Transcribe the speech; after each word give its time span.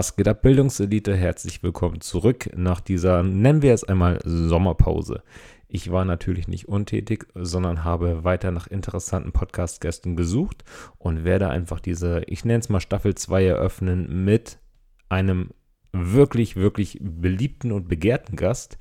Was 0.00 0.16
geht 0.16 0.28
ab, 0.28 0.40
Bildungselite? 0.40 1.14
Herzlich 1.14 1.62
willkommen 1.62 2.00
zurück 2.00 2.48
nach 2.56 2.80
dieser, 2.80 3.22
nennen 3.22 3.60
wir 3.60 3.74
es 3.74 3.84
einmal, 3.84 4.18
Sommerpause. 4.24 5.22
Ich 5.68 5.92
war 5.92 6.06
natürlich 6.06 6.48
nicht 6.48 6.68
untätig, 6.68 7.26
sondern 7.34 7.84
habe 7.84 8.24
weiter 8.24 8.50
nach 8.50 8.66
interessanten 8.66 9.32
Podcast-Gästen 9.32 10.16
gesucht 10.16 10.64
und 10.96 11.24
werde 11.24 11.50
einfach 11.50 11.80
diese, 11.80 12.22
ich 12.28 12.46
nenne 12.46 12.60
es 12.60 12.70
mal 12.70 12.80
Staffel 12.80 13.14
2 13.14 13.44
eröffnen 13.44 14.24
mit 14.24 14.58
einem 15.10 15.50
wirklich, 15.92 16.56
wirklich 16.56 16.98
beliebten 17.02 17.70
und 17.70 17.86
begehrten 17.86 18.36
Gast, 18.36 18.78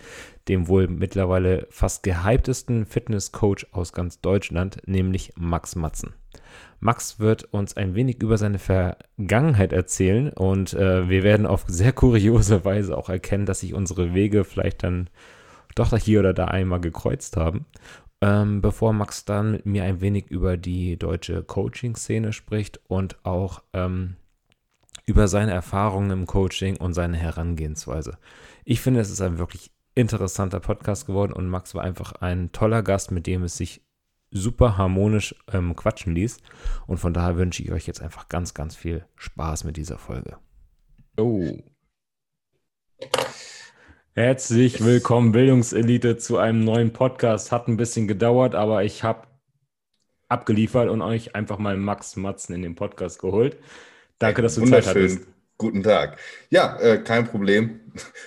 dem 0.47 0.69
wohl 0.69 0.87
mittlerweile 0.87 1.67
fast 1.69 2.03
gehyptesten 2.03 2.85
Fitnesscoach 2.85 3.65
aus 3.73 3.91
ganz 3.91 4.21
Deutschland, 4.21 4.77
nämlich 4.85 5.33
Max 5.35 5.75
Matzen. 5.75 6.13
Max 6.79 7.19
wird 7.19 7.45
uns 7.45 7.75
ein 7.75 7.95
wenig 7.95 8.21
über 8.21 8.37
seine 8.37 8.59
Vergangenheit 8.59 9.73
erzählen 9.73 10.29
und 10.29 10.73
äh, 10.73 11.09
wir 11.09 11.23
werden 11.23 11.45
auf 11.45 11.65
sehr 11.67 11.91
kuriose 11.91 12.63
Weise 12.65 12.97
auch 12.97 13.09
erkennen, 13.09 13.45
dass 13.45 13.59
sich 13.59 13.73
unsere 13.73 14.13
Wege 14.13 14.43
vielleicht 14.45 14.83
dann 14.83 15.09
doch 15.75 15.95
hier 15.97 16.19
oder 16.19 16.33
da 16.33 16.45
einmal 16.45 16.79
gekreuzt 16.79 17.37
haben. 17.37 17.65
Ähm, 18.21 18.61
bevor 18.61 18.91
Max 18.91 19.23
dann 19.23 19.51
mit 19.51 19.65
mir 19.65 19.83
ein 19.83 20.01
wenig 20.01 20.27
über 20.29 20.57
die 20.57 20.97
deutsche 20.97 21.41
Coaching-Szene 21.43 22.33
spricht 22.33 22.81
und 22.87 23.17
auch 23.23 23.63
ähm, 23.73 24.15
über 25.05 25.27
seine 25.27 25.51
Erfahrungen 25.51 26.11
im 26.11 26.25
Coaching 26.25 26.77
und 26.77 26.93
seine 26.93 27.17
Herangehensweise. 27.17 28.17
Ich 28.65 28.81
finde, 28.81 28.99
es 28.99 29.09
ist 29.09 29.21
ein 29.21 29.37
wirklich 29.37 29.71
interessanter 29.95 30.59
Podcast 30.59 31.07
geworden 31.07 31.33
und 31.33 31.47
Max 31.47 31.75
war 31.75 31.83
einfach 31.83 32.13
ein 32.13 32.51
toller 32.51 32.83
Gast, 32.83 33.11
mit 33.11 33.25
dem 33.25 33.43
es 33.43 33.57
sich 33.57 33.81
super 34.31 34.77
harmonisch 34.77 35.35
ähm, 35.51 35.75
quatschen 35.75 36.15
ließ. 36.15 36.37
Und 36.87 36.97
von 36.97 37.13
daher 37.13 37.37
wünsche 37.37 37.63
ich 37.63 37.71
euch 37.71 37.87
jetzt 37.87 38.01
einfach 38.01 38.29
ganz, 38.29 38.53
ganz 38.53 38.75
viel 38.75 39.05
Spaß 39.15 39.63
mit 39.63 39.77
dieser 39.77 39.97
Folge. 39.97 40.37
Oh. 41.17 41.57
Herzlich 44.13 44.83
willkommen, 44.83 45.31
Bildungselite, 45.31 46.17
zu 46.17 46.37
einem 46.37 46.63
neuen 46.63 46.91
Podcast. 46.91 47.51
Hat 47.51 47.67
ein 47.67 47.77
bisschen 47.77 48.07
gedauert, 48.07 48.55
aber 48.55 48.83
ich 48.83 49.03
habe 49.03 49.27
abgeliefert 50.27 50.89
und 50.89 51.01
euch 51.01 51.35
einfach 51.35 51.57
mal 51.57 51.77
Max 51.77 52.15
Matzen 52.15 52.55
in 52.55 52.61
den 52.61 52.75
Podcast 52.75 53.19
geholt. 53.19 53.57
Danke, 54.19 54.41
dass 54.41 54.55
du 54.55 54.65
Zeit 54.65 54.85
hattest. 54.87 55.27
Guten 55.57 55.83
Tag. 55.83 56.17
Ja, 56.49 56.77
äh, 56.79 56.99
kein 56.99 57.25
Problem. 57.25 57.81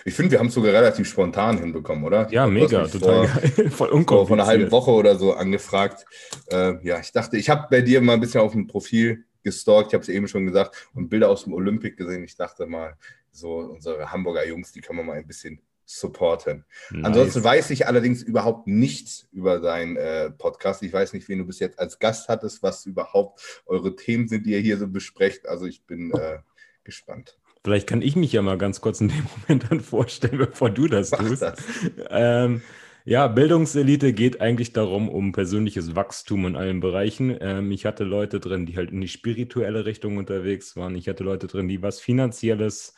Ich 0.04 0.14
finde, 0.14 0.32
wir 0.32 0.38
haben 0.38 0.48
es 0.48 0.54
sogar 0.54 0.72
relativ 0.72 1.08
spontan 1.08 1.58
hinbekommen, 1.58 2.04
oder? 2.04 2.30
Ja, 2.30 2.46
mega, 2.46 2.86
total 2.86 3.28
vor, 3.28 3.40
geil. 3.40 3.70
Voll 3.70 3.88
unkompliziert. 3.88 4.28
Vor 4.28 4.36
einer 4.36 4.46
halben 4.46 4.70
Woche 4.70 4.90
oder 4.90 5.16
so 5.16 5.34
angefragt. 5.34 6.04
Äh, 6.50 6.86
ja, 6.86 6.98
ich 7.00 7.12
dachte, 7.12 7.36
ich 7.36 7.50
habe 7.50 7.66
bei 7.70 7.80
dir 7.80 8.00
mal 8.00 8.14
ein 8.14 8.20
bisschen 8.20 8.40
auf 8.40 8.52
dem 8.52 8.66
Profil 8.66 9.24
gestalkt, 9.42 9.88
ich 9.88 9.94
habe 9.94 10.02
es 10.02 10.08
eben 10.08 10.28
schon 10.28 10.46
gesagt, 10.46 10.88
und 10.94 11.08
Bilder 11.08 11.28
aus 11.28 11.44
dem 11.44 11.52
Olympic 11.52 11.96
gesehen. 11.96 12.24
Ich 12.24 12.36
dachte 12.36 12.66
mal, 12.66 12.96
so 13.32 13.56
unsere 13.56 14.12
Hamburger 14.12 14.46
Jungs, 14.46 14.72
die 14.72 14.80
kann 14.80 14.96
man 14.96 15.06
mal 15.06 15.16
ein 15.16 15.26
bisschen 15.26 15.60
supporten. 15.84 16.64
Nice. 16.90 17.04
Ansonsten 17.04 17.44
weiß 17.44 17.70
ich 17.70 17.86
allerdings 17.86 18.22
überhaupt 18.22 18.66
nichts 18.66 19.28
über 19.32 19.60
deinen 19.60 19.96
äh, 19.96 20.30
Podcast. 20.30 20.82
Ich 20.82 20.92
weiß 20.92 21.12
nicht, 21.12 21.28
wen 21.28 21.38
du 21.38 21.44
bis 21.44 21.58
jetzt 21.58 21.78
als 21.78 21.98
Gast 21.98 22.28
hattest, 22.28 22.62
was 22.62 22.86
überhaupt 22.86 23.62
eure 23.66 23.94
Themen 23.96 24.28
sind, 24.28 24.46
die 24.46 24.52
ihr 24.52 24.60
hier 24.60 24.78
so 24.78 24.88
besprecht. 24.88 25.46
Also 25.46 25.66
ich 25.66 25.84
bin 25.84 26.12
äh, 26.12 26.38
gespannt. 26.84 27.38
Vielleicht 27.64 27.86
kann 27.86 28.02
ich 28.02 28.16
mich 28.16 28.32
ja 28.32 28.42
mal 28.42 28.58
ganz 28.58 28.80
kurz 28.80 29.00
in 29.00 29.08
dem 29.08 29.26
Moment 29.48 29.70
dann 29.70 29.80
vorstellen, 29.80 30.38
bevor 30.38 30.70
du 30.70 30.88
das 30.88 31.12
Mach 31.12 31.18
tust. 31.18 31.42
Das. 31.42 31.62
Ähm, 32.10 32.62
ja, 33.04 33.26
Bildungselite 33.26 34.12
geht 34.12 34.40
eigentlich 34.40 34.72
darum, 34.72 35.08
um 35.08 35.32
persönliches 35.32 35.96
Wachstum 35.96 36.46
in 36.46 36.56
allen 36.56 36.80
Bereichen. 36.80 37.36
Ähm, 37.40 37.72
ich 37.72 37.84
hatte 37.84 38.04
Leute 38.04 38.38
drin, 38.38 38.66
die 38.66 38.76
halt 38.76 38.90
in 38.90 39.00
die 39.00 39.08
spirituelle 39.08 39.86
Richtung 39.86 40.18
unterwegs 40.18 40.76
waren. 40.76 40.94
Ich 40.94 41.08
hatte 41.08 41.24
Leute 41.24 41.48
drin, 41.48 41.68
die 41.68 41.82
was 41.82 42.00
Finanzielles 42.00 42.94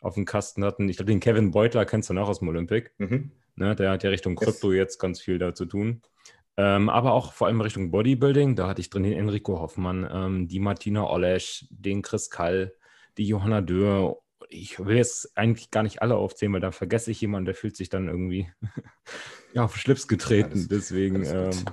auf 0.00 0.14
dem 0.14 0.26
Kasten 0.26 0.64
hatten. 0.64 0.88
Ich 0.88 0.96
glaube, 0.96 1.10
den 1.10 1.20
Kevin 1.20 1.52
Beutler 1.52 1.86
kennst 1.86 2.10
du 2.10 2.14
noch 2.14 2.28
aus 2.28 2.40
dem 2.40 2.48
Olympic. 2.48 2.90
Mhm. 2.98 3.30
Ne, 3.56 3.74
der 3.74 3.90
hat 3.90 4.02
ja 4.02 4.10
Richtung 4.10 4.36
Krypto 4.36 4.70
yes. 4.70 4.78
jetzt 4.78 4.98
ganz 4.98 5.20
viel 5.20 5.38
da 5.38 5.54
zu 5.54 5.64
tun. 5.64 6.02
Ähm, 6.58 6.90
aber 6.90 7.12
auch 7.12 7.32
vor 7.32 7.46
allem 7.46 7.60
Richtung 7.62 7.90
Bodybuilding. 7.90 8.56
Da 8.56 8.68
hatte 8.68 8.82
ich 8.82 8.90
drin 8.90 9.04
den 9.04 9.14
Enrico 9.14 9.58
Hoffmann, 9.58 10.06
ähm, 10.10 10.48
die 10.48 10.60
Martina 10.60 11.08
Olesch, 11.08 11.66
den 11.70 12.02
Chris 12.02 12.28
Kall, 12.28 12.74
die 13.18 13.26
Johanna 13.26 13.60
Dürr. 13.60 14.18
Ich 14.48 14.78
will 14.78 14.96
jetzt 14.96 15.36
eigentlich 15.36 15.70
gar 15.70 15.82
nicht 15.82 16.02
alle 16.02 16.16
aufzählen, 16.16 16.52
weil 16.52 16.60
da 16.60 16.70
vergesse 16.70 17.10
ich 17.10 17.20
jemanden, 17.20 17.46
der 17.46 17.54
fühlt 17.54 17.76
sich 17.76 17.88
dann 17.88 18.08
irgendwie 18.08 18.50
ja, 19.54 19.64
auf 19.64 19.76
Schlips 19.76 20.08
getreten. 20.08 20.52
Alles, 20.52 20.68
Deswegen. 20.68 21.26
Alles 21.26 21.62
ähm, 21.62 21.64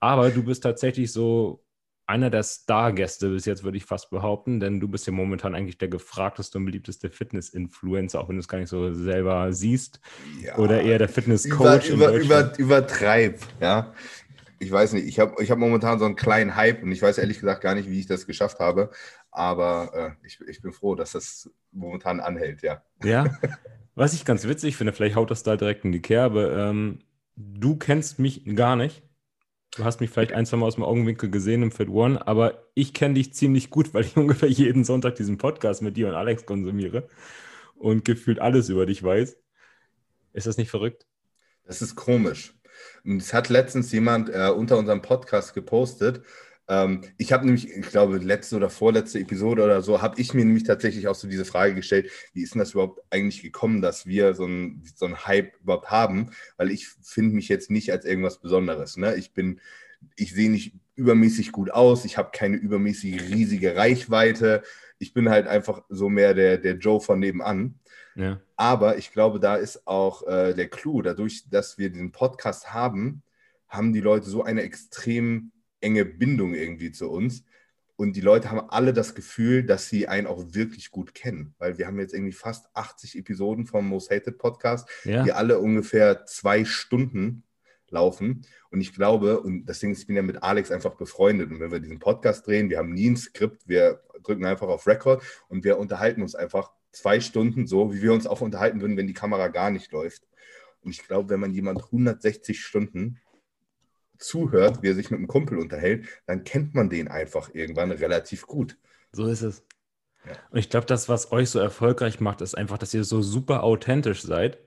aber 0.00 0.30
du 0.30 0.42
bist 0.44 0.62
tatsächlich 0.62 1.12
so 1.12 1.64
einer 2.08 2.30
der 2.30 2.42
Stargäste 2.42 3.28
bis 3.28 3.44
jetzt, 3.44 3.64
würde 3.64 3.76
ich 3.76 3.84
fast 3.84 4.08
behaupten, 4.08 4.60
denn 4.60 4.80
du 4.80 4.88
bist 4.88 5.06
ja 5.06 5.12
momentan 5.12 5.54
eigentlich 5.54 5.76
der 5.76 5.88
gefragteste 5.88 6.56
und 6.56 6.64
beliebteste 6.64 7.10
Fitness-Influencer, 7.10 8.18
auch 8.18 8.30
wenn 8.30 8.36
du 8.36 8.40
es 8.40 8.48
gar 8.48 8.58
nicht 8.58 8.70
so 8.70 8.94
selber 8.94 9.52
siehst. 9.52 10.00
Ja, 10.42 10.56
oder 10.56 10.80
eher 10.80 10.98
der 10.98 11.10
Fitness-Coach. 11.10 11.90
Über, 11.90 12.12
über, 12.12 12.24
über, 12.24 12.58
übertreib, 12.58 13.40
ja. 13.60 13.92
Ich 14.60 14.70
weiß 14.70 14.92
nicht, 14.94 15.06
ich 15.06 15.18
habe 15.20 15.42
ich 15.42 15.50
hab 15.50 15.58
momentan 15.58 15.98
so 15.98 16.04
einen 16.04 16.16
kleinen 16.16 16.56
Hype 16.56 16.82
und 16.82 16.90
ich 16.90 17.00
weiß 17.00 17.18
ehrlich 17.18 17.38
gesagt 17.38 17.62
gar 17.62 17.74
nicht, 17.74 17.88
wie 17.88 18.00
ich 18.00 18.06
das 18.06 18.26
geschafft 18.26 18.58
habe. 18.58 18.90
Aber 19.30 20.16
äh, 20.22 20.26
ich, 20.26 20.40
ich 20.48 20.62
bin 20.62 20.72
froh, 20.72 20.94
dass 20.94 21.12
das 21.12 21.50
momentan 21.70 22.20
anhält, 22.20 22.62
ja. 22.62 22.82
Ja. 23.02 23.38
Was 23.94 24.14
ich 24.14 24.24
ganz 24.24 24.46
witzig 24.46 24.76
finde, 24.76 24.92
vielleicht 24.92 25.16
haut 25.16 25.30
das 25.30 25.42
da 25.42 25.56
direkt 25.56 25.84
in 25.84 25.90
die 25.90 26.02
Kerbe. 26.02 26.54
Ähm, 26.56 27.00
du 27.36 27.76
kennst 27.76 28.18
mich 28.18 28.44
gar 28.54 28.76
nicht. 28.76 29.02
Du 29.76 29.84
hast 29.84 30.00
mich 30.00 30.10
vielleicht 30.10 30.32
ein, 30.32 30.46
zwei 30.46 30.56
Mal 30.56 30.66
aus 30.66 30.76
dem 30.76 30.84
Augenwinkel 30.84 31.30
gesehen 31.30 31.62
im 31.62 31.72
Fit 31.72 31.88
One, 31.88 32.26
aber 32.26 32.64
ich 32.74 32.94
kenne 32.94 33.14
dich 33.14 33.34
ziemlich 33.34 33.70
gut, 33.70 33.94
weil 33.94 34.04
ich 34.04 34.16
ungefähr 34.16 34.48
jeden 34.48 34.84
Sonntag 34.84 35.16
diesen 35.16 35.38
Podcast 35.38 35.82
mit 35.82 35.96
dir 35.96 36.08
und 36.08 36.14
Alex 36.14 36.46
konsumiere 36.46 37.08
und 37.76 38.04
gefühlt 38.04 38.40
alles 38.40 38.68
über 38.68 38.86
dich 38.86 39.02
weiß. 39.02 39.36
Ist 40.32 40.46
das 40.46 40.56
nicht 40.56 40.70
verrückt? 40.70 41.06
Das 41.64 41.82
ist 41.82 41.96
komisch. 41.96 42.57
Es 43.04 43.32
hat 43.32 43.48
letztens 43.48 43.92
jemand 43.92 44.30
äh, 44.30 44.50
unter 44.50 44.78
unserem 44.78 45.02
Podcast 45.02 45.54
gepostet, 45.54 46.22
ähm, 46.68 47.00
ich 47.16 47.32
habe 47.32 47.46
nämlich, 47.46 47.70
ich 47.70 47.88
glaube, 47.88 48.18
letzte 48.18 48.56
oder 48.56 48.68
vorletzte 48.68 49.18
Episode 49.18 49.64
oder 49.64 49.80
so, 49.82 50.02
habe 50.02 50.20
ich 50.20 50.34
mir 50.34 50.44
nämlich 50.44 50.64
tatsächlich 50.64 51.08
auch 51.08 51.14
so 51.14 51.26
diese 51.26 51.46
Frage 51.46 51.74
gestellt, 51.74 52.10
wie 52.34 52.42
ist 52.42 52.54
denn 52.54 52.60
das 52.60 52.72
überhaupt 52.72 53.00
eigentlich 53.10 53.42
gekommen, 53.42 53.80
dass 53.80 54.06
wir 54.06 54.34
so 54.34 54.44
einen 54.44 54.84
so 54.94 55.08
Hype 55.26 55.54
überhaupt 55.62 55.90
haben? 55.90 56.30
Weil 56.58 56.70
ich 56.70 56.88
finde 57.02 57.34
mich 57.34 57.48
jetzt 57.48 57.70
nicht 57.70 57.90
als 57.90 58.04
irgendwas 58.04 58.38
Besonderes. 58.38 58.98
Ne? 58.98 59.16
Ich 59.16 59.32
bin, 59.32 59.60
ich 60.16 60.34
sehe 60.34 60.50
nicht 60.50 60.74
übermäßig 60.94 61.52
gut 61.52 61.70
aus, 61.70 62.04
ich 62.04 62.18
habe 62.18 62.30
keine 62.32 62.56
übermäßig 62.56 63.20
riesige 63.30 63.76
Reichweite. 63.76 64.62
Ich 64.98 65.14
bin 65.14 65.30
halt 65.30 65.46
einfach 65.46 65.82
so 65.88 66.08
mehr 66.08 66.34
der, 66.34 66.58
der 66.58 66.74
Joe 66.76 67.00
von 67.00 67.18
nebenan. 67.18 67.78
Ja. 68.18 68.40
Aber 68.56 68.98
ich 68.98 69.12
glaube, 69.12 69.38
da 69.38 69.54
ist 69.54 69.86
auch 69.86 70.26
äh, 70.26 70.52
der 70.52 70.68
Clou, 70.68 71.02
dadurch, 71.02 71.48
dass 71.48 71.78
wir 71.78 71.88
diesen 71.88 72.10
Podcast 72.10 72.74
haben, 72.74 73.22
haben 73.68 73.92
die 73.92 74.00
Leute 74.00 74.28
so 74.28 74.42
eine 74.42 74.62
extrem 74.62 75.52
enge 75.80 76.04
Bindung 76.04 76.54
irgendwie 76.54 76.90
zu 76.90 77.08
uns. 77.10 77.44
Und 77.94 78.14
die 78.14 78.20
Leute 78.20 78.50
haben 78.50 78.70
alle 78.70 78.92
das 78.92 79.14
Gefühl, 79.14 79.64
dass 79.64 79.88
sie 79.88 80.08
einen 80.08 80.26
auch 80.26 80.44
wirklich 80.50 80.90
gut 80.90 81.14
kennen, 81.14 81.54
weil 81.58 81.78
wir 81.78 81.86
haben 81.86 81.98
jetzt 81.98 82.14
irgendwie 82.14 82.32
fast 82.32 82.66
80 82.74 83.18
Episoden 83.18 83.66
vom 83.66 83.88
Most 83.88 84.10
Hated 84.10 84.38
Podcast, 84.38 84.88
ja. 85.04 85.22
die 85.22 85.32
alle 85.32 85.58
ungefähr 85.58 86.24
zwei 86.26 86.64
Stunden 86.64 87.44
laufen. 87.88 88.46
Und 88.70 88.80
ich 88.80 88.94
glaube, 88.94 89.40
und 89.40 89.66
deswegen, 89.66 89.92
ich 89.92 90.06
bin 90.06 90.16
ja 90.16 90.22
mit 90.22 90.42
Alex 90.42 90.70
einfach 90.70 90.94
befreundet. 90.94 91.50
Und 91.50 91.60
wenn 91.60 91.70
wir 91.70 91.80
diesen 91.80 91.98
Podcast 92.00 92.46
drehen, 92.46 92.68
wir 92.68 92.78
haben 92.78 92.92
nie 92.92 93.10
ein 93.10 93.16
Skript, 93.16 93.68
wir 93.68 94.00
drücken 94.22 94.44
einfach 94.44 94.68
auf 94.68 94.86
Record 94.86 95.22
und 95.48 95.64
wir 95.64 95.78
unterhalten 95.78 96.22
uns 96.22 96.34
einfach 96.34 96.72
zwei 96.98 97.20
Stunden 97.20 97.66
so, 97.66 97.92
wie 97.92 98.02
wir 98.02 98.12
uns 98.12 98.26
auch 98.26 98.40
unterhalten 98.40 98.80
würden, 98.80 98.96
wenn 98.96 99.06
die 99.06 99.14
Kamera 99.14 99.48
gar 99.48 99.70
nicht 99.70 99.92
läuft. 99.92 100.26
Und 100.82 100.90
ich 100.90 101.06
glaube, 101.06 101.30
wenn 101.30 101.40
man 101.40 101.52
jemand 101.52 101.84
160 101.84 102.60
Stunden 102.60 103.20
zuhört, 104.18 104.82
wie 104.82 104.88
er 104.88 104.94
sich 104.94 105.10
mit 105.10 105.18
einem 105.18 105.28
Kumpel 105.28 105.58
unterhält, 105.58 106.06
dann 106.26 106.44
kennt 106.44 106.74
man 106.74 106.90
den 106.90 107.08
einfach 107.08 107.54
irgendwann 107.54 107.90
relativ 107.90 108.46
gut. 108.46 108.76
So 109.12 109.26
ist 109.26 109.42
es. 109.42 109.64
Ja. 110.26 110.32
Und 110.50 110.58
ich 110.58 110.70
glaube, 110.70 110.86
das, 110.86 111.08
was 111.08 111.32
euch 111.32 111.50
so 111.50 111.58
erfolgreich 111.58 112.20
macht, 112.20 112.40
ist 112.40 112.56
einfach, 112.56 112.78
dass 112.78 112.94
ihr 112.94 113.04
so 113.04 113.22
super 113.22 113.62
authentisch 113.62 114.22
seid 114.22 114.58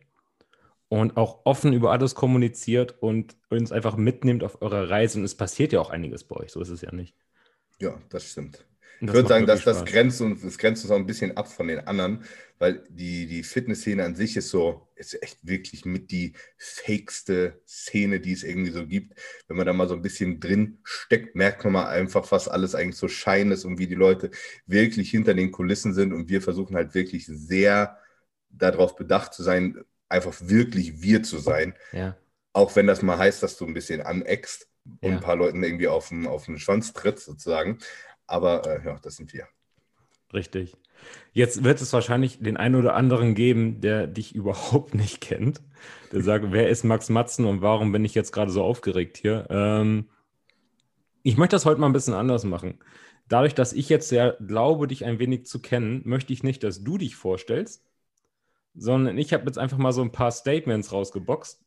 und 0.87 1.17
auch 1.17 1.45
offen 1.45 1.73
über 1.73 1.91
alles 1.91 2.15
kommuniziert 2.15 3.01
und 3.01 3.35
uns 3.49 3.71
einfach 3.71 3.97
mitnimmt 3.97 4.43
auf 4.43 4.61
eurer 4.61 4.89
Reise. 4.89 5.19
Und 5.19 5.25
es 5.25 5.35
passiert 5.35 5.73
ja 5.73 5.81
auch 5.81 5.89
einiges 5.89 6.23
bei 6.23 6.37
euch, 6.37 6.51
so 6.51 6.61
ist 6.61 6.69
es 6.69 6.81
ja 6.81 6.93
nicht. 6.93 7.15
Ja, 7.79 8.01
das 8.09 8.25
stimmt. 8.25 8.65
Ich 9.01 9.11
würde 9.11 9.27
sagen, 9.27 9.47
dass 9.47 9.63
das 9.63 9.83
grenzt, 9.83 10.21
uns, 10.21 10.43
das 10.43 10.59
grenzt 10.59 10.83
uns 10.83 10.91
auch 10.91 10.97
ein 10.97 11.07
bisschen 11.07 11.35
ab 11.35 11.51
von 11.51 11.67
den 11.67 11.79
anderen, 11.87 12.23
weil 12.59 12.83
die, 12.87 13.25
die 13.25 13.41
Fitnessszene 13.41 14.05
an 14.05 14.15
sich 14.15 14.37
ist 14.37 14.49
so, 14.49 14.87
ist 14.95 15.21
echt 15.23 15.39
wirklich 15.41 15.85
mit 15.85 16.11
die 16.11 16.33
fakeste 16.59 17.59
Szene, 17.67 18.19
die 18.19 18.33
es 18.33 18.43
irgendwie 18.43 18.69
so 18.69 18.85
gibt. 18.85 19.19
Wenn 19.47 19.57
man 19.57 19.65
da 19.65 19.73
mal 19.73 19.87
so 19.87 19.95
ein 19.95 20.03
bisschen 20.03 20.39
drin 20.39 20.77
steckt, 20.83 21.35
merkt 21.35 21.63
man 21.63 21.73
mal 21.73 21.87
einfach, 21.87 22.31
was 22.31 22.47
alles 22.47 22.75
eigentlich 22.75 22.97
so 22.97 23.07
schein 23.07 23.51
ist 23.51 23.65
und 23.65 23.79
wie 23.79 23.87
die 23.87 23.95
Leute 23.95 24.29
wirklich 24.67 25.09
hinter 25.09 25.33
den 25.33 25.51
Kulissen 25.51 25.95
sind. 25.95 26.13
Und 26.13 26.29
wir 26.29 26.43
versuchen 26.43 26.75
halt 26.75 26.93
wirklich 26.93 27.25
sehr 27.25 27.97
darauf 28.51 28.95
bedacht 28.95 29.33
zu 29.33 29.41
sein, 29.41 29.83
einfach 30.09 30.35
wirklich 30.41 31.01
wir 31.01 31.23
zu 31.23 31.39
sein. 31.39 31.73
Ja. 31.91 32.15
Auch 32.53 32.75
wenn 32.75 32.85
das 32.85 33.01
mal 33.01 33.17
heißt, 33.17 33.41
dass 33.41 33.57
du 33.57 33.65
ein 33.65 33.73
bisschen 33.73 34.01
aneckst 34.01 34.67
und 34.99 35.09
ja. 35.09 35.15
ein 35.15 35.21
paar 35.21 35.35
Leuten 35.35 35.63
irgendwie 35.63 35.87
auf 35.87 36.09
den, 36.09 36.27
auf 36.27 36.45
den 36.45 36.59
Schwanz 36.59 36.93
tritt, 36.93 37.19
sozusagen. 37.19 37.79
Aber 38.31 38.65
äh, 38.65 38.85
ja, 38.85 38.97
das 39.01 39.17
sind 39.17 39.33
wir. 39.33 39.47
Richtig. 40.33 40.77
Jetzt 41.33 41.63
wird 41.63 41.81
es 41.81 41.91
wahrscheinlich 41.91 42.39
den 42.39 42.55
einen 42.55 42.75
oder 42.75 42.95
anderen 42.95 43.35
geben, 43.35 43.81
der 43.81 44.07
dich 44.07 44.33
überhaupt 44.35 44.95
nicht 44.95 45.19
kennt. 45.19 45.61
Der 46.11 46.21
sagt, 46.21 46.51
wer 46.51 46.69
ist 46.69 46.83
Max 46.83 47.09
Matzen 47.09 47.45
und 47.45 47.61
warum 47.61 47.91
bin 47.91 48.05
ich 48.05 48.15
jetzt 48.15 48.31
gerade 48.31 48.51
so 48.51 48.63
aufgeregt 48.63 49.17
hier? 49.17 49.47
Ähm, 49.49 50.09
ich 51.23 51.37
möchte 51.37 51.55
das 51.55 51.65
heute 51.65 51.81
mal 51.81 51.87
ein 51.87 51.93
bisschen 51.93 52.13
anders 52.13 52.45
machen. 52.45 52.79
Dadurch, 53.27 53.53
dass 53.53 53.73
ich 53.73 53.89
jetzt 53.89 54.11
ja 54.11 54.31
glaube, 54.39 54.87
dich 54.87 55.05
ein 55.05 55.19
wenig 55.19 55.45
zu 55.45 55.61
kennen, 55.61 56.01
möchte 56.05 56.33
ich 56.33 56.43
nicht, 56.43 56.63
dass 56.63 56.83
du 56.83 56.97
dich 56.97 57.15
vorstellst, 57.15 57.85
sondern 58.73 59.17
ich 59.17 59.33
habe 59.33 59.45
jetzt 59.45 59.57
einfach 59.57 59.77
mal 59.77 59.91
so 59.91 60.01
ein 60.01 60.11
paar 60.11 60.31
Statements 60.31 60.91
rausgeboxt, 60.91 61.61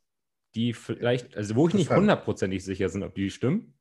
die 0.54 0.72
vielleicht, 0.72 1.36
also 1.36 1.56
wo 1.56 1.68
ich 1.68 1.74
nicht 1.74 1.90
hundertprozentig 1.90 2.64
sicher 2.64 2.88
bin, 2.88 3.02
ob 3.02 3.14
die 3.14 3.30
stimmen. 3.30 3.74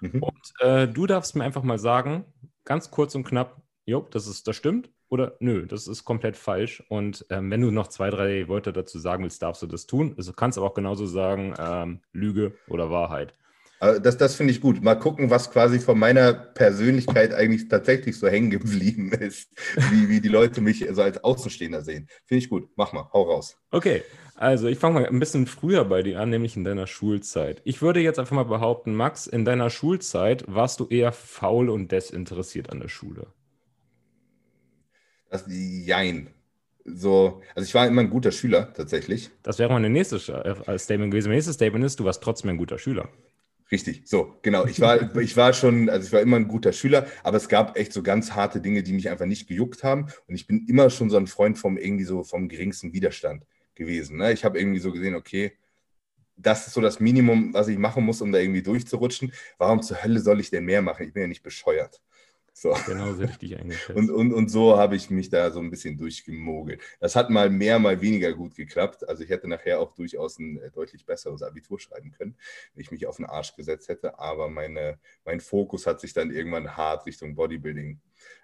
Mhm. 0.00 0.22
Und 0.22 0.37
äh, 0.60 0.86
du 0.88 1.06
darfst 1.06 1.36
mir 1.36 1.44
einfach 1.44 1.62
mal 1.62 1.78
sagen, 1.78 2.24
ganz 2.64 2.90
kurz 2.90 3.14
und 3.14 3.24
knapp, 3.24 3.62
jo, 3.86 4.06
das 4.10 4.26
ist, 4.26 4.46
das 4.46 4.56
stimmt 4.56 4.90
oder 5.08 5.36
nö, 5.40 5.66
das 5.66 5.88
ist 5.88 6.04
komplett 6.04 6.36
falsch. 6.36 6.82
Und 6.88 7.24
ähm, 7.30 7.50
wenn 7.50 7.60
du 7.60 7.70
noch 7.70 7.88
zwei, 7.88 8.10
drei 8.10 8.48
Wörter 8.48 8.72
dazu 8.72 8.98
sagen 8.98 9.22
willst, 9.22 9.42
darfst 9.42 9.62
du 9.62 9.66
das 9.66 9.86
tun. 9.86 10.14
Also 10.16 10.32
kannst 10.32 10.58
aber 10.58 10.66
auch 10.66 10.74
genauso 10.74 11.06
sagen, 11.06 11.54
ähm, 11.58 12.00
Lüge 12.12 12.52
oder 12.68 12.90
Wahrheit. 12.90 13.34
Also 13.80 14.00
das, 14.00 14.16
das 14.16 14.34
finde 14.34 14.52
ich 14.52 14.60
gut. 14.60 14.82
Mal 14.82 14.96
gucken, 14.96 15.30
was 15.30 15.50
quasi 15.50 15.78
von 15.78 15.98
meiner 15.98 16.32
Persönlichkeit 16.32 17.32
eigentlich 17.32 17.68
tatsächlich 17.68 18.18
so 18.18 18.28
hängen 18.28 18.50
geblieben 18.50 19.12
ist, 19.20 19.50
wie, 19.90 20.08
wie 20.08 20.20
die 20.20 20.28
Leute 20.28 20.60
mich 20.60 20.84
so 20.90 21.02
als 21.02 21.22
Außenstehender 21.22 21.82
sehen. 21.82 22.08
Finde 22.26 22.42
ich 22.42 22.50
gut. 22.50 22.68
Mach 22.76 22.92
mal, 22.92 23.08
hau 23.12 23.22
raus. 23.22 23.56
Okay, 23.70 24.02
also 24.34 24.68
ich 24.68 24.78
fange 24.78 25.00
mal 25.00 25.06
ein 25.06 25.20
bisschen 25.20 25.46
früher 25.46 25.84
bei 25.84 26.02
dir 26.02 26.20
an, 26.20 26.30
nämlich 26.30 26.56
in 26.56 26.64
deiner 26.64 26.86
Schulzeit. 26.86 27.60
Ich 27.64 27.82
würde 27.82 28.00
jetzt 28.00 28.18
einfach 28.18 28.34
mal 28.34 28.44
behaupten, 28.44 28.94
Max, 28.94 29.26
in 29.26 29.44
deiner 29.44 29.70
Schulzeit 29.70 30.44
warst 30.46 30.80
du 30.80 30.86
eher 30.86 31.12
faul 31.12 31.68
und 31.68 31.92
desinteressiert 31.92 32.70
an 32.70 32.80
der 32.80 32.88
Schule. 32.88 33.28
Das, 35.30 35.44
jein. 35.48 36.30
So, 36.84 37.42
also 37.54 37.66
ich 37.66 37.74
war 37.74 37.86
immer 37.86 38.00
ein 38.00 38.10
guter 38.10 38.32
Schüler 38.32 38.72
tatsächlich. 38.72 39.30
Das 39.42 39.58
wäre 39.58 39.72
meine 39.72 39.90
nächste 39.90 40.16
äh, 40.16 40.78
Statement 40.78 41.10
gewesen. 41.10 41.28
Mein 41.28 41.36
nächstes 41.36 41.56
Statement 41.56 41.84
ist, 41.84 42.00
du 42.00 42.04
warst 42.04 42.22
trotzdem 42.22 42.50
ein 42.50 42.56
guter 42.56 42.78
Schüler. 42.78 43.08
Richtig, 43.70 44.02
so, 44.06 44.38
genau. 44.42 44.66
Ich 44.66 44.80
war, 44.80 45.14
ich 45.20 45.36
war 45.36 45.52
schon, 45.52 45.88
also 45.90 46.06
ich 46.06 46.12
war 46.12 46.20
immer 46.20 46.36
ein 46.36 46.48
guter 46.48 46.72
Schüler, 46.72 47.06
aber 47.22 47.36
es 47.36 47.48
gab 47.48 47.76
echt 47.76 47.92
so 47.92 48.02
ganz 48.02 48.32
harte 48.32 48.60
Dinge, 48.60 48.82
die 48.82 48.92
mich 48.92 49.10
einfach 49.10 49.26
nicht 49.26 49.46
gejuckt 49.48 49.84
haben. 49.84 50.06
Und 50.26 50.34
ich 50.34 50.46
bin 50.46 50.66
immer 50.68 50.90
schon 50.90 51.10
so 51.10 51.16
ein 51.16 51.26
Freund 51.26 51.58
vom 51.58 51.76
irgendwie 51.76 52.04
so 52.04 52.24
vom 52.24 52.48
geringsten 52.48 52.92
Widerstand 52.92 53.44
gewesen. 53.74 54.16
Ne? 54.18 54.32
Ich 54.32 54.44
habe 54.44 54.58
irgendwie 54.58 54.80
so 54.80 54.90
gesehen, 54.92 55.14
okay, 55.14 55.52
das 56.36 56.66
ist 56.68 56.74
so 56.74 56.80
das 56.80 57.00
Minimum, 57.00 57.52
was 57.54 57.68
ich 57.68 57.78
machen 57.78 58.04
muss, 58.04 58.22
um 58.22 58.32
da 58.32 58.38
irgendwie 58.38 58.62
durchzurutschen. 58.62 59.32
Warum 59.58 59.82
zur 59.82 60.02
Hölle 60.02 60.20
soll 60.20 60.40
ich 60.40 60.50
denn 60.50 60.64
mehr 60.64 60.82
machen? 60.82 61.06
Ich 61.06 61.12
bin 61.12 61.22
ja 61.22 61.28
nicht 61.28 61.42
bescheuert. 61.42 62.00
So. 62.60 62.76
Genau 62.86 63.12
so 63.12 63.22
richtig 63.22 63.56
eingeschätzt. 63.56 63.96
Und, 63.96 64.10
und, 64.10 64.32
und 64.32 64.48
so 64.50 64.76
habe 64.76 64.96
ich 64.96 65.10
mich 65.10 65.28
da 65.30 65.52
so 65.52 65.60
ein 65.60 65.70
bisschen 65.70 65.96
durchgemogelt. 65.96 66.80
Das 66.98 67.14
hat 67.14 67.30
mal 67.30 67.50
mehr, 67.50 67.78
mal 67.78 68.00
weniger 68.00 68.32
gut 68.32 68.56
geklappt. 68.56 69.08
Also 69.08 69.22
ich 69.22 69.30
hätte 69.30 69.46
nachher 69.46 69.78
auch 69.78 69.94
durchaus 69.94 70.40
ein 70.40 70.58
äh, 70.58 70.68
deutlich 70.72 71.06
besseres 71.06 71.44
Abitur 71.44 71.78
schreiben 71.78 72.10
können, 72.10 72.36
wenn 72.74 72.82
ich 72.82 72.90
mich 72.90 73.06
auf 73.06 73.18
den 73.18 73.26
Arsch 73.26 73.54
gesetzt 73.54 73.88
hätte. 73.88 74.18
Aber 74.18 74.48
meine, 74.50 74.98
mein 75.24 75.38
Fokus 75.38 75.86
hat 75.86 76.00
sich 76.00 76.12
dann 76.14 76.32
irgendwann 76.32 76.76
hart 76.76 77.06
Richtung 77.06 77.36
Bodybuilding 77.36 78.00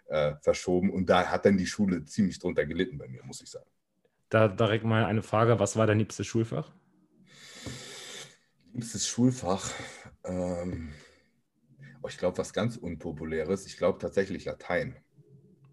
äh, 0.06 0.34
verschoben. 0.40 0.90
Und 0.90 1.10
da 1.10 1.26
hat 1.26 1.44
dann 1.44 1.58
die 1.58 1.66
Schule 1.66 2.04
ziemlich 2.04 2.38
drunter 2.38 2.66
gelitten 2.66 2.98
bei 2.98 3.08
mir, 3.08 3.24
muss 3.24 3.42
ich 3.42 3.50
sagen. 3.50 3.68
Da 4.28 4.46
direkt 4.46 4.84
mal 4.84 5.06
eine 5.06 5.24
Frage. 5.24 5.58
Was 5.58 5.76
war 5.76 5.88
dein 5.88 5.98
liebstes 5.98 6.28
Schulfach? 6.28 6.70
Liebstes 8.74 9.08
Schulfach? 9.08 9.72
Ähm 10.22 10.92
Oh, 12.04 12.08
ich 12.08 12.18
glaube, 12.18 12.36
was 12.36 12.52
ganz 12.52 12.76
Unpopuläres. 12.76 13.64
Ich 13.64 13.78
glaube 13.78 13.98
tatsächlich 13.98 14.44
Latein. 14.44 14.94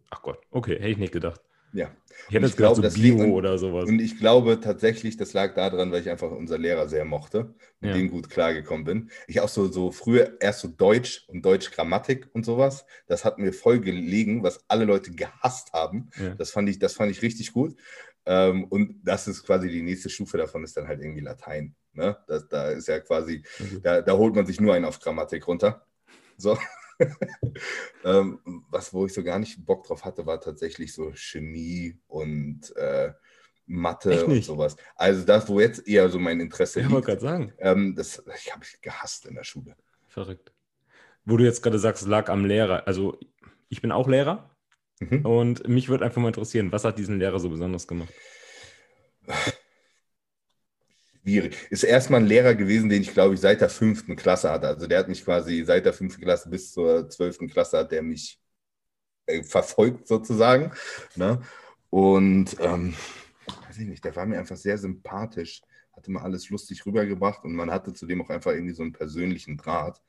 Ach 0.09 0.21
Gott, 0.21 0.39
okay, 0.49 0.75
hätte 0.75 0.87
ich 0.87 0.97
nicht 0.97 1.11
gedacht. 1.11 1.41
Ja. 1.73 1.93
Ich 2.29 2.35
hätte 2.35 2.45
jetzt 2.45 2.55
gedacht, 2.55 2.77
so 2.77 2.81
Bio 2.81 3.17
liegt, 3.17 3.19
oder 3.19 3.57
sowas. 3.57 3.89
Und 3.89 3.99
ich 3.99 4.17
glaube 4.17 4.61
tatsächlich, 4.61 5.17
das 5.17 5.33
lag 5.33 5.55
daran, 5.55 5.91
weil 5.91 5.99
ich 6.01 6.09
einfach 6.09 6.31
unser 6.31 6.57
Lehrer 6.57 6.87
sehr 6.87 7.03
mochte, 7.03 7.53
mit 7.81 7.91
ja. 7.91 7.97
dem 7.97 8.09
gut 8.09 8.29
klargekommen 8.29 8.85
bin. 8.85 9.11
Ich 9.27 9.41
auch 9.41 9.49
so, 9.49 9.67
so 9.67 9.91
früher 9.91 10.37
erst 10.39 10.61
so 10.61 10.69
Deutsch 10.69 11.25
und 11.27 11.43
Deutsch-Grammatik 11.43 12.29
und 12.31 12.45
sowas. 12.45 12.85
Das 13.07 13.25
hat 13.25 13.37
mir 13.37 13.51
voll 13.51 13.81
gelegen, 13.81 14.41
was 14.41 14.63
alle 14.69 14.85
Leute 14.85 15.11
gehasst 15.11 15.73
haben. 15.73 16.11
Ja. 16.17 16.35
Das, 16.35 16.51
fand 16.51 16.69
ich, 16.69 16.79
das 16.79 16.93
fand 16.93 17.11
ich 17.11 17.21
richtig 17.21 17.51
gut. 17.51 17.75
Ähm, 18.25 18.65
und 18.65 19.01
das 19.03 19.27
ist 19.27 19.43
quasi 19.43 19.67
die 19.67 19.81
nächste 19.81 20.09
Stufe 20.09 20.37
davon, 20.37 20.63
ist 20.63 20.77
dann 20.77 20.87
halt 20.87 21.01
irgendwie 21.01 21.21
Latein. 21.21 21.75
Ne? 21.91 22.17
Das, 22.27 22.47
da 22.47 22.69
ist 22.69 22.87
ja 22.87 23.01
quasi, 23.01 23.43
mhm. 23.59 23.81
da, 23.81 24.01
da 24.01 24.13
holt 24.13 24.33
man 24.33 24.45
sich 24.45 24.61
nur 24.61 24.73
einen 24.73 24.85
auf 24.85 24.99
Grammatik 24.99 25.45
runter. 25.45 25.85
So. 26.37 26.57
ähm, 28.05 28.39
was, 28.69 28.93
wo 28.93 29.05
ich 29.05 29.13
so 29.13 29.23
gar 29.23 29.39
nicht 29.39 29.65
Bock 29.65 29.85
drauf 29.85 30.05
hatte, 30.05 30.25
war 30.25 30.39
tatsächlich 30.39 30.93
so 30.93 31.11
Chemie 31.13 31.97
und 32.07 32.75
äh, 32.75 33.11
Mathe 33.65 34.25
und 34.25 34.43
sowas. 34.43 34.75
Also 34.95 35.25
das, 35.25 35.47
wo 35.47 35.59
jetzt 35.59 35.87
eher 35.87 36.09
so 36.09 36.19
mein 36.19 36.39
Interesse 36.39 36.81
ja, 36.81 36.87
liegt. 36.87 36.99
Ich 36.99 37.05
gerade 37.05 37.21
sagen. 37.21 37.53
Ähm, 37.59 37.95
das 37.95 38.23
ich 38.35 38.53
habe 38.53 38.63
ich 38.63 38.81
gehasst 38.81 39.25
in 39.25 39.35
der 39.35 39.43
Schule. 39.43 39.75
Verrückt. 40.07 40.51
Wo 41.25 41.37
du 41.37 41.43
jetzt 41.43 41.61
gerade 41.61 41.79
sagst, 41.79 42.03
es 42.03 42.07
lag 42.07 42.29
am 42.29 42.45
Lehrer. 42.45 42.87
Also 42.87 43.17
ich 43.69 43.81
bin 43.81 43.91
auch 43.91 44.07
Lehrer 44.07 44.55
mhm. 44.99 45.25
und 45.25 45.67
mich 45.67 45.89
würde 45.89 46.05
einfach 46.05 46.21
mal 46.21 46.27
interessieren, 46.27 46.71
was 46.71 46.83
hat 46.83 46.97
diesen 46.97 47.19
Lehrer 47.19 47.39
so 47.39 47.49
besonders 47.49 47.87
gemacht? 47.87 48.13
schwierig. 51.21 51.67
Ist 51.69 51.83
erstmal 51.83 52.21
ein 52.21 52.27
Lehrer 52.27 52.55
gewesen, 52.55 52.89
den 52.89 53.01
ich, 53.01 53.13
glaube 53.13 53.35
ich, 53.35 53.39
seit 53.39 53.61
der 53.61 53.69
fünften 53.69 54.15
Klasse 54.15 54.51
hatte. 54.51 54.67
Also 54.67 54.87
der 54.87 54.99
hat 54.99 55.07
mich 55.07 55.23
quasi 55.23 55.63
seit 55.65 55.85
der 55.85 55.93
fünften 55.93 56.21
Klasse 56.21 56.49
bis 56.49 56.71
zur 56.71 57.09
zwölften 57.09 57.49
Klasse 57.49 57.79
hat 57.79 57.91
der 57.91 58.01
mich 58.01 58.39
äh, 59.27 59.43
verfolgt 59.43 60.07
sozusagen. 60.07 60.71
Ne? 61.15 61.41
Und 61.89 62.57
ähm, 62.59 62.93
weiß 63.67 63.79
ich 63.79 63.87
nicht, 63.87 64.03
der 64.03 64.15
war 64.15 64.25
mir 64.25 64.39
einfach 64.39 64.57
sehr 64.57 64.77
sympathisch, 64.77 65.61
hatte 65.93 66.11
mal 66.11 66.23
alles 66.23 66.49
lustig 66.49 66.85
rübergebracht 66.85 67.43
und 67.43 67.53
man 67.53 67.71
hatte 67.71 67.93
zudem 67.93 68.21
auch 68.21 68.29
einfach 68.29 68.51
irgendwie 68.51 68.73
so 68.73 68.83
einen 68.83 68.93
persönlichen 68.93 69.57
Draht. 69.57 70.01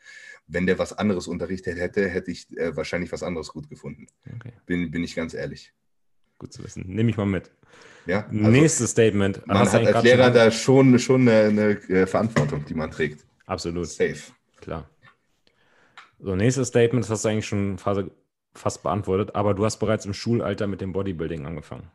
Wenn 0.47 0.67
der 0.67 0.79
was 0.79 0.93
anderes 0.93 1.29
unterrichtet 1.29 1.79
hätte, 1.79 2.09
hätte 2.09 2.31
ich 2.31 2.57
äh, 2.57 2.77
wahrscheinlich 2.77 3.13
was 3.13 3.23
anderes 3.23 3.49
gut 3.49 3.69
gefunden. 3.69 4.07
Okay. 4.37 4.53
Bin, 4.67 4.91
bin 4.91 5.05
ich 5.05 5.15
ganz 5.15 5.35
ehrlich. 5.35 5.73
Gut 6.39 6.53
zu 6.53 6.65
wissen. 6.65 6.85
Nehme 6.87 7.11
ich 7.11 7.17
mal 7.17 7.27
mit. 7.27 7.51
Ja, 8.07 8.27
also 8.27 8.35
Nächstes 8.35 8.91
Statement. 8.91 9.47
Man 9.47 9.59
hat 9.59 9.75
als 9.75 10.03
Lehrer 10.03 10.25
schon 10.25 10.35
da 10.35 10.51
schon, 10.51 10.99
schon 10.99 11.29
eine, 11.29 11.49
eine, 11.49 11.71
äh, 11.89 12.07
Verantwortung, 12.07 12.65
die 12.65 12.75
man 12.75 12.91
trägt. 12.91 13.25
Absolut. 13.47 13.87
Safe. 13.87 14.21
Klar. 14.61 14.89
So, 16.19 16.37
nächstes 16.37 16.69
Statement, 16.69 17.05
das 17.05 17.11
hast 17.11 17.25
du 17.25 17.29
eigentlich 17.29 17.47
schon 17.47 17.79
fast, 17.79 18.03
fast 18.55 18.83
beantwortet, 18.83 19.35
aber 19.35 19.55
du 19.55 19.65
hast 19.65 19.79
bereits 19.79 20.07
im 20.07 20.15
Schulalter 20.15 20.67
mit 20.67 20.81
dem 20.81 20.93
Bodybuilding 20.93 21.47
angefangen. 21.47 21.91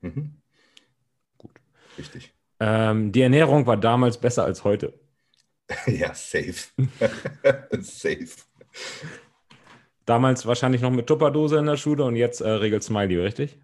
Mhm. 0.00 0.32
Gut. 1.36 1.52
Richtig. 1.98 2.32
Ähm, 2.60 3.12
die 3.12 3.22
Ernährung 3.22 3.66
war 3.66 3.76
damals 3.76 4.18
besser 4.18 4.44
als 4.44 4.64
heute. 4.64 4.94
ja, 5.86 6.14
safe. 6.14 6.54
safe. 7.80 8.28
Damals 10.06 10.46
wahrscheinlich 10.46 10.80
noch 10.80 10.90
mit 10.90 11.06
Tupperdose 11.06 11.58
in 11.58 11.66
der 11.66 11.76
Schule 11.76 12.04
und 12.04 12.16
jetzt 12.16 12.40
äh, 12.40 12.48
regelt 12.48 12.82
Smiley, 12.82 13.18
richtig? 13.18 13.58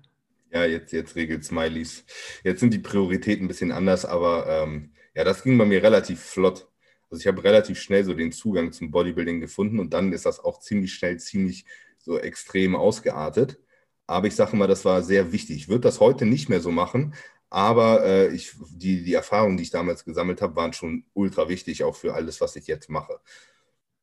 Ja, 0.55 0.65
jetzt, 0.65 0.93
jetzt 0.93 1.17
regelt 1.17 1.45
Smileys. 1.45 2.05
Jetzt 2.45 2.61
sind 2.61 2.73
die 2.73 2.79
Prioritäten 2.79 3.45
ein 3.45 3.49
bisschen 3.49 3.73
anders, 3.73 4.05
aber 4.05 4.47
ähm, 4.47 4.93
ja, 5.13 5.25
das 5.25 5.43
ging 5.43 5.59
bei 5.59 5.65
mir 5.65 5.83
relativ 5.83 6.21
flott. 6.21 6.69
Also 7.11 7.21
ich 7.21 7.27
habe 7.27 7.43
relativ 7.43 7.81
schnell 7.81 8.05
so 8.05 8.15
den 8.15 8.31
Zugang 8.31 8.71
zum 8.73 8.93
Bodybuilding 8.93 9.41
gefunden 9.41 9.81
und 9.81 9.93
dann 9.93 10.13
ist 10.13 10.27
das 10.27 10.39
auch 10.39 10.61
ziemlich 10.61 10.95
schnell, 10.95 11.19
ziemlich 11.19 11.65
so 11.99 12.19
extrem 12.21 12.77
ausgeartet. 12.77 13.59
Aber 14.07 14.29
ich 14.29 14.37
sage 14.37 14.57
mal, 14.57 14.69
das 14.69 14.85
war 14.85 15.03
sehr 15.03 15.33
wichtig. 15.33 15.57
Ich 15.57 15.69
würde 15.69 15.81
das 15.81 15.99
heute 15.99 16.25
nicht 16.25 16.49
mehr 16.49 16.61
so 16.61 16.71
machen, 16.71 17.15
aber 17.51 18.05
äh, 18.05 18.29
ich, 18.29 18.53
die, 18.71 19.03
die 19.03 19.15
Erfahrungen, 19.15 19.57
die 19.57 19.65
ich 19.65 19.71
damals 19.71 20.05
gesammelt 20.05 20.41
habe, 20.41 20.55
waren 20.55 20.73
schon 20.73 21.05
ultra 21.15 21.49
wichtig, 21.49 21.83
auch 21.83 21.97
für 21.97 22.15
alles, 22.15 22.41
was 22.41 22.55
ich 22.55 22.69
jetzt 22.69 22.89
mache. 22.89 23.19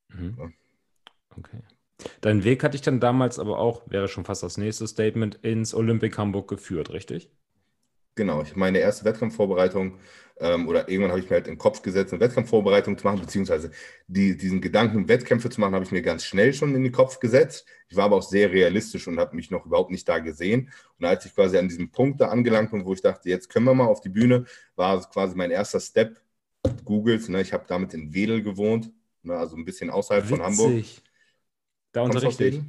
Mhm. 0.10 0.36
Ja. 0.38 0.50
Okay. 1.38 1.62
Dein 2.22 2.44
Weg 2.44 2.64
hatte 2.64 2.76
ich 2.76 2.82
dann 2.82 3.00
damals 3.00 3.40
aber 3.40 3.60
auch, 3.60 3.84
wäre 3.88 4.08
schon 4.08 4.26
fast 4.26 4.44
das 4.44 4.58
nächste 4.58 4.88
Statement, 4.88 5.36
ins 5.44 5.74
Olympic 5.74 6.18
Hamburg 6.18 6.48
geführt, 6.48 6.92
richtig? 6.92 7.30
Genau, 8.16 8.42
ich 8.42 8.56
meine 8.56 8.80
erste 8.80 9.06
Wettkampfvorbereitung 9.06 9.98
ähm, 10.42 10.68
oder 10.68 10.90
irgendwann 10.90 11.12
habe 11.12 11.22
ich 11.22 11.30
mir 11.30 11.36
halt 11.36 11.48
in 11.48 11.54
den 11.54 11.60
Kopf 11.60 11.82
gesetzt, 11.82 12.12
eine 12.12 12.20
Wettkampfvorbereitung 12.20 12.98
zu 12.98 13.06
machen, 13.06 13.22
beziehungsweise 13.22 13.72
die, 14.08 14.36
diesen 14.36 14.60
Gedanken, 14.60 15.08
Wettkämpfe 15.08 15.50
zu 15.50 15.62
machen, 15.62 15.76
habe 15.76 15.86
ich 15.86 15.92
mir 15.92 16.02
ganz 16.02 16.26
schnell 16.26 16.54
schon 16.54 16.76
in 16.76 16.84
den 16.84 16.92
Kopf 16.92 17.20
gesetzt. 17.20 17.66
Ich 17.88 17.96
war 17.96 18.06
aber 18.06 18.18
auch 18.18 18.24
sehr 18.24 18.52
realistisch 18.52 19.08
und 19.08 19.20
habe 19.20 19.36
mich 19.36 19.50
noch 19.52 19.66
überhaupt 19.66 19.92
nicht 19.92 20.10
da 20.10 20.20
gesehen. 20.20 20.72
Und 21.00 21.06
als 21.06 21.26
ich 21.26 21.34
quasi 21.34 21.58
an 21.58 21.70
diesem 21.70 21.92
Punkt 21.92 22.20
da 22.20 22.30
angelangt 22.30 22.72
bin, 22.72 22.86
wo 22.86 22.94
ich 22.94 23.02
dachte, 23.02 23.30
jetzt 23.30 23.50
können 23.50 23.66
wir 23.66 23.76
mal 23.76 23.88
auf 23.88 24.02
die 24.02 24.10
Bühne, 24.10 24.46
war 24.76 25.00
quasi 25.10 25.36
mein 25.36 25.52
erster 25.52 25.80
Step 25.80 26.20
Googles. 26.84 27.30
Ne? 27.30 27.42
Ich 27.42 27.54
habe 27.54 27.66
damit 27.68 27.94
in 27.94 28.14
Wedel 28.14 28.42
gewohnt, 28.42 28.92
ne? 29.24 29.38
also 29.38 29.56
ein 29.56 29.64
bisschen 29.64 29.90
außerhalb 29.90 30.26
Witzig. 30.26 30.38
von 30.38 30.46
Hamburg. 30.46 30.84
Da 31.92 32.02
Kommst 32.02 32.18
unterrichte 32.18 32.46
ich. 32.46 32.62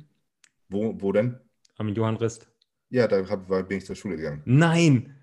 Wo, 0.69 1.00
wo 1.00 1.12
denn? 1.12 1.38
Am 1.76 1.88
Johann 1.88 2.17
Rist. 2.17 2.49
Ja, 2.91 3.07
da 3.07 3.26
hab, 3.29 3.49
war, 3.49 3.62
bin 3.62 3.79
ich 3.79 3.87
zur 3.87 3.97
Schule 3.97 4.17
gegangen. 4.17 4.43
Nein! 4.45 5.17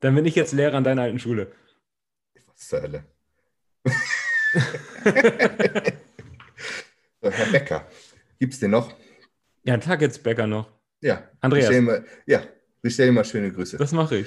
Dann 0.00 0.14
bin 0.14 0.24
ich 0.24 0.34
jetzt 0.34 0.52
Lehrer 0.52 0.76
an 0.76 0.84
deiner 0.84 1.02
alten 1.02 1.18
Schule. 1.18 1.52
Was 2.46 2.68
zur 2.68 2.82
Hölle? 2.82 3.04
Herr 7.20 7.52
Becker, 7.52 7.86
gibt's 8.38 8.60
den 8.60 8.72
noch? 8.72 8.94
Ja, 9.64 9.76
Tag 9.78 10.00
jetzt 10.02 10.22
Bäcker 10.22 10.46
noch. 10.46 10.70
Ja. 11.00 11.28
Andreas. 11.40 11.70
Ich 11.70 11.80
mal, 11.80 12.04
ja, 12.26 12.42
ich 12.82 12.94
stelle 12.94 13.12
mal 13.12 13.24
schöne 13.24 13.50
Grüße. 13.52 13.76
Das 13.76 13.92
mache 13.92 14.18
ich. 14.18 14.26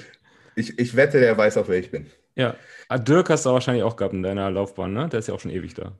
Ich, 0.56 0.78
ich 0.78 0.96
wette, 0.96 1.20
der 1.20 1.36
weiß 1.36 1.56
auch, 1.58 1.68
wer 1.68 1.78
ich 1.78 1.90
bin. 1.90 2.06
Ja. 2.34 2.56
Ah, 2.88 2.98
Dirk 2.98 3.30
hast 3.30 3.46
du 3.46 3.50
wahrscheinlich 3.50 3.84
auch 3.84 3.96
gehabt 3.96 4.14
in 4.14 4.22
deiner 4.22 4.50
Laufbahn, 4.50 4.92
ne? 4.92 5.08
Der 5.08 5.20
ist 5.20 5.28
ja 5.28 5.34
auch 5.34 5.40
schon 5.40 5.50
ewig 5.50 5.74
da. 5.74 5.98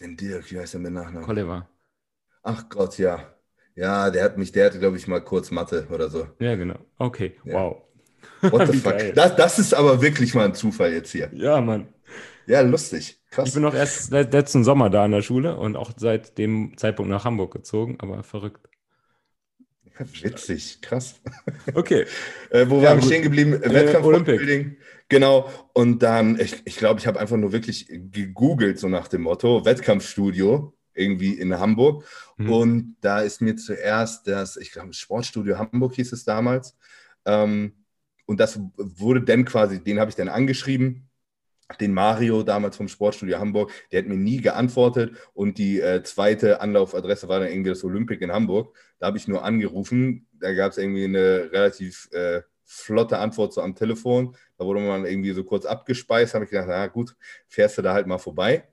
Denn 0.00 0.16
Dirk, 0.16 0.50
wie 0.50 0.58
heißt 0.58 0.74
der 0.74 0.80
mit 0.80 0.92
Nachnamen? 0.92 1.28
Oliver. 1.28 1.68
Ach 2.46 2.68
Gott, 2.68 2.98
ja. 2.98 3.34
Ja, 3.74 4.08
der 4.10 4.22
hat 4.24 4.38
mich, 4.38 4.52
der 4.52 4.66
hatte, 4.66 4.78
glaube 4.78 4.96
ich, 4.96 5.06
mal 5.08 5.20
kurz 5.20 5.50
Mathe 5.50 5.88
oder 5.90 6.08
so. 6.08 6.28
Ja, 6.38 6.54
genau. 6.54 6.76
Okay, 6.98 7.36
Ja. 7.44 7.54
wow. 7.54 7.82
What 8.40 8.68
the 8.68 8.72
fuck? 8.78 8.98
Das, 9.14 9.34
das 9.36 9.58
ist 9.58 9.74
aber 9.74 10.00
wirklich 10.00 10.34
mal 10.34 10.44
ein 10.46 10.54
Zufall 10.54 10.92
jetzt 10.92 11.10
hier. 11.12 11.28
Ja, 11.34 11.60
Mann. 11.60 11.88
Ja, 12.46 12.60
lustig. 12.60 13.20
Ich 13.24 13.30
Krass. 13.30 13.52
bin 13.54 13.62
noch 13.62 13.74
erst 13.74 14.10
seit 14.10 14.32
letzten 14.32 14.62
Sommer 14.64 14.90
da 14.90 15.04
an 15.04 15.10
der 15.10 15.22
Schule 15.22 15.56
und 15.56 15.76
auch 15.76 15.90
seit 15.96 16.38
dem 16.38 16.76
Zeitpunkt 16.78 17.10
nach 17.10 17.24
Hamburg 17.24 17.52
gezogen, 17.52 17.96
aber 17.98 18.22
verrückt. 18.22 18.68
Witzig, 20.22 20.80
krass. 20.82 21.20
Okay. 21.74 22.06
Äh, 22.50 22.66
wo 22.68 22.76
Ja, 22.80 22.90
waren 22.90 22.98
wir 22.98 23.06
stehen 23.06 23.22
geblieben? 23.22 23.54
Äh, 23.54 23.72
Wettkampf-Bodybuilding. 23.74 24.76
Genau. 25.08 25.50
Und 25.74 26.02
dann, 26.02 26.38
ich, 26.38 26.62
ich 26.64 26.76
glaube, 26.76 27.00
ich 27.00 27.06
habe 27.06 27.18
einfach 27.20 27.36
nur 27.36 27.52
wirklich 27.52 27.86
gegoogelt, 27.90 28.78
so 28.78 28.88
nach 28.88 29.08
dem 29.08 29.22
Motto, 29.22 29.64
Wettkampfstudio, 29.64 30.75
irgendwie 30.96 31.34
in 31.34 31.58
Hamburg. 31.58 32.04
Mhm. 32.36 32.50
Und 32.50 32.96
da 33.00 33.20
ist 33.20 33.40
mir 33.40 33.56
zuerst 33.56 34.26
das, 34.26 34.56
ich 34.56 34.72
glaube, 34.72 34.92
Sportstudio 34.92 35.58
Hamburg 35.58 35.94
hieß 35.94 36.12
es 36.12 36.24
damals. 36.24 36.76
Ähm, 37.24 37.72
und 38.26 38.40
das 38.40 38.58
wurde 38.76 39.22
dann 39.22 39.44
quasi, 39.44 39.82
den 39.82 40.00
habe 40.00 40.10
ich 40.10 40.16
dann 40.16 40.28
angeschrieben. 40.28 41.08
Den 41.80 41.94
Mario 41.94 42.44
damals 42.44 42.76
vom 42.76 42.86
Sportstudio 42.86 43.38
Hamburg, 43.38 43.72
der 43.90 44.02
hat 44.02 44.08
mir 44.08 44.16
nie 44.16 44.40
geantwortet. 44.40 45.16
Und 45.34 45.58
die 45.58 45.80
äh, 45.80 46.02
zweite 46.04 46.60
Anlaufadresse 46.60 47.28
war 47.28 47.40
dann 47.40 47.48
irgendwie 47.48 47.70
das 47.70 47.82
Olympic 47.82 48.22
in 48.22 48.32
Hamburg. 48.32 48.76
Da 48.98 49.06
habe 49.06 49.18
ich 49.18 49.26
nur 49.26 49.44
angerufen. 49.44 50.26
Da 50.32 50.52
gab 50.54 50.72
es 50.72 50.78
irgendwie 50.78 51.04
eine 51.04 51.50
relativ 51.52 52.08
äh, 52.12 52.42
flotte 52.64 53.18
Antwort 53.18 53.52
so 53.52 53.62
am 53.62 53.74
Telefon. 53.74 54.36
Da 54.58 54.64
wurde 54.64 54.80
man 54.80 55.06
irgendwie 55.06 55.32
so 55.32 55.42
kurz 55.44 55.64
abgespeist. 55.64 56.34
habe 56.34 56.44
ich 56.44 56.50
gedacht, 56.50 56.68
na 56.68 56.86
gut, 56.86 57.16
fährst 57.48 57.78
du 57.78 57.82
da 57.82 57.94
halt 57.94 58.06
mal 58.06 58.18
vorbei. 58.18 58.68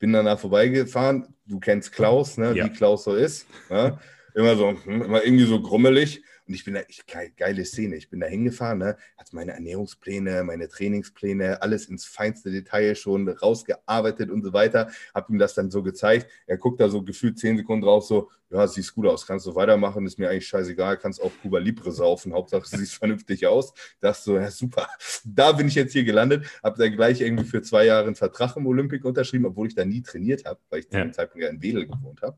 Bin 0.00 0.12
dann 0.12 0.24
da 0.24 0.36
vorbeigefahren. 0.36 1.28
Du 1.46 1.60
kennst 1.60 1.92
Klaus, 1.92 2.36
ne? 2.36 2.52
Ja. 2.56 2.64
wie 2.64 2.70
Klaus 2.70 3.04
so 3.04 3.14
ist. 3.14 3.46
Ne? 3.70 3.98
Immer 4.34 4.56
so, 4.56 4.70
immer 4.86 5.22
irgendwie 5.24 5.44
so 5.44 5.60
grummelig. 5.62 6.24
Und 6.48 6.54
ich 6.54 6.64
bin 6.64 6.74
da, 6.74 6.80
ich, 6.88 7.06
geil- 7.06 7.30
geile 7.36 7.64
Szene. 7.64 7.94
Ich 7.96 8.10
bin 8.10 8.18
da 8.18 8.26
hingefahren, 8.26 8.78
ne? 8.78 8.96
hatte 9.16 9.36
meine 9.36 9.52
Ernährungspläne, 9.52 10.42
meine 10.42 10.68
Trainingspläne, 10.68 11.62
alles 11.62 11.86
ins 11.86 12.06
feinste 12.06 12.50
Detail 12.50 12.96
schon 12.96 13.28
rausgearbeitet 13.28 14.30
und 14.30 14.42
so 14.42 14.52
weiter. 14.52 14.90
Hab 15.14 15.30
ihm 15.30 15.38
das 15.38 15.54
dann 15.54 15.70
so 15.70 15.82
gezeigt. 15.84 16.28
Er 16.46 16.56
guckt 16.56 16.80
da 16.80 16.88
so 16.88 17.02
gefühlt 17.02 17.38
zehn 17.38 17.56
Sekunden 17.56 17.84
drauf, 17.84 18.04
so, 18.04 18.30
ja, 18.50 18.66
siehst 18.66 18.94
gut 18.94 19.06
aus, 19.06 19.26
kannst 19.26 19.46
du 19.46 19.54
weitermachen, 19.54 20.04
ist 20.06 20.18
mir 20.18 20.28
eigentlich 20.28 20.48
scheißegal, 20.48 20.96
kannst 20.98 21.22
auch 21.22 21.30
Cuba 21.40 21.58
Libre 21.58 21.92
saufen, 21.92 22.32
Hauptsache 22.32 22.66
siehst 22.66 22.94
vernünftig 22.98 23.46
aus. 23.46 23.72
Das 24.00 24.24
so, 24.24 24.36
ja, 24.36 24.50
super. 24.50 24.88
Da 25.24 25.52
bin 25.52 25.68
ich 25.68 25.74
jetzt 25.76 25.92
hier 25.92 26.04
gelandet, 26.04 26.46
habe 26.62 26.76
dann 26.78 26.92
gleich 26.96 27.20
irgendwie 27.20 27.44
für 27.44 27.62
zwei 27.62 27.86
Jahre 27.86 28.06
einen 28.06 28.16
Vertrag 28.16 28.56
im 28.56 28.66
Olympic 28.66 29.04
unterschrieben, 29.06 29.46
obwohl 29.46 29.68
ich 29.68 29.74
da 29.74 29.84
nie 29.84 30.02
trainiert 30.02 30.44
habe, 30.44 30.58
weil 30.68 30.80
ich 30.80 30.88
zu 30.90 30.96
Ja. 30.96 31.04
dem 31.04 31.12
Zeitpunkt 31.12 31.44
ja 31.44 31.50
in 31.50 31.62
Wedel 31.62 31.86
gewohnt 31.86 32.22
habe. 32.22 32.36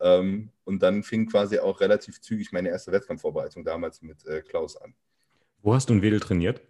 Ähm, 0.00 0.50
und 0.64 0.82
dann 0.82 1.04
fing 1.04 1.28
quasi 1.28 1.58
auch 1.60 1.80
relativ 1.80 2.20
zügig 2.20 2.50
meine 2.50 2.68
erste 2.70 2.90
Wettkampfvorbereitung 2.90 3.64
damals 3.64 4.02
mit 4.02 4.26
äh, 4.26 4.42
Klaus 4.42 4.76
an. 4.76 4.94
Wo 5.62 5.74
hast 5.74 5.88
du 5.88 5.92
in 5.94 6.02
Wedel 6.02 6.18
trainiert? 6.18 6.60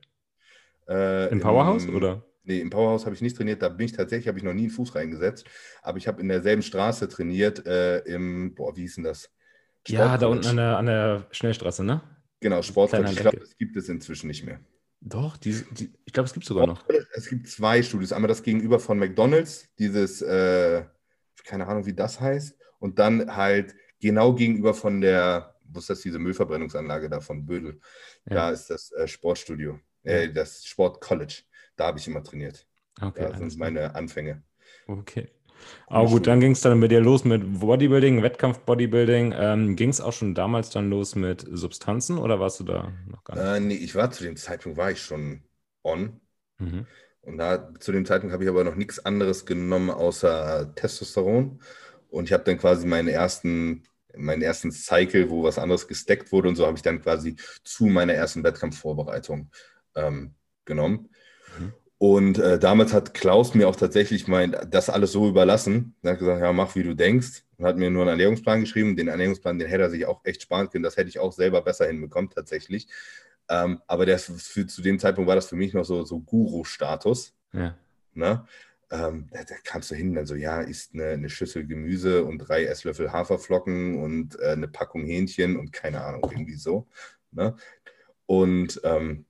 Äh, 0.86 1.30
Im 1.30 1.40
Powerhouse 1.40 1.84
im- 1.86 1.96
oder? 1.96 2.22
Nee, 2.44 2.60
im 2.60 2.70
Powerhouse 2.70 3.04
habe 3.04 3.14
ich 3.14 3.22
nicht 3.22 3.36
trainiert. 3.36 3.62
Da 3.62 3.68
bin 3.68 3.86
ich 3.86 3.92
tatsächlich, 3.92 4.28
habe 4.28 4.38
ich 4.38 4.44
noch 4.44 4.54
nie 4.54 4.62
einen 4.62 4.70
Fuß 4.70 4.94
reingesetzt. 4.94 5.46
Aber 5.82 5.98
ich 5.98 6.08
habe 6.08 6.20
in 6.20 6.28
derselben 6.28 6.62
Straße 6.62 7.08
trainiert, 7.08 7.66
äh, 7.66 7.98
im, 8.00 8.54
boah, 8.54 8.76
wie 8.76 8.82
hieß 8.82 8.96
denn 8.96 9.04
das? 9.04 9.30
Ja, 9.86 10.16
da 10.18 10.26
unten 10.26 10.46
an 10.46 10.56
der, 10.56 10.76
an 10.76 10.86
der 10.86 11.26
Schnellstraße, 11.30 11.84
ne? 11.84 12.02
Genau. 12.40 12.60
Kleiner 12.60 13.10
Ich 13.10 13.16
glaube, 13.16 13.38
das 13.38 13.56
gibt 13.56 13.76
es 13.76 13.88
inzwischen 13.88 14.26
nicht 14.26 14.44
mehr. 14.44 14.60
Doch, 15.00 15.36
die, 15.36 15.64
die, 15.72 15.92
ich 16.04 16.12
glaube, 16.12 16.28
es 16.28 16.32
gibt 16.32 16.46
sogar 16.46 16.66
noch. 16.66 16.84
Es 17.14 17.28
gibt 17.28 17.48
zwei 17.48 17.82
Studios. 17.82 18.12
Einmal 18.12 18.28
das 18.28 18.42
gegenüber 18.42 18.78
von 18.78 18.98
McDonalds, 18.98 19.68
dieses, 19.78 20.22
äh, 20.22 20.84
keine 21.44 21.66
Ahnung, 21.66 21.86
wie 21.86 21.94
das 21.94 22.20
heißt. 22.20 22.56
Und 22.78 22.98
dann 22.98 23.34
halt 23.34 23.74
genau 24.00 24.34
gegenüber 24.34 24.74
von 24.74 25.00
der, 25.00 25.56
wo 25.64 25.80
ist 25.80 25.90
das, 25.90 26.00
diese 26.00 26.18
Müllverbrennungsanlage 26.18 27.08
da 27.08 27.20
von 27.20 27.46
Bödel. 27.46 27.80
Da 28.24 28.34
Ja. 28.34 28.50
ist 28.50 28.70
das 28.70 28.92
äh, 28.92 29.08
Sportstudio, 29.08 29.80
äh, 30.04 30.28
das 30.30 30.64
Sportcollege. 30.64 31.42
Da 31.76 31.86
habe 31.86 31.98
ich 31.98 32.06
immer 32.06 32.22
trainiert. 32.22 32.66
Okay, 33.00 33.22
Da 33.22 33.26
alles 33.28 33.38
sind 33.38 33.58
meine 33.58 33.94
Anfänge. 33.94 34.42
okay. 34.86 35.28
Aber 35.86 36.08
gut, 36.08 36.26
dann 36.26 36.40
ging 36.40 36.52
es 36.52 36.60
dann 36.60 36.78
mit 36.78 36.90
dir 36.90 37.00
los 37.00 37.24
mit 37.24 37.60
Bodybuilding, 37.60 38.22
Wettkampf-Bodybuilding. 38.22 39.32
Ähm, 39.36 39.76
ging 39.76 39.90
es 39.90 40.00
auch 40.00 40.12
schon 40.12 40.34
damals 40.34 40.70
dann 40.70 40.90
los 40.90 41.14
mit 41.14 41.46
Substanzen 41.48 42.18
oder 42.18 42.40
warst 42.40 42.60
du 42.60 42.64
da 42.64 42.92
noch 43.06 43.22
gar 43.24 43.36
nicht? 43.36 43.44
Äh, 43.44 43.60
nee, 43.60 43.74
ich 43.74 43.94
war 43.94 44.10
zu 44.10 44.24
dem 44.24 44.36
Zeitpunkt, 44.36 44.76
war 44.76 44.90
ich 44.90 45.00
schon 45.00 45.42
on. 45.84 46.20
Mhm. 46.58 46.86
Und 47.22 47.38
da, 47.38 47.72
zu 47.78 47.92
dem 47.92 48.04
Zeitpunkt 48.04 48.32
habe 48.32 48.42
ich 48.42 48.50
aber 48.50 48.64
noch 48.64 48.74
nichts 48.74 49.04
anderes 49.04 49.46
genommen 49.46 49.90
außer 49.90 50.74
Testosteron. 50.74 51.62
Und 52.10 52.24
ich 52.24 52.32
habe 52.32 52.44
dann 52.44 52.58
quasi 52.58 52.86
meinen 52.86 53.08
ersten, 53.08 53.84
meinen 54.16 54.42
ersten 54.42 54.72
Cycle, 54.72 55.30
wo 55.30 55.44
was 55.44 55.58
anderes 55.58 55.86
gesteckt 55.86 56.32
wurde 56.32 56.48
und 56.48 56.56
so 56.56 56.66
habe 56.66 56.76
ich 56.76 56.82
dann 56.82 57.00
quasi 57.00 57.36
zu 57.64 57.86
meiner 57.86 58.14
ersten 58.14 58.42
Wettkampfvorbereitung 58.42 59.50
ähm, 59.94 60.34
genommen. 60.64 61.08
Und 62.02 62.40
äh, 62.40 62.58
damals 62.58 62.92
hat 62.92 63.14
Klaus 63.14 63.54
mir 63.54 63.68
auch 63.68 63.76
tatsächlich 63.76 64.26
mein, 64.26 64.56
das 64.68 64.90
alles 64.90 65.12
so 65.12 65.28
überlassen. 65.28 65.94
Er 66.02 66.10
hat 66.10 66.18
gesagt, 66.18 66.40
ja, 66.40 66.52
mach 66.52 66.74
wie 66.74 66.82
du 66.82 66.96
denkst. 66.96 67.44
Und 67.56 67.64
hat 67.64 67.76
mir 67.76 67.90
nur 67.90 68.02
einen 68.02 68.08
Ernährungsplan 68.08 68.62
geschrieben. 68.62 68.96
Den 68.96 69.06
Ernährungsplan, 69.06 69.60
den 69.60 69.68
hätte 69.68 69.84
er 69.84 69.90
sich 69.90 70.04
auch 70.06 70.20
echt 70.24 70.42
sparen 70.42 70.68
können. 70.68 70.82
Das 70.82 70.96
hätte 70.96 71.08
ich 71.10 71.20
auch 71.20 71.32
selber 71.32 71.62
besser 71.62 71.86
hinbekommen, 71.86 72.28
tatsächlich. 72.28 72.88
Ähm, 73.48 73.82
aber 73.86 74.04
der, 74.04 74.18
für, 74.18 74.66
zu 74.66 74.82
dem 74.82 74.98
Zeitpunkt 74.98 75.28
war 75.28 75.36
das 75.36 75.46
für 75.46 75.54
mich 75.54 75.74
noch 75.74 75.84
so, 75.84 76.04
so 76.04 76.18
Guru-Status. 76.18 77.34
Ja. 77.52 77.76
Ne? 78.14 78.46
Ähm, 78.90 79.28
da, 79.30 79.44
da 79.44 79.54
kamst 79.62 79.92
du 79.92 79.94
hin, 79.94 80.12
dann 80.16 80.26
so, 80.26 80.34
ja, 80.34 80.60
isst 80.60 80.94
eine, 80.94 81.10
eine 81.10 81.30
Schüssel 81.30 81.68
Gemüse 81.68 82.24
und 82.24 82.38
drei 82.38 82.64
Esslöffel 82.64 83.12
Haferflocken 83.12 84.02
und 84.02 84.40
äh, 84.40 84.48
eine 84.48 84.66
Packung 84.66 85.04
Hähnchen 85.04 85.56
und 85.56 85.72
keine 85.72 86.02
Ahnung, 86.02 86.28
irgendwie 86.28 86.56
so. 86.56 86.88
Ne? 87.30 87.54
Und 88.26 88.80
ähm, 88.82 89.24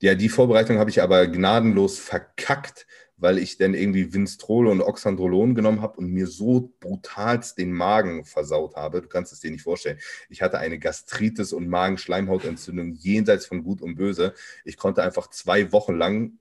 ja, 0.00 0.14
die 0.14 0.28
Vorbereitung 0.28 0.78
habe 0.78 0.90
ich 0.90 1.02
aber 1.02 1.26
gnadenlos 1.26 1.98
verkackt, 1.98 2.86
weil 3.16 3.38
ich 3.38 3.58
dann 3.58 3.74
irgendwie 3.74 4.14
Winstrol 4.14 4.66
und 4.66 4.80
Oxandrolon 4.80 5.54
genommen 5.54 5.82
habe 5.82 5.98
und 5.98 6.10
mir 6.10 6.26
so 6.26 6.72
brutalst 6.80 7.58
den 7.58 7.72
Magen 7.72 8.24
versaut 8.24 8.76
habe. 8.76 9.02
Du 9.02 9.08
kannst 9.08 9.32
es 9.32 9.40
dir 9.40 9.50
nicht 9.50 9.62
vorstellen. 9.62 9.98
Ich 10.30 10.40
hatte 10.40 10.58
eine 10.58 10.78
Gastritis 10.78 11.52
und 11.52 11.68
Magenschleimhautentzündung 11.68 12.94
jenseits 12.94 13.44
von 13.44 13.62
Gut 13.62 13.82
und 13.82 13.96
Böse. 13.96 14.32
Ich 14.64 14.78
konnte 14.78 15.02
einfach 15.02 15.28
zwei 15.28 15.70
Wochen 15.72 15.96
lang 15.96 16.38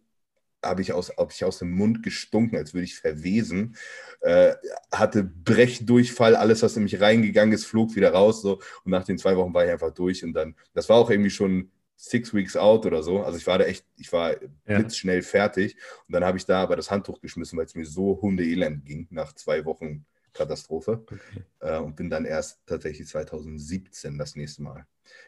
habe 0.64 0.82
ich 0.82 0.94
aus, 0.94 1.12
hab 1.18 1.32
ich 1.32 1.44
aus 1.46 1.60
dem 1.60 1.72
Mund 1.72 2.04
gestunken, 2.04 2.58
als 2.58 2.74
würde 2.74 2.84
ich 2.84 2.98
verwesen. 2.98 3.76
Äh, 4.22 4.56
hatte 4.92 5.24
Brechdurchfall, 5.24 6.36
alles, 6.36 6.62
was 6.64 6.76
in 6.76 6.84
mich 6.84 7.00
reingegangen 7.00 7.54
ist, 7.54 7.66
flog 7.66 7.96
wieder 7.96 8.12
raus. 8.12 8.42
So. 8.42 8.60
Und 8.84 8.92
nach 8.92 9.06
den 9.06 9.18
zwei 9.18 9.38
Wochen 9.38 9.54
war 9.54 9.66
ich 9.66 9.72
einfach 9.72 9.94
durch. 9.94 10.24
Und 10.24 10.34
dann, 10.34 10.56
das 10.74 10.90
war 10.90 10.98
auch 10.98 11.10
irgendwie 11.10 11.30
schon 11.30 11.72
six 12.02 12.34
weeks 12.34 12.56
out 12.56 12.86
oder 12.86 13.04
so. 13.04 13.24
Also 13.24 13.38
ich 13.38 13.46
war 13.46 13.58
da 13.58 13.66
echt, 13.66 13.86
ich 13.98 14.12
war 14.14 14.32
Ja. 14.32 14.78
blitzschnell 14.78 15.22
fertig. 15.22 15.76
Und 16.08 16.14
dann 16.14 16.24
habe 16.24 16.38
ich 16.38 16.46
da 16.46 16.64
aber 16.64 16.78
das 16.78 16.90
Handtuch 16.90 17.20
geschmissen, 17.20 17.58
weil 17.60 17.66
es 17.66 17.76
mir 17.76 17.86
so 17.86 18.20
hundeelend 18.22 18.86
ging 18.86 19.08
nach 19.12 19.34
zwei 19.34 19.66
Wochen 19.66 20.06
Katastrophe. 20.32 21.04
Okay. 21.04 21.44
Äh, 21.60 21.78
und 21.80 21.98
bin 21.98 22.10
dann 22.10 22.24
erst 22.24 22.62
tatsächlich 22.66 23.08
2017 23.10 24.18
das 24.18 24.36
nächste 24.38 24.62
Mal 24.64 24.86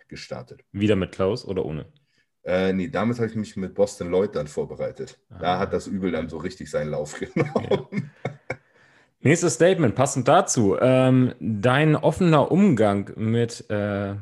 gestartet. 0.08 0.62
Wieder 0.72 0.96
mit 0.96 1.12
Klaus 1.12 1.44
oder 1.44 1.66
ohne? 1.66 1.88
Äh, 2.44 2.72
nee, 2.72 2.88
damals 2.88 3.20
habe 3.20 3.30
ich 3.30 3.36
mich 3.36 3.58
mit 3.58 3.74
Boston 3.76 4.10
Lloyd 4.10 4.36
dann 4.36 4.48
vorbereitet. 4.48 5.20
Da 5.30 5.56
Ah. 5.58 5.60
hat 5.60 5.74
das 5.74 5.88
Übel 5.88 6.12
dann 6.12 6.30
so 6.30 6.38
richtig 6.38 6.72
seinen 6.72 6.92
Lauf 6.92 7.20
genommen. 7.20 8.12
Nächstes 9.20 9.56
Statement, 9.56 9.94
passend 9.94 10.28
dazu. 10.28 10.78
Ähm, 10.80 11.36
dein 11.40 11.96
offener 11.98 12.50
Umgang 12.52 13.12
mit 13.18 13.70
äh, 13.70 14.16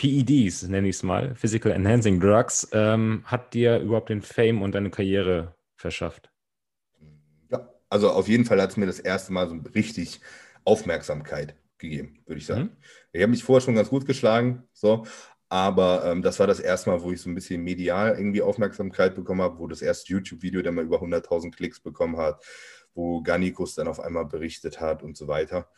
PEDs, 0.00 0.62
nenne 0.62 0.88
ich 0.88 0.96
es 0.96 1.02
mal, 1.02 1.34
Physical 1.34 1.72
Enhancing 1.72 2.20
Drugs, 2.20 2.66
ähm, 2.72 3.22
hat 3.26 3.52
dir 3.52 3.80
überhaupt 3.80 4.08
den 4.08 4.22
Fame 4.22 4.62
und 4.62 4.74
deine 4.74 4.90
Karriere 4.90 5.54
verschafft? 5.76 6.30
Ja, 7.50 7.68
also 7.90 8.08
auf 8.08 8.26
jeden 8.26 8.46
Fall 8.46 8.62
hat 8.62 8.70
es 8.70 8.78
mir 8.78 8.86
das 8.86 8.98
erste 8.98 9.34
Mal 9.34 9.46
so 9.50 9.56
richtig 9.74 10.22
Aufmerksamkeit 10.64 11.54
gegeben, 11.76 12.22
würde 12.24 12.38
ich 12.38 12.46
sagen. 12.46 12.62
Mhm. 12.62 12.76
Ich 13.12 13.20
habe 13.20 13.30
mich 13.30 13.44
vorher 13.44 13.60
schon 13.60 13.74
ganz 13.74 13.90
gut 13.90 14.06
geschlagen, 14.06 14.62
so, 14.72 15.04
aber 15.50 16.06
ähm, 16.06 16.22
das 16.22 16.38
war 16.38 16.46
das 16.46 16.60
erste 16.60 16.88
Mal, 16.88 17.02
wo 17.02 17.12
ich 17.12 17.20
so 17.20 17.28
ein 17.28 17.34
bisschen 17.34 17.62
medial 17.62 18.16
irgendwie 18.16 18.40
Aufmerksamkeit 18.40 19.14
bekommen 19.14 19.42
habe, 19.42 19.58
wo 19.58 19.66
das 19.66 19.82
erste 19.82 20.14
YouTube-Video 20.14 20.62
dann 20.62 20.76
mal 20.76 20.84
über 20.84 21.02
100.000 21.02 21.54
Klicks 21.54 21.78
bekommen 21.78 22.16
hat, 22.16 22.42
wo 22.94 23.20
Gannikus 23.20 23.74
dann 23.74 23.86
auf 23.86 24.00
einmal 24.00 24.24
berichtet 24.24 24.80
hat 24.80 25.02
und 25.02 25.18
so 25.18 25.28
weiter. 25.28 25.68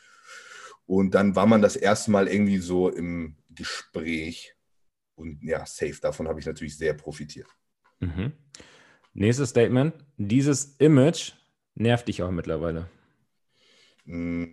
Und 0.87 1.15
dann 1.17 1.35
war 1.35 1.47
man 1.47 1.61
das 1.61 1.75
erste 1.75 2.13
Mal 2.13 2.29
irgendwie 2.29 2.59
so 2.59 2.89
im 2.89 3.37
Gespräch. 3.55 4.55
Und 5.15 5.43
ja, 5.43 5.65
safe, 5.67 5.99
davon 6.01 6.29
habe 6.29 6.41
ich 6.41 6.47
natürlich 6.47 6.77
sehr 6.77 6.95
profitiert. 6.95 7.49
Mhm. 8.01 8.33
Nächstes 9.15 9.51
Statement. 9.51 9.95
Dieses 10.17 10.77
Image 10.79 11.33
nervt 11.75 12.09
dich 12.09 12.23
auch 12.23 12.31
mittlerweile. 12.31 12.89
Mm, 14.05 14.45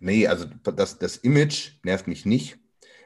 nee, 0.00 0.26
also 0.26 0.46
das, 0.46 0.98
das 0.98 1.16
Image 1.18 1.72
nervt 1.82 2.06
mich 2.06 2.24
nicht. 2.24 2.58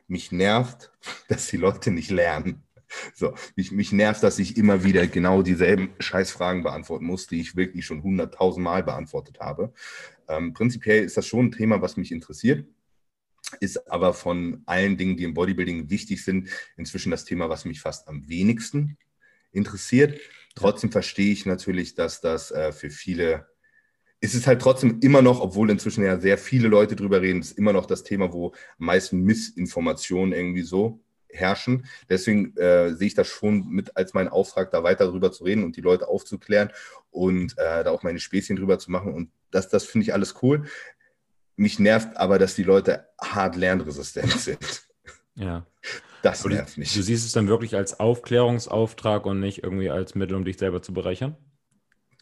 Mich 0.06 0.32
nervt, 0.32 0.92
dass 1.28 1.48
die 1.48 1.56
Leute 1.56 1.90
nicht 1.90 2.10
lernen. 2.10 2.62
So, 3.14 3.34
mich, 3.56 3.72
mich 3.72 3.90
nervt, 3.92 4.22
dass 4.22 4.38
ich 4.38 4.58
immer 4.58 4.84
wieder 4.84 5.06
genau 5.06 5.40
dieselben 5.40 5.94
Scheißfragen 5.98 6.62
beantworten 6.62 7.06
muss, 7.06 7.26
die 7.26 7.40
ich 7.40 7.56
wirklich 7.56 7.86
schon 7.86 8.02
hunderttausend 8.02 8.62
Mal 8.62 8.82
beantwortet 8.82 9.40
habe. 9.40 9.72
Ähm, 10.28 10.52
prinzipiell 10.52 11.02
ist 11.02 11.16
das 11.16 11.26
schon 11.26 11.46
ein 11.46 11.52
Thema, 11.52 11.80
was 11.80 11.96
mich 11.96 12.12
interessiert, 12.12 12.66
ist 13.60 13.90
aber 13.90 14.14
von 14.14 14.62
allen 14.66 14.96
Dingen, 14.96 15.16
die 15.16 15.24
im 15.24 15.34
Bodybuilding 15.34 15.90
wichtig 15.90 16.24
sind, 16.24 16.48
inzwischen 16.76 17.10
das 17.10 17.24
Thema, 17.24 17.48
was 17.48 17.64
mich 17.64 17.80
fast 17.80 18.08
am 18.08 18.28
wenigsten 18.28 18.96
interessiert. 19.52 20.18
Trotzdem 20.54 20.90
verstehe 20.90 21.32
ich 21.32 21.46
natürlich, 21.46 21.94
dass 21.94 22.20
das 22.20 22.50
äh, 22.50 22.72
für 22.72 22.90
viele 22.90 23.46
es 24.24 24.36
ist 24.36 24.46
halt 24.46 24.62
trotzdem 24.62 25.00
immer 25.00 25.20
noch, 25.20 25.40
obwohl 25.40 25.68
inzwischen 25.68 26.04
ja 26.04 26.18
sehr 26.18 26.38
viele 26.38 26.68
Leute 26.68 26.94
drüber 26.94 27.20
reden, 27.20 27.40
ist 27.40 27.58
immer 27.58 27.72
noch 27.72 27.86
das 27.86 28.04
Thema, 28.04 28.32
wo 28.32 28.52
am 28.78 28.86
meisten 28.86 29.20
Missinformationen 29.22 30.32
irgendwie 30.32 30.62
so 30.62 31.00
herrschen. 31.28 31.86
Deswegen 32.08 32.56
äh, 32.56 32.94
sehe 32.94 33.08
ich 33.08 33.14
das 33.14 33.26
schon 33.26 33.68
mit 33.68 33.96
als 33.96 34.14
meinen 34.14 34.28
Auftrag, 34.28 34.70
da 34.70 34.84
weiter 34.84 35.08
drüber 35.08 35.32
zu 35.32 35.42
reden 35.42 35.64
und 35.64 35.76
die 35.76 35.80
Leute 35.80 36.06
aufzuklären 36.06 36.70
und 37.10 37.58
äh, 37.58 37.82
da 37.82 37.90
auch 37.90 38.04
meine 38.04 38.20
Späßchen 38.20 38.56
drüber 38.56 38.78
zu 38.78 38.92
machen. 38.92 39.12
Und 39.12 39.32
das, 39.50 39.68
das 39.68 39.84
finde 39.84 40.04
ich 40.04 40.14
alles 40.14 40.36
cool. 40.40 40.66
Mich 41.62 41.78
nervt 41.78 42.16
aber, 42.16 42.40
dass 42.40 42.56
die 42.56 42.64
Leute 42.64 43.06
hart 43.20 43.54
lernresistent 43.54 44.32
sind. 44.32 44.82
Ja. 45.36 45.64
Das 46.20 46.44
nervt 46.44 46.76
mich. 46.76 46.92
Du 46.92 47.02
siehst 47.02 47.24
es 47.24 47.30
dann 47.30 47.46
wirklich 47.46 47.76
als 47.76 48.00
Aufklärungsauftrag 48.00 49.26
und 49.26 49.38
nicht 49.38 49.62
irgendwie 49.62 49.88
als 49.88 50.16
Mittel, 50.16 50.34
um 50.34 50.44
dich 50.44 50.58
selber 50.58 50.82
zu 50.82 50.92
bereichern? 50.92 51.36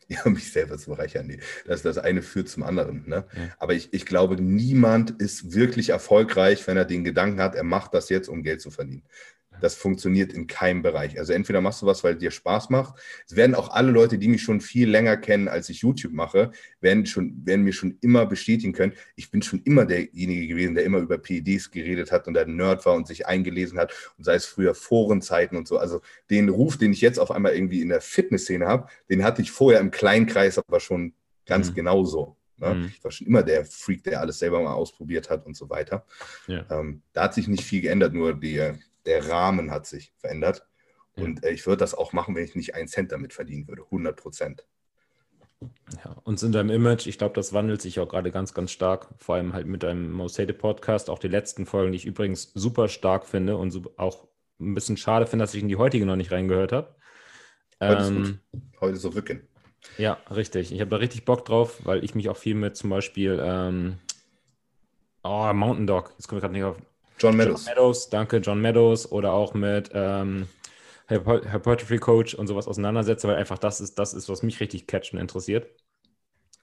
ja, 0.09 0.29
mich 0.29 0.53
selber 0.53 0.77
zu 0.77 0.91
bereichern. 0.91 1.27
Nee, 1.27 1.39
das, 1.65 1.81
das 1.81 1.97
eine 1.97 2.21
führt 2.21 2.51
zum 2.51 2.65
anderen. 2.65 3.09
Ne? 3.09 3.25
Ja. 3.35 3.49
Aber 3.59 3.73
ich, 3.75 3.95
ich 3.95 4.05
glaube, 4.05 4.37
niemand 4.43 5.13
ist 5.23 5.55
wirklich 5.55 5.89
erfolgreich, 5.89 6.67
wenn 6.67 6.77
er 6.77 6.85
den 6.85 7.05
Gedanken 7.05 7.41
hat, 7.41 7.55
er 7.55 7.63
macht 7.63 7.95
das 7.95 8.11
jetzt, 8.11 8.29
um 8.29 8.43
Geld 8.43 8.61
zu 8.61 8.71
verdienen. 8.71 9.05
Das 9.61 9.75
funktioniert 9.75 10.33
in 10.33 10.47
keinem 10.47 10.83
Bereich. 10.83 11.19
Also 11.19 11.33
entweder 11.33 11.61
machst 11.61 11.83
du 11.83 11.87
was, 11.87 12.03
weil 12.05 12.15
es 12.15 12.21
dir 12.21 12.31
Spaß 12.31 12.71
macht. 12.71 12.99
Es 13.27 13.37
werden 13.37 13.55
auch 13.55 13.71
alle 13.71 13.91
Leute, 13.91 14.19
die 14.19 14.29
mich 14.29 14.43
schon 14.43 14.61
viel 14.61 14.89
länger 14.89 15.17
kennen, 15.17 15.49
als 15.49 15.69
ich 15.69 15.83
YouTube 15.83 16.13
mache, 16.13 16.53
werden, 16.81 17.07
schon, 17.07 17.45
werden 17.45 17.65
mir 17.65 17.73
schon 17.73 17.99
immer 18.01 18.27
bestätigen 18.27 18.73
können, 18.73 18.93
ich 19.17 19.31
bin 19.31 19.43
schon 19.43 19.63
immer 19.63 19.85
derjenige 19.85 20.47
gewesen, 20.49 20.75
der 20.75 20.85
immer 20.85 20.99
über 20.99 21.19
PEDs 21.19 21.71
geredet 21.71 22.13
hat 22.13 22.27
und 22.27 22.35
der 22.35 22.47
Nerd 22.47 22.85
war 22.87 22.95
und 22.95 23.07
sich 23.07 23.27
eingelesen 23.27 23.79
hat 23.79 23.93
und 24.19 24.25
sei 24.25 24.35
es 24.35 24.47
früher 24.47 24.75
Forenzeiten 24.75 25.57
und 25.57 25.69
so. 25.69 25.79
Also 25.79 26.01
den 26.31 26.49
Ruf, 26.49 26.77
den 26.77 26.93
ich 26.93 27.01
jetzt 27.01 27.19
auf 27.19 27.31
einmal 27.31 27.55
irgendwie 27.55 27.81
in 27.81 27.89
der 27.89 28.01
Fitnessszene 28.01 28.67
habe, 28.67 28.89
den 29.09 29.25
hatte 29.25 29.43
ich 29.43 29.51
vorher 29.51 29.81
im 29.81 29.91
Kleinkreis 29.91 30.59
aber 30.59 30.81
schon 30.81 31.15
ganz 31.47 31.71
mhm. 31.71 31.75
genauso. 31.75 32.37
Ne? 32.61 32.75
Mhm. 32.75 32.85
Ich 32.95 33.03
war 33.03 33.11
schon 33.11 33.27
immer 33.27 33.43
der 33.43 33.65
Freak, 33.65 34.05
der 34.05 34.21
alles 34.21 34.39
selber 34.39 34.63
mal 34.63 34.75
ausprobiert 34.75 35.31
hat 35.31 35.47
und 35.47 35.57
so 35.57 35.69
weiter. 35.71 36.05
Ja. 36.47 36.65
Ähm, 36.71 37.03
da 37.13 37.25
hat 37.25 37.35
sich 37.35 37.49
nicht 37.49 37.65
viel 37.65 37.81
geändert, 37.81 38.13
nur 38.13 38.35
die, 38.35 38.73
der 39.11 39.29
Rahmen 39.29 39.73
hat 39.73 39.87
sich 39.87 40.13
verändert. 40.19 40.65
Ja. 41.17 41.25
Und 41.25 41.45
äh, 41.45 41.51
ich 41.51 41.67
würde 41.67 41.79
das 41.79 41.95
auch 41.95 42.13
machen, 42.13 42.37
wenn 42.37 42.45
ich 42.45 42.55
nicht 42.55 42.77
einen 42.77 42.87
Cent 42.87 43.11
damit 43.11 43.33
verdienen 43.33 43.67
würde. 43.67 43.83
100 43.83 44.17
Prozent. 44.17 44.65
Ja, 46.05 46.17
und 46.23 46.41
in 46.43 46.53
deinem 46.53 46.71
Image, 46.71 47.07
ich 47.07 47.19
glaube, 47.19 47.35
das 47.35 47.53
wandelt 47.53 47.83
sich 47.83 47.99
auch 47.99 48.09
gerade 48.09 48.31
ganz, 48.31 48.55
ganz 48.55 48.71
stark. 48.71 49.09
Vor 49.19 49.35
allem 49.35 49.53
halt 49.53 49.67
mit 49.67 49.83
deinem 49.83 50.13
Mosete 50.13 50.55
Podcast, 50.55 51.11
auch 51.11 51.19
die 51.19 51.29
letzten 51.29 51.67
Folgen, 51.67 51.91
die 51.91 51.97
ich 51.97 52.07
übrigens 52.07 52.53
super 52.55 52.89
stark 52.89 53.27
finde 53.27 53.57
und 53.57 53.99
auch 53.99 54.29
ein 54.61 54.75
bisschen 54.75 54.97
schade 54.97 55.27
finde, 55.27 55.43
dass 55.43 55.55
ich 55.55 55.63
in 55.63 55.69
die 55.69 55.77
heutige 55.77 56.07
noch 56.07 56.17
nicht 56.17 56.31
reingehört 56.31 56.73
habe. 56.73 56.95
Heute, 57.83 58.05
ähm, 58.05 58.41
Heute 58.81 58.97
so 58.97 59.09
Rücken. 59.09 59.49
Ja, 59.99 60.19
richtig. 60.31 60.71
Ich 60.73 60.81
habe 60.81 60.91
da 60.91 60.99
richtig 60.99 61.25
Bock 61.25 61.45
drauf, 61.45 61.81
weil 61.85 62.05
ich 62.05 62.15
mich 62.15 62.29
auch 62.29 62.37
viel 62.37 62.55
mit 62.55 62.77
zum 62.77 62.91
Beispiel 62.91 63.41
ähm, 63.43 63.99
oh, 65.25 65.53
Mountain 65.53 65.87
Dog, 65.87 66.13
jetzt 66.17 66.29
komme 66.29 66.39
ich 66.39 66.43
gerade 66.43 66.55
nicht 66.55 66.65
auf 66.65 66.77
John 67.21 67.37
Meadows. 67.37 67.67
John 67.67 67.75
Meadows, 67.75 68.09
danke, 68.09 68.37
John 68.39 68.61
Meadows 68.61 69.13
oder 69.13 69.33
auch 69.33 69.55
mit 69.55 69.91
ähm, 69.93 70.49
Hypertrophy 71.09 71.99
Coach 71.99 72.35
und 72.35 72.47
sowas 72.47 72.67
auseinandersetze, 72.67 73.29
weil 73.29 73.37
einfach 73.37 73.59
das 73.59 73.81
ist, 73.81 73.99
das 73.99 74.15
ist, 74.15 74.29
was 74.29 74.43
mich 74.43 74.61
richtig 74.61 74.87
catchen 74.87 75.19
interessiert. 75.19 75.69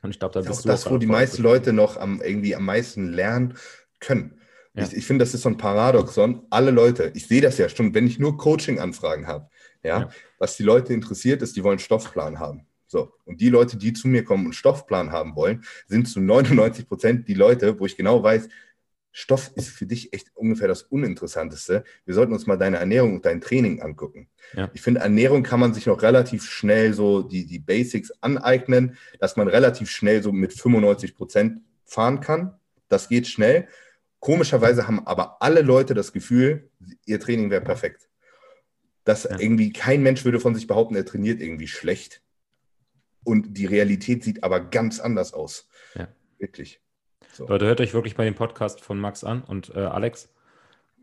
Und 0.01 0.11
ich 0.11 0.19
glaube, 0.19 0.33
da 0.33 0.41
bist 0.41 0.59
auch 0.59 0.63
du 0.63 0.67
das, 0.69 0.89
wo 0.89 0.97
die 0.97 1.05
meisten 1.05 1.43
Leute 1.43 1.73
noch 1.73 1.97
am, 1.97 2.21
irgendwie 2.21 2.55
am 2.55 2.65
meisten 2.65 3.13
lernen 3.13 3.55
können. 3.99 4.39
Ja. 4.73 4.83
Ich, 4.83 4.93
ich 4.93 5.05
finde, 5.05 5.23
das 5.23 5.33
ist 5.33 5.41
so 5.41 5.49
ein 5.49 5.57
Paradoxon. 5.57 6.45
Alle 6.49 6.71
Leute, 6.71 7.11
ich 7.15 7.27
sehe 7.27 7.41
das 7.41 7.57
ja 7.57 7.67
schon, 7.67 7.93
wenn 7.93 8.07
ich 8.07 8.19
nur 8.19 8.37
Coaching-Anfragen 8.37 9.27
habe, 9.27 9.49
ja, 9.83 10.01
ja, 10.01 10.09
was 10.39 10.57
die 10.57 10.63
Leute 10.63 10.93
interessiert, 10.93 11.41
ist, 11.41 11.55
die 11.55 11.63
wollen 11.63 11.79
Stoffplan 11.79 12.39
haben. 12.39 12.67
So, 12.87 13.11
und 13.25 13.41
die 13.41 13.49
Leute, 13.49 13.75
die 13.75 13.91
zu 13.91 14.07
mir 14.07 14.23
kommen 14.23 14.45
und 14.45 14.53
Stoffplan 14.53 15.11
haben 15.11 15.35
wollen, 15.35 15.63
sind 15.87 16.07
zu 16.07 16.21
99 16.21 16.87
Prozent 16.87 17.27
die 17.27 17.33
Leute, 17.33 17.77
wo 17.79 17.85
ich 17.85 17.97
genau 17.97 18.23
weiß, 18.23 18.47
Stoff 19.19 19.49
ist 19.55 19.69
für 19.69 19.87
dich 19.87 20.13
echt 20.13 20.29
ungefähr 20.35 20.67
das 20.67 20.83
Uninteressanteste. 20.83 21.83
Wir 22.05 22.13
sollten 22.13 22.33
uns 22.33 22.45
mal 22.45 22.55
deine 22.55 22.77
Ernährung 22.77 23.15
und 23.15 23.25
dein 23.25 23.41
Training 23.41 23.81
angucken. 23.81 24.29
Ja. 24.53 24.69
Ich 24.75 24.81
finde, 24.83 24.99
Ernährung 24.99 25.41
kann 25.41 25.59
man 25.59 25.73
sich 25.73 25.87
noch 25.87 26.03
relativ 26.03 26.47
schnell 26.47 26.93
so 26.93 27.23
die, 27.23 27.47
die 27.47 27.57
Basics 27.57 28.11
aneignen, 28.21 28.95
dass 29.19 29.35
man 29.35 29.47
relativ 29.47 29.89
schnell 29.89 30.21
so 30.21 30.31
mit 30.31 30.53
95 30.53 31.15
Prozent 31.15 31.61
fahren 31.83 32.19
kann. 32.19 32.59
Das 32.89 33.09
geht 33.09 33.25
schnell. 33.25 33.67
Komischerweise 34.19 34.87
haben 34.87 35.07
aber 35.07 35.41
alle 35.41 35.61
Leute 35.61 35.95
das 35.95 36.13
Gefühl, 36.13 36.69
ihr 37.07 37.19
Training 37.19 37.49
wäre 37.49 37.61
perfekt. 37.61 38.09
Dass 39.03 39.23
ja. 39.23 39.39
irgendwie 39.39 39.73
kein 39.73 40.03
Mensch 40.03 40.25
würde 40.25 40.39
von 40.39 40.53
sich 40.53 40.67
behaupten, 40.67 40.95
er 40.95 41.05
trainiert 41.05 41.41
irgendwie 41.41 41.67
schlecht. 41.67 42.21
Und 43.23 43.57
die 43.57 43.65
Realität 43.65 44.23
sieht 44.23 44.43
aber 44.43 44.59
ganz 44.59 44.99
anders 44.99 45.33
aus. 45.33 45.67
Ja. 45.95 46.07
Wirklich. 46.37 46.81
So. 47.33 47.47
Leute, 47.47 47.65
hört 47.65 47.81
euch 47.81 47.93
wirklich 47.93 48.17
mal 48.17 48.25
den 48.25 48.35
Podcast 48.35 48.81
von 48.81 48.99
Max 48.99 49.23
an 49.23 49.43
und 49.43 49.75
äh, 49.75 49.79
Alex. 49.79 50.29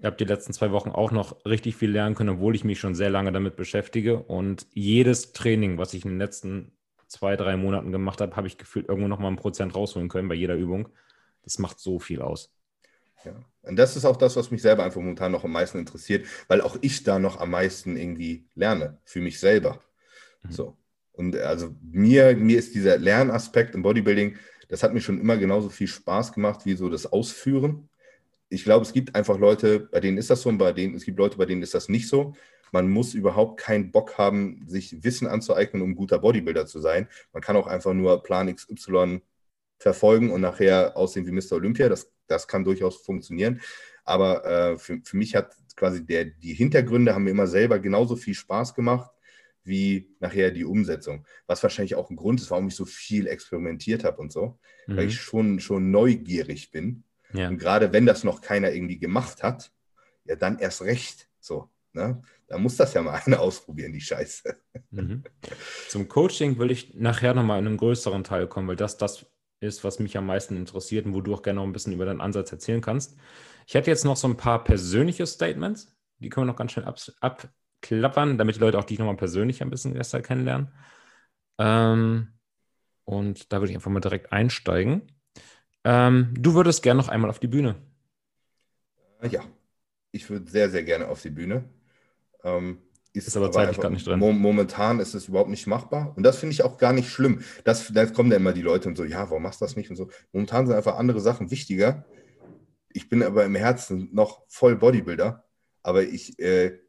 Ihr 0.00 0.08
habt 0.08 0.20
die 0.20 0.24
letzten 0.24 0.52
zwei 0.52 0.72
Wochen 0.72 0.90
auch 0.90 1.12
noch 1.12 1.44
richtig 1.46 1.76
viel 1.76 1.90
lernen 1.90 2.14
können, 2.14 2.30
obwohl 2.30 2.54
ich 2.54 2.64
mich 2.64 2.80
schon 2.80 2.94
sehr 2.94 3.10
lange 3.10 3.32
damit 3.32 3.56
beschäftige. 3.56 4.18
Und 4.18 4.66
jedes 4.72 5.32
Training, 5.32 5.78
was 5.78 5.94
ich 5.94 6.04
in 6.04 6.12
den 6.12 6.18
letzten 6.18 6.72
zwei, 7.06 7.36
drei 7.36 7.56
Monaten 7.56 7.92
gemacht 7.92 8.20
habe, 8.20 8.34
habe 8.36 8.46
ich 8.46 8.58
gefühlt 8.58 8.88
irgendwo 8.88 9.08
noch 9.08 9.18
mal 9.18 9.28
ein 9.28 9.36
Prozent 9.36 9.74
rausholen 9.74 10.08
können 10.08 10.28
bei 10.28 10.34
jeder 10.34 10.56
Übung. 10.56 10.88
Das 11.42 11.58
macht 11.58 11.78
so 11.78 11.98
viel 11.98 12.20
aus. 12.20 12.52
Ja. 13.24 13.32
Und 13.62 13.76
das 13.76 13.96
ist 13.96 14.04
auch 14.04 14.16
das, 14.16 14.36
was 14.36 14.50
mich 14.50 14.62
selber 14.62 14.84
einfach 14.84 15.00
momentan 15.00 15.32
noch 15.32 15.44
am 15.44 15.52
meisten 15.52 15.78
interessiert, 15.78 16.26
weil 16.48 16.60
auch 16.60 16.76
ich 16.82 17.04
da 17.04 17.18
noch 17.18 17.40
am 17.40 17.50
meisten 17.50 17.96
irgendwie 17.96 18.46
lerne 18.54 18.98
für 19.04 19.20
mich 19.20 19.40
selber. 19.40 19.80
Mhm. 20.42 20.52
So. 20.52 20.76
Und 21.12 21.36
also 21.36 21.74
mir, 21.80 22.36
mir 22.36 22.58
ist 22.58 22.74
dieser 22.74 22.98
Lernaspekt 22.98 23.74
im 23.74 23.82
Bodybuilding 23.82 24.36
das 24.68 24.82
hat 24.82 24.94
mir 24.94 25.00
schon 25.00 25.20
immer 25.20 25.36
genauso 25.36 25.68
viel 25.68 25.86
Spaß 25.86 26.32
gemacht 26.32 26.64
wie 26.64 26.74
so 26.74 26.88
das 26.88 27.06
Ausführen. 27.06 27.88
Ich 28.48 28.64
glaube, 28.64 28.84
es 28.84 28.92
gibt 28.92 29.14
einfach 29.14 29.38
Leute, 29.38 29.80
bei 29.80 30.00
denen 30.00 30.18
ist 30.18 30.30
das 30.30 30.42
so 30.42 30.48
und 30.48 30.58
bei 30.58 30.72
denen, 30.72 30.94
es 30.94 31.04
gibt 31.04 31.18
Leute, 31.18 31.38
bei 31.38 31.46
denen 31.46 31.62
ist 31.62 31.74
das 31.74 31.88
nicht 31.88 32.08
so. 32.08 32.34
Man 32.72 32.90
muss 32.90 33.14
überhaupt 33.14 33.60
keinen 33.60 33.92
Bock 33.92 34.18
haben, 34.18 34.64
sich 34.66 35.02
Wissen 35.04 35.26
anzueignen, 35.26 35.82
um 35.82 35.94
guter 35.94 36.18
Bodybuilder 36.18 36.66
zu 36.66 36.80
sein. 36.80 37.08
Man 37.32 37.42
kann 37.42 37.56
auch 37.56 37.66
einfach 37.66 37.94
nur 37.94 38.22
Plan 38.22 38.54
XY 38.54 39.22
verfolgen 39.78 40.30
und 40.30 40.40
nachher 40.40 40.96
aussehen 40.96 41.26
wie 41.26 41.32
Mr. 41.32 41.52
Olympia. 41.52 41.88
Das, 41.88 42.10
das 42.26 42.48
kann 42.48 42.64
durchaus 42.64 42.96
funktionieren. 42.96 43.60
Aber 44.04 44.44
äh, 44.44 44.78
für, 44.78 45.00
für 45.04 45.16
mich 45.16 45.34
hat 45.34 45.56
quasi 45.76 46.04
der, 46.04 46.24
die 46.26 46.54
Hintergründe 46.54 47.14
haben 47.14 47.24
mir 47.24 47.30
immer 47.30 47.46
selber 47.46 47.78
genauso 47.78 48.16
viel 48.16 48.34
Spaß 48.34 48.74
gemacht 48.74 49.13
wie 49.64 50.14
nachher 50.20 50.50
die 50.50 50.64
Umsetzung. 50.64 51.26
Was 51.46 51.62
wahrscheinlich 51.62 51.94
auch 51.94 52.10
ein 52.10 52.16
Grund 52.16 52.40
ist, 52.40 52.50
warum 52.50 52.68
ich 52.68 52.76
so 52.76 52.84
viel 52.84 53.26
experimentiert 53.26 54.04
habe 54.04 54.18
und 54.18 54.32
so, 54.32 54.58
mhm. 54.86 54.96
weil 54.96 55.08
ich 55.08 55.20
schon, 55.20 55.58
schon 55.60 55.90
neugierig 55.90 56.70
bin. 56.70 57.04
Ja. 57.32 57.48
Und 57.48 57.58
gerade 57.58 57.92
wenn 57.92 58.06
das 58.06 58.24
noch 58.24 58.40
keiner 58.40 58.72
irgendwie 58.72 58.98
gemacht 58.98 59.42
hat, 59.42 59.72
ja, 60.24 60.36
dann 60.36 60.58
erst 60.58 60.82
recht 60.82 61.28
so. 61.40 61.70
Ne? 61.92 62.22
Da 62.46 62.58
muss 62.58 62.76
das 62.76 62.94
ja 62.94 63.02
mal 63.02 63.14
einer 63.24 63.40
ausprobieren, 63.40 63.92
die 63.92 64.00
Scheiße. 64.00 64.56
Mhm. 64.90 65.24
Zum 65.88 66.08
Coaching 66.08 66.58
will 66.58 66.70
ich 66.70 66.94
nachher 66.94 67.34
nochmal 67.34 67.58
in 67.58 67.66
einem 67.66 67.76
größeren 67.76 68.24
Teil 68.24 68.46
kommen, 68.46 68.68
weil 68.68 68.76
das 68.76 68.96
das 68.98 69.26
ist, 69.60 69.82
was 69.84 69.98
mich 69.98 70.16
am 70.18 70.26
meisten 70.26 70.56
interessiert 70.56 71.06
und 71.06 71.14
wo 71.14 71.20
du 71.20 71.34
auch 71.34 71.42
gerne 71.42 71.60
noch 71.60 71.66
ein 71.66 71.72
bisschen 71.72 71.92
über 71.92 72.04
deinen 72.04 72.20
Ansatz 72.20 72.52
erzählen 72.52 72.80
kannst. 72.80 73.16
Ich 73.66 73.74
hätte 73.74 73.90
jetzt 73.90 74.04
noch 74.04 74.16
so 74.16 74.28
ein 74.28 74.36
paar 74.36 74.62
persönliche 74.62 75.26
Statements, 75.26 75.96
die 76.18 76.28
können 76.28 76.46
wir 76.46 76.52
noch 76.52 76.58
ganz 76.58 76.72
schnell 76.72 76.84
ab, 76.84 77.48
abklappern, 77.84 78.38
damit 78.38 78.56
die 78.56 78.60
Leute 78.60 78.78
auch 78.78 78.84
dich 78.84 78.98
nochmal 78.98 79.16
persönlich 79.16 79.62
ein 79.62 79.70
bisschen 79.70 79.94
besser 79.94 80.22
kennenlernen. 80.22 80.68
Ähm, 81.58 82.28
und 83.04 83.52
da 83.52 83.60
würde 83.60 83.70
ich 83.70 83.76
einfach 83.76 83.90
mal 83.90 84.00
direkt 84.00 84.32
einsteigen. 84.32 85.02
Ähm, 85.84 86.34
du 86.38 86.54
würdest 86.54 86.82
gerne 86.82 86.98
noch 86.98 87.08
einmal 87.08 87.30
auf 87.30 87.38
die 87.38 87.48
Bühne. 87.48 87.76
Ja, 89.22 89.42
ich 90.12 90.28
würde 90.28 90.50
sehr, 90.50 90.70
sehr 90.70 90.82
gerne 90.82 91.08
auf 91.08 91.20
die 91.22 91.30
Bühne. 91.30 91.64
Ähm, 92.42 92.78
ist, 93.12 93.28
ist 93.28 93.36
aber, 93.36 93.46
aber 93.46 93.54
zeitlich 93.54 93.80
gar 93.80 93.90
nicht 93.90 94.06
drin. 94.06 94.18
Momentan 94.18 94.98
ist 94.98 95.14
es 95.14 95.28
überhaupt 95.28 95.50
nicht 95.50 95.66
machbar. 95.66 96.14
Und 96.16 96.24
das 96.24 96.38
finde 96.38 96.52
ich 96.52 96.64
auch 96.64 96.78
gar 96.78 96.92
nicht 96.92 97.08
schlimm. 97.10 97.42
Das, 97.64 97.92
da 97.92 98.06
kommen 98.06 98.30
dann 98.30 98.40
immer 98.40 98.52
die 98.52 98.62
Leute 98.62 98.88
und 98.88 98.96
so, 98.96 99.04
ja, 99.04 99.30
warum 99.30 99.42
machst 99.42 99.60
du 99.60 99.64
das 99.64 99.76
nicht 99.76 99.90
und 99.90 99.96
so. 99.96 100.10
Momentan 100.32 100.66
sind 100.66 100.74
einfach 100.74 100.96
andere 100.96 101.20
Sachen 101.20 101.50
wichtiger. 101.50 102.04
Ich 102.92 103.08
bin 103.08 103.22
aber 103.22 103.44
im 103.44 103.54
Herzen 103.54 104.08
noch 104.12 104.42
voll 104.48 104.76
Bodybuilder, 104.76 105.44
aber 105.82 106.02
ich, 106.02 106.38
äh, 106.38 106.83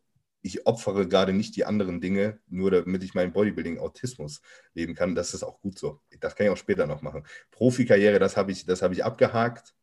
ich 0.46 0.68
opfere 0.68 1.08
gerade 1.08 1.34
nicht 1.34 1.56
die 1.56 1.66
anderen 1.66 2.02
Dinge, 2.02 2.38
nur 2.48 2.70
damit 2.70 3.04
ich 3.04 3.16
meinen 3.16 3.34
Bodybuilding-Autismus 3.34 4.42
leben 4.76 4.94
kann. 4.94 5.16
Das 5.16 5.34
ist 5.34 5.42
auch 5.42 5.60
gut 5.60 5.80
so. 5.80 6.02
Das 6.20 6.36
kann 6.36 6.46
ich 6.46 6.52
auch 6.52 6.58
später 6.58 6.86
noch 6.86 7.02
machen. 7.02 7.26
Profikarriere, 7.50 8.20
das 8.20 8.38
habe 8.38 8.52
ich, 8.52 8.64
hab 8.68 8.92
ich 8.92 9.04
abgehakt. 9.04 9.74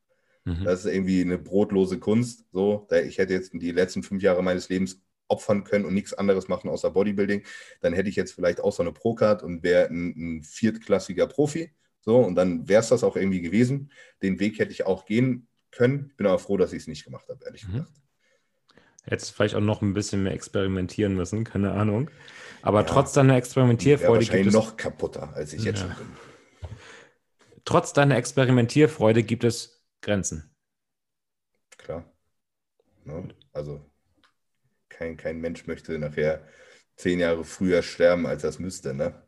Mhm. 0.45 0.63
Das 0.63 0.85
ist 0.85 0.93
irgendwie 0.93 1.21
eine 1.21 1.37
brotlose 1.37 1.99
Kunst. 1.99 2.45
So, 2.53 2.87
ich 3.05 3.19
hätte 3.19 3.33
jetzt 3.33 3.53
die 3.55 3.73
letzten 3.73 4.05
fünf 4.05 4.23
Jahre 4.23 4.45
meines 4.45 4.69
Lebens 4.69 5.03
opfern 5.27 5.65
können 5.65 5.85
und 5.85 5.95
nichts 5.95 6.15
anderes 6.15 6.47
machen 6.47 6.71
außer 6.71 6.91
Bodybuilding, 6.91 7.43
dann 7.81 7.93
hätte 7.93 8.09
ich 8.09 8.17
jetzt 8.17 8.33
vielleicht 8.33 8.61
auch 8.61 8.73
so 8.73 8.83
eine 8.83 8.93
Pro-Card 8.93 9.43
und 9.43 9.63
wäre 9.65 9.89
ein, 9.89 10.39
ein 10.39 10.43
viertklassiger 10.45 11.27
Profi. 11.27 11.73
So, 12.03 12.19
und 12.19 12.37
dann 12.37 12.69
wäre 12.69 12.83
es 12.83 12.89
das 12.89 13.03
auch 13.03 13.17
irgendwie 13.17 13.41
gewesen. 13.41 13.91
Den 14.23 14.39
Weg 14.39 14.59
hätte 14.59 14.73
ich 14.73 14.87
auch 14.87 15.07
gehen 15.07 15.49
können. 15.71 16.09
Ich 16.11 16.17
bin 16.17 16.27
aber 16.27 16.39
froh, 16.39 16.57
dass 16.57 16.73
ich 16.73 16.83
es 16.83 16.87
nicht 16.87 17.05
gemacht 17.05 17.29
habe, 17.29 17.45
ehrlich 17.45 17.67
mhm. 17.67 17.73
gesagt. 17.73 18.02
Hättest 19.05 19.33
vielleicht 19.33 19.55
auch 19.55 19.61
noch 19.61 19.83
ein 19.83 19.95
bisschen 19.95 20.23
mehr 20.23 20.33
experimentieren 20.33 21.15
müssen, 21.15 21.45
keine 21.45 21.73
Ahnung. 21.73 22.11
Aber 22.63 22.81
ja, 22.81 22.87
trotz 22.87 23.13
deiner 23.13 23.37
Experimentierfreude. 23.37 24.25
Gibt 24.25 24.47
es 24.47 24.53
noch 24.55 24.77
kaputter, 24.77 25.35
als 25.35 25.53
ich 25.53 25.65
jetzt 25.65 25.81
ja. 25.81 25.89
schon 25.89 25.97
bin. 25.97 26.07
Trotz 27.65 27.93
deiner 27.93 28.17
Experimentierfreude 28.17 29.23
gibt 29.23 29.45
es 29.45 29.85
Grenzen. 30.01 30.51
Klar. 31.79 32.05
Ja, 33.05 33.23
also 33.53 33.85
kein, 34.89 35.17
kein 35.17 35.41
Mensch 35.41 35.67
möchte 35.67 35.99
nachher 35.99 36.47
zehn 36.97 37.19
Jahre 37.19 37.45
früher 37.45 37.83
sterben, 37.83 38.27
als 38.27 38.43
das 38.43 38.59
müsste, 38.59 38.95
ne? 38.95 39.21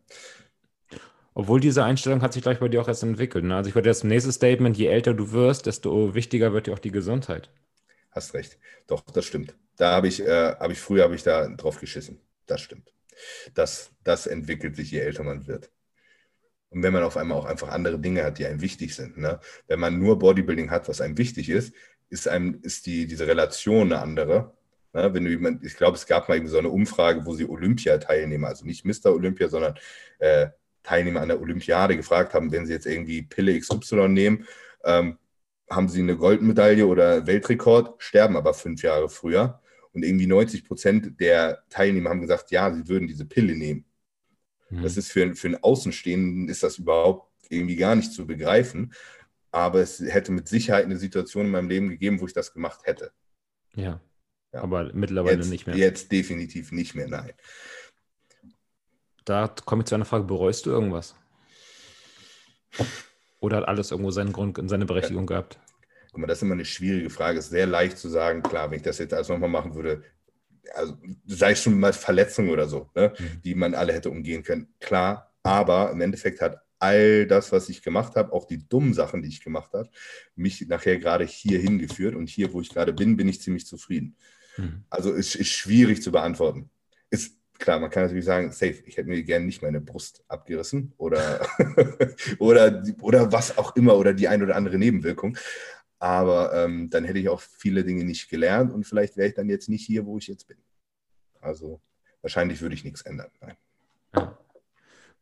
Obwohl 1.36 1.58
diese 1.58 1.82
Einstellung 1.82 2.22
hat 2.22 2.32
sich 2.32 2.42
gleich 2.42 2.60
bei 2.60 2.68
dir 2.68 2.80
auch 2.80 2.86
erst 2.86 3.02
entwickelt. 3.02 3.44
Ne? 3.44 3.56
Also 3.56 3.68
ich 3.68 3.74
würde 3.74 3.88
jetzt 3.88 4.04
nächstes 4.04 4.36
Statement, 4.36 4.76
je 4.76 4.86
älter 4.86 5.14
du 5.14 5.32
wirst, 5.32 5.66
desto 5.66 6.14
wichtiger 6.14 6.52
wird 6.52 6.68
dir 6.68 6.74
auch 6.74 6.78
die 6.78 6.92
Gesundheit. 6.92 7.50
Hast 8.12 8.34
recht. 8.34 8.56
Doch, 8.86 9.00
das 9.00 9.24
stimmt. 9.24 9.56
Da 9.76 9.92
habe 9.92 10.08
ich, 10.08 10.20
äh, 10.20 10.54
hab 10.58 10.70
ich 10.70 10.80
früher 10.80 11.04
habe 11.04 11.14
ich 11.14 11.22
da 11.22 11.48
drauf 11.48 11.80
geschissen. 11.80 12.20
Das 12.46 12.60
stimmt. 12.60 12.92
Das, 13.54 13.90
das 14.02 14.26
entwickelt 14.26 14.76
sich, 14.76 14.90
je 14.90 15.00
älter 15.00 15.22
man 15.22 15.46
wird. 15.46 15.70
Und 16.70 16.82
wenn 16.82 16.92
man 16.92 17.04
auf 17.04 17.16
einmal 17.16 17.38
auch 17.38 17.44
einfach 17.44 17.68
andere 17.68 17.98
Dinge 17.98 18.24
hat, 18.24 18.38
die 18.38 18.46
einem 18.46 18.60
wichtig 18.60 18.94
sind. 18.94 19.16
Ne? 19.16 19.38
Wenn 19.68 19.78
man 19.78 19.98
nur 19.98 20.18
Bodybuilding 20.18 20.70
hat, 20.70 20.88
was 20.88 21.00
einem 21.00 21.16
wichtig 21.18 21.48
ist, 21.48 21.72
ist, 22.10 22.28
einem, 22.28 22.60
ist 22.62 22.86
die, 22.86 23.06
diese 23.06 23.26
Relation 23.26 23.92
eine 23.92 24.02
andere. 24.02 24.52
Ne, 24.92 25.12
wenn 25.12 25.24
du 25.24 25.30
jemand, 25.30 25.64
ich 25.64 25.76
glaube, 25.76 25.96
es 25.96 26.06
gab 26.06 26.28
mal 26.28 26.46
so 26.46 26.58
eine 26.58 26.68
Umfrage, 26.68 27.26
wo 27.26 27.34
sie 27.34 27.48
Olympiateilnehmer, 27.48 28.48
also 28.48 28.64
nicht 28.64 28.84
Mr. 28.84 29.12
Olympia, 29.12 29.48
sondern 29.48 29.74
äh, 30.20 30.48
Teilnehmer 30.84 31.20
an 31.20 31.28
der 31.28 31.40
Olympiade 31.40 31.96
gefragt 31.96 32.34
haben, 32.34 32.52
wenn 32.52 32.66
sie 32.66 32.72
jetzt 32.72 32.86
irgendwie 32.86 33.22
Pille 33.22 33.58
XY 33.58 34.08
nehmen, 34.08 34.46
ähm, 34.84 35.18
haben 35.68 35.88
sie 35.88 36.00
eine 36.00 36.16
Goldmedaille 36.16 36.86
oder 36.86 37.26
Weltrekord, 37.26 38.00
sterben 38.02 38.36
aber 38.36 38.54
fünf 38.54 38.82
Jahre 38.82 39.08
früher. 39.08 39.60
Und 39.94 40.04
irgendwie 40.04 40.26
90 40.26 40.66
Prozent 40.66 41.20
der 41.20 41.64
Teilnehmer 41.70 42.10
haben 42.10 42.20
gesagt, 42.20 42.50
ja, 42.50 42.72
sie 42.74 42.88
würden 42.88 43.08
diese 43.08 43.24
Pille 43.24 43.54
nehmen. 43.54 43.84
Mhm. 44.70 44.82
Das 44.82 44.96
ist 44.96 45.10
für, 45.10 45.34
für 45.34 45.48
einen 45.48 45.62
Außenstehenden 45.62 46.48
ist 46.48 46.62
das 46.62 46.78
überhaupt 46.78 47.32
irgendwie 47.48 47.76
gar 47.76 47.94
nicht 47.94 48.12
zu 48.12 48.26
begreifen. 48.26 48.92
Aber 49.50 49.80
es 49.80 50.00
hätte 50.00 50.32
mit 50.32 50.48
Sicherheit 50.48 50.84
eine 50.84 50.96
Situation 50.98 51.46
in 51.46 51.52
meinem 51.52 51.68
Leben 51.68 51.88
gegeben, 51.88 52.20
wo 52.20 52.26
ich 52.26 52.32
das 52.32 52.52
gemacht 52.52 52.80
hätte. 52.84 53.12
Ja. 53.76 54.00
Ja. 54.54 54.62
Aber 54.62 54.92
mittlerweile 54.94 55.38
jetzt, 55.38 55.50
nicht 55.50 55.66
mehr. 55.66 55.76
Jetzt 55.76 56.12
definitiv 56.12 56.70
nicht 56.70 56.94
mehr, 56.94 57.08
nein. 57.08 57.32
Da 59.24 59.48
komme 59.48 59.82
ich 59.82 59.86
zu 59.86 59.96
einer 59.96 60.04
Frage: 60.04 60.24
Bereust 60.24 60.66
du 60.66 60.70
irgendwas? 60.70 61.16
Oder 63.40 63.58
hat 63.58 63.68
alles 63.68 63.90
irgendwo 63.90 64.10
seinen 64.10 64.32
Grund 64.32 64.58
und 64.58 64.68
seine 64.68 64.86
Berechtigung 64.86 65.24
ja. 65.24 65.26
gehabt? 65.26 65.58
Guck 66.14 66.20
mal, 66.20 66.26
das 66.28 66.38
ist 66.38 66.42
immer 66.42 66.54
eine 66.54 66.64
schwierige 66.64 67.10
Frage. 67.10 67.40
Es 67.40 67.46
ist 67.46 67.50
sehr 67.50 67.66
leicht 67.66 67.98
zu 67.98 68.08
sagen, 68.08 68.40
klar, 68.40 68.70
wenn 68.70 68.76
ich 68.76 68.84
das 68.84 68.98
jetzt 68.98 69.12
alles 69.12 69.28
nochmal 69.28 69.50
machen 69.50 69.74
würde, 69.74 70.04
also 70.72 70.96
sei 71.26 71.50
es 71.50 71.62
schon 71.62 71.78
mal 71.78 71.92
Verletzungen 71.92 72.50
oder 72.50 72.68
so, 72.68 72.88
ne, 72.94 73.12
mhm. 73.18 73.42
die 73.42 73.56
man 73.56 73.74
alle 73.74 73.92
hätte 73.92 74.10
umgehen 74.10 74.44
können. 74.44 74.68
Klar, 74.78 75.34
aber 75.42 75.90
im 75.90 76.00
Endeffekt 76.00 76.40
hat 76.40 76.62
all 76.78 77.26
das, 77.26 77.50
was 77.50 77.68
ich 77.68 77.82
gemacht 77.82 78.14
habe, 78.14 78.32
auch 78.32 78.46
die 78.46 78.68
dummen 78.68 78.94
Sachen, 78.94 79.22
die 79.22 79.28
ich 79.28 79.42
gemacht 79.42 79.72
habe, 79.72 79.90
mich 80.36 80.64
nachher 80.68 80.98
gerade 80.98 81.24
hier 81.24 81.58
hingeführt. 81.58 82.14
Und 82.14 82.28
hier, 82.28 82.52
wo 82.52 82.60
ich 82.60 82.70
gerade 82.70 82.92
bin, 82.92 83.16
bin 83.16 83.28
ich 83.28 83.40
ziemlich 83.40 83.66
zufrieden. 83.66 84.16
Mhm. 84.56 84.84
Also 84.90 85.12
ist, 85.12 85.34
ist 85.34 85.50
schwierig 85.50 86.00
zu 86.00 86.12
beantworten. 86.12 86.70
Ist 87.10 87.38
klar, 87.58 87.80
man 87.80 87.90
kann 87.90 88.04
natürlich 88.04 88.24
sagen, 88.24 88.52
safe, 88.52 88.82
ich 88.86 88.96
hätte 88.96 89.08
mir 89.08 89.22
gerne 89.24 89.46
nicht 89.46 89.62
meine 89.62 89.80
Brust 89.80 90.22
abgerissen 90.28 90.92
oder, 90.96 91.44
oder, 92.38 92.84
oder 93.00 93.32
was 93.32 93.58
auch 93.58 93.74
immer 93.74 93.96
oder 93.96 94.12
die 94.12 94.28
ein 94.28 94.42
oder 94.44 94.54
andere 94.54 94.78
Nebenwirkung. 94.78 95.36
Aber 96.04 96.52
ähm, 96.52 96.90
dann 96.90 97.04
hätte 97.04 97.18
ich 97.18 97.30
auch 97.30 97.40
viele 97.40 97.82
Dinge 97.82 98.04
nicht 98.04 98.28
gelernt 98.28 98.74
und 98.74 98.84
vielleicht 98.84 99.16
wäre 99.16 99.28
ich 99.28 99.34
dann 99.34 99.48
jetzt 99.48 99.70
nicht 99.70 99.86
hier, 99.86 100.04
wo 100.04 100.18
ich 100.18 100.26
jetzt 100.26 100.46
bin. 100.46 100.58
Also 101.40 101.80
wahrscheinlich 102.20 102.60
würde 102.60 102.74
ich 102.74 102.84
nichts 102.84 103.00
ändern. 103.00 103.30
Ja. 104.12 104.38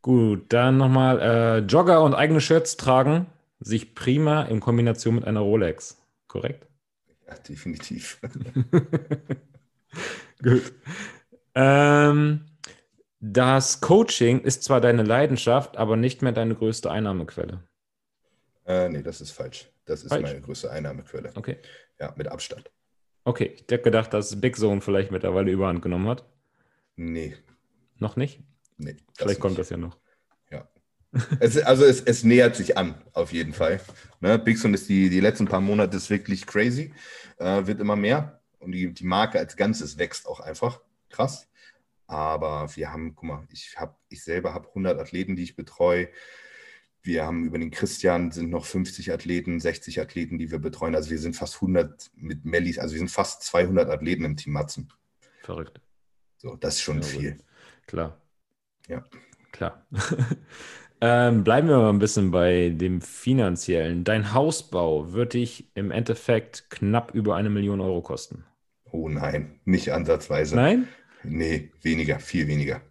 Gut, 0.01 0.53
dann 0.53 0.79
nochmal 0.79 1.21
äh, 1.21 1.59
Jogger 1.59 2.03
und 2.03 2.15
eigene 2.15 2.41
Shirts 2.41 2.77
tragen 2.77 3.27
sich 3.61 3.95
prima 3.95 4.43
in 4.43 4.59
Kombination 4.59 5.15
mit 5.15 5.25
einer 5.25 5.39
Rolex. 5.39 6.03
Korrekt? 6.27 6.67
Ja, 7.29 7.37
definitiv. 7.37 8.21
Gut. 10.43 10.73
Ähm, 11.55 12.47
das 13.21 13.81
Coaching 13.81 14.41
ist 14.41 14.65
zwar 14.65 14.81
deine 14.81 15.05
Leidenschaft, 15.05 15.77
aber 15.77 15.97
nicht 15.97 16.23
mehr 16.23 16.33
deine 16.33 16.57
größte 16.57 16.91
Einnahmequelle. 16.91 17.63
Äh, 18.67 18.89
nee, 18.89 19.03
das 19.03 19.21
ist 19.21 19.33
falsch. 19.33 19.71
Das 19.85 20.03
ist 20.03 20.11
falsch. 20.11 20.23
meine 20.23 20.41
größte 20.41 20.71
Einnahmequelle. 20.71 21.33
Okay. 21.35 21.59
Ja, 22.01 22.15
mit 22.17 22.29
Abstand. 22.29 22.71
Okay, 23.25 23.53
ich 23.55 23.63
hätte 23.63 23.83
gedacht, 23.83 24.13
dass 24.13 24.41
Big 24.41 24.57
Zone 24.57 24.81
vielleicht 24.81 25.11
mittlerweile 25.11 25.51
überhand 25.51 25.83
genommen 25.83 26.09
hat. 26.09 26.25
Nee. 26.97 27.37
Noch 27.99 28.17
nicht? 28.17 28.41
Nee. 28.79 28.97
Vielleicht 29.17 29.41
kommt 29.41 29.59
das 29.59 29.71
ja 29.71 29.77
noch. 29.77 29.99
Ja. 30.51 30.69
es, 31.41 31.57
also 31.59 31.85
es, 31.85 32.01
es, 32.01 32.25
nähert 32.25 32.57
sich 32.57 32.77
an, 32.77 33.01
auf 33.13 33.33
jeden 33.33 33.53
Fall. 33.53 33.81
Ne? 34.21 34.39
Big 34.39 34.59
Zone 34.59 34.75
ist 34.75 34.89
die, 34.89 35.09
die 35.09 35.21
letzten 35.21 35.47
paar 35.47 35.61
Monate 35.61 35.97
ist 35.97 36.11
wirklich 36.11 36.47
crazy 36.47 36.93
äh, 37.43 37.67
wird 37.67 37.81
immer 37.81 37.97
mehr 37.97 38.41
und 38.59 38.73
die, 38.73 38.93
die 38.93 39.05
Marke 39.05 39.39
als 39.39 39.57
Ganzes 39.57 39.99
wächst 39.99 40.27
auch 40.27 40.41
einfach 40.41 40.81
krass. 41.11 41.49
Aber 42.07 42.69
wir 42.77 42.93
haben, 42.93 43.15
guck 43.15 43.25
mal, 43.25 43.47
ich, 43.51 43.75
hab, 43.77 43.99
ich 44.09 44.23
selber 44.23 44.55
habe 44.55 44.69
100 44.69 45.01
Athleten, 45.01 45.37
die 45.37 45.45
ich 45.45 45.57
betreue. 45.57 46.09
Wir 47.03 47.25
haben 47.25 47.45
über 47.45 47.59
den 47.59 47.71
Christian 47.71 48.31
sind 48.31 48.51
noch 48.51 48.65
50 48.65 49.13
Athleten, 49.13 49.59
60 49.59 50.01
Athleten, 50.01 50.39
die 50.39 50.51
wir 50.51 50.59
betreuen. 50.59 50.95
Also 50.95 51.11
wir 51.11 51.19
sind 51.19 51.35
fast 51.35 51.57
100 51.57 52.11
mit 52.15 52.45
Mellis, 52.45 52.79
also 52.79 52.95
wir 52.95 52.99
sind 53.01 53.11
fast 53.11 53.43
200 53.43 53.91
Athleten 53.91 54.25
im 54.25 54.37
Team 54.37 54.53
Matzen. 54.53 54.89
Verrückt. 55.43 55.81
So, 56.37 56.57
das 56.57 56.77
ist 56.77 56.83
schon 56.83 56.99
ja, 56.99 57.03
viel. 57.03 57.37
Klar. 57.87 58.21
Ja. 58.89 59.05
Klar. 59.51 59.87
Ähm, 61.05 61.43
bleiben 61.43 61.67
wir 61.67 61.79
mal 61.79 61.89
ein 61.89 61.99
bisschen 61.99 62.31
bei 62.31 62.69
dem 62.69 63.01
finanziellen. 63.01 64.05
Dein 64.05 64.35
Hausbau 64.35 65.13
wird 65.13 65.35
dich 65.35 65.69
im 65.75 65.91
Endeffekt 65.91 66.71
knapp 66.71 67.13
über 67.13 67.35
eine 67.35 67.51
Million 67.51 67.81
Euro 67.81 68.03
kosten. 68.03 68.45
Oh 68.93 69.09
nein, 69.09 69.59
nicht 69.65 69.91
ansatzweise. 69.91 70.55
Nein? 70.55 70.87
Nee, 71.25 71.71
weniger, 71.83 72.19
viel 72.19 72.47
weniger. 72.47 72.83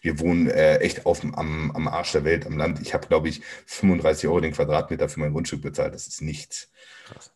Wir 0.00 0.18
wohnen 0.18 0.48
äh, 0.48 0.78
echt 0.78 1.06
auf, 1.06 1.22
am, 1.22 1.70
am 1.70 1.88
Arsch 1.88 2.12
der 2.12 2.24
Welt, 2.24 2.46
am 2.46 2.56
Land. 2.56 2.80
Ich 2.80 2.94
habe, 2.94 3.06
glaube 3.06 3.28
ich, 3.28 3.42
35 3.66 4.28
Euro 4.28 4.40
den 4.40 4.52
Quadratmeter 4.52 5.08
für 5.08 5.20
mein 5.20 5.32
Grundstück 5.32 5.62
bezahlt. 5.62 5.94
Das 5.94 6.06
ist 6.06 6.22
nichts. 6.22 6.70
Krass. 7.06 7.32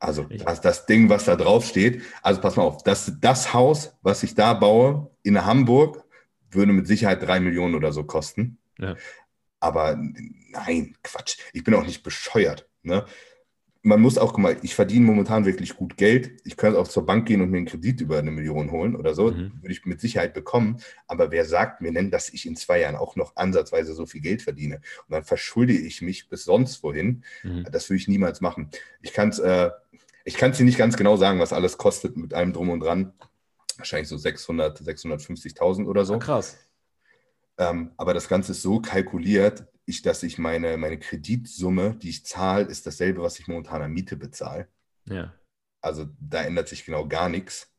Also 0.00 0.24
das, 0.24 0.60
das 0.60 0.86
Ding, 0.86 1.08
was 1.08 1.24
da 1.24 1.36
drauf 1.36 1.66
steht, 1.66 2.02
also 2.22 2.40
pass 2.40 2.56
mal 2.56 2.62
auf, 2.62 2.82
das, 2.82 3.12
das 3.20 3.52
Haus, 3.52 3.96
was 4.02 4.22
ich 4.22 4.34
da 4.34 4.54
baue 4.54 5.10
in 5.22 5.44
Hamburg, 5.44 6.04
würde 6.50 6.72
mit 6.72 6.86
Sicherheit 6.86 7.22
drei 7.22 7.40
Millionen 7.40 7.74
oder 7.74 7.92
so 7.92 8.04
kosten. 8.04 8.58
Ja. 8.78 8.96
Aber 9.60 9.96
nein, 9.96 10.96
Quatsch. 11.02 11.38
Ich 11.52 11.64
bin 11.64 11.74
auch 11.74 11.84
nicht 11.84 12.02
bescheuert. 12.02 12.68
Ne? 12.82 13.04
Man 13.82 14.00
muss 14.00 14.18
auch, 14.18 14.32
guck 14.32 14.40
mal, 14.40 14.56
ich 14.62 14.74
verdiene 14.74 15.06
momentan 15.06 15.44
wirklich 15.44 15.76
gut 15.76 15.96
Geld. 15.96 16.40
Ich 16.44 16.56
könnte 16.56 16.78
auch 16.78 16.88
zur 16.88 17.06
Bank 17.06 17.26
gehen 17.26 17.40
und 17.40 17.50
mir 17.50 17.58
einen 17.58 17.66
Kredit 17.66 18.00
über 18.00 18.18
eine 18.18 18.30
Million 18.30 18.72
holen 18.72 18.96
oder 18.96 19.14
so. 19.14 19.30
Mhm. 19.30 19.52
Würde 19.62 19.72
ich 19.72 19.84
mit 19.86 20.00
Sicherheit 20.00 20.34
bekommen. 20.34 20.80
Aber 21.06 21.30
wer 21.30 21.44
sagt 21.44 21.80
mir 21.80 21.92
denn, 21.92 22.10
dass 22.10 22.28
ich 22.28 22.44
in 22.46 22.56
zwei 22.56 22.80
Jahren 22.80 22.96
auch 22.96 23.14
noch 23.14 23.36
ansatzweise 23.36 23.94
so 23.94 24.04
viel 24.04 24.20
Geld 24.20 24.42
verdiene? 24.42 24.76
Und 25.06 25.12
dann 25.12 25.24
verschulde 25.24 25.72
ich 25.72 26.02
mich 26.02 26.28
bis 26.28 26.44
sonst 26.44 26.82
wohin. 26.82 27.24
Mhm. 27.44 27.66
Das 27.70 27.88
würde 27.88 28.00
ich 28.00 28.08
niemals 28.08 28.40
machen. 28.40 28.68
Ich 29.00 29.12
kann 29.12 29.28
es 29.28 29.38
äh, 29.38 29.70
dir 30.24 30.64
nicht 30.64 30.78
ganz 30.78 30.96
genau 30.96 31.16
sagen, 31.16 31.38
was 31.38 31.52
alles 31.52 31.78
kostet 31.78 32.16
mit 32.16 32.34
allem 32.34 32.52
Drum 32.52 32.70
und 32.70 32.80
Dran. 32.80 33.12
Wahrscheinlich 33.76 34.08
so 34.08 34.16
600, 34.16 34.80
650.000 34.80 35.86
oder 35.86 36.04
so. 36.04 36.14
Ah, 36.14 36.18
krass. 36.18 36.58
Ähm, 37.58 37.92
aber 37.96 38.12
das 38.12 38.28
Ganze 38.28 38.52
ist 38.52 38.62
so 38.62 38.80
kalkuliert, 38.80 39.66
ich, 39.88 40.02
dass 40.02 40.22
ich 40.22 40.36
meine, 40.38 40.76
meine 40.76 40.98
Kreditsumme, 40.98 41.96
die 41.96 42.10
ich 42.10 42.26
zahle, 42.26 42.66
ist 42.66 42.86
dasselbe, 42.86 43.22
was 43.22 43.38
ich 43.40 43.48
momentan 43.48 43.80
an 43.80 43.92
Miete 43.92 44.16
bezahle. 44.16 44.68
Ja. 45.06 45.32
Also 45.80 46.08
da 46.20 46.42
ändert 46.42 46.68
sich 46.68 46.84
genau 46.84 47.08
gar 47.08 47.30
nichts. 47.30 47.72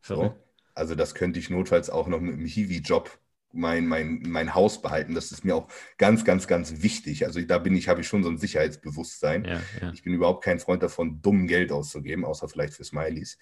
So. 0.00 0.36
Also 0.74 0.94
das 0.94 1.16
könnte 1.16 1.40
ich 1.40 1.50
notfalls 1.50 1.90
auch 1.90 2.06
noch 2.06 2.20
mit 2.20 2.34
dem 2.34 2.46
Hiwi-Job 2.46 3.18
mein, 3.52 3.86
mein, 3.86 4.22
mein 4.26 4.54
Haus 4.54 4.80
behalten. 4.80 5.14
Das 5.14 5.32
ist 5.32 5.44
mir 5.44 5.56
auch 5.56 5.68
ganz, 5.98 6.24
ganz, 6.24 6.46
ganz 6.46 6.82
wichtig. 6.82 7.26
Also 7.26 7.40
da 7.40 7.58
bin 7.58 7.74
ich, 7.74 7.88
habe 7.88 8.02
ich 8.02 8.06
schon 8.06 8.22
so 8.22 8.28
ein 8.28 8.38
Sicherheitsbewusstsein. 8.38 9.44
Ja, 9.44 9.60
ja. 9.80 9.90
Ich 9.92 10.04
bin 10.04 10.14
überhaupt 10.14 10.44
kein 10.44 10.60
Freund 10.60 10.84
davon, 10.84 11.20
dumm 11.20 11.48
Geld 11.48 11.72
auszugeben, 11.72 12.24
außer 12.24 12.48
vielleicht 12.48 12.74
für 12.74 12.84
Smileys. 12.84 13.38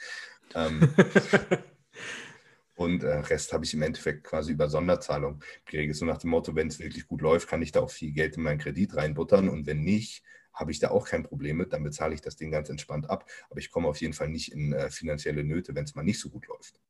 Ähm, 0.54 0.88
Und 2.74 3.04
äh, 3.04 3.18
Rest 3.18 3.52
habe 3.52 3.64
ich 3.64 3.74
im 3.74 3.82
Endeffekt 3.82 4.24
quasi 4.24 4.52
über 4.52 4.68
Sonderzahlung 4.68 5.42
geregelt. 5.64 5.96
So 5.96 6.04
nach 6.04 6.18
dem 6.18 6.30
Motto, 6.30 6.54
wenn 6.54 6.68
es 6.68 6.78
wirklich 6.78 7.06
gut 7.06 7.20
läuft, 7.20 7.48
kann 7.48 7.62
ich 7.62 7.72
da 7.72 7.80
auch 7.80 7.90
viel 7.90 8.12
Geld 8.12 8.36
in 8.36 8.42
meinen 8.42 8.58
Kredit 8.58 8.96
reinbuttern. 8.96 9.48
Und 9.48 9.66
wenn 9.66 9.82
nicht, 9.82 10.24
habe 10.52 10.70
ich 10.70 10.78
da 10.78 10.90
auch 10.90 11.06
kein 11.06 11.22
Problem 11.22 11.58
mit. 11.58 11.72
Dann 11.72 11.84
bezahle 11.84 12.14
ich 12.14 12.20
das 12.20 12.36
Ding 12.36 12.50
ganz 12.50 12.68
entspannt 12.68 13.08
ab. 13.08 13.28
Aber 13.50 13.60
ich 13.60 13.70
komme 13.70 13.88
auf 13.88 14.00
jeden 14.00 14.12
Fall 14.12 14.28
nicht 14.28 14.52
in 14.52 14.72
äh, 14.72 14.90
finanzielle 14.90 15.44
Nöte, 15.44 15.74
wenn 15.74 15.84
es 15.84 15.94
mal 15.94 16.02
nicht 16.02 16.20
so 16.20 16.30
gut 16.30 16.46
läuft. 16.48 16.80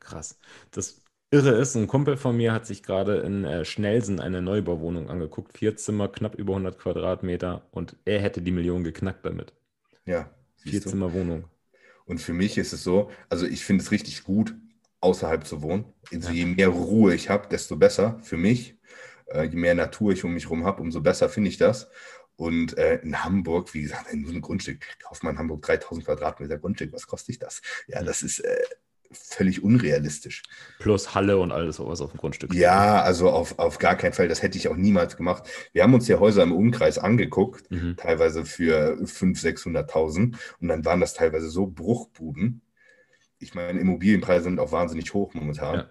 Krass. 0.00 0.38
Das 0.70 1.02
Irre 1.30 1.58
ist, 1.58 1.74
ein 1.74 1.88
Kumpel 1.88 2.16
von 2.16 2.36
mir 2.36 2.52
hat 2.52 2.66
sich 2.66 2.82
gerade 2.82 3.18
in 3.18 3.44
äh, 3.44 3.64
Schnelsen 3.64 4.20
eine 4.20 4.40
Neubauwohnung 4.40 5.10
angeguckt. 5.10 5.58
Vier 5.58 5.76
Zimmer, 5.76 6.08
knapp 6.08 6.36
über 6.36 6.52
100 6.52 6.78
Quadratmeter. 6.78 7.66
Und 7.70 7.96
er 8.04 8.20
hätte 8.20 8.40
die 8.40 8.52
Million 8.52 8.84
geknackt 8.84 9.24
damit. 9.26 9.52
Ja. 10.06 10.30
Vier 10.56 10.80
Zimmer 10.80 11.12
Wohnung. 11.12 11.44
Und 12.06 12.18
für 12.18 12.34
mich 12.34 12.58
ist 12.58 12.72
es 12.72 12.84
so, 12.84 13.10
also 13.28 13.46
ich 13.46 13.64
finde 13.64 13.82
es 13.82 13.90
richtig 13.90 14.24
gut, 14.24 14.54
außerhalb 15.04 15.46
zu 15.46 15.62
wohnen. 15.62 15.84
Also 16.12 16.30
je 16.30 16.46
mehr 16.46 16.68
Ruhe 16.68 17.14
ich 17.14 17.28
habe, 17.28 17.48
desto 17.48 17.76
besser 17.76 18.18
für 18.22 18.36
mich. 18.36 18.76
Äh, 19.26 19.44
je 19.44 19.56
mehr 19.56 19.74
Natur 19.74 20.12
ich 20.12 20.24
um 20.24 20.34
mich 20.34 20.44
herum 20.44 20.64
habe, 20.64 20.82
umso 20.82 21.00
besser 21.00 21.28
finde 21.28 21.50
ich 21.50 21.58
das. 21.58 21.88
Und 22.36 22.76
äh, 22.78 22.96
in 22.96 23.22
Hamburg, 23.22 23.74
wie 23.74 23.82
gesagt, 23.82 24.10
in 24.10 24.24
so 24.24 24.32
einem 24.32 24.40
Grundstück, 24.40 24.84
kauft 25.02 25.22
man 25.22 25.34
in 25.34 25.38
Hamburg 25.38 25.62
3000 25.62 26.04
Quadratmeter 26.04 26.58
Grundstück, 26.58 26.92
was 26.92 27.06
kostet 27.06 27.34
ich 27.34 27.38
das? 27.38 27.62
Ja, 27.86 28.02
das 28.02 28.22
ist 28.22 28.40
äh, 28.40 28.56
völlig 29.12 29.62
unrealistisch. 29.62 30.42
Plus 30.78 31.14
Halle 31.14 31.38
und 31.38 31.52
alles, 31.52 31.78
was 31.78 32.00
auf 32.00 32.10
dem 32.10 32.18
Grundstück. 32.18 32.52
Ja, 32.52 33.02
also 33.02 33.30
auf, 33.30 33.58
auf 33.58 33.78
gar 33.78 33.96
keinen 33.96 34.14
Fall. 34.14 34.26
Das 34.26 34.42
hätte 34.42 34.58
ich 34.58 34.68
auch 34.68 34.76
niemals 34.76 35.16
gemacht. 35.16 35.44
Wir 35.72 35.82
haben 35.82 35.94
uns 35.94 36.08
ja 36.08 36.18
Häuser 36.18 36.42
im 36.42 36.52
Umkreis 36.52 36.98
angeguckt, 36.98 37.70
mhm. 37.70 37.96
teilweise 37.96 38.44
für 38.44 38.96
500.000, 39.00 39.86
600.000. 39.86 40.36
Und 40.60 40.68
dann 40.68 40.84
waren 40.84 41.00
das 41.00 41.14
teilweise 41.14 41.48
so 41.48 41.66
Bruchbuden 41.66 42.62
ich 43.44 43.54
meine, 43.54 43.78
Immobilienpreise 43.78 44.44
sind 44.44 44.58
auch 44.58 44.72
wahnsinnig 44.72 45.12
hoch 45.12 45.34
momentan. 45.34 45.74
Ja. 45.74 45.90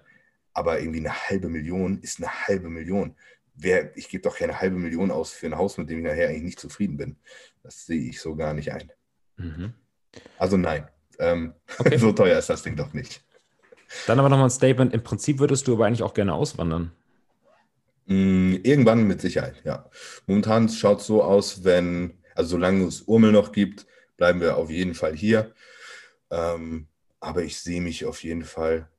Aber 0.54 0.80
irgendwie 0.80 1.00
eine 1.00 1.30
halbe 1.30 1.50
Million 1.50 2.00
ist 2.02 2.20
eine 2.20 2.48
halbe 2.48 2.70
Million. 2.70 3.16
Wer, 3.56 3.96
ich 3.96 4.10
gebe 4.10 4.24
doch 4.24 4.38
keine 4.38 4.60
halbe 4.60 4.78
Million 4.78 5.12
aus 5.12 5.32
für 5.32 5.46
ein 5.46 5.58
Haus, 5.58 5.78
mit 5.78 5.89
dem 5.89 6.00
ich 6.00 6.06
nachher 6.06 6.30
eigentlich 6.30 6.44
nicht 6.44 6.60
zufrieden 6.60 6.98
bin. 6.98 7.18
Das 7.62 7.86
sehe 7.86 8.10
ich 8.10 8.20
so 8.20 8.36
gar 8.36 8.54
nicht 8.54 8.72
ein. 8.72 8.92
Mhm. 9.38 9.74
Also 10.38 10.58
nein, 10.58 10.88
ähm, 11.20 11.54
okay. 11.78 11.98
so 12.00 12.12
teuer 12.12 12.38
ist 12.39 12.50
das 12.50 12.63
Ding 12.63 12.76
doch 12.76 12.94
nicht. 12.94 13.24
Dann 14.08 14.20
aber 14.20 14.30
nochmal 14.30 14.48
ein 14.48 14.52
Statement. 14.52 14.94
Im 14.94 15.04
Prinzip 15.04 15.39
würdest 15.39 15.68
du 15.68 15.74
aber 15.74 15.86
eigentlich 15.86 16.04
auch 16.04 16.16
gerne 16.16 16.34
auswandern. 16.34 16.92
Mm, 18.08 18.56
irgendwann 18.63 19.08
mit 19.08 19.22
Sicherheit, 19.22 19.62
ja. 19.63 19.89
Momentan 20.26 20.70
schaut 20.70 21.02
es 21.02 21.08
so 21.08 21.24
aus, 21.24 21.63
wenn, 21.63 22.18
also 22.36 22.52
solange 22.52 22.86
es 22.86 23.04
Urmel 23.04 23.32
noch 23.32 23.52
gibt, 23.52 23.86
bleiben 24.18 24.42
wir 24.42 24.58
auf 24.58 24.72
jeden 24.72 24.96
Fall 24.96 25.16
hier. 25.16 25.54
Ähm, 26.32 26.88
aber 27.24 27.44
ich 27.44 27.58
sehe 27.58 27.82
mich 27.82 28.06
auf 28.06 28.24
jeden 28.24 28.44
Fall 28.44 28.90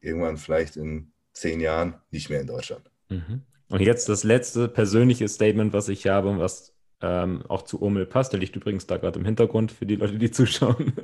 irgendwann 0.00 0.38
vielleicht 0.38 0.76
in 0.76 1.12
zehn 1.32 1.60
Jahren 1.60 2.00
nicht 2.10 2.30
mehr 2.30 2.40
in 2.40 2.46
Deutschland. 2.46 2.90
Mhm. 3.10 3.42
Und 3.68 3.80
jetzt 3.80 4.08
das 4.08 4.24
letzte 4.24 4.68
persönliche 4.68 5.28
Statement, 5.28 5.72
was 5.72 5.88
ich 5.88 6.06
habe, 6.06 6.38
was 6.38 6.74
ähm, 7.02 7.42
auch 7.48 7.62
zu 7.62 7.82
Urmel 7.82 8.06
passt. 8.06 8.32
Der 8.32 8.40
liegt 8.40 8.56
übrigens 8.56 8.86
da 8.86 8.96
gerade 8.96 9.18
im 9.18 9.24
Hintergrund 9.24 9.70
für 9.70 9.84
die 9.84 9.96
Leute, 9.96 10.18
die 10.18 10.30
zuschauen. 10.30 10.94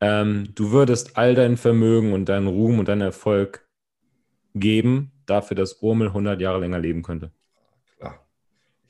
ähm, 0.00 0.48
du 0.54 0.70
würdest 0.70 1.18
all 1.18 1.34
dein 1.34 1.58
Vermögen 1.58 2.14
und 2.14 2.30
deinen 2.30 2.46
Ruhm 2.46 2.78
und 2.78 2.88
deinen 2.88 3.02
Erfolg 3.02 3.66
geben, 4.54 5.12
dafür, 5.26 5.54
dass 5.54 5.82
Urmel 5.82 6.08
100 6.08 6.40
Jahre 6.40 6.60
länger 6.60 6.78
leben 6.78 7.02
könnte. 7.02 7.30
Klar. 7.98 8.26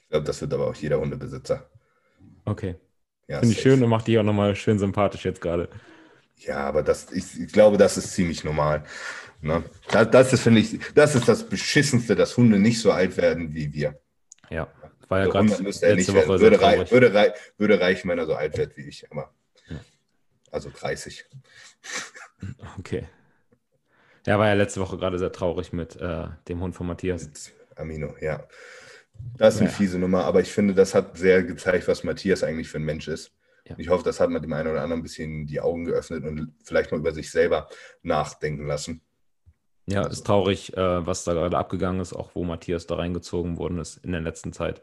Ich 0.00 0.08
glaube, 0.10 0.26
das 0.26 0.40
wird 0.40 0.54
aber 0.54 0.68
auch 0.68 0.74
jeder 0.76 1.00
Hundebesitzer. 1.00 1.68
Okay. 2.44 2.76
Ja, 3.26 3.40
Finde 3.40 3.54
ich 3.54 3.60
schön 3.60 3.82
und 3.82 3.88
macht 3.88 4.06
dich 4.06 4.18
auch 4.18 4.24
nochmal 4.24 4.54
schön 4.54 4.78
sympathisch 4.78 5.24
jetzt 5.24 5.40
gerade. 5.40 5.68
Ja, 6.44 6.58
aber 6.58 6.82
das, 6.82 7.12
ich, 7.12 7.40
ich 7.40 7.52
glaube, 7.52 7.76
das 7.76 7.96
ist 7.96 8.12
ziemlich 8.12 8.44
normal. 8.44 8.84
Ne? 9.40 9.64
Das, 9.90 10.10
das, 10.10 10.32
ist, 10.32 10.42
finde 10.42 10.60
ich, 10.60 10.78
das 10.94 11.14
ist 11.14 11.28
das 11.28 11.48
Beschissenste, 11.48 12.14
dass 12.14 12.36
Hunde 12.36 12.58
nicht 12.58 12.80
so 12.80 12.92
alt 12.92 13.16
werden 13.16 13.54
wie 13.54 13.72
wir. 13.72 14.00
Ja, 14.50 14.68
war 15.08 15.20
ja 15.20 15.26
gerade 15.26 15.48
letzte 15.48 15.94
nicht 15.94 16.14
Woche 16.14 16.40
würde, 16.40 16.60
rei 16.60 16.90
würde, 16.90 17.12
rei 17.12 17.34
würde, 17.58 17.80
reichen, 17.80 18.08
wenn 18.08 18.18
er 18.18 18.26
so 18.26 18.34
alt 18.34 18.56
wird 18.56 18.76
wie 18.76 18.82
ich. 18.88 19.10
Aber, 19.10 19.32
ja. 19.68 19.80
Also 20.50 20.70
30. 20.70 21.24
Okay. 22.76 23.06
Ja, 24.26 24.36
war 24.36 24.48
ja 24.48 24.54
letzte 24.54 24.80
Woche 24.80 24.96
gerade 24.96 25.16
sehr 25.16 25.30
traurig 25.30 25.72
mit 25.72 25.94
äh, 25.94 26.26
dem 26.48 26.60
Hund 26.60 26.74
von 26.74 26.88
Matthias. 26.88 27.22
Mit 27.22 27.52
Amino, 27.76 28.16
ja. 28.20 28.48
Das 29.36 29.54
ist 29.54 29.60
eine 29.60 29.70
ja. 29.70 29.76
fiese 29.76 29.98
Nummer, 29.98 30.24
aber 30.24 30.40
ich 30.40 30.52
finde, 30.52 30.74
das 30.74 30.94
hat 30.94 31.16
sehr 31.16 31.44
gezeigt, 31.44 31.86
was 31.86 32.02
Matthias 32.02 32.42
eigentlich 32.42 32.68
für 32.68 32.78
ein 32.78 32.84
Mensch 32.84 33.06
ist. 33.06 33.30
Ja. 33.68 33.76
Ich 33.78 33.88
hoffe, 33.88 34.04
das 34.04 34.20
hat 34.20 34.30
man 34.30 34.42
dem 34.42 34.52
einen 34.52 34.70
oder 34.70 34.82
anderen 34.82 35.00
ein 35.00 35.04
bisschen 35.04 35.46
die 35.46 35.60
Augen 35.60 35.84
geöffnet 35.84 36.24
und 36.24 36.52
vielleicht 36.64 36.90
mal 36.90 36.98
über 36.98 37.12
sich 37.12 37.30
selber 37.30 37.68
nachdenken 38.02 38.66
lassen. 38.66 39.02
Ja, 39.86 40.06
ist 40.06 40.26
traurig, 40.26 40.76
äh, 40.76 41.06
was 41.06 41.24
da 41.24 41.32
gerade 41.32 41.58
abgegangen 41.58 42.00
ist, 42.00 42.12
auch 42.12 42.34
wo 42.34 42.44
Matthias 42.44 42.86
da 42.86 42.96
reingezogen 42.96 43.58
worden 43.58 43.78
ist 43.78 43.98
in 44.04 44.12
der 44.12 44.20
letzten 44.20 44.52
Zeit. 44.52 44.82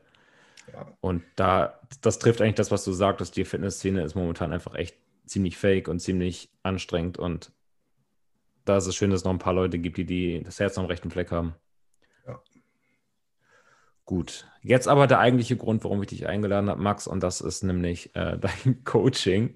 Ja. 0.73 0.87
Und 1.01 1.23
da, 1.35 1.79
das 2.01 2.19
trifft 2.19 2.41
eigentlich 2.41 2.55
das, 2.55 2.71
was 2.71 2.83
du 2.83 2.91
sagtest, 2.91 3.35
die 3.35 3.45
Fitnessszene 3.45 4.03
ist 4.03 4.15
momentan 4.15 4.53
einfach 4.53 4.75
echt 4.75 4.95
ziemlich 5.25 5.57
fake 5.57 5.87
und 5.87 5.99
ziemlich 5.99 6.49
anstrengend 6.63 7.17
und 7.17 7.51
da 8.65 8.77
ist 8.77 8.87
es 8.87 8.95
schön, 8.95 9.09
dass 9.09 9.21
es 9.21 9.25
noch 9.25 9.31
ein 9.31 9.39
paar 9.39 9.53
Leute 9.53 9.79
gibt, 9.79 9.97
die, 9.97 10.05
die 10.05 10.43
das 10.43 10.59
Herz 10.59 10.77
am 10.77 10.85
rechten 10.85 11.09
Fleck 11.09 11.31
haben. 11.31 11.55
Gut, 14.09 14.47
jetzt 14.63 14.87
aber 14.87 15.05
der 15.05 15.19
eigentliche 15.19 15.55
Grund, 15.55 15.83
warum 15.83 16.01
ich 16.01 16.09
dich 16.09 16.25
eingeladen 16.25 16.67
habe, 16.67 16.81
Max, 16.81 17.05
und 17.05 17.21
das 17.21 17.41
ist 17.41 17.61
nämlich 17.61 18.15
äh, 18.15 18.37
dein 18.41 18.83
Coaching. 18.83 19.53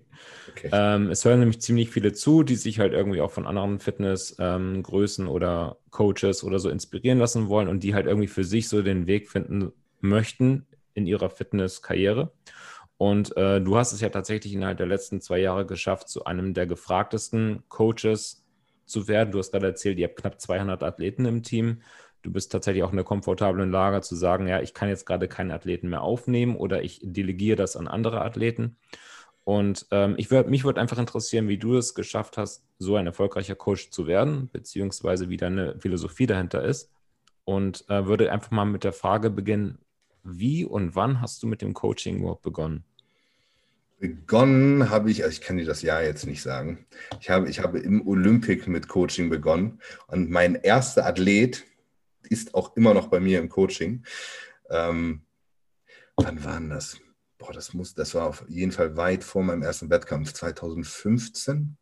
Okay. 0.52 0.70
Ähm, 0.72 1.10
es 1.10 1.26
hören 1.26 1.40
nämlich 1.40 1.60
ziemlich 1.60 1.90
viele 1.90 2.14
zu, 2.14 2.44
die 2.44 2.54
sich 2.54 2.78
halt 2.78 2.94
irgendwie 2.94 3.20
auch 3.20 3.32
von 3.32 3.48
anderen 3.48 3.80
Fitnessgrößen 3.80 5.26
ähm, 5.26 5.32
oder 5.32 5.78
Coaches 5.90 6.44
oder 6.44 6.60
so 6.60 6.70
inspirieren 6.70 7.18
lassen 7.18 7.50
wollen 7.50 7.68
und 7.68 7.82
die 7.82 7.96
halt 7.96 8.06
irgendwie 8.06 8.28
für 8.28 8.44
sich 8.44 8.70
so 8.70 8.84
den 8.84 9.08
Weg 9.08 9.28
finden 9.28 9.72
möchten 10.02 10.68
in 10.94 11.08
ihrer 11.08 11.32
Fitnesskarriere. 11.32 12.32
Und 12.98 13.36
äh, 13.36 13.60
du 13.60 13.76
hast 13.76 13.92
es 13.92 14.02
ja 14.02 14.10
tatsächlich 14.10 14.54
innerhalb 14.54 14.78
der 14.78 14.86
letzten 14.86 15.20
zwei 15.20 15.40
Jahre 15.40 15.66
geschafft, 15.66 16.10
zu 16.10 16.26
einem 16.26 16.54
der 16.54 16.68
gefragtesten 16.68 17.64
Coaches 17.70 18.46
zu 18.86 19.08
werden. 19.08 19.32
Du 19.32 19.40
hast 19.40 19.52
gerade 19.52 19.66
erzählt, 19.66 19.98
ihr 19.98 20.10
habt 20.10 20.18
knapp 20.18 20.40
200 20.40 20.84
Athleten 20.84 21.26
im 21.26 21.42
Team 21.42 21.82
du 22.24 22.32
bist 22.32 22.52
tatsächlich 22.52 22.84
auch 22.84 22.90
in 22.90 22.98
der 22.98 23.06
komfortablen 23.06 23.70
Lage 23.70 24.02
zu 24.02 24.16
sagen, 24.16 24.48
ja, 24.48 24.62
ich 24.62 24.74
kann 24.74 24.90
jetzt 24.90 25.06
gerade 25.06 25.28
keinen 25.28 25.52
Athleten 25.52 25.90
mehr 25.90 26.02
aufnehmen 26.02 26.56
oder 26.56 26.82
ich 26.82 27.00
delegiere 27.04 27.58
das 27.58 27.76
an 27.76 27.88
andere 27.88 28.22
Athleten. 28.22 28.78
Und 29.44 29.86
ähm, 29.92 30.16
ich 30.18 30.32
würd, 30.32 30.50
mich 30.50 30.64
würde 30.64 30.80
einfach 30.80 30.98
interessieren, 30.98 31.50
wie 31.50 31.58
du 31.58 31.78
es 31.78 31.94
geschafft 31.94 32.38
hast, 32.38 32.64
so 32.80 32.96
ein 32.96 33.06
erfolgreicher 33.06 33.56
Coach 33.56 33.90
zu 33.92 34.08
werden, 34.08 34.50
beziehungsweise 34.52 35.30
wie 35.30 35.38
deine 35.38 35.78
Philosophie 35.80 36.26
dahinter 36.26 36.64
ist. 36.64 36.90
Und 37.44 37.84
äh, 37.90 38.06
würde 38.06 38.32
einfach 38.32 38.52
mal 38.52 38.64
mit 38.64 38.86
der 38.86 38.94
Frage 38.94 39.30
beginnen, 39.30 39.80
wie 40.24 40.64
und 40.64 40.96
wann 40.96 41.20
hast 41.20 41.44
du 41.44 41.48
mit 41.48 41.62
dem 41.62 41.74
Coaching 41.74 42.20
überhaupt 42.20 42.42
begonnen? 42.42 42.86
Begonnen 44.00 44.90
habe 44.90 45.12
ich, 45.12 45.24
also 45.24 45.34
ich 45.34 45.42
kann 45.42 45.58
dir 45.58 45.66
das 45.66 45.82
Jahr 45.82 46.04
jetzt 46.04 46.26
nicht 46.26 46.42
sagen. 46.42 46.86
Ich 47.20 47.30
habe, 47.30 47.50
ich 47.50 47.60
habe 47.60 47.80
im 47.80 48.08
Olympic 48.08 48.70
mit 48.70 48.88
Coaching 48.88 49.30
begonnen 49.30 49.82
und 50.08 50.30
mein 50.30 50.56
erster 50.56 51.06
Athlet, 51.06 51.66
ist 52.28 52.56
auch 52.56 52.76
immer 52.76 52.94
noch 52.94 53.08
bei 53.08 53.20
mir 53.20 53.40
im 53.40 53.50
Coaching. 53.50 54.04
Ähm, 54.70 55.22
wann 56.18 56.44
war 56.44 56.60
das? 56.62 56.98
Boah, 57.38 57.54
das 57.54 57.74
muss, 57.74 57.94
das 57.94 58.16
war 58.16 58.28
auf 58.28 58.46
jeden 58.48 58.72
Fall 58.72 58.96
weit 58.96 59.24
vor 59.24 59.44
meinem 59.44 59.64
ersten 59.64 59.90
Wettkampf, 59.90 60.34
2015. 60.34 61.78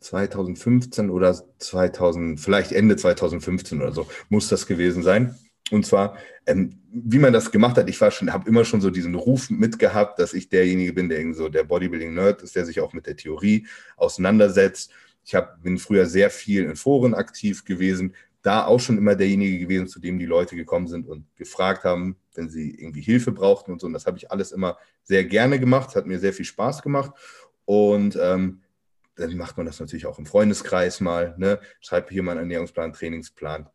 2015 0.00 1.10
oder 1.10 1.34
2000, 1.58 2.40
vielleicht 2.40 2.72
Ende 2.72 2.96
2015 2.96 3.80
oder 3.80 3.92
so, 3.92 4.08
muss 4.28 4.48
das 4.48 4.66
gewesen 4.66 5.02
sein. 5.02 5.38
Und 5.70 5.86
zwar, 5.86 6.16
ähm, 6.46 6.80
wie 6.90 7.18
man 7.18 7.32
das 7.32 7.52
gemacht 7.52 7.76
hat, 7.76 7.88
ich 7.88 8.00
war 8.00 8.10
schon, 8.10 8.32
habe 8.32 8.48
immer 8.48 8.64
schon 8.64 8.80
so 8.80 8.90
diesen 8.90 9.14
Ruf 9.14 9.50
mitgehabt, 9.50 10.18
dass 10.18 10.34
ich 10.34 10.48
derjenige 10.48 10.92
bin, 10.92 11.08
der 11.08 11.32
so 11.34 11.48
der 11.48 11.64
Bodybuilding-Nerd 11.64 12.42
ist, 12.42 12.56
der 12.56 12.64
sich 12.64 12.80
auch 12.80 12.92
mit 12.92 13.06
der 13.06 13.16
Theorie 13.16 13.66
auseinandersetzt. 13.96 14.90
Ich 15.24 15.34
hab, 15.34 15.62
bin 15.62 15.78
früher 15.78 16.06
sehr 16.06 16.30
viel 16.30 16.64
in 16.64 16.76
Foren 16.76 17.14
aktiv 17.14 17.64
gewesen, 17.64 18.14
da 18.42 18.64
auch 18.64 18.80
schon 18.80 18.98
immer 18.98 19.14
derjenige 19.14 19.58
gewesen, 19.58 19.86
zu 19.86 20.00
dem 20.00 20.18
die 20.18 20.26
Leute 20.26 20.56
gekommen 20.56 20.86
sind 20.86 21.06
und 21.06 21.26
gefragt 21.36 21.84
haben, 21.84 22.16
wenn 22.34 22.48
sie 22.48 22.74
irgendwie 22.74 23.02
Hilfe 23.02 23.32
brauchten 23.32 23.72
und 23.72 23.80
so. 23.80 23.86
Und 23.86 23.92
das 23.92 24.06
habe 24.06 24.16
ich 24.16 24.30
alles 24.30 24.52
immer 24.52 24.78
sehr 25.02 25.24
gerne 25.24 25.60
gemacht, 25.60 25.94
hat 25.94 26.06
mir 26.06 26.18
sehr 26.18 26.32
viel 26.32 26.46
Spaß 26.46 26.82
gemacht. 26.82 27.12
Und 27.66 28.18
ähm, 28.20 28.62
dann 29.16 29.36
macht 29.36 29.56
man 29.56 29.66
das 29.66 29.78
natürlich 29.78 30.06
auch 30.06 30.18
im 30.18 30.26
Freundeskreis 30.26 31.00
mal, 31.00 31.34
ne? 31.36 31.60
schreibt 31.80 32.10
hier 32.10 32.22
mal 32.22 32.32
einen 32.32 32.40
Ernährungsplan, 32.40 32.92
Trainingsplan, 32.94 33.68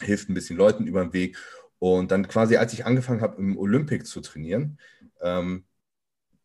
hilft 0.00 0.30
ein 0.30 0.34
bisschen 0.34 0.56
Leuten 0.56 0.86
über 0.86 1.04
den 1.04 1.12
Weg. 1.12 1.36
Und 1.78 2.10
dann 2.10 2.28
quasi, 2.28 2.56
als 2.56 2.72
ich 2.72 2.86
angefangen 2.86 3.20
habe, 3.20 3.36
im 3.36 3.58
Olympic 3.58 4.04
zu 4.04 4.20
trainieren, 4.20 4.78
ähm, 5.20 5.64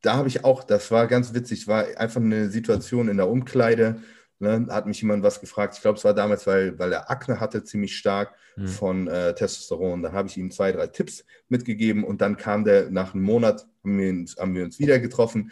da 0.01 0.17
habe 0.17 0.27
ich 0.27 0.43
auch, 0.43 0.63
das 0.63 0.91
war 0.91 1.07
ganz 1.07 1.33
witzig, 1.33 1.67
war 1.67 1.85
einfach 1.97 2.21
eine 2.21 2.49
Situation 2.49 3.09
in 3.09 3.17
der 3.17 3.27
Umkleide, 3.27 4.01
ne, 4.39 4.67
hat 4.69 4.85
mich 4.85 5.01
jemand 5.01 5.23
was 5.23 5.39
gefragt. 5.39 5.75
Ich 5.75 5.81
glaube, 5.81 5.97
es 5.97 6.03
war 6.03 6.13
damals, 6.13 6.47
weil, 6.47 6.77
weil 6.79 6.93
er 6.93 7.09
Akne 7.09 7.39
hatte, 7.39 7.63
ziemlich 7.63 7.95
stark 7.95 8.35
mhm. 8.55 8.67
von 8.67 9.07
äh, 9.07 9.33
Testosteron. 9.35 10.03
Dann 10.03 10.13
habe 10.13 10.27
ich 10.27 10.37
ihm 10.37 10.51
zwei, 10.51 10.71
drei 10.71 10.87
Tipps 10.87 11.25
mitgegeben 11.49 12.03
und 12.03 12.21
dann 12.21 12.37
kam 12.37 12.63
der 12.63 12.89
nach 12.91 13.13
einem 13.13 13.23
Monat, 13.23 13.67
haben 13.83 13.99
wir 13.99 14.09
uns, 14.09 14.37
haben 14.37 14.55
wir 14.55 14.63
uns 14.63 14.79
wieder 14.79 14.99
getroffen 14.99 15.51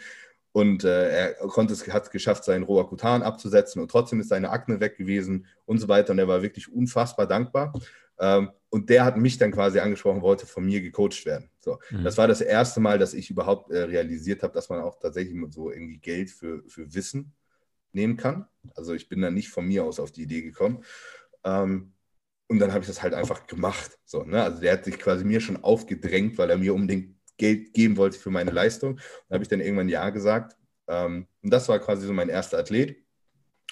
und 0.54 0.84
äh, 0.84 1.08
er 1.10 1.34
konnte 1.48 1.72
es, 1.72 1.88
hat 1.92 2.04
es 2.04 2.10
geschafft, 2.10 2.44
seinen 2.44 2.62
Roacutan 2.62 3.24
abzusetzen 3.24 3.82
und 3.82 3.90
trotzdem 3.90 4.20
ist 4.20 4.28
seine 4.28 4.50
Akne 4.50 4.78
weg 4.78 4.96
gewesen 4.96 5.46
und 5.66 5.78
so 5.78 5.88
weiter. 5.88 6.12
Und 6.12 6.20
er 6.20 6.28
war 6.28 6.42
wirklich 6.42 6.72
unfassbar 6.72 7.26
dankbar. 7.26 7.72
Ähm, 8.20 8.50
und 8.70 8.88
der 8.88 9.04
hat 9.04 9.16
mich 9.16 9.36
dann 9.36 9.50
quasi 9.50 9.80
angesprochen, 9.80 10.22
wollte 10.22 10.46
von 10.46 10.64
mir 10.64 10.80
gecoacht 10.80 11.26
werden. 11.26 11.50
So, 11.58 11.80
mhm. 11.90 12.04
Das 12.04 12.18
war 12.18 12.28
das 12.28 12.40
erste 12.40 12.78
Mal, 12.78 13.00
dass 13.00 13.14
ich 13.14 13.30
überhaupt 13.30 13.72
äh, 13.72 13.82
realisiert 13.82 14.44
habe, 14.44 14.54
dass 14.54 14.68
man 14.68 14.80
auch 14.80 15.00
tatsächlich 15.00 15.36
so 15.50 15.72
irgendwie 15.72 15.98
Geld 15.98 16.30
für, 16.30 16.62
für 16.68 16.94
Wissen 16.94 17.32
nehmen 17.94 18.16
kann. 18.16 18.46
Also 18.74 18.94
ich 18.94 19.08
bin 19.08 19.20
dann 19.20 19.34
nicht 19.34 19.48
von 19.48 19.66
mir 19.66 19.84
aus 19.84 20.00
auf 20.00 20.12
die 20.12 20.22
Idee 20.22 20.42
gekommen. 20.42 20.84
Ähm, 21.44 21.92
und 22.46 22.58
dann 22.58 22.72
habe 22.72 22.80
ich 22.80 22.88
das 22.88 23.02
halt 23.02 23.14
einfach 23.14 23.46
gemacht. 23.46 23.98
So, 24.04 24.22
ne? 24.24 24.42
Also 24.42 24.60
der 24.60 24.74
hat 24.74 24.84
sich 24.84 24.98
quasi 24.98 25.24
mir 25.24 25.40
schon 25.40 25.62
aufgedrängt, 25.62 26.36
weil 26.38 26.50
er 26.50 26.58
mir 26.58 26.74
unbedingt 26.74 27.16
Geld 27.36 27.72
geben 27.72 27.96
wollte 27.96 28.18
für 28.18 28.30
meine 28.30 28.50
Leistung. 28.50 29.00
Da 29.28 29.34
habe 29.34 29.44
ich 29.44 29.48
dann 29.48 29.60
irgendwann 29.60 29.88
Ja 29.88 30.10
gesagt. 30.10 30.56
Ähm, 30.86 31.26
und 31.42 31.50
das 31.50 31.68
war 31.68 31.78
quasi 31.78 32.06
so 32.06 32.12
mein 32.12 32.28
erster 32.28 32.58
Athlet. 32.58 33.02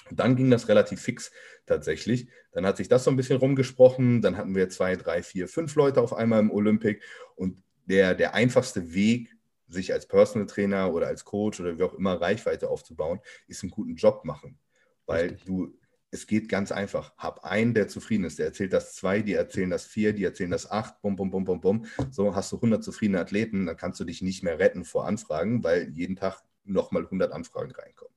Und 0.09 0.19
dann 0.19 0.35
ging 0.35 0.49
das 0.49 0.67
relativ 0.67 1.01
fix 1.01 1.31
tatsächlich. 1.65 2.27
Dann 2.51 2.65
hat 2.65 2.77
sich 2.77 2.89
das 2.89 3.03
so 3.03 3.11
ein 3.11 3.15
bisschen 3.15 3.37
rumgesprochen. 3.37 4.21
Dann 4.21 4.37
hatten 4.37 4.55
wir 4.55 4.69
zwei, 4.69 4.95
drei, 4.95 5.23
vier, 5.23 5.47
fünf 5.47 5.75
Leute 5.75 6.01
auf 6.01 6.13
einmal 6.13 6.39
im 6.39 6.51
Olympic. 6.51 7.01
Und 7.35 7.63
der, 7.85 8.15
der 8.15 8.33
einfachste 8.33 8.93
Weg, 8.93 9.29
sich 9.67 9.93
als 9.93 10.07
Personal 10.07 10.47
Trainer 10.47 10.93
oder 10.93 11.07
als 11.07 11.25
Coach 11.25 11.59
oder 11.59 11.77
wie 11.77 11.83
auch 11.83 11.93
immer 11.93 12.19
Reichweite 12.19 12.69
aufzubauen, 12.69 13.19
ist 13.47 13.63
einen 13.63 13.71
guten 13.71 13.95
Job 13.95 14.25
machen. 14.25 14.59
Weil 15.05 15.29
Richtig. 15.29 15.45
du 15.45 15.77
es 16.13 16.27
geht 16.27 16.47
ganz 16.47 16.71
einfach. 16.71 17.11
Hab 17.17 17.43
einen, 17.43 17.73
der 17.73 17.87
zufrieden 17.87 18.23
ist. 18.23 18.37
Der 18.37 18.45
erzählt 18.45 18.71
das 18.71 18.93
zwei, 18.93 19.23
die 19.23 19.33
erzählen 19.33 19.71
das 19.71 19.85
vier, 19.85 20.13
die 20.13 20.23
erzählen 20.23 20.51
das 20.51 20.69
acht, 20.69 21.01
bum, 21.01 21.15
bum, 21.15 21.31
bum, 21.31 21.43
bum, 21.43 21.59
bum. 21.59 21.85
So 22.11 22.35
hast 22.35 22.51
du 22.51 22.57
100 22.57 22.83
zufriedene 22.83 23.19
Athleten, 23.19 23.65
dann 23.65 23.77
kannst 23.77 23.99
du 23.99 24.03
dich 24.03 24.21
nicht 24.21 24.43
mehr 24.43 24.59
retten 24.59 24.85
vor 24.85 25.07
Anfragen, 25.07 25.63
weil 25.63 25.89
jeden 25.89 26.15
Tag 26.15 26.43
nochmal 26.65 27.03
100 27.03 27.31
Anfragen 27.31 27.71
reinkommen. 27.71 28.13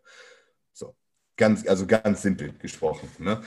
So, 0.74 0.94
ganz, 1.36 1.66
also 1.66 1.86
ganz 1.86 2.20
simpel 2.20 2.52
gesprochen. 2.58 3.08
Ne? 3.18 3.40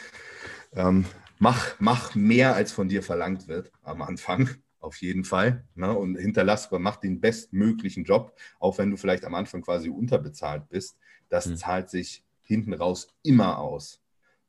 Ähm, 0.73 1.05
mach, 1.37 1.75
mach 1.79 2.15
mehr, 2.15 2.55
als 2.55 2.71
von 2.71 2.89
dir 2.89 3.03
verlangt 3.03 3.47
wird 3.47 3.71
am 3.83 4.01
Anfang. 4.01 4.49
Auf 4.79 4.97
jeden 4.97 5.25
Fall. 5.25 5.65
Ne? 5.75 5.91
Und 5.91 6.15
hinterlass, 6.15 6.69
mach 6.71 6.95
den 6.97 7.19
bestmöglichen 7.19 8.05
Job, 8.05 8.37
auch 8.59 8.77
wenn 8.77 8.89
du 8.89 8.97
vielleicht 8.97 9.25
am 9.25 9.35
Anfang 9.35 9.61
quasi 9.61 9.89
unterbezahlt 9.89 10.69
bist. 10.69 10.97
Das 11.27 11.47
mhm. 11.47 11.57
zahlt 11.57 11.89
sich 11.89 12.23
hinten 12.41 12.73
raus 12.73 13.07
immer 13.23 13.59
aus. 13.59 14.01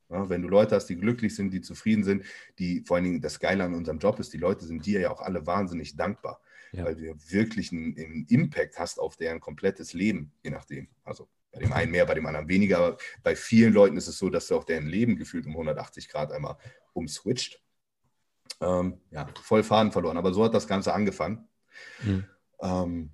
Ja, 0.08 0.28
wenn 0.28 0.42
du 0.42 0.48
Leute 0.48 0.74
hast, 0.74 0.86
die 0.86 0.96
glücklich 0.96 1.36
sind, 1.36 1.52
die 1.52 1.60
zufrieden 1.60 2.02
sind, 2.02 2.24
die 2.58 2.82
vor 2.84 2.96
allen 2.96 3.04
Dingen 3.04 3.20
das 3.20 3.38
Geile 3.38 3.62
an 3.62 3.74
unserem 3.74 3.98
Job 3.98 4.18
ist, 4.18 4.32
die 4.32 4.38
Leute 4.38 4.64
sind 4.64 4.84
dir 4.84 5.00
ja 5.00 5.10
auch 5.10 5.20
alle 5.20 5.46
wahnsinnig 5.46 5.96
dankbar, 5.96 6.40
ja. 6.72 6.84
weil 6.84 6.96
du 6.96 7.14
wirklich 7.28 7.70
einen, 7.70 7.96
einen, 7.96 8.26
Impact 8.28 8.78
hast 8.78 8.98
auf 8.98 9.16
deren 9.16 9.38
komplettes 9.38 9.92
Leben, 9.92 10.32
je 10.42 10.50
nachdem. 10.50 10.88
Also 11.04 11.28
bei 11.52 11.60
dem 11.60 11.72
einen 11.72 11.92
mehr, 11.92 12.06
bei 12.06 12.14
dem 12.14 12.26
anderen 12.26 12.48
weniger, 12.48 12.78
aber 12.78 12.96
bei 13.22 13.36
vielen 13.36 13.72
Leuten 13.72 13.96
ist 13.96 14.08
es 14.08 14.18
so, 14.18 14.30
dass 14.30 14.48
du 14.48 14.56
auch 14.56 14.64
deren 14.64 14.86
Leben 14.86 15.16
gefühlt 15.16 15.46
um 15.46 15.52
180 15.52 16.08
Grad 16.08 16.32
einmal 16.32 16.56
umswitcht. 16.92 17.62
Ähm, 18.60 19.00
ja, 19.10 19.26
voll 19.42 19.62
Faden 19.62 19.92
verloren, 19.92 20.16
aber 20.16 20.32
so 20.32 20.44
hat 20.44 20.54
das 20.54 20.66
Ganze 20.68 20.92
angefangen. 20.92 21.48
Mhm. 22.02 22.24
Ähm, 22.60 23.10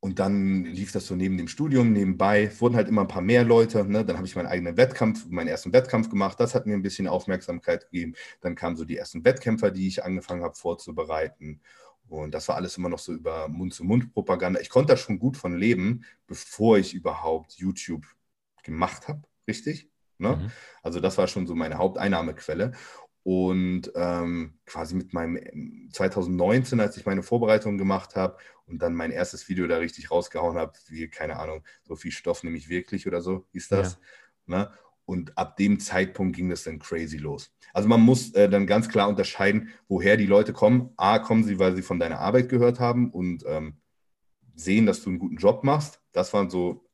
und 0.00 0.20
dann 0.20 0.64
lief 0.64 0.92
das 0.92 1.06
so 1.06 1.16
neben 1.16 1.36
dem 1.36 1.48
Studium, 1.48 1.92
nebenbei, 1.92 2.52
wurden 2.60 2.76
halt 2.76 2.86
immer 2.86 3.00
ein 3.00 3.08
paar 3.08 3.22
mehr 3.22 3.42
Leute. 3.42 3.84
Ne? 3.84 4.04
Dann 4.04 4.16
habe 4.16 4.26
ich 4.26 4.36
meinen 4.36 4.46
eigenen 4.46 4.76
Wettkampf, 4.76 5.26
meinen 5.26 5.48
ersten 5.48 5.72
Wettkampf 5.72 6.10
gemacht. 6.10 6.38
Das 6.38 6.54
hat 6.54 6.66
mir 6.66 6.74
ein 6.74 6.82
bisschen 6.82 7.08
Aufmerksamkeit 7.08 7.90
gegeben. 7.90 8.14
Dann 8.40 8.54
kamen 8.54 8.76
so 8.76 8.84
die 8.84 8.96
ersten 8.96 9.24
Wettkämpfer, 9.24 9.72
die 9.72 9.88
ich 9.88 10.04
angefangen 10.04 10.44
habe 10.44 10.54
vorzubereiten. 10.54 11.60
Und 12.08 12.34
das 12.34 12.46
war 12.46 12.54
alles 12.54 12.76
immer 12.76 12.88
noch 12.88 13.00
so 13.00 13.12
über 13.12 13.48
Mund-zu-Mund-Propaganda. 13.48 14.60
Ich 14.60 14.70
konnte 14.70 14.92
da 14.92 14.96
schon 14.96 15.18
gut 15.18 15.36
von 15.36 15.56
leben, 15.56 16.04
bevor 16.28 16.78
ich 16.78 16.94
überhaupt 16.94 17.54
YouTube 17.54 18.06
gemacht 18.62 19.08
habe, 19.08 19.22
richtig? 19.48 19.90
Ne? 20.18 20.36
Mhm. 20.36 20.50
Also 20.82 21.00
das 21.00 21.18
war 21.18 21.26
schon 21.26 21.48
so 21.48 21.54
meine 21.54 21.78
Haupteinnahmequelle. 21.78 22.72
Und 23.26 23.90
ähm, 23.96 24.54
quasi 24.66 24.94
mit 24.94 25.12
meinem 25.12 25.90
2019, 25.90 26.78
als 26.78 26.96
ich 26.96 27.06
meine 27.06 27.24
Vorbereitung 27.24 27.76
gemacht 27.76 28.14
habe 28.14 28.36
und 28.66 28.80
dann 28.80 28.94
mein 28.94 29.10
erstes 29.10 29.48
Video 29.48 29.66
da 29.66 29.78
richtig 29.78 30.12
rausgehauen 30.12 30.56
habe, 30.56 30.74
wie, 30.86 31.08
keine 31.08 31.40
Ahnung, 31.40 31.64
so 31.82 31.96
viel 31.96 32.12
Stoff 32.12 32.44
nehme 32.44 32.56
ich 32.56 32.68
wirklich 32.68 33.08
oder 33.08 33.20
so, 33.20 33.44
hieß 33.50 33.66
das. 33.66 33.98
Ja. 34.46 34.58
Ne? 34.58 34.70
Und 35.06 35.36
ab 35.36 35.56
dem 35.56 35.80
Zeitpunkt 35.80 36.36
ging 36.36 36.50
das 36.50 36.62
dann 36.62 36.78
crazy 36.78 37.16
los. 37.16 37.52
Also 37.72 37.88
man 37.88 38.00
muss 38.00 38.32
äh, 38.34 38.48
dann 38.48 38.64
ganz 38.64 38.88
klar 38.88 39.08
unterscheiden, 39.08 39.70
woher 39.88 40.16
die 40.16 40.26
Leute 40.26 40.52
kommen. 40.52 40.90
A, 40.96 41.18
kommen 41.18 41.42
sie, 41.42 41.58
weil 41.58 41.74
sie 41.74 41.82
von 41.82 41.98
deiner 41.98 42.20
Arbeit 42.20 42.48
gehört 42.48 42.78
haben 42.78 43.10
und 43.10 43.42
ähm, 43.48 43.78
sehen, 44.54 44.86
dass 44.86 45.02
du 45.02 45.10
einen 45.10 45.18
guten 45.18 45.38
Job 45.38 45.64
machst. 45.64 46.00
Das 46.12 46.32
waren 46.32 46.48
so 46.48 46.85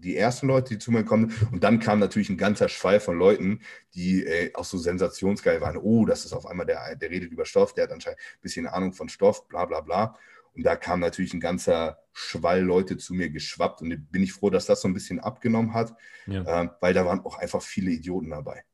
die 0.00 0.16
ersten 0.16 0.46
Leute, 0.46 0.74
die 0.74 0.78
zu 0.78 0.90
mir 0.90 1.04
kommen. 1.04 1.32
Und 1.52 1.62
dann 1.64 1.78
kam 1.78 1.98
natürlich 1.98 2.30
ein 2.30 2.38
ganzer 2.38 2.68
Schwall 2.68 3.00
von 3.00 3.18
Leuten, 3.18 3.60
die 3.94 4.24
äh, 4.24 4.52
auch 4.54 4.64
so 4.64 4.78
sensationsgeil 4.78 5.60
waren. 5.60 5.76
Oh, 5.76 6.06
das 6.06 6.24
ist 6.24 6.32
auf 6.32 6.46
einmal 6.46 6.66
der, 6.66 6.96
der 6.96 7.10
redet 7.10 7.32
über 7.32 7.44
Stoff, 7.44 7.74
der 7.74 7.84
hat 7.84 7.92
anscheinend 7.92 8.18
ein 8.20 8.40
bisschen 8.42 8.66
Ahnung 8.66 8.92
von 8.92 9.08
Stoff, 9.08 9.48
bla 9.48 9.64
bla 9.64 9.80
bla. 9.80 10.16
Und 10.54 10.64
da 10.64 10.76
kam 10.76 11.00
natürlich 11.00 11.32
ein 11.32 11.40
ganzer 11.40 11.98
Schwall 12.12 12.62
Leute 12.62 12.96
zu 12.96 13.14
mir 13.14 13.30
geschwappt. 13.30 13.82
Und 13.82 14.10
bin 14.10 14.22
ich 14.22 14.32
froh, 14.32 14.50
dass 14.50 14.66
das 14.66 14.80
so 14.80 14.88
ein 14.88 14.94
bisschen 14.94 15.20
abgenommen 15.20 15.74
hat, 15.74 15.94
ja. 16.26 16.64
äh, 16.64 16.68
weil 16.80 16.94
da 16.94 17.06
waren 17.06 17.20
auch 17.20 17.38
einfach 17.38 17.62
viele 17.62 17.90
Idioten 17.90 18.30
dabei. 18.30 18.64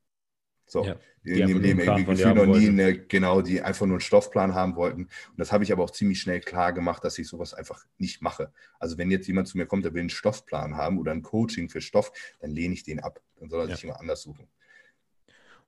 So, 0.67 0.83
ja, 0.83 0.95
die, 1.23 1.33
die 1.33 1.41
in 1.41 1.61
dem 1.61 1.79
irgendwie 1.79 2.25
noch 2.25 2.45
nie 2.45 2.67
eine, 2.67 2.97
genau, 2.97 3.41
die 3.41 3.61
einfach 3.61 3.85
nur 3.85 3.95
einen 3.95 4.01
Stoffplan 4.01 4.53
haben 4.53 4.75
wollten. 4.75 5.03
Und 5.03 5.37
das 5.37 5.51
habe 5.51 5.63
ich 5.63 5.71
aber 5.71 5.83
auch 5.83 5.91
ziemlich 5.91 6.19
schnell 6.19 6.41
klar 6.41 6.73
gemacht, 6.73 7.03
dass 7.03 7.17
ich 7.17 7.27
sowas 7.27 7.53
einfach 7.53 7.85
nicht 7.97 8.21
mache. 8.21 8.51
Also 8.79 8.97
wenn 8.97 9.09
jetzt 9.09 9.27
jemand 9.27 9.47
zu 9.47 9.57
mir 9.57 9.65
kommt, 9.65 9.85
der 9.85 9.93
will 9.93 10.01
einen 10.01 10.09
Stoffplan 10.09 10.75
haben 10.75 10.99
oder 10.99 11.13
ein 11.13 11.23
Coaching 11.23 11.69
für 11.69 11.81
Stoff, 11.81 12.11
dann 12.39 12.51
lehne 12.51 12.73
ich 12.73 12.83
den 12.83 12.99
ab. 12.99 13.21
Dann 13.39 13.49
soll 13.49 13.61
er 13.61 13.69
ja. 13.69 13.75
sich 13.75 13.85
immer 13.85 13.99
anders 13.99 14.21
suchen. 14.21 14.47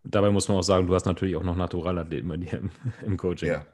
Und 0.03 0.15
dabei 0.15 0.29
muss 0.31 0.47
man 0.47 0.57
auch 0.57 0.63
sagen, 0.63 0.88
du 0.88 0.95
hast 0.95 1.05
natürlich 1.05 1.35
auch 1.35 1.43
noch 1.43 1.55
Naturalathleten 1.55 2.27
bei 2.27 2.38
dir 2.38 2.59
im, 2.59 2.71
im 3.05 3.17
Coaching. 3.17 3.49
Ja, 3.49 3.65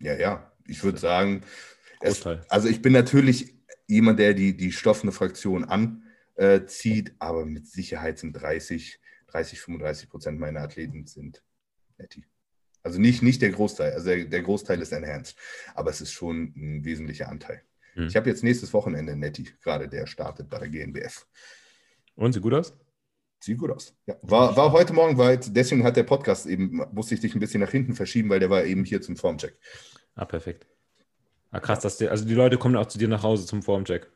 ja, 0.00 0.14
ja. 0.16 0.52
Ich 0.66 0.82
würde 0.82 0.98
sagen, 0.98 1.42
es, 2.00 2.26
also 2.48 2.68
ich 2.68 2.82
bin 2.82 2.92
natürlich 2.92 3.54
jemand, 3.86 4.18
der 4.18 4.34
die, 4.34 4.56
die 4.56 4.72
stoffende 4.72 5.12
Fraktion 5.12 5.64
anzieht, 5.64 7.14
aber 7.18 7.44
mit 7.44 7.66
Sicherheit 7.68 8.18
sind 8.18 8.32
30 8.32 9.00
30, 9.34 9.60
35 9.60 10.08
Prozent 10.08 10.38
meiner 10.38 10.60
Athleten 10.60 11.06
sind 11.06 11.42
Netty. 11.98 12.24
Also 12.82 13.00
nicht, 13.00 13.22
nicht 13.22 13.42
der 13.42 13.50
Großteil, 13.50 13.92
also 13.92 14.06
der, 14.06 14.26
der 14.26 14.42
Großteil 14.42 14.80
ist 14.80 14.92
Enhanced, 14.92 15.36
aber 15.74 15.90
es 15.90 16.00
ist 16.00 16.12
schon 16.12 16.52
ein 16.56 16.84
wesentlicher 16.84 17.28
Anteil. 17.28 17.62
Hm. 17.94 18.06
Ich 18.06 18.16
habe 18.16 18.28
jetzt 18.28 18.44
nächstes 18.44 18.72
Wochenende 18.72 19.16
Netty, 19.16 19.48
gerade 19.62 19.88
der 19.88 20.06
startet 20.06 20.48
bei 20.48 20.58
der 20.58 20.68
GNBF. 20.68 21.26
Und 22.14 22.32
sieht 22.32 22.42
gut 22.42 22.54
aus? 22.54 22.76
Sieht 23.40 23.58
gut 23.58 23.70
aus. 23.70 23.94
Ja. 24.06 24.16
War, 24.22 24.56
war 24.56 24.72
heute 24.72 24.92
Morgen, 24.92 25.18
war 25.18 25.32
jetzt, 25.32 25.50
deswegen 25.54 25.82
hat 25.82 25.96
der 25.96 26.04
Podcast 26.04 26.46
eben, 26.46 26.82
musste 26.92 27.14
ich 27.14 27.20
dich 27.20 27.34
ein 27.34 27.40
bisschen 27.40 27.60
nach 27.60 27.70
hinten 27.70 27.94
verschieben, 27.94 28.28
weil 28.28 28.40
der 28.40 28.50
war 28.50 28.64
eben 28.64 28.84
hier 28.84 29.02
zum 29.02 29.16
Formcheck. 29.16 29.56
Ah, 30.14 30.24
perfekt. 30.24 30.66
Ah, 31.50 31.60
krass, 31.60 31.80
dass 31.80 31.98
die, 31.98 32.08
also 32.08 32.24
die 32.24 32.34
Leute 32.34 32.58
kommen 32.58 32.76
auch 32.76 32.86
zu 32.86 32.98
dir 32.98 33.08
nach 33.08 33.22
Hause 33.22 33.46
zum 33.46 33.62
Formcheck. 33.62 34.10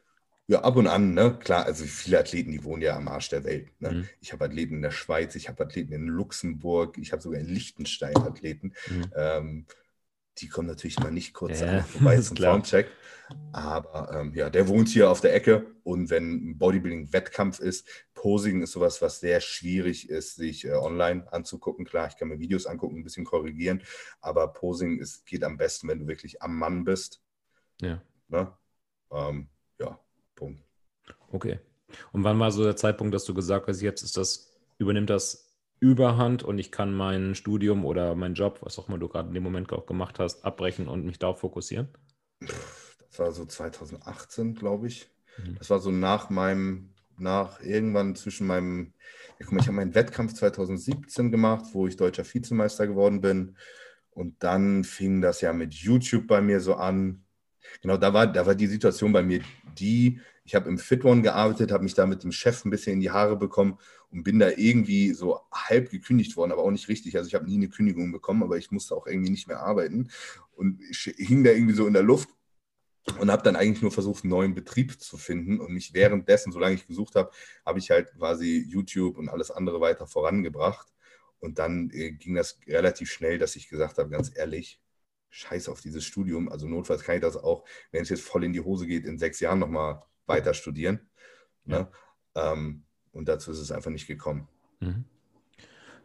Ja, 0.51 0.63
ab 0.63 0.77
und 0.77 0.87
an, 0.87 1.13
ne? 1.13 1.39
Klar, 1.39 1.67
also 1.67 1.85
viele 1.85 2.19
Athleten, 2.19 2.53
die 2.53 2.65
wohnen 2.65 2.81
ja 2.81 2.97
am 2.97 3.07
Arsch 3.07 3.29
der 3.29 3.45
Welt. 3.45 3.69
Ne? 3.81 3.91
Mhm. 3.91 4.09
Ich 4.21 4.33
habe 4.33 4.47
Athleten 4.47 4.77
in 4.77 4.83
der 4.83 4.93
Schweiz, 4.93 5.35
ich 5.35 5.47
habe 5.51 5.63
Athleten 5.63 5.93
in 5.93 6.07
Luxemburg, 6.07 6.97
ich 6.97 7.13
habe 7.13 7.21
sogar 7.21 7.39
in 7.39 7.47
Liechtenstein 7.47 8.17
Athleten. 8.17 8.73
Mhm. 8.89 9.13
Ähm, 9.15 9.67
die 10.39 10.49
kommen 10.49 10.67
natürlich 10.69 10.99
mal 11.01 11.13
nicht 11.13 11.35
kurz 11.35 11.61
ja, 11.61 11.83
vorbei 11.85 12.19
zum 12.23 12.37
klar. 12.37 12.53
Formcheck. 12.53 12.89
Aber 13.53 14.11
ähm, 14.19 14.33
ja, 14.35 14.49
der 14.49 14.69
wohnt 14.69 14.89
hier 14.89 15.11
auf 15.11 15.21
der 15.21 15.35
Ecke 15.35 15.67
und 15.85 16.09
wenn 16.09 16.53
ein 16.53 16.59
Bodybuilding-Wettkampf 16.59 17.59
ist, 17.61 17.87
Posing 18.15 18.63
ist 18.63 18.73
sowas, 18.73 19.03
was 19.03 19.21
sehr 19.21 19.43
schwierig 19.43 20.09
ist, 20.09 20.37
sich 20.37 20.65
äh, 20.65 20.73
online 20.73 21.31
anzugucken. 21.31 21.85
Klar, 21.85 22.09
ich 22.09 22.17
kann 22.17 22.29
mir 22.29 22.39
Videos 22.39 22.65
angucken, 22.65 22.97
ein 22.97 23.05
bisschen 23.05 23.27
korrigieren, 23.27 23.83
aber 24.23 24.49
Posing 24.55 24.99
ist, 24.99 25.27
geht 25.27 25.45
am 25.45 25.59
besten, 25.59 25.89
wenn 25.89 25.99
du 25.99 26.07
wirklich 26.07 26.41
am 26.41 26.59
Mann 26.59 26.85
bist. 26.85 27.21
Ja. 27.83 28.03
Ne? 28.29 28.51
Ähm, 29.13 29.49
ja, 29.79 30.01
Punkt. 30.39 30.63
Okay. 31.33 31.59
Und 32.13 32.23
wann 32.23 32.39
war 32.39 32.53
so 32.53 32.63
der 32.63 32.77
Zeitpunkt, 32.77 33.13
dass 33.13 33.25
du 33.25 33.35
gesagt 33.35 33.67
hast, 33.67 33.81
jetzt 33.81 34.03
ist 34.03 34.17
das, 34.17 34.57
übernimmt 34.79 35.11
das 35.11 35.57
Überhand 35.81 36.43
und 36.43 36.59
ich 36.59 36.71
kann 36.71 36.93
mein 36.93 37.35
Studium 37.35 37.85
oder 37.85 38.15
meinen 38.15 38.35
Job, 38.35 38.61
was 38.63 38.79
auch 38.79 38.89
immer 38.89 38.99
du 38.99 39.09
gerade 39.09 39.29
in 39.29 39.35
dem 39.35 39.43
Moment 39.43 39.73
auch 39.73 39.87
gemacht 39.87 40.19
hast, 40.19 40.45
abbrechen 40.45 40.89
und 40.89 41.05
mich 41.05 41.19
darauf 41.19 41.41
fokussieren? 41.41 41.89
Das 42.41 43.19
war 43.19 43.33
so 43.33 43.45
2018, 43.45 44.55
glaube 44.55 44.87
ich. 44.87 45.09
Mhm. 45.39 45.57
Das 45.59 45.71
war 45.71 45.81
so 45.81 45.91
nach 45.91 46.31
meinem, 46.31 46.95
nach 47.17 47.61
irgendwann 47.61 48.15
zwischen 48.15 48.47
meinem, 48.47 48.93
ja, 49.39 49.47
guck 49.47 49.53
mal, 49.53 49.61
ich 49.61 49.67
habe 49.67 49.77
meinen 49.77 49.95
Wettkampf 49.95 50.35
2017 50.35 51.31
gemacht, 51.31 51.67
wo 51.73 51.87
ich 51.87 51.97
deutscher 51.97 52.25
Vizemeister 52.25 52.87
geworden 52.87 53.21
bin. 53.21 53.57
Und 54.11 54.43
dann 54.43 54.85
fing 54.85 55.21
das 55.21 55.41
ja 55.41 55.53
mit 55.53 55.75
YouTube 55.75 56.27
bei 56.27 56.41
mir 56.41 56.61
so 56.61 56.75
an. 56.75 57.25
Genau, 57.83 57.97
da 57.97 58.13
war, 58.13 58.27
da 58.27 58.47
war 58.47 58.55
die 58.55 58.67
Situation 58.67 59.13
bei 59.13 59.23
mir 59.23 59.41
die, 59.79 60.21
ich 60.45 60.55
habe 60.55 60.69
im 60.69 60.79
Fit 60.79 61.05
One 61.05 61.23
gearbeitet, 61.23 61.73
habe 61.73 61.85
mich 61.85 61.95
da 61.95 62.07
mit 62.07 62.23
dem 62.25 62.33
Chef 62.33 62.65
ein 62.65 62.71
bisschen 62.71 62.95
in 62.95 63.01
die 63.01 63.11
Haare 63.11 63.37
bekommen 63.37 63.79
und 64.11 64.23
bin 64.23 64.39
da 64.39 64.51
irgendwie 64.51 65.13
so 65.13 65.41
halb 65.53 65.91
gekündigt 65.91 66.37
worden, 66.37 66.53
aber 66.53 66.63
auch 66.63 66.71
nicht 66.71 66.89
richtig. 66.89 67.17
Also 67.17 67.29
ich 67.29 67.35
habe 67.35 67.47
nie 67.47 67.57
eine 67.57 67.69
Kündigung 67.69 68.11
bekommen, 68.13 68.43
aber 68.43 68.57
ich 68.57 68.71
musste 68.71 68.95
auch 68.95 69.07
irgendwie 69.07 69.31
nicht 69.31 69.49
mehr 69.49 69.61
arbeiten 69.61 70.09
und 70.57 70.81
hing 70.91 71.45
da 71.45 71.51
irgendwie 71.51 71.75
so 71.75 71.87
in 71.87 71.93
der 71.93 72.03
Luft 72.03 72.31
und 73.21 73.31
habe 73.31 73.43
dann 73.43 73.57
eigentlich 73.57 73.83
nur 73.83 73.93
versucht, 73.93 74.25
einen 74.25 74.31
neuen 74.31 74.55
Betrieb 74.55 75.01
zu 75.01 75.17
finden 75.17 75.61
und 75.61 75.73
mich 75.73 75.95
währenddessen, 75.95 76.53
solange 76.53 76.75
ich 76.75 76.87
gesucht 76.87 77.15
habe, 77.15 77.31
habe 77.65 77.79
ich 77.79 77.91
halt 77.91 78.13
quasi 78.17 78.65
YouTube 78.69 79.17
und 79.19 79.29
alles 79.29 79.51
andere 79.51 79.81
weiter 79.81 80.07
vorangebracht. 80.07 80.89
Und 81.41 81.59
dann 81.59 81.91
äh, 81.91 82.13
ging 82.13 82.35
das 82.35 82.59
relativ 82.67 83.11
schnell, 83.11 83.39
dass 83.39 83.57
ich 83.57 83.69
gesagt 83.69 83.99
habe, 83.99 84.11
ganz 84.11 84.33
ehrlich, 84.37 84.81
scheiß 85.31 85.69
auf 85.69 85.81
dieses 85.81 86.05
Studium. 86.05 86.49
Also 86.49 86.67
notfalls 86.67 87.03
kann 87.03 87.17
ich 87.17 87.23
das 87.23 87.37
auch, 87.37 87.65
wenn 87.91 88.03
es 88.03 88.09
jetzt 88.09 88.23
voll 88.23 88.45
in 88.45 88.53
die 88.53 88.61
Hose 88.61 88.87
geht, 88.87 89.05
in 89.05 89.19
sechs 89.19 89.41
Jahren 89.41 89.59
nochmal 89.59 90.03
weiter 90.27 90.55
studieren. 90.55 91.01
Ne? 91.65 91.89
Ähm, 92.35 92.85
und 93.13 93.29
dazu 93.29 93.51
ist 93.51 93.59
es 93.59 93.73
einfach 93.73 93.91
nicht 93.91 94.07
gekommen. 94.07 94.49
Mhm. 94.81 95.05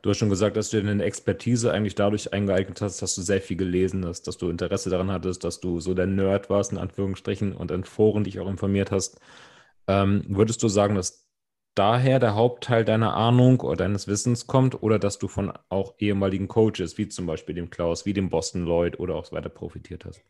Du 0.01 0.09
hast 0.09 0.17
schon 0.17 0.29
gesagt, 0.29 0.57
dass 0.57 0.69
du 0.69 0.83
deine 0.83 1.03
Expertise 1.05 1.71
eigentlich 1.71 1.95
dadurch 1.95 2.33
eingeeignet 2.33 2.81
hast, 2.81 3.01
dass 3.01 3.15
du 3.15 3.21
sehr 3.21 3.39
viel 3.39 3.55
gelesen 3.55 4.05
hast, 4.05 4.27
dass 4.27 4.37
du 4.37 4.49
Interesse 4.49 4.89
daran 4.89 5.09
hattest, 5.09 5.45
dass 5.45 5.61
du 5.61 5.79
so 5.79 5.93
der 5.93 6.07
Nerd 6.07 6.49
warst, 6.49 6.73
in 6.73 6.77
Anführungsstrichen, 6.77 7.53
und 7.53 7.71
in 7.71 7.85
Foren 7.85 8.25
dich 8.25 8.37
auch 8.41 8.49
informiert 8.49 8.91
hast. 8.91 9.21
Ähm, 9.87 10.25
würdest 10.27 10.61
du 10.61 10.67
sagen, 10.67 10.95
dass 10.95 11.22
daher 11.75 12.19
der 12.19 12.35
Hauptteil 12.35 12.85
deiner 12.85 13.15
Ahnung 13.15 13.61
oder 13.61 13.77
deines 13.77 14.07
Wissens 14.07 14.47
kommt 14.47 14.81
oder 14.81 14.99
dass 14.99 15.17
du 15.19 15.27
von 15.27 15.53
auch 15.69 15.95
ehemaligen 15.97 16.47
Coaches, 16.47 16.97
wie 16.97 17.07
zum 17.07 17.25
Beispiel 17.25 17.55
dem 17.55 17.69
Klaus, 17.69 18.05
wie 18.05 18.13
dem 18.13 18.29
Boston 18.29 18.65
Lloyd 18.65 18.99
oder 18.99 19.15
auch 19.15 19.25
so 19.25 19.35
weiter 19.35 19.49
profitiert 19.49 20.05
hast? 20.05 20.21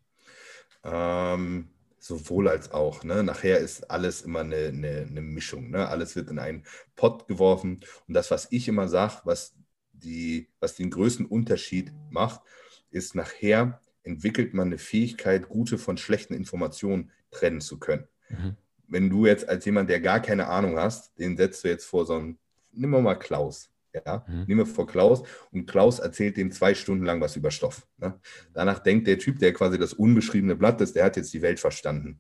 Ähm, 0.84 1.70
sowohl 2.00 2.48
als 2.48 2.72
auch. 2.72 3.04
Ne? 3.04 3.24
Nachher 3.24 3.60
ist 3.60 3.90
alles 3.90 4.22
immer 4.22 4.42
eine, 4.42 4.68
eine, 4.68 5.08
eine 5.10 5.22
Mischung. 5.22 5.70
Ne? 5.70 5.88
Alles 5.88 6.16
wird 6.16 6.30
in 6.30 6.40
einen 6.40 6.64
Pott 6.96 7.28
geworfen. 7.28 7.82
Und 8.08 8.14
das, 8.14 8.32
was 8.32 8.48
ich 8.52 8.68
immer 8.68 8.88
sage, 8.88 9.22
was, 9.26 9.56
die, 9.92 10.50
was 10.60 10.76
den 10.76 10.92
größten 10.92 11.26
Unterschied 11.26 11.92
macht, 12.10 12.42
ist 12.90 13.16
nachher 13.16 13.82
entwickelt 14.04 14.54
man 14.54 14.68
eine 14.68 14.78
Fähigkeit, 14.78 15.48
gute 15.48 15.78
von 15.78 15.98
schlechten 15.98 16.34
Informationen 16.34 17.12
trennen 17.32 17.62
zu 17.62 17.80
können. 17.80 18.08
Mhm 18.30 18.58
wenn 18.94 19.10
du 19.10 19.26
jetzt 19.26 19.50
als 19.50 19.66
jemand, 19.66 19.90
der 19.90 20.00
gar 20.00 20.22
keine 20.22 20.48
Ahnung 20.48 20.78
hast, 20.78 21.18
den 21.18 21.36
setzt 21.36 21.64
du 21.64 21.68
jetzt 21.68 21.86
vor 21.86 22.06
so 22.06 22.14
einen, 22.14 22.38
nimm 22.72 22.92
mal 22.92 23.16
Klaus. 23.16 23.70
Ja, 23.94 24.26
mhm. 24.28 24.46
nehmen 24.48 24.60
wir 24.60 24.66
vor 24.66 24.88
Klaus 24.88 25.22
und 25.52 25.68
Klaus 25.68 26.00
erzählt 26.00 26.38
dem 26.38 26.52
zwei 26.52 26.74
Stunden 26.74 27.06
lang 27.06 27.22
was 27.22 27.36
über 27.36 27.52
Stoff. 27.52 27.86
Ne? 27.98 28.20
Danach 28.52 28.80
denkt 28.80 29.06
der 29.06 29.20
Typ, 29.20 29.38
der 29.38 29.54
quasi 29.54 29.78
das 29.78 29.94
unbeschriebene 29.94 30.56
Blatt 30.56 30.82
ist, 30.82 30.96
der 30.96 31.06
hat 31.06 31.16
jetzt 31.16 31.32
die 31.32 31.44
Welt 31.44 31.60
verstanden. 31.60 32.20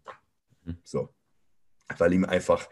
Mhm. 0.66 0.78
So. 0.84 1.10
Weil 1.98 2.14
ihm 2.14 2.26
einfach 2.26 2.70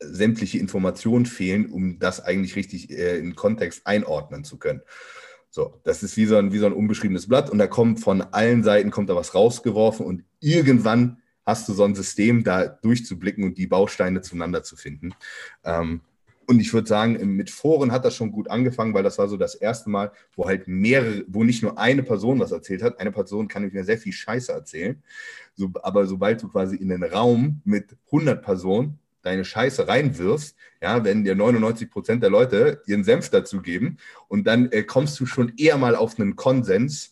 sämtliche 0.00 0.58
Informationen 0.58 1.26
fehlen, 1.26 1.66
um 1.66 2.00
das 2.00 2.20
eigentlich 2.20 2.56
richtig 2.56 2.90
äh, 2.90 3.18
in 3.18 3.36
Kontext 3.36 3.86
einordnen 3.86 4.42
zu 4.42 4.58
können. 4.58 4.82
So, 5.50 5.80
das 5.84 6.02
ist 6.02 6.16
wie 6.16 6.26
so, 6.26 6.36
ein, 6.36 6.52
wie 6.52 6.58
so 6.58 6.66
ein 6.66 6.72
unbeschriebenes 6.72 7.28
Blatt 7.28 7.48
und 7.48 7.58
da 7.58 7.68
kommt 7.68 8.00
von 8.00 8.22
allen 8.22 8.64
Seiten 8.64 8.90
kommt 8.90 9.08
da 9.08 9.14
was 9.14 9.36
rausgeworfen 9.36 10.04
und 10.04 10.24
irgendwann 10.40 11.21
hast 11.44 11.68
du 11.68 11.72
so 11.72 11.84
ein 11.84 11.94
System, 11.94 12.44
da 12.44 12.66
durchzublicken 12.66 13.44
und 13.44 13.58
die 13.58 13.66
Bausteine 13.66 14.20
zueinander 14.20 14.62
zu 14.62 14.76
finden. 14.76 15.14
Ähm, 15.64 16.00
und 16.46 16.60
ich 16.60 16.72
würde 16.72 16.88
sagen, 16.88 17.36
mit 17.36 17.50
Foren 17.50 17.92
hat 17.92 18.04
das 18.04 18.16
schon 18.16 18.32
gut 18.32 18.50
angefangen, 18.50 18.94
weil 18.94 19.02
das 19.02 19.18
war 19.18 19.28
so 19.28 19.36
das 19.36 19.54
erste 19.54 19.90
Mal, 19.90 20.12
wo 20.34 20.46
halt 20.46 20.66
mehrere, 20.66 21.24
wo 21.28 21.44
nicht 21.44 21.62
nur 21.62 21.78
eine 21.78 22.02
Person 22.02 22.40
was 22.40 22.52
erzählt 22.52 22.82
hat. 22.82 22.98
Eine 23.00 23.12
Person 23.12 23.48
kann 23.48 23.70
mir 23.72 23.84
sehr 23.84 23.98
viel 23.98 24.12
Scheiße 24.12 24.52
erzählen. 24.52 25.02
So, 25.54 25.70
aber 25.82 26.06
sobald 26.06 26.42
du 26.42 26.48
quasi 26.48 26.76
in 26.76 26.88
den 26.88 27.04
Raum 27.04 27.60
mit 27.64 27.96
100 28.06 28.42
Personen 28.42 28.98
deine 29.22 29.44
Scheiße 29.44 29.86
reinwirfst, 29.86 30.56
ja, 30.82 31.04
wenn 31.04 31.24
dir 31.24 31.36
99 31.36 31.90
Prozent 31.90 32.22
der 32.22 32.30
Leute 32.30 32.82
ihren 32.86 33.04
Senf 33.04 33.30
dazu 33.30 33.62
geben 33.62 33.98
und 34.28 34.46
dann 34.46 34.70
äh, 34.72 34.82
kommst 34.82 35.18
du 35.20 35.26
schon 35.26 35.52
eher 35.56 35.78
mal 35.78 35.94
auf 35.94 36.18
einen 36.18 36.34
Konsens, 36.34 37.11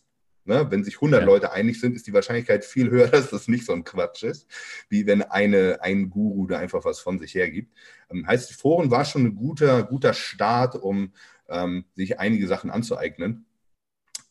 Ne? 0.51 0.69
Wenn 0.69 0.83
sich 0.83 0.97
100 0.97 1.21
ja. 1.21 1.27
Leute 1.27 1.53
einig 1.53 1.79
sind, 1.79 1.95
ist 1.95 2.09
die 2.09 2.13
Wahrscheinlichkeit 2.13 2.65
viel 2.65 2.91
höher, 2.91 3.07
dass 3.09 3.31
das 3.31 3.47
nicht 3.47 3.65
so 3.65 3.73
ein 3.73 3.85
Quatsch 3.85 4.25
ist, 4.25 4.49
wie 4.89 5.07
wenn 5.07 5.23
eine, 5.23 5.79
ein 5.81 6.11
Guru 6.11 6.49
da 6.49 6.59
einfach 6.59 6.85
was 6.85 6.99
von 6.99 7.21
sich 7.21 7.37
hergibt. 7.37 7.73
Ähm, 8.11 8.27
heißt, 8.27 8.53
Foren 8.55 8.91
war 8.91 9.05
schon 9.05 9.27
ein 9.27 9.37
guter, 9.37 9.85
guter 9.85 10.13
Start, 10.13 10.75
um 10.75 11.13
ähm, 11.49 11.85
sich 11.95 12.19
einige 12.19 12.49
Sachen 12.49 12.71
anzueignen. 12.71 13.47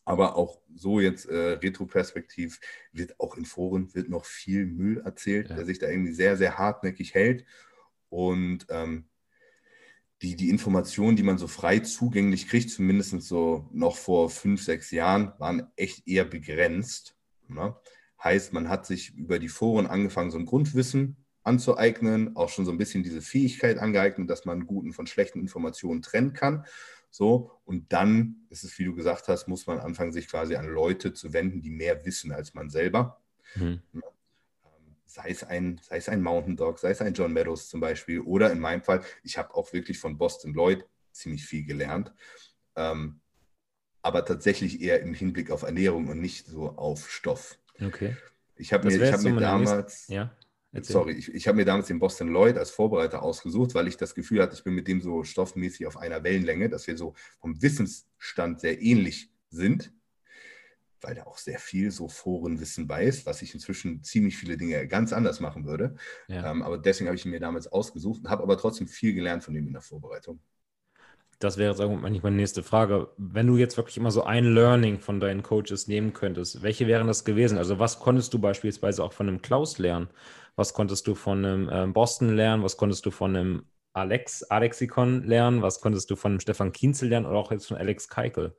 Aber 0.04 0.36
auch 0.36 0.60
so 0.74 1.00
jetzt 1.00 1.24
äh, 1.24 1.52
retroperspektiv 1.52 2.60
wird 2.92 3.18
auch 3.18 3.38
in 3.38 3.46
Foren 3.46 3.94
wird 3.94 4.10
noch 4.10 4.26
viel 4.26 4.66
Müll 4.66 4.98
erzählt, 4.98 5.48
ja. 5.48 5.56
der 5.56 5.64
sich 5.64 5.78
da 5.78 5.88
irgendwie 5.88 6.12
sehr, 6.12 6.36
sehr 6.36 6.58
hartnäckig 6.58 7.14
hält. 7.14 7.46
Und 8.10 8.66
ähm, 8.68 9.06
die, 10.22 10.36
die 10.36 10.50
Informationen, 10.50 11.16
die 11.16 11.22
man 11.22 11.38
so 11.38 11.46
frei 11.46 11.78
zugänglich 11.78 12.48
kriegt, 12.48 12.70
zumindest 12.70 13.22
so 13.22 13.68
noch 13.72 13.96
vor 13.96 14.28
fünf, 14.28 14.62
sechs 14.62 14.90
Jahren, 14.90 15.32
waren 15.38 15.66
echt 15.76 16.06
eher 16.06 16.24
begrenzt. 16.24 17.16
Ne? 17.48 17.74
Heißt, 18.22 18.52
man 18.52 18.68
hat 18.68 18.84
sich 18.86 19.14
über 19.14 19.38
die 19.38 19.48
Foren 19.48 19.86
angefangen, 19.86 20.30
so 20.30 20.38
ein 20.38 20.46
Grundwissen 20.46 21.16
anzueignen, 21.42 22.36
auch 22.36 22.50
schon 22.50 22.66
so 22.66 22.70
ein 22.70 22.78
bisschen 22.78 23.02
diese 23.02 23.22
Fähigkeit 23.22 23.78
angeeignet, 23.78 24.28
dass 24.28 24.44
man 24.44 24.66
guten 24.66 24.92
von 24.92 25.06
schlechten 25.06 25.40
Informationen 25.40 26.02
trennen 26.02 26.34
kann. 26.34 26.66
So, 27.10 27.52
und 27.64 27.92
dann 27.92 28.46
ist 28.50 28.62
es, 28.62 28.78
wie 28.78 28.84
du 28.84 28.94
gesagt 28.94 29.28
hast, 29.28 29.48
muss 29.48 29.66
man 29.66 29.78
anfangen, 29.78 30.12
sich 30.12 30.28
quasi 30.28 30.54
an 30.54 30.66
Leute 30.66 31.12
zu 31.12 31.32
wenden, 31.32 31.62
die 31.62 31.70
mehr 31.70 32.04
wissen 32.04 32.30
als 32.30 32.54
man 32.54 32.68
selber. 32.68 33.20
Mhm. 33.56 33.80
Sei 35.10 35.30
es 35.30 35.42
ein, 35.42 35.80
sei 35.82 35.96
es 35.96 36.08
ein 36.08 36.22
Mountain 36.22 36.56
Dog, 36.56 36.78
sei 36.78 36.90
es 36.90 37.00
ein 37.00 37.14
John 37.14 37.32
Meadows 37.32 37.68
zum 37.68 37.80
Beispiel, 37.80 38.20
oder 38.20 38.52
in 38.52 38.60
meinem 38.60 38.82
Fall, 38.82 39.02
ich 39.24 39.36
habe 39.38 39.52
auch 39.54 39.72
wirklich 39.72 39.98
von 39.98 40.16
Boston 40.16 40.54
Lloyd 40.54 40.84
ziemlich 41.10 41.44
viel 41.44 41.64
gelernt, 41.64 42.12
ähm, 42.76 43.20
aber 44.02 44.24
tatsächlich 44.24 44.80
eher 44.80 45.00
im 45.00 45.12
Hinblick 45.12 45.50
auf 45.50 45.62
Ernährung 45.62 46.06
und 46.06 46.20
nicht 46.20 46.46
so 46.46 46.68
auf 46.70 47.10
Stoff. 47.10 47.58
Okay. 47.82 48.16
Ich 48.54 48.72
habe 48.72 48.86
mir, 48.86 49.02
ich 49.02 49.12
hab 49.12 49.22
mir 49.22 49.34
damals, 49.34 50.06
ja, 50.06 50.30
sorry, 50.80 51.14
ich, 51.14 51.34
ich 51.34 51.48
habe 51.48 51.56
mir 51.56 51.64
damals 51.64 51.88
den 51.88 51.98
Boston 51.98 52.28
Lloyd 52.28 52.56
als 52.56 52.70
Vorbereiter 52.70 53.22
ausgesucht, 53.22 53.74
weil 53.74 53.88
ich 53.88 53.96
das 53.96 54.14
Gefühl 54.14 54.40
hatte, 54.40 54.54
ich 54.54 54.62
bin 54.62 54.74
mit 54.74 54.86
dem 54.86 55.00
so 55.00 55.24
stoffmäßig 55.24 55.88
auf 55.88 55.96
einer 55.96 56.22
Wellenlänge, 56.22 56.68
dass 56.68 56.86
wir 56.86 56.96
so 56.96 57.14
vom 57.40 57.60
Wissensstand 57.60 58.60
sehr 58.60 58.80
ähnlich 58.80 59.32
sind 59.48 59.92
weil 61.02 61.16
er 61.16 61.26
auch 61.26 61.38
sehr 61.38 61.58
viel 61.58 61.90
so 61.90 62.08
Forenwissen 62.08 62.88
weiß, 62.88 63.26
was 63.26 63.42
ich 63.42 63.54
inzwischen 63.54 64.02
ziemlich 64.02 64.36
viele 64.36 64.56
Dinge 64.56 64.86
ganz 64.88 65.12
anders 65.12 65.40
machen 65.40 65.66
würde. 65.66 65.96
Ja. 66.28 66.50
Ähm, 66.50 66.62
aber 66.62 66.78
deswegen 66.78 67.08
habe 67.08 67.16
ich 67.16 67.24
ihn 67.24 67.30
mir 67.30 67.40
damals 67.40 67.66
ausgesucht 67.66 68.22
und 68.24 68.30
habe 68.30 68.42
aber 68.42 68.56
trotzdem 68.56 68.88
viel 68.88 69.14
gelernt 69.14 69.44
von 69.44 69.54
ihm 69.54 69.66
in 69.66 69.72
der 69.72 69.82
Vorbereitung. 69.82 70.40
Das 71.40 71.56
wäre 71.56 71.70
jetzt 71.70 71.80
eigentlich 71.80 72.22
meine 72.22 72.36
nächste 72.36 72.62
Frage. 72.62 73.08
Wenn 73.16 73.46
du 73.46 73.56
jetzt 73.56 73.78
wirklich 73.78 73.96
immer 73.96 74.10
so 74.10 74.24
ein 74.24 74.44
Learning 74.44 75.00
von 75.00 75.20
deinen 75.20 75.42
Coaches 75.42 75.88
nehmen 75.88 76.12
könntest, 76.12 76.62
welche 76.62 76.86
wären 76.86 77.06
das 77.06 77.24
gewesen? 77.24 77.56
Also 77.56 77.78
was 77.78 77.98
konntest 77.98 78.34
du 78.34 78.38
beispielsweise 78.38 79.02
auch 79.02 79.14
von 79.14 79.26
einem 79.26 79.40
Klaus 79.40 79.78
lernen? 79.78 80.10
Was 80.56 80.74
konntest 80.74 81.06
du 81.06 81.14
von 81.14 81.42
einem 81.42 81.70
ähm, 81.72 81.92
Boston 81.94 82.36
lernen? 82.36 82.62
Was 82.62 82.76
konntest 82.76 83.06
du 83.06 83.10
von 83.10 83.34
einem 83.34 83.64
Alex, 83.94 84.42
Alexikon 84.42 85.24
lernen? 85.24 85.62
Was 85.62 85.80
konntest 85.80 86.10
du 86.10 86.16
von 86.16 86.32
einem 86.32 86.40
Stefan 86.40 86.72
Kienzel 86.72 87.08
lernen 87.08 87.24
oder 87.24 87.38
auch 87.38 87.50
jetzt 87.50 87.68
von 87.68 87.78
Alex 87.78 88.08
Keikel? 88.10 88.54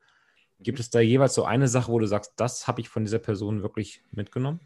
Gibt 0.64 0.80
es 0.80 0.90
da 0.90 1.00
jeweils 1.00 1.34
so 1.34 1.44
eine 1.44 1.68
Sache, 1.68 1.92
wo 1.92 2.00
du 2.00 2.08
sagst, 2.08 2.34
das 2.36 2.68
habe 2.68 2.82
ich 2.82 2.90
von 2.90 3.04
dieser 3.04 3.20
Person 3.20 3.62
wirklich 3.64 4.04
mitgenommen? 4.12 4.60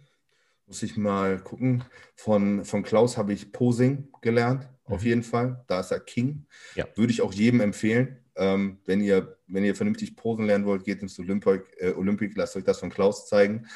Muss 0.67 0.81
ich 0.83 0.97
mal 0.97 1.39
gucken. 1.39 1.83
Von, 2.15 2.65
von 2.65 2.83
Klaus 2.83 3.17
habe 3.17 3.33
ich 3.33 3.51
Posing 3.51 4.09
gelernt, 4.21 4.67
mhm. 4.87 4.95
auf 4.95 5.03
jeden 5.03 5.23
Fall. 5.23 5.63
Da 5.67 5.79
ist 5.79 5.91
er 5.91 5.99
King. 5.99 6.45
Ja. 6.75 6.85
Würde 6.95 7.11
ich 7.11 7.21
auch 7.21 7.33
jedem 7.33 7.61
empfehlen. 7.61 8.17
Ähm, 8.35 8.79
wenn, 8.85 9.01
ihr, 9.01 9.37
wenn 9.47 9.63
ihr 9.63 9.75
vernünftig 9.75 10.15
posen 10.17 10.45
lernen 10.45 10.65
wollt, 10.65 10.83
geht 10.83 11.01
ins 11.01 11.17
Olympic, 11.19 11.63
äh, 11.77 11.93
Olympic 11.93 12.33
lasst 12.35 12.57
euch 12.57 12.65
das 12.65 12.79
von 12.79 12.89
Klaus 12.89 13.27
zeigen. 13.27 13.67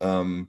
Ähm, 0.00 0.48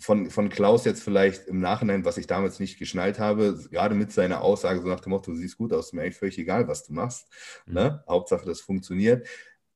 von, 0.00 0.30
von 0.30 0.48
Klaus 0.48 0.84
jetzt 0.84 1.02
vielleicht 1.02 1.46
im 1.46 1.60
Nachhinein, 1.60 2.04
was 2.04 2.16
ich 2.16 2.26
damals 2.26 2.58
nicht 2.58 2.78
geschnallt 2.78 3.18
habe, 3.18 3.58
gerade 3.70 3.94
mit 3.94 4.12
seiner 4.12 4.40
Aussage 4.40 4.80
so 4.80 4.88
nach 4.88 5.00
dem 5.00 5.10
Motto, 5.10 5.30
du 5.30 5.36
siehst 5.36 5.58
gut 5.58 5.72
aus, 5.72 5.92
mir 5.92 6.02
eigentlich 6.02 6.16
völlig 6.16 6.38
egal, 6.38 6.66
was 6.68 6.84
du 6.84 6.94
machst. 6.94 7.28
Mhm. 7.66 7.74
Ne? 7.74 8.04
Hauptsache, 8.08 8.46
das 8.46 8.60
funktioniert. 8.60 9.26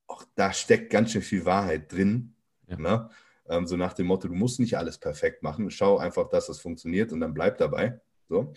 Auch 0.06 0.24
da 0.34 0.52
steckt 0.52 0.90
ganz 0.90 1.12
schön 1.12 1.22
viel 1.22 1.44
Wahrheit 1.44 1.92
drin. 1.92 2.34
Ja. 2.66 2.78
Ne? 2.78 3.10
Ähm, 3.48 3.66
so 3.66 3.76
nach 3.76 3.92
dem 3.92 4.06
Motto, 4.06 4.28
du 4.28 4.34
musst 4.34 4.60
nicht 4.60 4.76
alles 4.76 4.98
perfekt 4.98 5.42
machen. 5.42 5.70
Schau 5.70 5.98
einfach, 5.98 6.28
dass 6.28 6.46
das 6.46 6.60
funktioniert 6.60 7.12
und 7.12 7.20
dann 7.20 7.34
bleib 7.34 7.58
dabei. 7.58 8.00
So. 8.28 8.52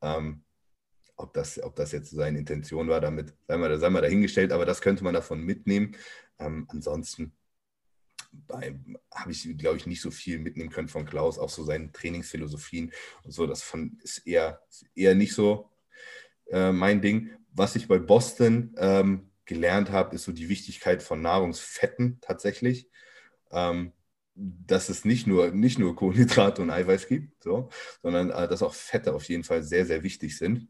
Ähm, 0.00 0.42
ob, 1.16 1.32
das, 1.34 1.62
ob 1.62 1.74
das 1.76 1.92
jetzt 1.92 2.10
seine 2.10 2.38
Intention 2.38 2.88
war, 2.88 3.00
damit 3.00 3.34
sei 3.46 3.56
mal, 3.56 3.78
sei 3.78 3.90
mal 3.90 4.02
dahingestellt, 4.02 4.52
aber 4.52 4.64
das 4.64 4.80
könnte 4.80 5.04
man 5.04 5.14
davon 5.14 5.42
mitnehmen. 5.42 5.96
Ähm, 6.38 6.66
ansonsten 6.68 7.32
habe 8.50 9.30
ich, 9.30 9.56
glaube 9.56 9.78
ich, 9.78 9.86
nicht 9.86 10.00
so 10.00 10.10
viel 10.10 10.38
mitnehmen 10.38 10.70
können 10.70 10.88
von 10.88 11.06
Klaus, 11.06 11.38
auch 11.38 11.48
so 11.48 11.64
seine 11.64 11.90
Trainingsphilosophien 11.92 12.92
und 13.24 13.32
so. 13.32 13.46
Das 13.46 13.62
fand, 13.62 14.02
ist 14.02 14.18
eher, 14.26 14.60
eher 14.94 15.14
nicht 15.14 15.34
so 15.34 15.70
äh, 16.50 16.72
mein 16.72 17.00
Ding. 17.00 17.30
Was 17.52 17.74
ich 17.74 17.88
bei 17.88 17.98
Boston 17.98 18.74
ähm, 18.78 19.30
gelernt 19.48 19.90
habe, 19.90 20.14
ist 20.14 20.24
so 20.24 20.32
die 20.32 20.48
Wichtigkeit 20.48 21.02
von 21.02 21.20
Nahrungsfetten 21.20 22.20
tatsächlich. 22.20 22.88
Ähm, 23.50 23.92
dass 24.40 24.88
es 24.88 25.04
nicht 25.04 25.26
nur, 25.26 25.50
nicht 25.50 25.80
nur 25.80 25.96
Kohlenhydrate 25.96 26.62
und 26.62 26.70
Eiweiß 26.70 27.08
gibt, 27.08 27.42
so, 27.42 27.70
sondern 28.02 28.30
äh, 28.30 28.46
dass 28.46 28.62
auch 28.62 28.74
Fette 28.74 29.12
auf 29.12 29.24
jeden 29.24 29.42
Fall 29.42 29.64
sehr, 29.64 29.84
sehr 29.84 30.04
wichtig 30.04 30.38
sind. 30.38 30.68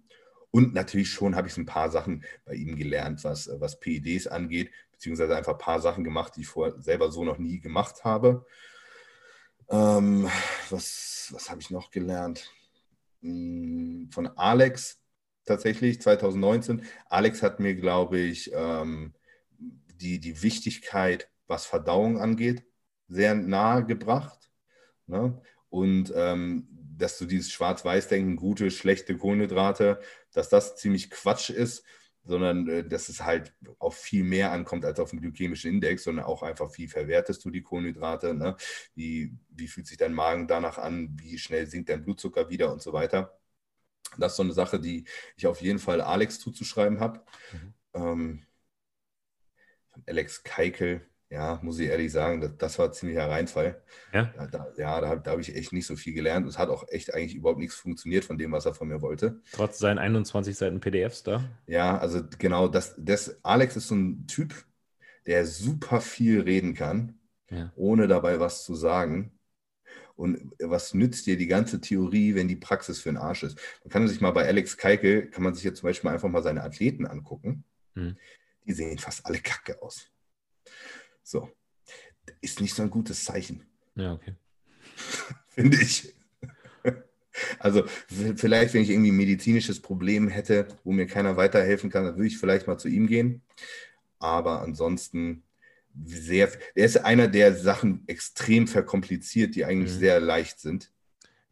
Und 0.51 0.72
natürlich 0.72 1.11
schon 1.11 1.37
habe 1.37 1.49
ich 1.49 1.57
ein 1.59 1.66
paar 1.66 1.91
Sachen 1.91 2.24
bei 2.47 2.55
ihm 2.55 2.76
gelernt, 2.76 3.24
was, 3.24 3.51
was 3.61 3.79
PEDs 3.79 4.26
angeht, 4.26 4.70
beziehungsweise 4.93 5.37
einfach 5.37 5.53
ein 5.53 5.59
paar 5.59 5.81
Sachen 5.81 6.03
gemacht, 6.03 6.33
die 6.37 6.41
ich 6.41 6.47
vorher 6.47 6.81
selber 6.81 7.11
so 7.11 7.24
noch 7.24 7.37
nie 7.37 7.61
gemacht 7.61 8.05
habe. 8.05 8.47
Ähm, 9.68 10.31
was 10.70 11.29
was 11.31 11.51
habe 11.51 11.61
ich 11.61 11.70
noch 11.70 11.91
gelernt? 11.91 12.51
Hm, 13.20 14.09
von 14.11 14.29
Alex 14.29 14.99
tatsächlich 15.49 16.01
2019. 16.01 16.82
Alex 17.09 17.42
hat 17.42 17.61
mir, 17.61 17.74
glaube 17.74 18.18
ich, 18.18 18.53
ähm, 18.55 19.14
die, 20.01 20.20
die 20.20 20.42
Wichtigkeit, 20.42 21.28
was 21.46 21.66
Verdauung 21.66 22.20
angeht, 22.20 22.64
sehr 23.09 23.34
nahe 23.34 23.84
gebracht. 23.84 24.51
Ne? 25.07 25.40
Und 25.70 26.12
ähm, 26.14 26.68
dass 26.96 27.18
du 27.18 27.26
dieses 27.26 27.51
Schwarz-Weiß-Denken, 27.51 28.36
gute, 28.36 28.70
schlechte 28.70 29.16
Kohlenhydrate, 29.16 30.01
dass 30.32 30.49
das 30.49 30.76
ziemlich 30.76 31.11
Quatsch 31.11 31.51
ist, 31.51 31.84
sondern 32.24 32.68
äh, 32.68 32.84
dass 32.86 33.09
es 33.09 33.24
halt 33.24 33.55
auf 33.78 33.96
viel 33.96 34.24
mehr 34.24 34.53
ankommt 34.53 34.84
als 34.84 35.01
auf 35.01 35.11
den 35.11 35.20
glykämischen 35.20 35.70
Index, 35.70 36.05
sondern 36.05 36.26
auch 36.26 36.42
einfach, 36.42 36.76
wie 36.76 36.86
verwertest 36.86 37.44
du 37.44 37.51
die 37.51 37.62
Kohlenhydrate, 37.62 38.34
ne? 38.34 38.57
wie, 38.94 39.32
wie 39.51 39.68
fühlt 39.68 39.86
sich 39.86 39.96
dein 39.96 40.12
Magen 40.12 40.46
danach 40.46 40.78
an, 40.78 41.16
wie 41.18 41.38
schnell 41.38 41.66
sinkt 41.66 41.88
dein 41.88 42.03
Blutzucker 42.03 42.51
wieder 42.51 42.72
und 42.72 42.82
so 42.82 42.92
weiter. 42.92 43.38
Das 44.16 44.32
ist 44.32 44.36
so 44.36 44.42
eine 44.42 44.52
Sache, 44.52 44.80
die 44.80 45.04
ich 45.36 45.46
auf 45.46 45.61
jeden 45.61 45.78
Fall 45.78 46.00
Alex 46.00 46.40
zuzuschreiben 46.40 47.00
habe. 47.00 47.20
Mhm. 47.52 47.74
Ähm, 47.94 48.46
Alex 50.06 50.42
Keikel, 50.42 51.02
ja, 51.30 51.59
muss 51.62 51.78
ich 51.78 51.88
ehrlich 51.88 52.11
sagen, 52.11 52.40
das, 52.40 52.56
das 52.56 52.78
war 52.78 52.92
ziemlicher 52.92 53.28
Reinfall. 53.28 53.82
Ja, 54.12 54.32
da, 54.50 54.66
ja, 54.76 55.00
da, 55.00 55.16
da 55.16 55.30
habe 55.30 55.40
ich 55.40 55.54
echt 55.54 55.72
nicht 55.72 55.86
so 55.86 55.96
viel 55.96 56.14
gelernt. 56.14 56.46
Es 56.46 56.59
hat 56.59 56.70
auch 56.70 56.88
echt 56.88 57.12
eigentlich 57.14 57.34
überhaupt 57.34 57.59
nichts 57.59 57.74
funktioniert 57.74 58.24
von 58.24 58.38
dem, 58.38 58.52
was 58.52 58.64
er 58.64 58.74
von 58.74 58.88
mir 58.88 59.02
wollte. 59.02 59.40
Trotz 59.52 59.78
seinen 59.78 59.98
21 59.98 60.56
Seiten 60.56 60.80
PDFs 60.80 61.22
da? 61.24 61.44
Ja, 61.66 61.98
also 61.98 62.22
genau, 62.38 62.68
das, 62.68 62.94
das, 62.96 63.44
Alex 63.44 63.76
ist 63.76 63.88
so 63.88 63.94
ein 63.94 64.26
Typ, 64.26 64.54
der 65.26 65.44
super 65.44 66.00
viel 66.00 66.40
reden 66.40 66.74
kann, 66.74 67.18
ja. 67.50 67.72
ohne 67.76 68.09
dabei 68.09 68.40
was 68.40 68.64
zu 68.64 68.74
sagen. 68.74 69.38
Und 70.16 70.53
was 70.59 70.95
nützt 70.95 71.26
dir 71.26 71.36
die 71.36 71.47
ganze 71.47 71.80
Theorie, 71.80 72.34
wenn 72.34 72.49
die 72.49 72.57
Praxis 72.57 73.01
für 73.01 73.11
den 73.11 73.16
Arsch 73.16 73.45
ist? 73.45 73.59
Man 73.84 73.91
kann 73.91 74.09
sich 74.09 74.20
mal 74.20 74.32
bei 74.32 74.47
Alex 74.47 74.76
Keike, 74.76 75.30
kann 75.30 75.45
man 75.45 75.55
sich 75.55 75.64
jetzt 75.64 75.78
zum 75.78 75.89
Beispiel 75.89 76.11
einfach 76.11 76.28
mal 76.28 76.43
seine 76.43 76.62
Athleten 76.62 77.07
angucken. 77.07 77.64
Hm. 77.95 78.16
Die 78.66 78.72
sehen 78.72 78.99
fast 78.99 79.24
alle 79.26 79.39
kacke 79.39 79.80
aus. 79.80 80.11
So. 81.22 81.51
Ist 82.41 82.61
nicht 82.61 82.74
so 82.74 82.82
ein 82.82 82.91
gutes 82.91 83.24
Zeichen. 83.24 83.64
Ja, 83.95 84.12
okay. 84.12 84.34
Finde 85.49 85.80
ich. 85.80 86.14
Also 87.59 87.84
vielleicht, 88.09 88.74
wenn 88.74 88.82
ich 88.82 88.91
irgendwie 88.91 89.12
ein 89.12 89.16
medizinisches 89.16 89.80
Problem 89.80 90.28
hätte, 90.28 90.68
wo 90.84 90.93
mir 90.93 91.07
keiner 91.07 91.36
weiterhelfen 91.36 91.91
kann, 91.91 92.05
dann 92.05 92.16
würde 92.16 92.26
ich 92.26 92.39
vielleicht 92.39 92.66
mal 92.66 92.78
zu 92.78 92.89
ihm 92.89 93.07
gehen. 93.07 93.43
Aber 94.18 94.62
ansonsten 94.62 95.45
sehr, 96.05 96.51
er 96.74 96.84
ist 96.84 96.96
einer, 96.99 97.28
der 97.28 97.55
Sachen 97.55 98.05
extrem 98.07 98.66
verkompliziert, 98.66 99.55
die 99.55 99.64
eigentlich 99.64 99.94
mhm. 99.94 99.99
sehr 99.99 100.20
leicht 100.20 100.61
sind. 100.61 100.90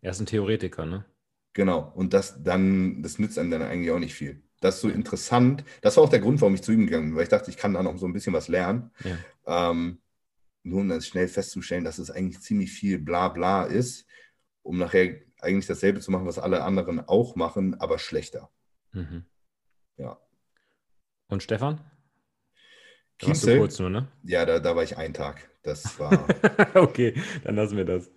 Er 0.00 0.10
ist 0.10 0.20
ein 0.20 0.26
Theoretiker, 0.26 0.86
ne? 0.86 1.04
Genau. 1.52 1.92
Und 1.94 2.12
das 2.12 2.42
dann, 2.42 3.02
das 3.02 3.18
nützt 3.18 3.38
einem 3.38 3.50
dann 3.50 3.62
eigentlich 3.62 3.90
auch 3.90 3.98
nicht 3.98 4.14
viel. 4.14 4.42
Das 4.60 4.76
ist 4.76 4.80
so 4.82 4.88
interessant. 4.88 5.64
Das 5.80 5.96
war 5.96 6.04
auch 6.04 6.08
der 6.08 6.20
Grund, 6.20 6.40
warum 6.40 6.54
ich 6.54 6.62
zu 6.62 6.72
ihm 6.72 6.86
gegangen 6.86 7.08
bin, 7.08 7.16
weil 7.16 7.24
ich 7.24 7.28
dachte, 7.28 7.50
ich 7.50 7.56
kann 7.56 7.74
da 7.74 7.82
noch 7.82 7.96
so 7.98 8.06
ein 8.06 8.12
bisschen 8.12 8.32
was 8.32 8.48
lernen. 8.48 8.90
Ja. 9.04 9.70
Ähm, 9.70 10.00
nur 10.62 10.80
um 10.80 10.88
dann 10.88 11.00
schnell 11.00 11.28
festzustellen, 11.28 11.84
dass 11.84 11.98
es 11.98 12.10
eigentlich 12.10 12.40
ziemlich 12.40 12.72
viel 12.72 12.98
Blabla 12.98 13.64
ist, 13.64 14.06
um 14.62 14.78
nachher 14.78 15.20
eigentlich 15.40 15.66
dasselbe 15.66 16.00
zu 16.00 16.10
machen, 16.10 16.26
was 16.26 16.38
alle 16.38 16.62
anderen 16.62 17.00
auch 17.00 17.36
machen, 17.36 17.74
aber 17.80 17.98
schlechter. 17.98 18.50
Mhm. 18.92 19.24
Ja. 19.96 20.18
Und 21.28 21.42
Stefan? 21.42 21.80
Kienzel, 23.18 23.58
kurz 23.58 23.78
nur, 23.78 23.90
ne? 23.90 24.08
Ja, 24.24 24.44
da, 24.44 24.58
da 24.58 24.76
war 24.76 24.82
ich 24.82 24.96
einen 24.96 25.14
Tag. 25.14 25.48
Das 25.62 25.98
war. 25.98 26.26
okay, 26.74 27.14
dann 27.44 27.56
lassen 27.56 27.76
wir 27.76 27.84
das. 27.84 28.10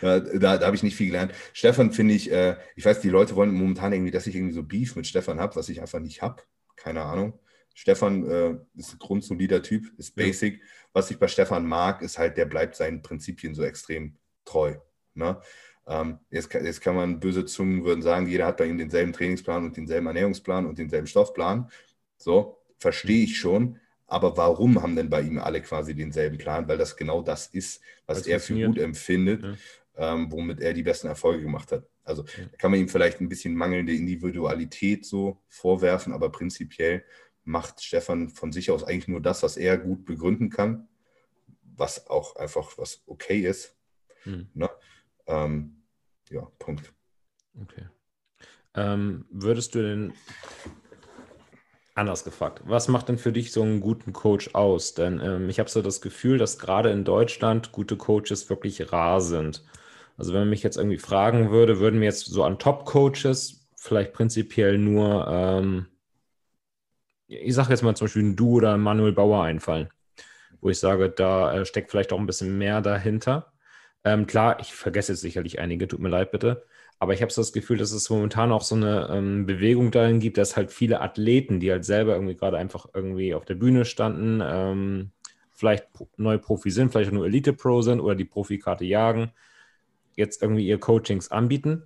Da, 0.00 0.20
da, 0.20 0.58
da 0.58 0.66
habe 0.66 0.76
ich 0.76 0.82
nicht 0.82 0.96
viel 0.96 1.06
gelernt. 1.06 1.32
Stefan 1.52 1.92
finde 1.92 2.14
ich, 2.14 2.30
äh, 2.32 2.56
ich 2.74 2.84
weiß, 2.84 3.00
die 3.00 3.10
Leute 3.10 3.36
wollen 3.36 3.52
momentan 3.52 3.92
irgendwie, 3.92 4.10
dass 4.10 4.26
ich 4.26 4.34
irgendwie 4.34 4.54
so 4.54 4.62
Beef 4.62 4.96
mit 4.96 5.06
Stefan 5.06 5.38
habe, 5.40 5.56
was 5.56 5.68
ich 5.68 5.80
einfach 5.80 6.00
nicht 6.00 6.22
habe. 6.22 6.42
Keine 6.76 7.02
Ahnung. 7.02 7.38
Stefan 7.74 8.28
äh, 8.28 8.56
ist 8.74 8.94
ein 8.94 8.98
grundsolider 8.98 9.62
Typ, 9.62 9.92
ist 9.98 10.16
basic. 10.16 10.60
Ja. 10.60 10.66
Was 10.94 11.10
ich 11.10 11.18
bei 11.18 11.28
Stefan 11.28 11.66
mag, 11.66 12.00
ist 12.00 12.18
halt, 12.18 12.38
der 12.38 12.46
bleibt 12.46 12.74
seinen 12.74 13.02
Prinzipien 13.02 13.54
so 13.54 13.62
extrem 13.62 14.16
treu. 14.46 14.76
Ne? 15.14 15.38
Ähm, 15.86 16.18
jetzt, 16.30 16.52
jetzt, 16.54 16.80
kann 16.80 16.96
man, 16.96 17.20
böse 17.20 17.44
Zungen 17.44 17.84
würden 17.84 18.02
sagen, 18.02 18.26
jeder 18.26 18.46
hat 18.46 18.56
bei 18.56 18.64
ihm 18.66 18.78
denselben 18.78 19.12
Trainingsplan 19.12 19.64
und 19.64 19.76
denselben 19.76 20.06
Ernährungsplan 20.06 20.66
und 20.66 20.78
denselben 20.78 21.06
Stoffplan. 21.06 21.70
So, 22.16 22.58
verstehe 22.78 23.24
ich 23.24 23.38
schon. 23.38 23.78
Aber 24.06 24.36
warum 24.36 24.82
haben 24.82 24.94
denn 24.94 25.10
bei 25.10 25.22
ihm 25.22 25.38
alle 25.38 25.60
quasi 25.62 25.94
denselben 25.94 26.38
Plan? 26.38 26.68
Weil 26.68 26.78
das 26.78 26.96
genau 26.96 27.22
das 27.22 27.48
ist, 27.48 27.82
was 28.06 28.18
das 28.18 28.26
er 28.26 28.40
für 28.40 28.66
gut 28.66 28.78
empfindet, 28.78 29.42
ja. 29.42 30.14
ähm, 30.14 30.30
womit 30.30 30.60
er 30.60 30.72
die 30.72 30.84
besten 30.84 31.08
Erfolge 31.08 31.42
gemacht 31.42 31.72
hat. 31.72 31.88
Also 32.04 32.22
ja. 32.22 32.44
da 32.50 32.56
kann 32.56 32.70
man 32.70 32.80
ihm 32.80 32.88
vielleicht 32.88 33.20
ein 33.20 33.28
bisschen 33.28 33.54
mangelnde 33.56 33.92
Individualität 33.92 35.04
so 35.04 35.42
vorwerfen, 35.48 36.12
aber 36.12 36.30
prinzipiell 36.30 37.04
macht 37.42 37.82
Stefan 37.82 38.28
von 38.28 38.52
sich 38.52 38.70
aus 38.70 38.84
eigentlich 38.84 39.08
nur 39.08 39.20
das, 39.20 39.42
was 39.42 39.56
er 39.56 39.76
gut 39.76 40.04
begründen 40.04 40.50
kann, 40.50 40.88
was 41.62 42.08
auch 42.08 42.36
einfach 42.36 42.78
was 42.78 43.02
okay 43.06 43.40
ist. 43.40 43.76
Mhm. 44.24 44.48
Ne? 44.54 44.70
Ähm, 45.26 45.82
ja, 46.30 46.42
Punkt. 46.58 46.92
Okay. 47.60 47.86
Ähm, 48.74 49.24
würdest 49.30 49.74
du 49.74 49.82
denn 49.82 50.12
Anders 51.96 52.22
gefragt, 52.24 52.60
was 52.64 52.86
macht 52.88 53.08
denn 53.08 53.18
für 53.18 53.32
dich 53.32 53.50
so 53.52 53.62
einen 53.62 53.80
guten 53.80 54.12
Coach 54.12 54.54
aus? 54.54 54.94
Denn 54.94 55.18
ähm, 55.20 55.48
ich 55.48 55.58
habe 55.58 55.70
so 55.70 55.82
das 55.82 56.00
Gefühl, 56.02 56.38
dass 56.38 56.58
gerade 56.60 56.90
in 56.90 57.04
Deutschland 57.04 57.72
gute 57.72 57.96
Coaches 57.96 58.48
wirklich 58.50 58.92
rar 58.92 59.20
sind. 59.20 59.64
Also 60.18 60.32
wenn 60.34 60.42
man 60.42 60.50
mich 60.50 60.62
jetzt 60.62 60.76
irgendwie 60.76 60.98
fragen 60.98 61.50
würde, 61.50 61.80
würden 61.80 61.98
mir 61.98 62.04
jetzt 62.06 62.26
so 62.26 62.44
an 62.44 62.58
Top-Coaches 62.58 63.66
vielleicht 63.76 64.12
prinzipiell 64.12 64.78
nur, 64.78 65.26
ähm, 65.28 65.86
ich 67.28 67.54
sage 67.54 67.70
jetzt 67.70 67.82
mal 67.82 67.96
zum 67.96 68.06
Beispiel 68.06 68.22
ein 68.22 68.36
Du 68.36 68.56
oder 68.56 68.74
ein 68.74 68.80
Manuel 68.80 69.12
Bauer 69.12 69.42
einfallen, 69.42 69.88
wo 70.60 70.70
ich 70.70 70.78
sage, 70.80 71.10
da 71.10 71.54
äh, 71.54 71.66
steckt 71.66 71.90
vielleicht 71.90 72.12
auch 72.12 72.20
ein 72.20 72.26
bisschen 72.26 72.58
mehr 72.58 72.82
dahinter. 72.82 73.52
Ähm, 74.04 74.26
klar, 74.26 74.60
ich 74.60 74.74
vergesse 74.74 75.12
jetzt 75.12 75.22
sicherlich 75.22 75.60
einige, 75.60 75.88
tut 75.88 76.00
mir 76.00 76.10
leid 76.10 76.32
bitte. 76.32 76.66
Aber 76.98 77.12
ich 77.12 77.20
habe 77.20 77.32
so 77.32 77.42
das 77.42 77.52
Gefühl, 77.52 77.76
dass 77.76 77.92
es 77.92 78.08
momentan 78.08 78.52
auch 78.52 78.62
so 78.62 78.74
eine 78.74 79.08
ähm, 79.10 79.44
Bewegung 79.44 79.90
dahin 79.90 80.18
gibt, 80.18 80.38
dass 80.38 80.56
halt 80.56 80.72
viele 80.72 81.00
Athleten, 81.00 81.60
die 81.60 81.70
halt 81.70 81.84
selber 81.84 82.14
irgendwie 82.14 82.36
gerade 82.36 82.56
einfach 82.56 82.86
irgendwie 82.94 83.34
auf 83.34 83.44
der 83.44 83.54
Bühne 83.54 83.84
standen, 83.84 84.40
ähm, 84.42 85.10
vielleicht 85.52 85.86
neue 86.16 86.38
Profi 86.38 86.70
sind, 86.70 86.92
vielleicht 86.92 87.12
nur 87.12 87.26
Elite-Pro 87.26 87.82
sind 87.82 88.00
oder 88.00 88.14
die 88.14 88.24
Profikarte 88.24 88.84
jagen, 88.84 89.32
jetzt 90.14 90.42
irgendwie 90.42 90.66
ihr 90.66 90.78
Coachings 90.78 91.30
anbieten. 91.30 91.82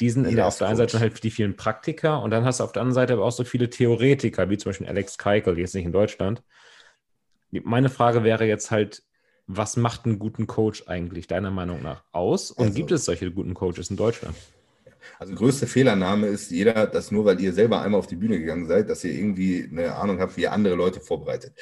Die 0.00 0.08
sind 0.08 0.30
ja, 0.30 0.46
auf 0.46 0.56
der 0.56 0.68
einen 0.68 0.78
Seite 0.78 0.98
halt 0.98 1.22
die 1.22 1.30
vielen 1.30 1.56
Praktiker 1.56 2.22
und 2.22 2.30
dann 2.30 2.46
hast 2.46 2.60
du 2.60 2.64
auf 2.64 2.72
der 2.72 2.80
anderen 2.80 2.94
Seite 2.94 3.12
aber 3.12 3.24
auch 3.24 3.32
so 3.32 3.44
viele 3.44 3.68
Theoretiker, 3.68 4.48
wie 4.48 4.56
zum 4.56 4.70
Beispiel 4.70 4.86
Alex 4.86 5.18
Keikel, 5.18 5.58
jetzt 5.58 5.74
nicht 5.74 5.84
in 5.84 5.92
Deutschland. 5.92 6.42
Meine 7.50 7.90
Frage 7.90 8.24
wäre 8.24 8.46
jetzt 8.46 8.70
halt, 8.70 9.02
was 9.56 9.76
macht 9.76 10.04
einen 10.04 10.18
guten 10.18 10.46
Coach 10.46 10.84
eigentlich 10.86 11.26
deiner 11.26 11.50
Meinung 11.50 11.82
nach 11.82 12.04
aus? 12.12 12.50
Und 12.50 12.66
also, 12.66 12.74
gibt 12.74 12.92
es 12.92 13.04
solche 13.04 13.30
guten 13.30 13.54
Coaches 13.54 13.90
in 13.90 13.96
Deutschland? 13.96 14.36
Also 15.18 15.34
größte 15.34 15.66
Fehlername 15.66 16.28
ist 16.28 16.50
jeder, 16.50 16.86
dass 16.86 17.10
nur 17.10 17.24
weil 17.24 17.40
ihr 17.40 17.52
selber 17.52 17.82
einmal 17.82 17.98
auf 17.98 18.06
die 18.06 18.16
Bühne 18.16 18.38
gegangen 18.38 18.66
seid, 18.66 18.88
dass 18.88 19.02
ihr 19.02 19.12
irgendwie 19.12 19.68
eine 19.70 19.94
Ahnung 19.96 20.20
habt, 20.20 20.36
wie 20.36 20.42
ihr 20.42 20.52
andere 20.52 20.74
Leute 20.74 21.00
vorbereitet. 21.00 21.52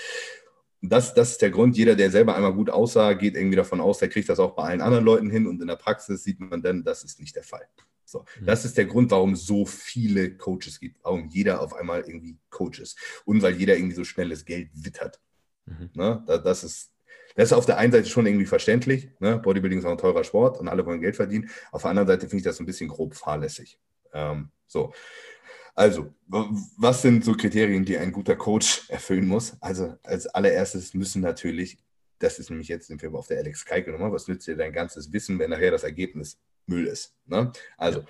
das, 0.83 1.15
das 1.15 1.33
ist 1.33 1.43
der 1.43 1.51
Grund. 1.51 1.77
Jeder, 1.77 1.97
der 1.97 2.11
selber 2.11 2.37
einmal 2.37 2.53
gut 2.53 2.71
aussah, 2.71 3.15
geht 3.15 3.35
irgendwie 3.35 3.57
davon 3.57 3.81
aus, 3.81 3.99
der 3.99 4.09
kriegt 4.09 4.29
das 4.29 4.39
auch 4.39 4.55
bei 4.55 4.65
allen 4.65 4.81
anderen 4.81 5.05
Leuten 5.05 5.31
hin. 5.31 5.47
Und 5.47 5.61
in 5.61 5.69
der 5.69 5.77
Praxis 5.77 6.25
sieht 6.25 6.41
man 6.41 6.63
dann, 6.63 6.85
das 6.85 7.05
ist 7.05 7.21
nicht 7.21 7.35
der 7.37 7.43
Fall. 7.43 7.67
So, 8.05 8.25
mhm. 8.41 8.47
das 8.47 8.65
ist 8.65 8.77
der 8.77 8.87
Grund, 8.87 9.11
warum 9.11 9.33
es 9.33 9.47
so 9.47 9.67
viele 9.67 10.37
Coaches 10.37 10.81
gibt, 10.81 10.97
warum 11.03 11.29
jeder 11.29 11.61
auf 11.61 11.75
einmal 11.75 12.01
irgendwie 12.01 12.39
Coach 12.51 12.81
ist 12.81 12.99
und 13.25 13.43
weil 13.43 13.55
jeder 13.55 13.77
irgendwie 13.77 13.97
so 13.97 14.05
schnelles 14.05 14.45
Geld 14.45 14.71
wittert. 14.73 15.21
Mhm. 15.67 15.91
Ne? 15.95 16.25
Das, 16.45 16.65
ist, 16.65 16.91
das 17.39 17.51
ist 17.51 17.53
auf 17.53 17.67
der 17.67 17.79
einen 17.79 17.93
Seite 17.93 18.09
schon 18.09 18.27
irgendwie 18.27 18.47
verständlich. 18.47 19.11
Ne? 19.21 19.39
Bodybuilding 19.39 19.79
ist 19.79 19.85
auch 19.85 19.93
ein 19.93 19.99
teurer 19.99 20.25
Sport 20.25 20.59
und 20.59 20.67
alle 20.67 20.85
wollen 20.85 21.01
Geld 21.01 21.15
verdienen. 21.15 21.49
Auf 21.71 21.83
der 21.83 21.93
anderen 21.93 22.09
Seite 22.09 22.23
finde 22.23 22.39
ich 22.39 22.43
das 22.43 22.59
ein 22.59 22.67
bisschen 22.67 22.89
grob 22.89 23.15
fahrlässig. 23.15 23.79
Ähm, 24.13 24.51
so. 24.67 24.93
Also, 25.77 26.13
was 26.27 27.01
sind 27.03 27.25
so 27.25 27.35
Kriterien, 27.35 27.85
die 27.85 27.97
ein 27.97 28.11
guter 28.11 28.35
Coach 28.35 28.87
erfüllen 28.91 29.29
muss? 29.29 29.57
Also, 29.61 29.95
als 30.03 30.27
allererstes 30.27 30.95
müssen 30.95 31.23
natürlich, 31.23 31.79
das 32.19 32.41
ist 32.41 32.51
nämlich 32.51 32.67
jetzt 32.67 32.89
sind 32.89 33.01
wir 33.03 33.15
auf 33.15 33.29
der 33.29 33.39
Alex 33.39 33.65
Keike 33.65 33.93
Nummer, 33.93 34.11
was 34.11 34.27
nützt 34.27 34.49
dir 34.49 34.57
dein 34.57 34.73
ganzes 34.73 35.13
Wissen, 35.13 35.39
wenn 35.39 35.51
nachher 35.51 35.71
das 35.71 35.85
Ergebnis 35.85 36.41
Müll 36.67 36.89
ist? 36.89 37.15
Ne? 37.25 37.53
Also, 37.77 38.03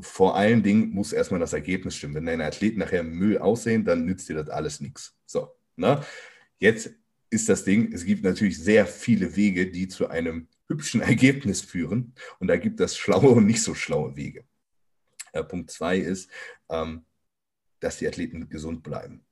vor 0.00 0.34
allen 0.34 0.62
Dingen 0.62 0.88
muss 0.94 1.12
erstmal 1.12 1.40
das 1.40 1.52
Ergebnis 1.52 1.96
stimmen. 1.96 2.14
Wenn 2.14 2.24
deine 2.24 2.46
Athleten 2.46 2.78
nachher 2.78 3.02
Müll 3.02 3.36
aussehen, 3.36 3.84
dann 3.84 4.06
nützt 4.06 4.30
dir 4.30 4.36
das 4.36 4.48
alles 4.48 4.80
nichts. 4.80 5.14
So, 5.26 5.54
ne? 5.76 6.02
Jetzt 6.58 6.94
ist 7.32 7.48
das 7.48 7.64
Ding, 7.64 7.92
es 7.92 8.04
gibt 8.04 8.24
natürlich 8.24 8.58
sehr 8.58 8.86
viele 8.86 9.36
Wege, 9.36 9.70
die 9.70 9.88
zu 9.88 10.08
einem 10.08 10.48
hübschen 10.68 11.00
Ergebnis 11.12 11.62
führen. 11.62 12.14
Und 12.38 12.48
da 12.48 12.56
gibt 12.56 12.78
es 12.80 12.96
schlaue 12.96 13.30
und 13.30 13.46
nicht 13.46 13.62
so 13.62 13.74
schlaue 13.74 14.16
Wege. 14.16 14.44
Äh, 15.32 15.42
Punkt 15.42 15.70
zwei 15.70 15.96
ist, 15.96 16.30
ähm, 16.68 17.06
dass 17.80 17.98
die 17.98 18.06
Athleten 18.06 18.48
gesund 18.50 18.82
bleiben. 18.82 19.24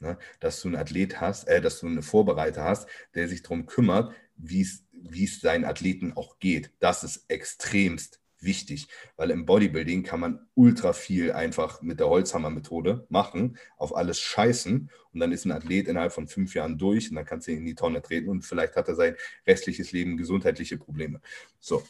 Ne? 0.00 0.18
Dass 0.40 0.60
du 0.60 0.68
einen 0.68 0.76
Athlet 0.76 1.20
hast, 1.20 1.48
äh, 1.48 1.60
dass 1.60 1.80
du 1.80 1.86
einen 1.86 2.02
Vorbereiter 2.02 2.64
hast, 2.64 2.88
der 3.14 3.28
sich 3.28 3.42
darum 3.42 3.66
kümmert, 3.66 4.14
wie 4.36 4.60
es 4.60 5.40
seinen 5.40 5.64
Athleten 5.64 6.12
auch 6.12 6.38
geht. 6.38 6.70
Das 6.80 7.02
ist 7.02 7.24
extremst 7.28 8.20
wichtig, 8.42 8.88
weil 9.16 9.30
im 9.30 9.46
Bodybuilding 9.46 10.02
kann 10.02 10.20
man 10.20 10.46
ultra 10.54 10.92
viel 10.92 11.32
einfach 11.32 11.82
mit 11.82 12.00
der 12.00 12.08
Holzhammer-Methode 12.08 13.06
machen, 13.08 13.58
auf 13.76 13.96
alles 13.96 14.20
scheißen 14.20 14.90
und 15.12 15.20
dann 15.20 15.32
ist 15.32 15.44
ein 15.44 15.52
Athlet 15.52 15.88
innerhalb 15.88 16.12
von 16.12 16.28
fünf 16.28 16.54
Jahren 16.54 16.78
durch 16.78 17.10
und 17.10 17.16
dann 17.16 17.24
kannst 17.24 17.46
du 17.46 17.52
ihn 17.52 17.58
in 17.58 17.66
die 17.66 17.74
Tonne 17.74 18.02
treten 18.02 18.28
und 18.28 18.42
vielleicht 18.42 18.76
hat 18.76 18.88
er 18.88 18.94
sein 18.94 19.16
restliches 19.46 19.92
Leben 19.92 20.16
gesundheitliche 20.16 20.78
Probleme. 20.78 21.20
So, 21.60 21.82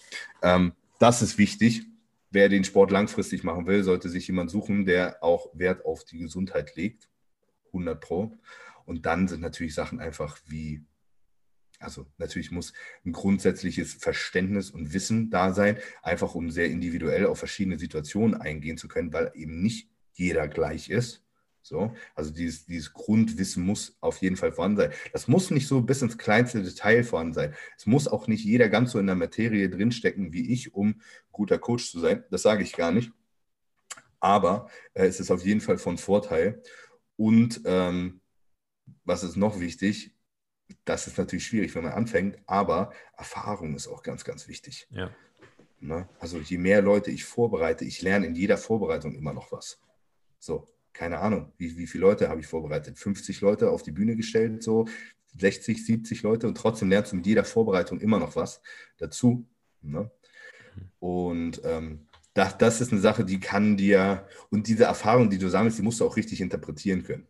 ähm, 0.43 0.73
das 0.99 1.23
ist 1.23 1.39
wichtig 1.39 1.87
wer 2.31 2.49
den 2.49 2.65
Sport 2.65 2.91
langfristig 2.91 3.45
machen 3.45 3.67
will, 3.67 3.83
sollte 3.83 4.09
sich 4.09 4.27
jemand 4.27 4.51
suchen, 4.51 4.85
der 4.85 5.23
auch 5.23 5.49
Wert 5.55 5.85
auf 5.85 6.05
die 6.05 6.19
Gesundheit 6.19 6.77
legt. 6.77 7.09
100 7.69 8.01
Pro. 8.01 8.39
Und 8.85 9.07
dann 9.07 9.29
sind 9.29 9.41
natürlich 9.41 9.75
Sachen 9.75 10.01
einfach 10.01 10.39
wie, 10.47 10.83
also 11.79 12.07
natürlich 12.19 12.51
muss 12.51 12.73
ein 13.05 13.13
grundsätzliches 13.13 13.95
Verständnis 13.95 14.71
und 14.71 14.93
Wissen 14.93 15.31
da 15.31 15.53
sein, 15.53 15.79
einfach 16.03 16.35
um 16.35 16.51
sehr 16.51 16.67
individuell 16.67 17.27
auf 17.27 17.39
verschiedene 17.39 17.79
Situationen 17.79 18.35
eingehen 18.41 18.79
zu 18.79 18.89
können, 18.89 19.13
weil 19.13 19.31
eben 19.35 19.63
nicht 19.63 19.89
jeder 20.15 20.49
gleich 20.49 20.91
ist. 20.91 21.25
So, 21.63 21.95
also 22.15 22.31
dieses, 22.31 22.65
dieses 22.65 22.95
Grundwissen 22.95 23.63
muss 23.63 23.99
auf 24.01 24.23
jeden 24.23 24.37
Fall 24.37 24.53
vorhanden 24.53 24.79
sein. 24.79 24.93
Das 25.13 25.29
muss 25.29 25.51
nicht 25.51 25.69
so 25.69 25.83
bis 25.83 26.01
ins 26.01 26.17
kleinste 26.17 26.63
Detail 26.63 27.05
vorhanden 27.05 27.35
sein. 27.35 27.55
Es 27.77 27.85
muss 27.85 28.09
auch 28.09 28.27
nicht 28.27 28.43
jeder 28.43 28.71
ganz 28.71 28.93
so 28.93 28.99
in 28.99 29.07
der 29.07 29.17
Materie 29.17 29.69
drinstecken 29.69 30.33
wie 30.33 30.51
ich, 30.51 30.73
um 30.73 31.03
guter 31.31 31.59
Coach 31.59 31.91
zu 31.91 32.01
sein. 32.01 32.25
Das 32.31 32.41
sage 32.43 32.63
ich 32.63 32.73
gar 32.73 32.91
nicht. 32.91 33.13
Aber 34.19 34.71
äh, 34.95 35.07
es 35.07 35.21
ist 35.21 35.31
auf 35.31 35.45
jeden 35.45 35.61
Fall 35.61 35.77
von 35.77 35.99
Vorteil. 35.99 36.63
Und 37.17 37.61
ähm, 37.67 38.23
was 39.05 39.23
ist 39.23 39.37
noch 39.37 39.61
wichtig? 39.61 40.15
Das 40.85 41.07
ist 41.07 41.19
natürlich 41.19 41.47
schwierig, 41.47 41.75
wenn 41.75 41.85
man 41.85 41.93
anfängt, 41.93 42.39
aber 42.47 42.93
Erfahrung 43.17 43.75
ist 43.75 43.89
auch 43.89 44.03
ganz, 44.03 44.25
ganz 44.25 44.49
wichtig. 44.49 44.87
Ja. 44.91 45.11
Ne? 45.81 46.09
Also 46.19 46.39
je 46.39 46.59
mehr 46.59 46.83
Leute 46.83 47.11
ich 47.11 47.25
vorbereite, 47.25 47.85
ich 47.85 48.03
lerne 48.03 48.27
in 48.27 48.35
jeder 48.35 48.59
Vorbereitung 48.59 49.15
immer 49.15 49.33
noch 49.33 49.53
was. 49.53 49.81
So, 50.39 50.67
keine 50.93 51.19
Ahnung, 51.21 51.53
wie, 51.57 51.77
wie 51.77 51.87
viele 51.87 52.03
Leute 52.03 52.29
habe 52.29 52.41
ich 52.41 52.47
vorbereitet? 52.47 52.99
50 52.99 53.41
Leute 53.41 53.71
auf 53.71 53.83
die 53.83 53.93
Bühne 53.93 54.17
gestellt, 54.17 54.63
so 54.63 54.87
60, 55.37 55.85
70 55.85 56.23
Leute 56.23 56.49
und 56.49 56.57
trotzdem 56.57 56.89
lernst 56.89 57.13
du 57.13 57.17
mit 57.17 57.27
jeder 57.27 57.45
Vorbereitung 57.45 58.01
immer 58.01 58.19
noch 58.19 58.35
was 58.35 58.61
dazu. 58.97 59.47
Ne? 59.83 60.11
Und 60.99 61.61
ähm, 61.65 62.09
das, 62.35 62.59
das 62.59 62.81
ist 62.81 62.93
eine 62.93 63.01
Sache, 63.01 63.25
die 63.25 63.39
kann 63.39 63.77
dir, 63.77 64.27
und 64.51 64.67
diese 64.67 64.85
Erfahrung, 64.85 65.31
die 65.31 65.39
du 65.39 65.49
sammelst, 65.49 65.79
die 65.79 65.83
musst 65.83 66.01
du 66.01 66.07
auch 66.07 66.17
richtig 66.17 66.41
interpretieren 66.41 67.05
können. 67.05 67.28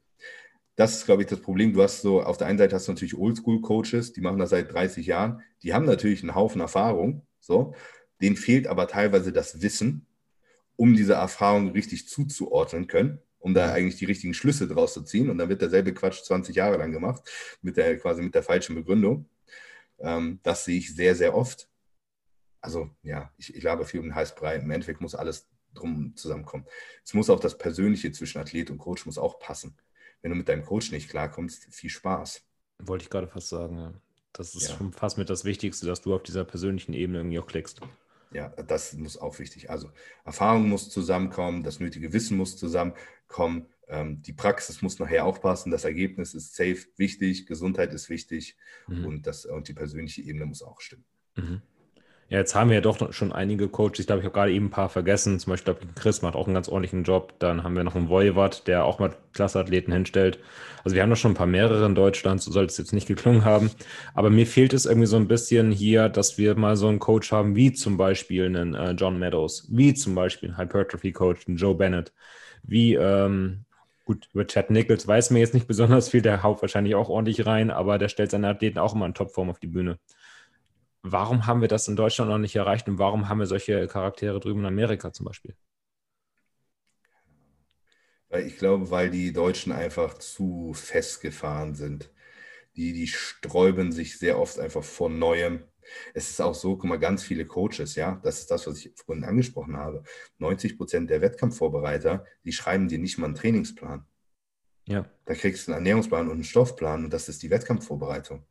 Das 0.79 0.97
ist, 0.97 1.07
glaube 1.07 1.23
ich, 1.23 1.29
das 1.29 1.41
Problem. 1.41 1.73
Du 1.73 1.83
hast 1.83 2.03
so, 2.03 2.23
auf 2.23 2.37
der 2.37 2.47
einen 2.47 2.59
Seite 2.59 2.77
hast 2.77 2.87
du 2.87 2.93
natürlich 2.93 3.17
Oldschool-Coaches, 3.19 4.13
die 4.13 4.21
machen 4.21 4.39
das 4.39 4.51
seit 4.51 4.73
30 4.73 5.07
Jahren, 5.07 5.43
die 5.63 5.75
haben 5.75 5.85
natürlich 5.85 6.23
einen 6.23 6.35
Haufen 6.35 6.61
Erfahrung, 6.61 7.27
so, 7.41 7.75
denen 8.21 8.37
fehlt 8.37 8.67
aber 8.69 8.87
teilweise 8.87 9.33
das 9.33 9.61
Wissen, 9.61 10.07
um 10.77 10.95
diese 10.95 11.15
Erfahrung 11.15 11.73
richtig 11.73 12.09
zuzuordnen 12.09 12.87
können 12.87 13.21
um 13.41 13.55
da 13.55 13.73
eigentlich 13.73 13.97
die 13.97 14.05
richtigen 14.05 14.35
Schlüsse 14.35 14.67
draus 14.67 14.95
zu 14.95 15.03
ziehen. 15.03 15.31
Und 15.31 15.39
dann 15.39 15.49
wird 15.49 15.63
derselbe 15.63 15.95
Quatsch 15.95 16.23
20 16.25 16.57
Jahre 16.57 16.77
lang 16.77 16.93
gemacht, 16.93 17.23
mit 17.63 17.77
der, 17.77 17.97
quasi 17.99 18.23
mit 18.23 18.35
der 18.35 18.43
falschen 18.43 18.75
Begründung. 18.75 19.29
Ähm, 19.99 20.41
das 20.43 20.65
sehe 20.65 20.79
ich 20.79 20.95
sehr, 20.95 21.15
sehr 21.15 21.35
oft. 21.35 21.69
Also 22.61 22.91
ja, 23.03 23.33
ich, 23.37 23.55
ich 23.55 23.63
labe 23.63 23.85
viel 23.85 24.01
um 24.01 24.07
den 24.07 24.15
Heißbrei. 24.15 24.57
Im 24.57 24.71
Endeffekt 24.71 25.01
muss 25.01 25.15
alles 25.15 25.49
drum 25.75 26.17
zusammenkommen. 26.17 26.67
Es 27.05 27.15
muss 27.15 27.31
auch 27.31 27.41
das 27.41 27.57
Persönliche 27.57 28.11
zwischen 28.13 28.39
Athlet 28.39 28.71
und 28.71 28.79
Coach 28.79 29.07
muss 29.07 29.19
auch 29.19 29.39
passen. 29.39 29.77
Wenn 30.23 30.31
du 30.31 30.37
mit 30.37 30.49
deinem 30.49 30.65
Coach 30.65 30.91
nicht 30.91 31.09
klarkommst, 31.09 31.65
viel 31.71 31.91
Spaß. 31.91 32.43
Wollte 32.81 33.05
ich 33.05 33.11
gerade 33.11 33.29
fast 33.29 33.49
sagen, 33.49 33.79
ja. 33.79 33.95
Das 34.33 34.55
ist 34.55 34.69
ja. 34.69 34.77
schon 34.77 34.93
fast 34.93 35.19
mit 35.19 35.31
das 35.31 35.45
Wichtigste, 35.45 35.87
dass 35.87 36.01
du 36.01 36.15
auf 36.15 36.23
dieser 36.23 36.45
persönlichen 36.45 36.93
Ebene 36.93 37.19
irgendwie 37.19 37.41
auch 37.41 37.47
klickst. 37.47 37.81
Ja, 38.31 38.51
das 38.51 38.93
muss 38.93 39.17
auch 39.17 39.39
wichtig. 39.39 39.71
Also 39.71 39.91
Erfahrung 40.25 40.69
muss 40.69 40.91
zusammenkommen, 40.91 41.63
das 41.63 41.81
nötige 41.81 42.13
Wissen 42.13 42.37
muss 42.37 42.57
zusammenkommen, 42.57 43.67
ähm, 43.89 44.23
die 44.23 44.35
Praxis 44.35 44.83
muss 44.83 44.99
nachher 44.99 45.25
auch 45.25 45.41
passen, 45.41 45.71
das 45.71 45.85
Ergebnis 45.85 46.35
ist 46.35 46.55
safe 46.55 46.87
wichtig, 46.97 47.47
Gesundheit 47.47 47.93
ist 47.93 48.11
wichtig 48.11 48.57
mhm. 48.87 49.07
und, 49.07 49.27
das, 49.27 49.47
und 49.47 49.67
die 49.67 49.73
persönliche 49.73 50.23
Ebene 50.23 50.47
muss 50.47 50.63
auch 50.63 50.81
stimmen. 50.81 51.05
Mhm. 51.37 51.63
Ja, 52.31 52.37
jetzt 52.39 52.55
haben 52.55 52.69
wir 52.69 52.75
ja 52.77 52.83
doch 52.83 53.11
schon 53.15 53.33
einige 53.33 53.69
Coaches. 53.69 54.01
Ich 54.01 54.07
glaube, 54.07 54.21
ich 54.21 54.27
habe 54.27 54.35
gerade 54.35 54.53
eben 54.53 54.67
ein 54.67 54.71
paar 54.71 54.91
vergessen. 54.91 55.39
Zum 55.39 55.51
Beispiel, 55.53 55.73
glaube 55.73 55.93
Chris 55.95 56.21
macht 56.21 56.37
auch 56.37 56.47
einen 56.47 56.53
ganz 56.53 56.69
ordentlichen 56.69 57.03
Job. 57.05 57.33
Dann 57.39 57.63
haben 57.65 57.75
wir 57.75 57.85
noch 57.85 57.95
einen 57.97 58.11
Voivod, 58.11 58.67
der 58.67 58.85
auch 58.85 58.99
mal 58.99 59.15
Klasseathleten 59.33 59.95
hinstellt. 59.95 60.39
Also 60.85 60.95
wir 60.95 61.03
haben 61.03 61.09
doch 61.09 61.17
schon 61.17 61.31
ein 61.33 61.37
paar 61.37 61.47
mehrere 61.47 61.87
in 61.87 61.95
Deutschland. 61.95 62.43
So 62.43 62.51
soll 62.51 62.67
es 62.67 62.77
jetzt 62.77 62.93
nicht 62.93 63.09
geklungen 63.09 63.47
haben. 63.47 63.71
Aber 64.13 64.29
mir 64.29 64.47
fehlt 64.47 64.75
es 64.75 64.85
irgendwie 64.85 65.07
so 65.07 65.17
ein 65.17 65.27
bisschen 65.27 65.73
hier, 65.73 66.11
dass 66.11 66.37
wir 66.37 66.55
mal 66.55 66.77
so 66.77 66.89
einen 66.89 66.99
Coach 66.99 67.33
haben, 67.33 67.57
wie 67.57 67.73
zum 67.73 67.97
Beispiel 67.97 68.45
einen 68.45 68.75
äh, 68.75 68.91
John 68.93 69.19
Meadows, 69.19 69.67
wie 69.71 69.95
zum 69.95 70.15
Beispiel 70.15 70.51
einen 70.51 70.59
Hypertrophy-Coach, 70.59 71.49
einen 71.49 71.57
Joe 71.57 71.75
Bennett, 71.75 72.13
wie, 72.63 72.95
ähm, 72.95 73.65
gut, 74.05 74.29
über 74.35 74.47
Chad 74.47 74.71
Nichols 74.71 75.09
weiß 75.09 75.31
mir 75.31 75.39
jetzt 75.39 75.55
nicht 75.55 75.67
besonders 75.67 76.11
viel. 76.11 76.21
Der 76.21 76.43
haut 76.43 76.61
wahrscheinlich 76.61 76.95
auch 76.95 77.09
ordentlich 77.09 77.47
rein, 77.47 77.71
aber 77.71 77.97
der 77.97 78.09
stellt 78.11 78.33
seine 78.33 78.49
Athleten 78.49 78.79
auch 78.79 78.95
immer 78.95 79.07
in 79.07 79.15
Topform 79.15 79.49
auf 79.49 79.61
die 79.61 79.67
Bühne 79.67 79.99
warum 81.03 81.47
haben 81.47 81.61
wir 81.61 81.69
das 81.69 81.89
in 81.89 81.97
Deutschland 81.97 82.31
noch 82.31 82.39
nicht 82.39 82.57
erreicht 82.57 82.89
und 82.89 82.99
warum 82.99 83.29
haben 83.29 83.39
wir 83.39 83.47
solche 83.47 83.87
Charaktere 83.87 84.41
drüben 84.41 84.61
in 84.61 84.67
Amerika 84.67 85.13
zum 85.13 85.27
Beispiel? 85.27 85.55
Ich 88.31 88.59
glaube, 88.59 88.91
weil 88.91 89.11
die 89.11 89.33
Deutschen 89.33 89.73
einfach 89.73 90.19
zu 90.19 90.73
festgefahren 90.75 91.75
sind. 91.75 92.13
Die, 92.77 92.93
die 92.93 93.07
sträuben 93.07 93.91
sich 93.91 94.19
sehr 94.19 94.39
oft 94.39 94.59
einfach 94.59 94.85
vor 94.85 95.09
Neuem. 95.09 95.65
Es 96.13 96.29
ist 96.29 96.41
auch 96.41 96.55
so, 96.55 96.77
guck 96.77 96.91
mal, 96.91 96.99
ganz 96.99 97.23
viele 97.23 97.47
Coaches, 97.47 97.95
ja, 97.95 98.21
das 98.23 98.41
ist 98.41 98.51
das, 98.51 98.67
was 98.67 98.85
ich 98.85 98.93
vorhin 98.95 99.25
angesprochen 99.25 99.79
habe. 99.79 100.03
90 100.37 100.77
Prozent 100.77 101.09
der 101.09 101.23
Wettkampfvorbereiter, 101.23 102.27
die 102.45 102.53
schreiben 102.53 102.89
dir 102.89 102.99
nicht 102.99 103.17
mal 103.17 103.27
einen 103.27 103.35
Trainingsplan. 103.35 104.07
Ja. 104.87 105.09
Da 105.25 105.35
kriegst 105.35 105.67
du 105.67 105.73
einen 105.73 105.81
Ernährungsplan 105.81 106.27
und 106.27 106.35
einen 106.35 106.45
Stoffplan 106.45 107.05
und 107.05 107.13
das 107.13 107.31
ist 107.31 107.43
die 107.43 107.51
Wettkampfvorbereitung. 107.51 108.47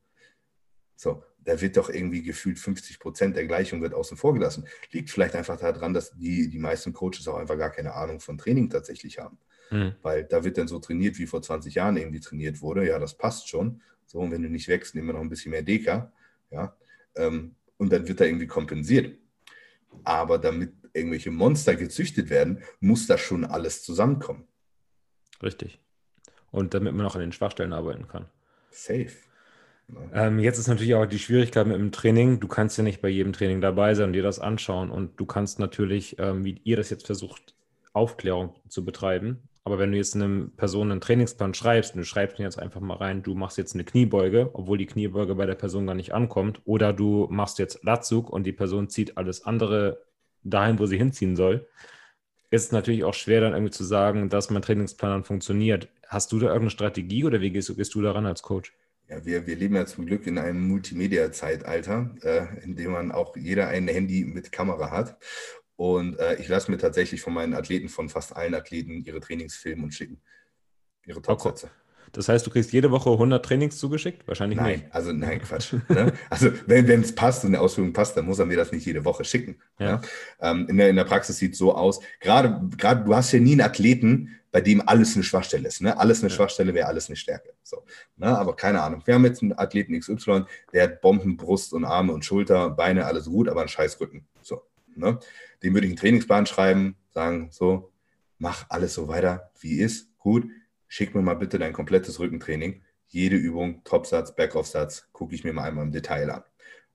So, 0.96 1.24
da 1.48 1.62
wird 1.62 1.78
doch 1.78 1.90
irgendwie 1.90 2.24
gefühlt 2.24 2.60
50 2.60 3.00
Prozent 3.00 3.38
der 3.38 3.48
Gleichung 3.48 3.82
wird 3.82 3.94
außen 3.94 4.18
vor 4.18 4.34
gelassen. 4.34 4.68
Liegt 4.92 5.10
vielleicht 5.10 5.34
einfach 5.34 5.58
daran, 5.58 5.94
dass 5.94 6.12
die, 6.12 6.50
die 6.50 6.60
meisten 6.60 6.92
Coaches 6.92 7.26
auch 7.30 7.38
einfach 7.38 7.58
gar 7.58 7.70
keine 7.70 7.94
Ahnung 7.94 8.20
von 8.20 8.38
Training 8.38 8.70
tatsächlich 8.70 9.18
haben. 9.18 9.38
Mhm. 9.72 9.96
Weil 10.02 10.26
da 10.26 10.44
wird 10.44 10.58
dann 10.58 10.68
so 10.68 10.78
trainiert, 10.80 11.18
wie 11.18 11.26
vor 11.26 11.42
20 11.42 11.76
Jahren 11.76 11.96
irgendwie 11.96 12.20
trainiert 12.20 12.62
wurde. 12.62 12.86
Ja, 12.86 13.00
das 13.00 13.18
passt 13.18 13.48
schon. 13.48 13.82
So, 14.06 14.20
und 14.20 14.32
wenn 14.32 14.44
du 14.44 14.50
nicht 14.50 14.68
wächst, 14.68 14.94
nehmen 14.94 15.08
wir 15.08 15.14
noch 15.14 15.22
ein 15.22 15.30
bisschen 15.30 15.52
mehr 15.52 15.62
Deka. 15.62 16.12
Ja, 16.52 16.76
ähm, 17.16 17.56
und 17.78 17.94
dann 17.94 18.06
wird 18.10 18.20
da 18.20 18.26
irgendwie 18.26 18.48
kompensiert. 18.48 19.18
Aber 20.04 20.40
damit 20.40 20.74
irgendwelche 20.92 21.32
Monster 21.32 21.78
gezüchtet 21.78 22.30
werden, 22.30 22.62
muss 22.82 23.08
das 23.08 23.22
schon 23.22 23.46
alles 23.46 23.84
zusammenkommen. 23.84 24.46
Richtig. 25.42 25.80
Und 26.52 26.74
damit 26.74 26.94
man 26.94 27.06
auch 27.06 27.16
an 27.16 27.22
den 27.22 27.32
Schwachstellen 27.32 27.72
arbeiten 27.72 28.10
kann. 28.10 28.26
Safe. 28.70 29.12
Ähm, 30.14 30.40
jetzt 30.40 30.58
ist 30.60 30.68
natürlich 30.68 30.96
auch 30.96 31.06
die 31.06 31.20
Schwierigkeit 31.20 31.66
mit 31.68 31.78
dem 31.78 31.92
Training. 31.92 32.40
Du 32.40 32.48
kannst 32.48 32.78
ja 32.78 32.84
nicht 32.84 33.02
bei 33.02 33.10
jedem 33.10 33.34
Training 33.34 33.62
dabei 33.62 33.96
sein 33.96 34.08
und 34.08 34.14
dir 34.14 34.24
das 34.24 34.40
anschauen. 34.40 34.92
Und 34.92 35.20
du 35.20 35.26
kannst 35.26 35.60
natürlich, 35.60 36.18
ähm, 36.20 36.44
wie 36.46 36.60
ihr 36.64 36.78
das 36.78 36.90
jetzt 36.90 37.06
versucht, 37.06 37.56
Aufklärung 37.94 38.54
zu 38.68 38.86
betreiben, 38.86 39.50
Aber 39.68 39.80
wenn 39.80 39.92
du 39.92 39.98
jetzt 39.98 40.16
einer 40.16 40.48
Person 40.56 40.92
einen 40.92 41.02
Trainingsplan 41.02 41.54
schreibst 41.54 41.94
und 41.94 42.00
du 42.00 42.06
schreibst 42.06 42.40
jetzt 42.40 42.58
einfach 42.58 42.80
mal 42.80 42.96
rein, 42.96 43.22
du 43.22 43.36
machst 43.36 43.58
jetzt 43.58 43.74
eine 43.74 43.84
Kniebeuge, 43.84 44.50
obwohl 44.54 44.78
die 44.78 44.86
Kniebeuge 44.86 45.36
bei 45.36 45.46
der 45.46 45.56
Person 45.56 45.86
gar 45.86 45.94
nicht 45.94 46.14
ankommt, 46.14 46.62
oder 46.64 46.94
du 46.94 47.28
machst 47.30 47.60
jetzt 47.60 47.84
Latzug 47.84 48.30
und 48.30 48.46
die 48.46 48.54
Person 48.54 48.88
zieht 48.88 49.18
alles 49.18 49.44
andere 49.46 50.06
dahin, 50.44 50.80
wo 50.80 50.86
sie 50.86 50.98
hinziehen 50.98 51.36
soll, 51.36 51.68
ist 52.52 52.66
es 52.68 52.72
natürlich 52.72 53.04
auch 53.04 53.14
schwer, 53.14 53.42
dann 53.42 53.54
irgendwie 53.54 53.72
zu 53.74 53.84
sagen, 53.84 54.30
dass 54.30 54.50
mein 54.50 54.62
Trainingsplan 54.62 55.12
dann 55.12 55.24
funktioniert. 55.26 55.90
Hast 56.08 56.32
du 56.32 56.40
da 56.40 56.48
irgendeine 56.48 56.70
Strategie 56.72 57.26
oder 57.26 57.42
wie 57.42 57.52
gehst, 57.52 57.76
gehst 57.76 57.94
du 57.96 58.02
daran 58.02 58.26
als 58.26 58.44
Coach? 58.44 58.74
Ja, 59.10 59.26
wir, 59.26 59.48
wir 59.48 59.56
leben 59.56 59.76
ja 59.76 59.86
zum 59.86 60.06
Glück 60.06 60.28
in 60.28 60.38
einem 60.38 60.68
Multimedia-Zeitalter, 60.68 62.16
äh, 62.24 62.64
in 62.64 62.76
dem 62.76 62.92
man 62.92 63.12
auch 63.12 63.38
jeder 63.38 63.70
ein 63.70 63.88
Handy 63.88 64.26
mit 64.26 64.52
Kamera 64.52 64.92
hat. 64.92 65.18
Und 65.78 66.20
äh, 66.20 66.36
ich 66.36 66.48
lasse 66.48 66.70
mir 66.72 66.78
tatsächlich 66.78 67.22
von 67.22 67.34
meinen 67.34 67.54
Athleten, 67.54 67.88
von 67.88 68.10
fast 68.10 68.36
allen 68.36 68.54
Athleten, 68.54 69.04
ihre 69.06 69.22
Trainings 69.22 69.56
filmen 69.56 69.86
und 69.86 69.94
schicken. 69.94 70.22
Ihre 71.06 71.22
Topsätze. 71.22 71.70
Das 72.18 72.30
heißt, 72.30 72.48
du 72.48 72.50
kriegst 72.50 72.74
jede 72.74 72.90
Woche 72.90 73.12
100 73.12 73.46
Trainings 73.46 73.78
zugeschickt? 73.78 74.28
Wahrscheinlich 74.28 74.58
nein, 74.58 74.80
nicht. 74.80 74.86
Also 74.90 75.14
nein, 75.14 75.40
Quatsch. 75.48 75.74
ne? 75.88 76.14
Also 76.32 76.50
wenn 76.66 76.90
es 77.02 77.14
passt 77.14 77.46
und 77.46 77.54
eine 77.54 77.62
Ausführung 77.62 77.94
passt, 77.94 78.18
dann 78.18 78.26
muss 78.26 78.40
er 78.40 78.48
mir 78.48 78.58
das 78.58 78.72
nicht 78.72 78.88
jede 78.88 79.06
Woche 79.06 79.24
schicken. 79.24 79.58
Ja. 79.78 79.86
ja? 79.86 80.02
Ähm, 80.42 80.66
in, 80.68 80.78
der, 80.78 80.90
in 80.90 80.96
der 80.96 81.04
Praxis 81.04 81.38
sieht 81.38 81.54
es 81.54 81.60
so 81.60 81.76
aus, 81.76 82.00
gerade, 82.20 82.60
gerade 82.76 83.04
du 83.04 83.16
hast 83.16 83.32
ja 83.34 83.40
nie 83.40 83.52
einen 83.52 83.62
Athleten, 83.62 84.36
bei 84.52 84.62
dem 84.62 84.82
alles 84.88 85.14
eine 85.14 85.24
Schwachstelle 85.24 85.68
ist. 85.68 85.82
Ne? 85.82 85.96
Alles 85.96 86.22
eine 86.22 86.30
ja. 86.30 86.36
Schwachstelle 86.36 86.74
wäre 86.74 86.88
alles 86.88 87.08
eine 87.08 87.18
Stärke. 87.18 87.54
So, 87.62 87.84
ne? 88.16 88.36
Aber 88.36 88.56
keine 88.56 88.82
Ahnung. 88.82 89.04
Wir 89.06 89.14
haben 89.14 89.26
jetzt 89.26 89.44
einen 89.44 89.54
Athleten 89.56 90.00
XY, 90.00 90.46
der 90.74 90.84
hat 90.84 91.02
Bomben, 91.02 91.38
Brust 91.38 91.72
und 91.72 91.86
Arme 91.86 92.14
und 92.14 92.26
Schulter, 92.26 92.72
Beine, 92.72 93.06
alles 93.06 93.26
gut, 93.26 93.48
aber 93.48 93.60
einen 93.60 93.70
Scheißrücken. 93.70 94.26
So, 94.42 94.64
ne? 94.96 95.20
Dem 95.62 95.76
würde 95.76 95.86
ich 95.86 95.92
einen 95.92 96.00
Trainingsplan 96.00 96.48
schreiben, 96.48 96.96
sagen, 97.12 97.50
so, 97.52 97.92
mach 98.40 98.66
alles 98.70 98.96
so 98.96 99.08
weiter, 99.08 99.52
wie 99.60 99.82
ist, 99.82 100.10
gut, 100.18 100.48
schick 100.88 101.16
mir 101.16 101.22
mal 101.22 101.36
bitte 101.36 101.60
dein 101.60 101.74
komplettes 101.74 102.20
Rückentraining. 102.20 102.84
Jede 103.08 103.36
Übung, 103.36 103.84
Topsatz, 103.84 104.36
Backoff-Satz, 104.36 105.10
gucke 105.12 105.34
ich 105.34 105.44
mir 105.44 105.54
mal 105.54 105.64
einmal 105.64 105.86
im 105.86 105.92
Detail 105.92 106.30
an. 106.30 106.44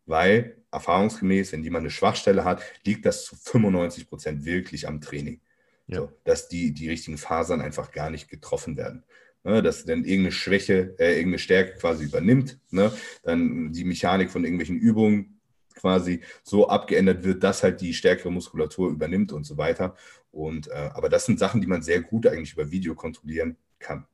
Weil 0.05 0.57
erfahrungsgemäß, 0.70 1.53
wenn 1.53 1.62
jemand 1.62 1.82
eine 1.82 1.90
Schwachstelle 1.90 2.45
hat, 2.45 2.62
liegt 2.84 3.07
das 3.07 3.24
zu 3.24 3.36
95 3.36 4.09
Prozent 4.09 4.45
wirklich 4.45 4.88
am 4.88 5.01
Training. 5.01 5.40
Ja. 5.86 6.01
So, 6.01 6.12
dass 6.24 6.49
die, 6.49 6.72
die 6.72 6.88
richtigen 6.88 7.18
Fasern 7.18 7.61
einfach 7.61 7.93
gar 7.93 8.11
nicht 8.11 8.28
getroffen 8.28 8.76
werden. 8.76 9.05
Ne, 9.45 9.61
dass 9.61 9.84
dann 9.84 10.05
irgendeine 10.05 10.30
Schwäche, 10.30 10.95
äh, 11.01 11.14
irgendeine 11.14 11.40
Stärke 11.40 11.76
quasi 11.76 12.05
übernimmt, 12.05 12.61
ne, 12.70 12.93
dann 13.24 13.72
die 13.72 13.82
Mechanik 13.82 14.30
von 14.30 14.45
irgendwelchen 14.45 14.76
Übungen 14.78 15.40
quasi 15.74 16.20
so 16.45 16.68
abgeändert 16.68 17.24
wird, 17.24 17.43
dass 17.43 17.64
halt 17.64 17.80
die 17.80 17.93
stärkere 17.93 18.30
Muskulatur 18.30 18.90
übernimmt 18.90 19.32
und 19.32 19.43
so 19.43 19.57
weiter. 19.57 19.97
Und 20.30 20.68
äh, 20.68 20.90
aber 20.95 21.09
das 21.09 21.26
sind 21.26 21.40
Sachen, 21.40 21.61
die 21.61 21.66
man 21.66 21.82
sehr 21.82 22.03
gut 22.03 22.28
eigentlich 22.28 22.53
über 22.53 22.70
Video 22.70 22.95
kontrollieren 22.95 23.57
kann. 23.83 24.07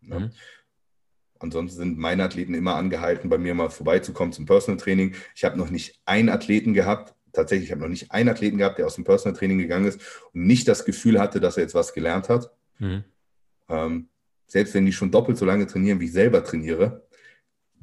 Ne? 0.00 0.20
Mhm. 0.20 0.30
Ansonsten 1.40 1.76
sind 1.76 1.98
meine 1.98 2.24
Athleten 2.24 2.54
immer 2.54 2.76
angehalten, 2.76 3.28
bei 3.28 3.38
mir 3.38 3.54
mal 3.54 3.70
vorbeizukommen 3.70 4.32
zum 4.32 4.46
Personal 4.46 4.78
Training. 4.78 5.14
Ich 5.34 5.44
habe 5.44 5.58
noch 5.58 5.70
nicht 5.70 6.00
einen 6.06 6.28
Athleten 6.28 6.72
gehabt, 6.72 7.14
tatsächlich, 7.32 7.68
ich 7.68 7.72
habe 7.72 7.82
noch 7.82 7.88
nicht 7.88 8.12
einen 8.12 8.28
Athleten 8.28 8.58
gehabt, 8.58 8.78
der 8.78 8.86
aus 8.86 8.94
dem 8.94 9.04
Personal 9.04 9.36
Training 9.36 9.58
gegangen 9.58 9.86
ist 9.86 10.00
und 10.32 10.46
nicht 10.46 10.68
das 10.68 10.84
Gefühl 10.84 11.20
hatte, 11.20 11.40
dass 11.40 11.56
er 11.56 11.64
jetzt 11.64 11.74
was 11.74 11.92
gelernt 11.92 12.28
hat. 12.28 12.50
Mhm. 12.78 13.04
Ähm, 13.68 14.08
selbst 14.46 14.74
wenn 14.74 14.86
die 14.86 14.92
schon 14.92 15.10
doppelt 15.10 15.36
so 15.36 15.44
lange 15.44 15.66
trainieren, 15.66 16.00
wie 16.00 16.06
ich 16.06 16.12
selber 16.12 16.44
trainiere, 16.44 17.06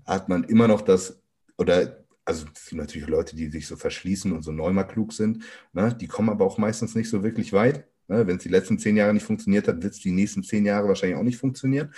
hat 0.06 0.30
man 0.30 0.44
immer 0.46 0.68
noch 0.68 0.82
das, 0.82 1.22
oder 1.58 2.04
also 2.26 2.46
es 2.54 2.68
sind 2.68 2.78
natürlich 2.78 3.08
Leute, 3.08 3.36
die 3.36 3.50
sich 3.50 3.68
so 3.68 3.76
verschließen 3.76 4.32
und 4.32 4.44
so 4.44 4.52
neunmal 4.52 4.88
klug 4.88 5.14
sind, 5.14 5.44
ne? 5.74 5.96
die 6.00 6.08
kommen 6.08 6.30
aber 6.30 6.46
auch 6.46 6.58
meistens 6.58 6.96
nicht 6.96 7.10
so 7.10 7.24
wirklich 7.24 7.52
weit. 7.54 7.88
Ne? 8.12 8.28
Wenn 8.28 8.38
es 8.38 8.44
die 8.44 8.50
letzten 8.50 8.78
zehn 8.78 8.98
Jahre 8.98 9.14
nicht 9.14 9.26
funktioniert 9.26 9.68
hat, 9.68 9.82
wird 9.82 9.94
es 9.94 10.00
die 10.00 10.12
nächsten 10.12 10.44
zehn 10.44 10.66
Jahre 10.66 10.88
wahrscheinlich 10.88 11.18
auch 11.18 11.24
nicht 11.24 11.38
funktionieren. 11.38 11.94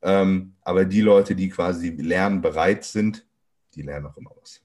Ähm, 0.00 0.54
aber 0.62 0.84
die 0.84 1.00
Leute, 1.00 1.34
die 1.34 1.48
quasi 1.48 1.90
lernbereit 1.90 2.84
sind, 2.84 3.26
die 3.74 3.82
lernen 3.82 4.06
auch 4.06 4.16
immer 4.16 4.30
was. 4.40 4.62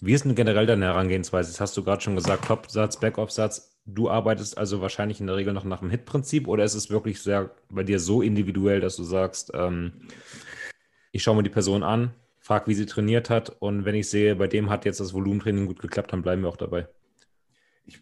Wie 0.00 0.12
ist 0.12 0.24
denn 0.24 0.34
generell 0.34 0.66
deine 0.66 0.86
Herangehensweise? 0.86 1.50
Das 1.50 1.60
hast 1.60 1.76
du 1.76 1.84
gerade 1.84 2.02
schon 2.02 2.16
gesagt, 2.16 2.46
Topsatz, 2.46 2.98
Backoff-Satz. 2.98 3.80
Du 3.84 4.08
arbeitest 4.08 4.58
also 4.58 4.80
wahrscheinlich 4.80 5.20
in 5.20 5.26
der 5.26 5.36
Regel 5.36 5.52
noch 5.52 5.64
nach 5.64 5.80
dem 5.80 5.90
Hit-Prinzip 5.90 6.46
oder 6.46 6.64
ist 6.64 6.74
es 6.74 6.90
wirklich 6.90 7.20
sehr 7.20 7.50
bei 7.68 7.82
dir 7.82 7.98
so 7.98 8.22
individuell, 8.22 8.80
dass 8.80 8.96
du 8.96 9.02
sagst, 9.02 9.50
ähm, 9.54 9.92
ich 11.10 11.22
schaue 11.22 11.36
mir 11.36 11.42
die 11.42 11.50
Person 11.50 11.82
an, 11.82 12.14
frage, 12.38 12.68
wie 12.68 12.74
sie 12.74 12.86
trainiert 12.86 13.28
hat 13.28 13.50
und 13.60 13.84
wenn 13.84 13.94
ich 13.94 14.08
sehe, 14.08 14.36
bei 14.36 14.46
dem 14.46 14.70
hat 14.70 14.84
jetzt 14.84 15.00
das 15.00 15.14
Volumentraining 15.14 15.66
gut 15.66 15.80
geklappt, 15.80 16.12
dann 16.12 16.22
bleiben 16.22 16.42
wir 16.42 16.48
auch 16.48 16.56
dabei. 16.56 16.86
Ich 17.86 18.00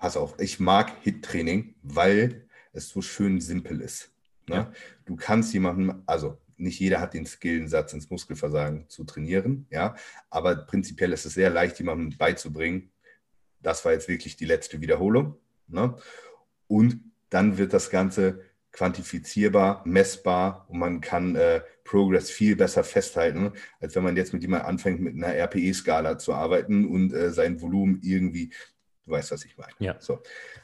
pass 0.00 0.16
auf, 0.16 0.34
ich 0.40 0.58
mag 0.58 0.92
Hit-Training, 1.02 1.74
weil 1.82 2.48
es 2.72 2.88
so 2.88 3.02
schön 3.02 3.40
simpel 3.40 3.80
ist. 3.80 4.10
Ne? 4.48 4.56
Ja. 4.56 4.72
Du 5.04 5.14
kannst 5.14 5.52
jemandem, 5.52 6.02
also 6.06 6.38
nicht 6.56 6.80
jeder 6.80 7.00
hat 7.00 7.14
den 7.14 7.26
Skill, 7.26 7.58
einen 7.58 7.68
Satz 7.68 7.92
ins 7.92 8.10
Muskelversagen 8.10 8.88
zu 8.88 9.04
trainieren, 9.04 9.66
ja, 9.70 9.94
aber 10.28 10.56
prinzipiell 10.56 11.12
ist 11.12 11.24
es 11.26 11.34
sehr 11.34 11.50
leicht, 11.50 11.78
jemandem 11.78 12.16
beizubringen, 12.18 12.90
das 13.62 13.84
war 13.84 13.92
jetzt 13.92 14.08
wirklich 14.08 14.36
die 14.36 14.46
letzte 14.46 14.80
Wiederholung. 14.80 15.36
Ne? 15.68 15.94
Und 16.66 17.00
dann 17.28 17.58
wird 17.58 17.72
das 17.72 17.90
Ganze 17.90 18.40
quantifizierbar, 18.72 19.82
messbar 19.84 20.66
und 20.68 20.78
man 20.78 21.00
kann 21.00 21.36
äh, 21.36 21.60
Progress 21.84 22.30
viel 22.30 22.56
besser 22.56 22.84
festhalten, 22.84 23.52
als 23.80 23.96
wenn 23.96 24.04
man 24.04 24.16
jetzt 24.16 24.32
mit 24.32 24.42
jemandem 24.42 24.68
anfängt, 24.68 25.00
mit 25.00 25.14
einer 25.14 25.34
RPE-Skala 25.34 26.18
zu 26.18 26.32
arbeiten 26.32 26.86
und 26.86 27.12
äh, 27.12 27.32
sein 27.32 27.60
Volumen 27.60 28.00
irgendwie, 28.02 28.52
du 29.10 29.16
weißt, 29.16 29.30
was 29.32 29.44
ich 29.44 29.56
meine. 29.58 29.72
Ja. 29.78 29.96
So. 30.00 30.22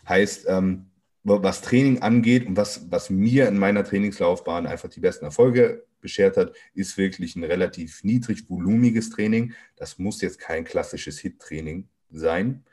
Heißt, 0.09 0.47
ähm, 0.49 0.87
was 1.25 1.61
Training 1.61 2.03
angeht 2.03 2.47
und 2.47 2.57
was, 2.57 2.91
was 2.91 3.11
mir 3.11 3.49
in 3.49 3.59
meiner 3.59 3.83
Trainingslaufbahn 3.83 4.67
einfach 4.67 4.89
die 4.89 5.01
besten 5.01 5.25
Erfolge 5.25 5.85
beschert 6.01 6.37
hat, 6.37 6.55
ist 6.75 6.97
wirklich 6.97 7.35
ein 7.35 7.43
relativ 7.43 8.05
niedrig 8.05 8.49
volumiges 8.49 9.11
Training. 9.11 9.53
Das 9.75 9.99
muss 9.99 10.21
jetzt 10.21 10.39
kein 10.39 10.65
klassisches 10.65 11.19
HIT-Training 11.19 11.89
sein. 12.11 12.65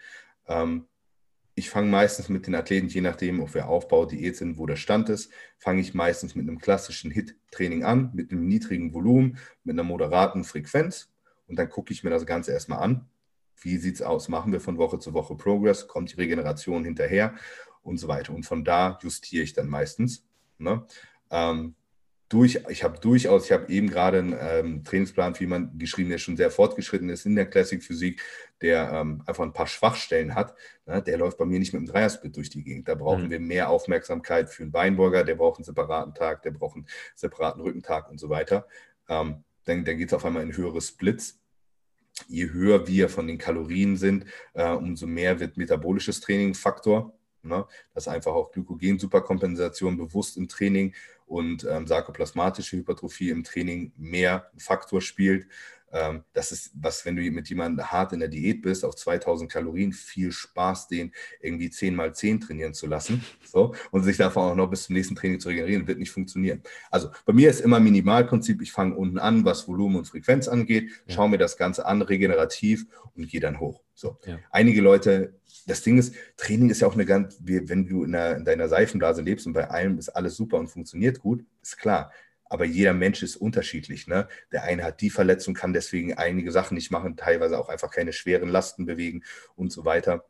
Ähm, 0.47 0.85
ich 1.55 1.69
fange 1.69 1.89
meistens 1.89 2.29
mit 2.29 2.45
den 2.47 2.55
Athleten, 2.55 2.87
je 2.87 3.01
nachdem, 3.01 3.39
ob 3.39 3.53
wir 3.53 3.67
Aufbau, 3.67 4.05
Diät 4.05 4.37
sind, 4.37 4.57
wo 4.57 4.65
der 4.65 4.75
Stand 4.75 5.09
ist, 5.09 5.31
fange 5.57 5.81
ich 5.81 5.93
meistens 5.93 6.35
mit 6.35 6.47
einem 6.47 6.59
klassischen 6.59 7.11
HIT-Training 7.11 7.83
an, 7.83 8.11
mit 8.13 8.31
einem 8.31 8.47
niedrigen 8.47 8.93
Volumen, 8.93 9.37
mit 9.63 9.73
einer 9.73 9.83
moderaten 9.83 10.43
Frequenz. 10.43 11.11
Und 11.47 11.57
dann 11.57 11.69
gucke 11.69 11.91
ich 11.93 12.03
mir 12.03 12.09
das 12.11 12.25
Ganze 12.25 12.51
erstmal 12.51 12.79
an. 12.79 13.07
Wie 13.63 13.77
sieht 13.77 13.95
es 13.95 14.01
aus? 14.01 14.29
Machen 14.29 14.51
wir 14.51 14.59
von 14.59 14.77
Woche 14.77 14.99
zu 14.99 15.13
Woche 15.13 15.35
Progress? 15.35 15.87
Kommt 15.87 16.11
die 16.11 16.17
Regeneration 16.17 16.83
hinterher? 16.83 17.33
und 17.83 17.97
so 17.97 18.07
weiter. 18.07 18.33
Und 18.33 18.45
von 18.45 18.63
da 18.63 18.97
justiere 19.01 19.43
ich 19.43 19.53
dann 19.53 19.67
meistens. 19.67 20.25
Ne? 20.57 20.85
Ähm, 21.29 21.75
durch, 22.29 22.59
ich 22.69 22.83
habe 22.83 22.99
durchaus, 22.99 23.45
ich 23.45 23.51
habe 23.51 23.71
eben 23.71 23.89
gerade 23.89 24.19
einen 24.19 24.35
ähm, 24.39 24.83
Trainingsplan 24.83 25.35
für 25.35 25.43
jemanden 25.43 25.77
geschrieben, 25.77 26.09
der 26.09 26.17
schon 26.17 26.37
sehr 26.37 26.49
fortgeschritten 26.49 27.09
ist 27.09 27.27
in 27.27 27.35
der 27.35 27.45
Classic 27.45 27.83
Physik, 27.83 28.21
der 28.61 28.91
ähm, 28.91 29.21
einfach 29.27 29.43
ein 29.43 29.53
paar 29.53 29.67
Schwachstellen 29.67 30.33
hat. 30.33 30.55
Ne? 30.87 31.03
Der 31.03 31.17
läuft 31.17 31.37
bei 31.37 31.45
mir 31.45 31.59
nicht 31.59 31.73
mit 31.73 31.81
dem 31.81 31.85
Dreiersplit 31.85 32.35
durch 32.35 32.49
die 32.49 32.63
Gegend. 32.63 32.87
Da 32.87 32.95
brauchen 32.95 33.25
mhm. 33.25 33.29
wir 33.29 33.39
mehr 33.39 33.69
Aufmerksamkeit 33.69 34.49
für 34.49 34.63
einen 34.63 34.71
Beinburger, 34.71 35.23
der 35.23 35.35
braucht 35.35 35.59
einen 35.59 35.65
separaten 35.65 36.15
Tag, 36.15 36.41
der 36.41 36.51
braucht 36.51 36.75
einen 36.75 36.87
separaten 37.13 37.61
Rückentag 37.61 38.09
und 38.09 38.19
so 38.19 38.29
weiter. 38.29 38.67
Ähm, 39.09 39.43
dann 39.65 39.85
dann 39.85 39.97
geht 39.97 40.07
es 40.07 40.13
auf 40.13 40.25
einmal 40.25 40.43
in 40.43 40.57
höhere 40.57 40.81
Splits. 40.81 41.39
Je 42.27 42.51
höher 42.51 42.87
wir 42.87 43.09
von 43.09 43.27
den 43.27 43.37
Kalorien 43.37 43.97
sind, 43.97 44.25
äh, 44.53 44.69
umso 44.69 45.07
mehr 45.07 45.39
wird 45.39 45.57
metabolisches 45.57 46.19
Training 46.21 46.53
Faktor. 46.53 47.13
Ne? 47.41 47.65
Dass 47.93 48.07
einfach 48.07 48.33
auch 48.33 48.51
Glykogen-Superkompensation 48.51 49.97
bewusst 49.97 50.37
im 50.37 50.47
Training 50.47 50.93
und 51.25 51.65
ähm, 51.69 51.87
sarkoplasmatische 51.87 52.77
Hypertrophie 52.77 53.29
im 53.29 53.43
Training 53.43 53.91
mehr 53.97 54.51
Faktor 54.57 55.01
spielt. 55.01 55.47
Ähm, 55.93 56.23
das 56.33 56.51
ist 56.51 56.71
was, 56.73 57.05
wenn 57.05 57.15
du 57.15 57.21
mit 57.21 57.47
jemandem 57.49 57.85
hart 57.91 58.13
in 58.13 58.19
der 58.19 58.27
Diät 58.27 58.63
bist, 58.63 58.83
auf 58.83 58.95
2000 58.95 59.49
Kalorien, 59.51 59.93
viel 59.93 60.31
Spaß, 60.31 60.87
den 60.87 61.13
irgendwie 61.39 61.69
10 61.69 61.95
mal 61.95 62.13
10 62.13 62.41
trainieren 62.41 62.73
zu 62.73 62.87
lassen 62.87 63.23
so, 63.45 63.75
und 63.91 64.03
sich 64.03 64.17
davon 64.17 64.51
auch 64.51 64.55
noch 64.55 64.69
bis 64.69 64.85
zum 64.85 64.95
nächsten 64.95 65.15
Training 65.15 65.39
zu 65.39 65.49
regenerieren, 65.49 65.87
wird 65.87 65.99
nicht 65.99 66.11
funktionieren. 66.11 66.63
Also 66.89 67.11
bei 67.25 67.33
mir 67.33 67.49
ist 67.49 67.61
immer 67.61 67.79
Minimalprinzip, 67.79 68.61
ich 68.63 68.71
fange 68.71 68.95
unten 68.95 69.19
an, 69.19 69.45
was 69.45 69.67
Volumen 69.67 69.97
und 69.97 70.05
Frequenz 70.05 70.47
angeht, 70.47 70.89
schaue 71.07 71.29
mir 71.29 71.37
das 71.37 71.57
Ganze 71.57 71.85
an, 71.85 72.01
regenerativ 72.01 72.87
und 73.15 73.29
gehe 73.29 73.39
dann 73.39 73.59
hoch. 73.59 73.83
So. 73.93 74.17
Ja. 74.25 74.39
Einige 74.49 74.81
Leute, 74.81 75.35
das 75.67 75.83
Ding 75.83 75.99
ist, 75.99 76.15
Training 76.37 76.71
ist 76.71 76.81
ja 76.81 76.87
auch 76.87 76.95
eine 76.95 77.05
ganz, 77.05 77.37
wenn 77.39 77.85
du 77.85 78.03
in, 78.03 78.13
der, 78.13 78.37
in 78.37 78.45
deiner 78.45 78.67
Seifenblase 78.67 79.21
lebst 79.21 79.45
und 79.45 79.53
bei 79.53 79.69
allem 79.69 79.99
ist 79.99 80.09
alles 80.09 80.35
super 80.35 80.57
und 80.57 80.67
funktioniert 80.67 81.19
gut, 81.19 81.45
ist 81.61 81.77
klar 81.77 82.11
aber 82.45 82.65
jeder 82.65 82.93
Mensch 82.93 83.23
ist 83.23 83.35
unterschiedlich. 83.35 84.07
Ne? 84.07 84.27
Der 84.51 84.63
eine 84.63 84.83
hat 84.83 85.01
die 85.01 85.09
Verletzung, 85.09 85.53
kann 85.53 85.73
deswegen 85.73 86.13
einige 86.13 86.51
Sachen 86.51 86.75
nicht 86.75 86.91
machen, 86.91 87.17
teilweise 87.17 87.59
auch 87.59 87.69
einfach 87.69 87.91
keine 87.91 88.13
schweren 88.13 88.49
Lasten 88.49 88.85
bewegen 88.85 89.23
und 89.55 89.71
so 89.71 89.85
weiter. 89.85 90.25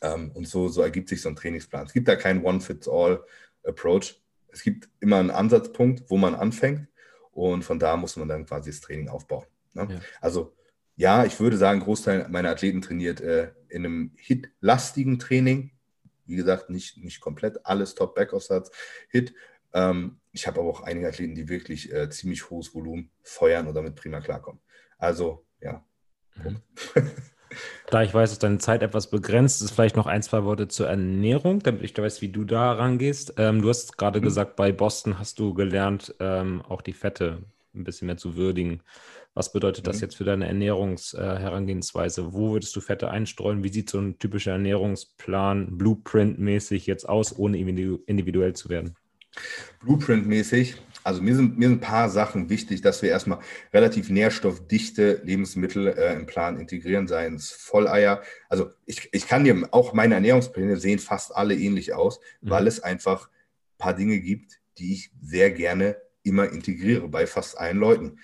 Ähm, 0.00 0.30
und 0.32 0.48
so, 0.48 0.68
so 0.68 0.82
ergibt 0.82 1.08
sich 1.08 1.22
so 1.22 1.28
ein 1.28 1.36
Trainingsplan. 1.36 1.86
Es 1.86 1.92
gibt 1.92 2.08
da 2.08 2.16
keinen 2.16 2.44
One-Fits-All-Approach. 2.44 4.20
Es 4.48 4.62
gibt 4.62 4.88
immer 5.00 5.18
einen 5.18 5.30
Ansatzpunkt, 5.30 6.04
wo 6.08 6.16
man 6.16 6.34
anfängt 6.34 6.88
und 7.32 7.62
von 7.62 7.78
da 7.78 7.96
muss 7.96 8.16
man 8.16 8.28
dann 8.28 8.46
quasi 8.46 8.70
das 8.70 8.80
Training 8.80 9.08
aufbauen. 9.08 9.46
Ne? 9.74 9.86
Ja. 9.90 10.00
Also 10.20 10.56
ja, 10.96 11.24
ich 11.24 11.38
würde 11.38 11.56
sagen, 11.56 11.80
ein 11.80 11.84
Großteil 11.84 12.28
meiner 12.28 12.50
Athleten 12.50 12.82
trainiert 12.82 13.20
äh, 13.20 13.52
in 13.68 13.86
einem 13.86 14.12
hit-lastigen 14.16 15.20
Training, 15.20 15.70
Wie 16.26 16.34
gesagt, 16.34 16.70
nicht, 16.70 16.98
nicht 16.98 17.20
komplett 17.20 17.64
alles 17.64 17.94
Top-Backoffsatz-Hit. 17.94 19.32
Ähm, 19.72 20.20
ich 20.32 20.46
habe 20.46 20.60
aber 20.60 20.68
auch 20.68 20.82
einige 20.82 21.08
Athleten, 21.08 21.34
die 21.34 21.48
wirklich 21.48 21.92
äh, 21.92 22.08
ziemlich 22.10 22.50
hohes 22.50 22.74
Volumen 22.74 23.10
feuern 23.22 23.66
und 23.66 23.74
damit 23.74 23.96
prima 23.96 24.20
klarkommen. 24.20 24.60
Also, 24.98 25.46
ja. 25.60 25.84
Mhm. 26.36 26.62
Da 27.90 28.02
ich 28.02 28.14
weiß, 28.14 28.30
dass 28.30 28.38
deine 28.38 28.58
Zeit 28.58 28.82
etwas 28.82 29.10
begrenzt 29.10 29.62
ist, 29.62 29.72
vielleicht 29.72 29.96
noch 29.96 30.06
ein, 30.06 30.22
zwei 30.22 30.44
Worte 30.44 30.68
zur 30.68 30.88
Ernährung, 30.88 31.60
damit 31.60 31.82
ich 31.82 31.94
da 31.94 32.02
weiß, 32.02 32.20
wie 32.22 32.28
du 32.28 32.44
da 32.44 32.72
rangehst. 32.72 33.34
Ähm, 33.36 33.62
du 33.62 33.68
hast 33.68 33.98
gerade 33.98 34.20
mhm. 34.20 34.24
gesagt, 34.24 34.56
bei 34.56 34.72
Boston 34.72 35.18
hast 35.18 35.38
du 35.38 35.54
gelernt, 35.54 36.14
ähm, 36.20 36.62
auch 36.62 36.82
die 36.82 36.92
Fette 36.92 37.42
ein 37.74 37.84
bisschen 37.84 38.06
mehr 38.06 38.16
zu 38.16 38.36
würdigen. 38.36 38.82
Was 39.34 39.52
bedeutet 39.52 39.86
das 39.86 39.96
mhm. 39.96 40.02
jetzt 40.02 40.16
für 40.16 40.24
deine 40.24 40.48
Ernährungsherangehensweise? 40.48 42.22
Äh, 42.22 42.32
Wo 42.32 42.52
würdest 42.52 42.74
du 42.74 42.80
Fette 42.80 43.10
einstreuen? 43.10 43.62
Wie 43.62 43.68
sieht 43.68 43.90
so 43.90 43.98
ein 43.98 44.18
typischer 44.18 44.52
Ernährungsplan 44.52 45.78
Blueprint-mäßig 45.78 46.86
jetzt 46.86 47.08
aus, 47.08 47.38
ohne 47.38 47.58
individuell 47.58 48.54
zu 48.54 48.68
werden? 48.68 48.96
Blueprint-mäßig, 49.80 50.76
also 51.08 51.22
mir 51.22 51.34
sind, 51.34 51.58
mir 51.58 51.68
sind 51.68 51.78
ein 51.78 51.80
paar 51.80 52.10
Sachen 52.10 52.50
wichtig, 52.50 52.82
dass 52.82 53.00
wir 53.00 53.08
erstmal 53.08 53.38
relativ 53.72 54.10
nährstoffdichte 54.10 55.22
Lebensmittel 55.24 55.88
äh, 55.88 56.14
im 56.14 56.26
Plan 56.26 56.58
integrieren, 56.58 57.08
seien 57.08 57.36
es 57.36 57.50
Volleier. 57.50 58.22
Also 58.50 58.72
ich, 58.84 59.08
ich 59.12 59.26
kann 59.26 59.44
dir 59.44 59.68
auch 59.70 59.94
meine 59.94 60.16
Ernährungspläne 60.16 60.76
sehen 60.76 60.98
fast 60.98 61.34
alle 61.34 61.54
ähnlich 61.54 61.94
aus, 61.94 62.20
mhm. 62.42 62.50
weil 62.50 62.66
es 62.66 62.80
einfach 62.80 63.28
ein 63.28 63.78
paar 63.78 63.94
Dinge 63.94 64.20
gibt, 64.20 64.60
die 64.76 64.92
ich 64.92 65.10
sehr 65.22 65.50
gerne 65.50 65.96
immer 66.24 66.50
integriere 66.50 67.08
bei 67.08 67.26
fast 67.26 67.58
allen 67.58 67.78
Leuten. 67.78 68.18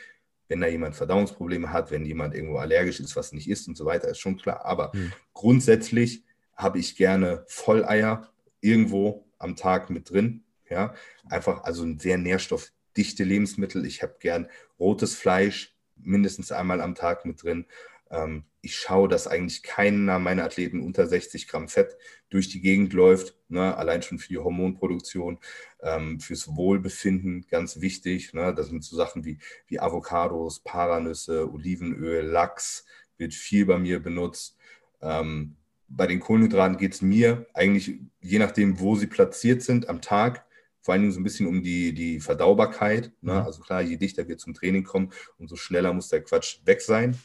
Wenn 0.48 0.60
da 0.60 0.66
jemand 0.66 0.94
Verdauungsprobleme 0.94 1.72
hat, 1.72 1.90
wenn 1.90 2.04
jemand 2.04 2.34
irgendwo 2.34 2.58
allergisch 2.58 3.00
ist, 3.00 3.16
was 3.16 3.32
nicht 3.32 3.48
isst 3.48 3.66
und 3.66 3.78
so 3.78 3.86
weiter, 3.86 4.08
ist 4.08 4.18
schon 4.18 4.36
klar. 4.36 4.66
Aber 4.66 4.92
mhm. 4.94 5.12
grundsätzlich 5.32 6.22
habe 6.54 6.78
ich 6.78 6.96
gerne 6.96 7.44
Volleier 7.48 8.30
irgendwo 8.60 9.26
am 9.38 9.56
Tag 9.56 9.88
mit 9.88 10.10
drin 10.10 10.43
ja, 10.74 10.94
einfach 11.28 11.64
also 11.64 11.84
ein 11.84 11.98
sehr 11.98 12.18
nährstoffdichte 12.18 13.24
Lebensmittel. 13.24 13.86
Ich 13.86 14.02
habe 14.02 14.16
gern 14.18 14.48
rotes 14.78 15.14
Fleisch 15.14 15.76
mindestens 15.96 16.52
einmal 16.52 16.80
am 16.80 16.96
Tag 16.96 17.24
mit 17.24 17.42
drin. 17.42 17.66
Ähm, 18.10 18.44
ich 18.60 18.76
schaue, 18.76 19.08
dass 19.08 19.28
eigentlich 19.28 19.62
keiner 19.62 20.18
meiner 20.18 20.44
Athleten 20.44 20.80
unter 20.80 21.06
60 21.06 21.46
Gramm 21.48 21.68
Fett 21.68 21.96
durch 22.28 22.48
die 22.48 22.60
Gegend 22.60 22.92
läuft. 22.92 23.36
Ne? 23.48 23.76
Allein 23.76 24.02
schon 24.02 24.18
für 24.18 24.28
die 24.28 24.38
Hormonproduktion, 24.38 25.38
ähm, 25.82 26.18
fürs 26.18 26.56
Wohlbefinden 26.56 27.46
ganz 27.48 27.80
wichtig. 27.80 28.34
Ne? 28.34 28.52
Das 28.54 28.68
sind 28.68 28.82
so 28.82 28.96
Sachen 28.96 29.24
wie, 29.24 29.38
wie 29.68 29.78
Avocados, 29.78 30.60
Paranüsse, 30.60 31.50
Olivenöl, 31.52 32.24
Lachs 32.24 32.84
wird 33.16 33.32
viel 33.32 33.66
bei 33.66 33.78
mir 33.78 34.02
benutzt. 34.02 34.56
Ähm, 35.00 35.56
bei 35.88 36.06
den 36.06 36.20
Kohlenhydraten 36.20 36.76
geht 36.76 36.94
es 36.94 37.02
mir 37.02 37.46
eigentlich, 37.54 38.00
je 38.20 38.38
nachdem, 38.38 38.80
wo 38.80 38.96
sie 38.96 39.06
platziert 39.06 39.62
sind 39.62 39.88
am 39.88 40.00
Tag, 40.00 40.44
vor 40.84 40.92
allen 40.92 41.00
Dingen 41.00 41.14
so 41.14 41.20
ein 41.20 41.24
bisschen 41.24 41.46
um 41.46 41.62
die, 41.62 41.94
die 41.94 42.20
Verdaubarkeit. 42.20 43.10
Ne? 43.22 43.32
Mhm. 43.32 43.38
Also 43.38 43.62
klar, 43.62 43.80
je 43.80 43.96
dichter 43.96 44.28
wir 44.28 44.36
zum 44.36 44.52
Training 44.52 44.84
kommen, 44.84 45.12
umso 45.38 45.56
schneller 45.56 45.94
muss 45.94 46.08
der 46.08 46.22
Quatsch 46.22 46.58
weg 46.66 46.82
sein. 46.82 47.18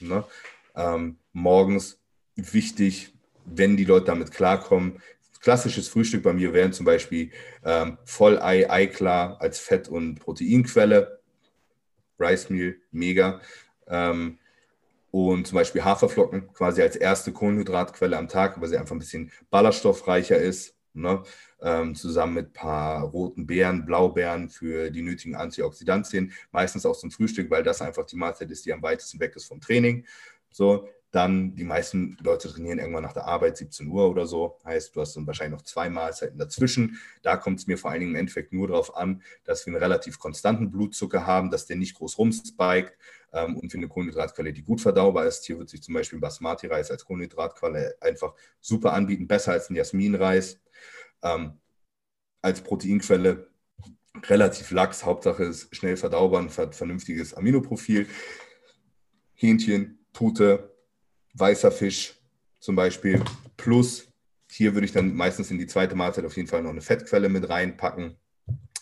Ne? 0.00 0.24
Ähm, 0.74 1.16
morgens 1.32 2.00
wichtig, 2.34 3.14
wenn 3.44 3.76
die 3.76 3.84
Leute 3.84 4.06
damit 4.06 4.32
klarkommen. 4.32 5.00
Klassisches 5.40 5.86
Frühstück 5.86 6.24
bei 6.24 6.32
mir 6.32 6.52
wären 6.52 6.72
zum 6.72 6.84
Beispiel 6.84 7.30
ähm, 7.64 7.96
Vollei, 8.04 8.68
Eiklar 8.68 9.40
als 9.40 9.60
Fett- 9.60 9.88
und 9.88 10.18
Proteinquelle. 10.18 11.20
Rice 12.18 12.50
Meal, 12.50 12.74
mega. 12.90 13.40
Ähm, 13.86 14.38
und 15.12 15.46
zum 15.46 15.54
Beispiel 15.54 15.84
Haferflocken 15.84 16.52
quasi 16.54 16.82
als 16.82 16.96
erste 16.96 17.32
Kohlenhydratquelle 17.32 18.18
am 18.18 18.26
Tag, 18.26 18.60
weil 18.60 18.68
sie 18.68 18.76
einfach 18.76 18.96
ein 18.96 18.98
bisschen 18.98 19.30
ballaststoffreicher 19.50 20.38
ist. 20.38 20.75
Ne? 21.02 21.22
ähm, 21.62 21.94
zusammen 21.94 22.34
mit 22.34 22.46
ein 22.48 22.52
paar 22.52 23.02
roten 23.02 23.46
Beeren, 23.46 23.86
Blaubeeren 23.86 24.48
für 24.48 24.90
die 24.90 25.02
nötigen 25.02 25.34
Antioxidantien, 25.34 26.32
meistens 26.52 26.86
auch 26.86 26.96
zum 26.96 27.10
Frühstück, 27.10 27.50
weil 27.50 27.62
das 27.62 27.82
einfach 27.82 28.06
die 28.06 28.16
Mahlzeit 28.16 28.50
ist, 28.50 28.66
die 28.66 28.72
am 28.72 28.82
weitesten 28.82 29.20
weg 29.20 29.34
ist 29.36 29.46
vom 29.46 29.60
Training. 29.60 30.04
So, 30.50 30.88
dann 31.16 31.54
die 31.54 31.64
meisten 31.64 32.16
Leute 32.22 32.48
trainieren 32.48 32.78
irgendwann 32.78 33.02
nach 33.02 33.14
der 33.14 33.24
Arbeit, 33.24 33.56
17 33.56 33.88
Uhr 33.88 34.10
oder 34.10 34.26
so. 34.26 34.58
Heißt, 34.64 34.94
du 34.94 35.00
hast 35.00 35.16
dann 35.16 35.26
wahrscheinlich 35.26 35.58
noch 35.58 35.64
zwei 35.64 35.88
Mahlzeiten 35.88 36.38
dazwischen. 36.38 36.98
Da 37.22 37.38
kommt 37.38 37.58
es 37.58 37.66
mir 37.66 37.78
vor 37.78 37.90
allen 37.90 38.00
Dingen 38.00 38.12
im 38.12 38.20
Endeffekt 38.20 38.52
nur 38.52 38.68
darauf 38.68 38.94
an, 38.96 39.22
dass 39.44 39.64
wir 39.64 39.72
einen 39.72 39.82
relativ 39.82 40.18
konstanten 40.18 40.70
Blutzucker 40.70 41.26
haben, 41.26 41.50
dass 41.50 41.64
der 41.66 41.76
nicht 41.76 41.94
groß 41.94 42.18
rumspiked 42.18 42.96
ähm, 43.32 43.56
und 43.56 43.70
für 43.70 43.78
eine 43.78 43.88
Kohlenhydratquelle, 43.88 44.52
die 44.52 44.62
gut 44.62 44.82
verdaubar 44.82 45.24
ist. 45.24 45.46
Hier 45.46 45.58
wird 45.58 45.70
sich 45.70 45.82
zum 45.82 45.94
Beispiel 45.94 46.18
Basmati-Reis 46.18 46.90
als 46.90 47.04
Kohlenhydratquelle 47.06 47.96
einfach 48.00 48.34
super 48.60 48.92
anbieten, 48.92 49.26
besser 49.26 49.52
als 49.52 49.70
ein 49.70 49.74
Jasmin-Reis. 49.74 50.60
Ähm, 51.22 51.58
als 52.42 52.60
Proteinquelle 52.60 53.48
relativ 54.24 54.70
lax. 54.70 55.04
Hauptsache 55.04 55.44
ist 55.44 55.74
schnell 55.74 55.96
verdaubar, 55.96 56.42
ein 56.42 56.50
vernünftiges 56.50 57.34
Aminoprofil. 57.34 58.06
Hähnchen, 59.34 60.06
Pute, 60.12 60.75
weißer 61.36 61.70
Fisch 61.70 62.14
zum 62.58 62.76
Beispiel. 62.76 63.22
Plus, 63.56 64.08
hier 64.50 64.74
würde 64.74 64.86
ich 64.86 64.92
dann 64.92 65.14
meistens 65.14 65.50
in 65.50 65.58
die 65.58 65.66
zweite 65.66 65.94
Mahlzeit 65.94 66.24
auf 66.24 66.36
jeden 66.36 66.48
Fall 66.48 66.62
noch 66.62 66.70
eine 66.70 66.80
Fettquelle 66.80 67.28
mit 67.28 67.48
reinpacken. 67.48 68.16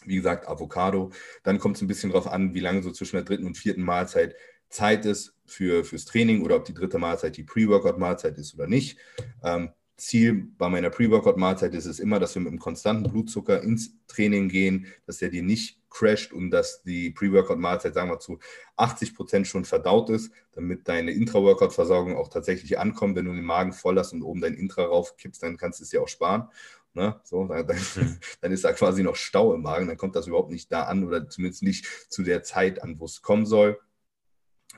Wie 0.04 0.16
gesagt, 0.16 0.48
Avocado. 0.48 1.10
Dann 1.42 1.58
kommt 1.58 1.76
es 1.76 1.82
ein 1.82 1.88
bisschen 1.88 2.10
darauf 2.10 2.26
an, 2.26 2.54
wie 2.54 2.60
lange 2.60 2.82
so 2.82 2.90
zwischen 2.90 3.16
der 3.16 3.24
dritten 3.24 3.46
und 3.46 3.56
vierten 3.56 3.82
Mahlzeit 3.82 4.34
Zeit 4.68 5.06
ist 5.06 5.36
für, 5.46 5.84
fürs 5.84 6.04
Training 6.04 6.42
oder 6.42 6.56
ob 6.56 6.64
die 6.64 6.74
dritte 6.74 6.98
Mahlzeit 6.98 7.36
die 7.36 7.44
Pre-Workout-Mahlzeit 7.44 8.36
ist 8.38 8.54
oder 8.54 8.66
nicht. 8.66 8.98
Ähm, 9.42 9.70
Ziel 9.96 10.48
bei 10.58 10.68
meiner 10.68 10.90
Pre-Workout-Mahlzeit 10.90 11.74
ist 11.74 11.86
es 11.86 12.00
immer, 12.00 12.18
dass 12.18 12.34
wir 12.34 12.42
mit 12.42 12.50
einem 12.50 12.58
konstanten 12.58 13.10
Blutzucker 13.10 13.62
ins 13.62 13.96
Training 14.08 14.48
gehen, 14.48 14.86
dass 15.06 15.18
der 15.18 15.28
dir 15.28 15.42
nicht 15.42 15.78
crasht 15.88 16.32
und 16.32 16.50
dass 16.50 16.82
die 16.82 17.10
Pre-Workout-Mahlzeit, 17.10 17.94
sagen 17.94 18.10
wir, 18.10 18.18
zu 18.18 18.38
80 18.76 19.14
Prozent 19.14 19.46
schon 19.46 19.64
verdaut 19.64 20.10
ist, 20.10 20.32
damit 20.52 20.88
deine 20.88 21.12
Intra-Workout-Versorgung 21.12 22.16
auch 22.16 22.28
tatsächlich 22.28 22.78
ankommt. 22.78 23.16
Wenn 23.16 23.26
du 23.26 23.32
den 23.32 23.44
Magen 23.44 23.72
voll 23.72 23.98
hast 23.98 24.12
und 24.12 24.22
oben 24.22 24.40
dein 24.40 24.54
Intra 24.54 24.84
raufkippst, 24.84 25.42
dann 25.42 25.56
kannst 25.56 25.78
du 25.78 25.84
es 25.84 25.90
dir 25.90 26.02
auch 26.02 26.08
sparen. 26.08 26.48
Ne? 26.94 27.20
So, 27.24 27.46
dann, 27.46 27.66
mhm. 27.66 28.18
dann, 28.40 28.52
ist 28.52 28.64
da 28.64 28.72
quasi 28.72 29.02
noch 29.02 29.16
Stau 29.16 29.54
im 29.54 29.62
Magen, 29.62 29.88
dann 29.88 29.96
kommt 29.96 30.16
das 30.16 30.26
überhaupt 30.26 30.50
nicht 30.50 30.70
da 30.72 30.84
an 30.84 31.04
oder 31.04 31.28
zumindest 31.28 31.62
nicht 31.62 31.86
zu 32.08 32.22
der 32.22 32.42
Zeit 32.42 32.82
an, 32.82 32.98
wo 32.98 33.04
es 33.04 33.22
kommen 33.22 33.46
soll. 33.46 33.78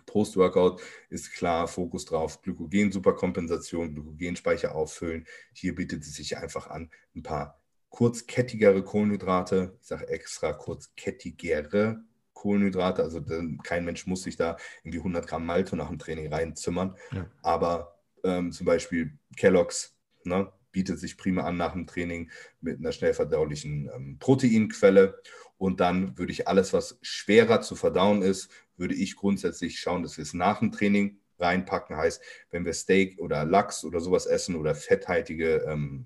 Post-Workout 0.06 0.80
ist 1.10 1.32
klar 1.32 1.68
Fokus 1.68 2.04
drauf, 2.04 2.40
Glykogen-Superkompensation, 2.42 3.94
Glykogenspeicher 3.94 4.74
auffüllen. 4.74 5.26
Hier 5.52 5.74
bietet 5.74 6.02
es 6.02 6.14
sich 6.14 6.38
einfach 6.38 6.68
an, 6.68 6.90
ein 7.14 7.22
paar 7.22 7.60
kurzkettigere 7.90 8.82
Kohlenhydrate, 8.82 9.76
ich 9.80 9.86
sage 9.86 10.08
extra 10.08 10.52
kurzkettigere 10.52 12.02
Kohlenhydrate, 12.34 13.02
also 13.02 13.22
kein 13.62 13.84
Mensch 13.84 14.06
muss 14.06 14.22
sich 14.22 14.36
da 14.36 14.56
irgendwie 14.84 14.98
100 14.98 15.26
Gramm 15.26 15.46
Malto 15.46 15.76
nach 15.76 15.88
dem 15.88 15.98
Training 15.98 16.32
reinzimmern, 16.32 16.96
ja. 17.12 17.26
aber 17.42 17.98
ähm, 18.24 18.52
zum 18.52 18.66
Beispiel 18.66 19.18
Kellogg's 19.36 19.96
ne, 20.24 20.52
bietet 20.76 20.98
sich 20.98 21.16
prima 21.16 21.44
an 21.44 21.56
nach 21.56 21.72
dem 21.72 21.86
Training 21.86 22.30
mit 22.60 22.78
einer 22.78 22.92
schnell 22.92 23.14
verdaulichen 23.14 23.88
ähm, 23.94 24.18
Proteinquelle 24.18 25.22
und 25.56 25.80
dann 25.80 26.18
würde 26.18 26.32
ich 26.32 26.48
alles, 26.48 26.74
was 26.74 26.98
schwerer 27.00 27.62
zu 27.62 27.76
verdauen 27.76 28.20
ist, 28.20 28.50
würde 28.76 28.94
ich 28.94 29.16
grundsätzlich 29.16 29.80
schauen, 29.80 30.02
dass 30.02 30.18
wir 30.18 30.22
es 30.22 30.34
nach 30.34 30.58
dem 30.58 30.72
Training 30.72 31.18
reinpacken. 31.38 31.96
Heißt, 31.96 32.20
wenn 32.50 32.66
wir 32.66 32.74
Steak 32.74 33.18
oder 33.18 33.46
Lachs 33.46 33.84
oder 33.86 34.00
sowas 34.00 34.26
essen 34.26 34.54
oder 34.54 34.74
fetthaltige 34.74 35.64
ähm, 35.66 36.04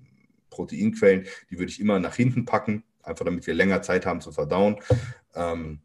Proteinquellen, 0.49 1.27
die 1.49 1.59
würde 1.59 1.69
ich 1.69 1.81
immer 1.81 1.99
nach 1.99 2.15
hinten 2.15 2.45
packen, 2.45 2.85
einfach 3.03 3.25
damit 3.25 3.45
wir 3.47 3.53
länger 3.53 3.81
Zeit 3.81 4.05
haben 4.05 4.21
zu 4.21 4.31
verdauen. 4.31 4.79
Ähm, 5.35 5.81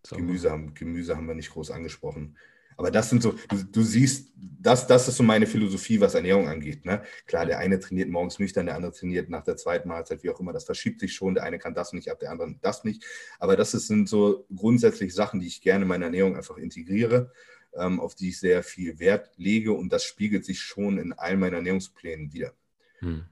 Gemüse 0.09 0.51
haben, 0.51 0.73
Gemüse 0.73 1.15
haben 1.15 1.27
wir 1.27 1.35
nicht 1.35 1.51
groß 1.51 1.71
angesprochen. 1.71 2.37
Aber 2.77 2.91
das 2.91 3.09
sind 3.09 3.23
so, 3.23 3.35
du, 3.49 3.63
du, 3.63 3.81
siehst, 3.81 4.31
das, 4.35 4.87
das 4.87 5.07
ist 5.07 5.17
so 5.17 5.23
meine 5.23 5.47
Philosophie, 5.47 5.99
was 5.99 6.15
Ernährung 6.15 6.47
angeht. 6.47 6.85
Ne? 6.85 7.03
Klar, 7.25 7.45
der 7.45 7.59
eine 7.59 7.79
trainiert 7.79 8.09
morgens 8.09 8.39
nüchtern, 8.39 8.65
der 8.65 8.75
andere 8.75 8.93
trainiert 8.93 9.29
nach 9.29 9.43
der 9.43 9.57
zweiten 9.57 9.87
Mahlzeit, 9.87 10.23
wie 10.23 10.29
auch 10.29 10.39
immer. 10.39 10.53
Das 10.53 10.65
verschiebt 10.65 10.99
sich 10.99 11.13
schon. 11.13 11.35
Der 11.35 11.43
eine 11.43 11.59
kann 11.59 11.73
das 11.73 11.93
nicht 11.93 12.09
ab, 12.09 12.19
der 12.19 12.31
andere 12.31 12.55
das 12.61 12.83
nicht. 12.83 13.03
Aber 13.39 13.55
das 13.55 13.71
sind 13.71 14.09
so 14.09 14.45
grundsätzlich 14.55 15.13
Sachen, 15.13 15.39
die 15.39 15.47
ich 15.47 15.61
gerne 15.61 15.83
in 15.83 15.89
meine 15.89 16.05
Ernährung 16.05 16.35
einfach 16.35 16.57
integriere, 16.57 17.31
ähm, 17.75 17.99
auf 17.99 18.15
die 18.15 18.29
ich 18.29 18.39
sehr 18.39 18.63
viel 18.63 18.99
Wert 18.99 19.31
lege. 19.37 19.73
Und 19.73 19.91
das 19.91 20.03
spiegelt 20.03 20.45
sich 20.45 20.59
schon 20.59 20.97
in 20.97 21.13
all 21.13 21.37
meinen 21.37 21.55
Ernährungsplänen 21.55 22.33
wieder. 22.33 22.53
Hm. 22.99 23.25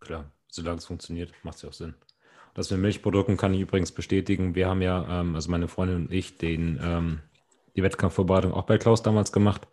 Klar, 0.00 0.32
solange 0.48 0.78
es 0.78 0.86
funktioniert, 0.86 1.32
macht 1.42 1.56
es 1.56 1.62
ja 1.62 1.68
auch 1.68 1.74
Sinn. 1.74 1.94
Das 2.56 2.70
mit 2.70 2.80
Milchprodukten 2.80 3.36
kann 3.36 3.52
ich 3.52 3.60
übrigens 3.60 3.92
bestätigen. 3.92 4.54
Wir 4.54 4.68
haben 4.68 4.80
ja, 4.80 5.20
ähm, 5.20 5.34
also 5.34 5.50
meine 5.50 5.68
Freundin 5.68 5.96
und 5.96 6.12
ich, 6.12 6.38
den, 6.38 6.80
ähm, 6.82 7.20
die 7.76 7.82
Wettkampfvorbereitung 7.82 8.52
auch 8.52 8.64
bei 8.64 8.78
Klaus 8.78 9.02
damals 9.02 9.32
gemacht. 9.32 9.68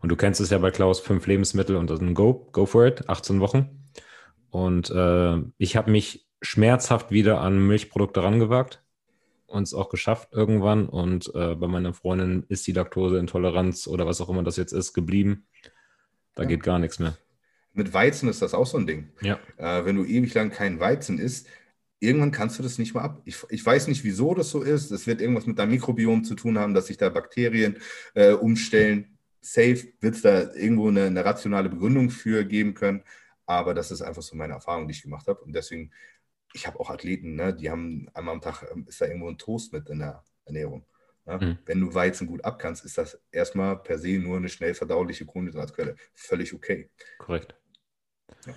Und 0.00 0.10
du 0.10 0.16
kennst 0.16 0.40
es 0.40 0.50
ja 0.50 0.58
bei 0.58 0.70
Klaus, 0.70 1.00
fünf 1.00 1.26
Lebensmittel 1.26 1.76
und 1.76 1.90
dann 1.90 2.14
Go, 2.14 2.48
go 2.52 2.66
for 2.66 2.86
it, 2.86 3.08
18 3.08 3.40
Wochen. 3.40 3.90
Und 4.50 4.90
äh, 4.90 5.38
ich 5.58 5.76
habe 5.76 5.90
mich 5.90 6.26
schmerzhaft 6.40 7.10
wieder 7.10 7.40
an 7.40 7.66
Milchprodukte 7.66 8.22
rangewagt 8.22 8.82
und 9.46 9.64
es 9.64 9.74
auch 9.74 9.88
geschafft 9.88 10.28
irgendwann. 10.32 10.88
Und 10.88 11.34
äh, 11.34 11.54
bei 11.54 11.66
meiner 11.66 11.94
Freundin 11.94 12.44
ist 12.48 12.66
die 12.66 12.72
Laktoseintoleranz 12.72 13.88
oder 13.88 14.06
was 14.06 14.20
auch 14.20 14.28
immer 14.28 14.44
das 14.44 14.56
jetzt 14.56 14.72
ist, 14.72 14.92
geblieben. 14.92 15.46
Da 16.34 16.44
ja. 16.44 16.50
geht 16.50 16.62
gar 16.62 16.78
nichts 16.78 16.98
mehr. 16.98 17.16
Mit 17.72 17.92
Weizen 17.92 18.28
ist 18.28 18.40
das 18.40 18.54
auch 18.54 18.66
so 18.66 18.78
ein 18.78 18.86
Ding. 18.86 19.10
Ja. 19.20 19.38
Äh, 19.56 19.84
wenn 19.84 19.96
du 19.96 20.04
ewig 20.04 20.32
lang 20.34 20.50
keinen 20.50 20.80
Weizen 20.80 21.18
isst, 21.18 21.48
irgendwann 22.00 22.30
kannst 22.30 22.58
du 22.58 22.62
das 22.62 22.78
nicht 22.78 22.94
mehr 22.94 23.02
ab. 23.02 23.22
Ich, 23.24 23.36
ich 23.50 23.64
weiß 23.64 23.88
nicht, 23.88 24.04
wieso 24.04 24.34
das 24.34 24.50
so 24.50 24.62
ist. 24.62 24.90
Es 24.90 25.06
wird 25.06 25.20
irgendwas 25.20 25.46
mit 25.46 25.58
deinem 25.58 25.70
Mikrobiom 25.70 26.24
zu 26.24 26.34
tun 26.34 26.58
haben, 26.58 26.74
dass 26.74 26.86
sich 26.86 26.96
da 26.96 27.08
Bakterien 27.08 27.78
äh, 28.14 28.32
umstellen. 28.32 29.18
Safe 29.40 29.92
wird 30.00 30.14
es 30.16 30.22
da 30.22 30.52
irgendwo 30.54 30.88
eine, 30.88 31.06
eine, 31.06 31.24
rationale 31.24 31.68
Begründung 31.68 32.10
für 32.10 32.44
geben 32.44 32.74
können. 32.74 33.02
Aber 33.46 33.74
das 33.74 33.90
ist 33.90 34.02
einfach 34.02 34.22
so 34.22 34.36
meine 34.36 34.54
Erfahrung, 34.54 34.86
die 34.86 34.92
ich 34.92 35.02
gemacht 35.02 35.26
habe. 35.26 35.40
Und 35.40 35.54
deswegen, 35.54 35.92
ich 36.52 36.66
habe 36.66 36.78
auch 36.78 36.90
Athleten, 36.90 37.34
ne, 37.34 37.54
die 37.54 37.70
haben 37.70 38.08
einmal 38.14 38.34
am 38.34 38.40
Tag, 38.40 38.64
ähm, 38.72 38.84
ist 38.88 39.00
da 39.00 39.06
irgendwo 39.06 39.28
ein 39.28 39.38
Toast 39.38 39.72
mit 39.72 39.88
in 39.88 40.00
der 40.00 40.22
Ernährung. 40.44 40.86
Ne? 41.24 41.38
Mhm. 41.40 41.58
Wenn 41.64 41.80
du 41.80 41.94
Weizen 41.94 42.26
gut 42.26 42.44
abkannst, 42.44 42.84
ist 42.84 42.98
das 42.98 43.20
erstmal 43.32 43.82
per 43.82 43.98
se 43.98 44.18
nur 44.18 44.36
eine 44.36 44.48
schnell 44.48 44.74
verdauliche 44.74 45.26
Kohlenhydratquelle. 45.26 45.96
Völlig 46.14 46.52
okay. 46.54 46.90
Korrekt. 47.18 47.54
Ja. 48.46 48.54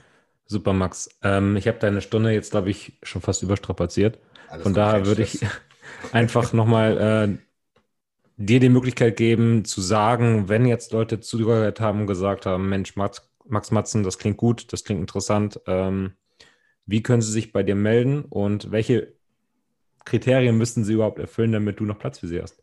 Super, 0.51 0.73
Max. 0.73 1.09
Ähm, 1.23 1.55
ich 1.55 1.65
habe 1.69 1.79
deine 1.79 2.01
Stunde 2.01 2.31
jetzt, 2.31 2.51
glaube 2.51 2.69
ich, 2.69 2.99
schon 3.03 3.21
fast 3.21 3.41
überstrapaziert. 3.41 4.19
Alles 4.49 4.63
Von 4.63 4.73
daher 4.73 5.05
würde 5.05 5.23
ich 5.23 5.39
einfach 6.11 6.51
nochmal 6.51 6.97
äh, 6.97 7.37
dir 8.35 8.59
die 8.59 8.67
Möglichkeit 8.67 9.15
geben, 9.15 9.63
zu 9.63 9.79
sagen, 9.79 10.49
wenn 10.49 10.65
jetzt 10.65 10.91
Leute 10.91 11.21
zugehört 11.21 11.79
haben 11.79 12.01
und 12.01 12.07
gesagt 12.07 12.45
haben, 12.45 12.67
Mensch, 12.67 12.97
Max, 12.97 13.31
Max 13.47 13.71
Matzen, 13.71 14.03
das 14.03 14.17
klingt 14.17 14.35
gut, 14.35 14.73
das 14.73 14.83
klingt 14.83 14.99
interessant, 14.99 15.57
ähm, 15.67 16.15
wie 16.85 17.01
können 17.01 17.21
sie 17.21 17.31
sich 17.31 17.53
bei 17.53 17.63
dir 17.63 17.75
melden 17.75 18.25
und 18.25 18.71
welche 18.71 19.13
Kriterien 20.03 20.57
müssten 20.57 20.83
sie 20.83 20.95
überhaupt 20.95 21.19
erfüllen, 21.19 21.53
damit 21.53 21.79
du 21.79 21.85
noch 21.85 21.97
Platz 21.97 22.19
für 22.19 22.27
sie 22.27 22.41
hast? 22.41 22.61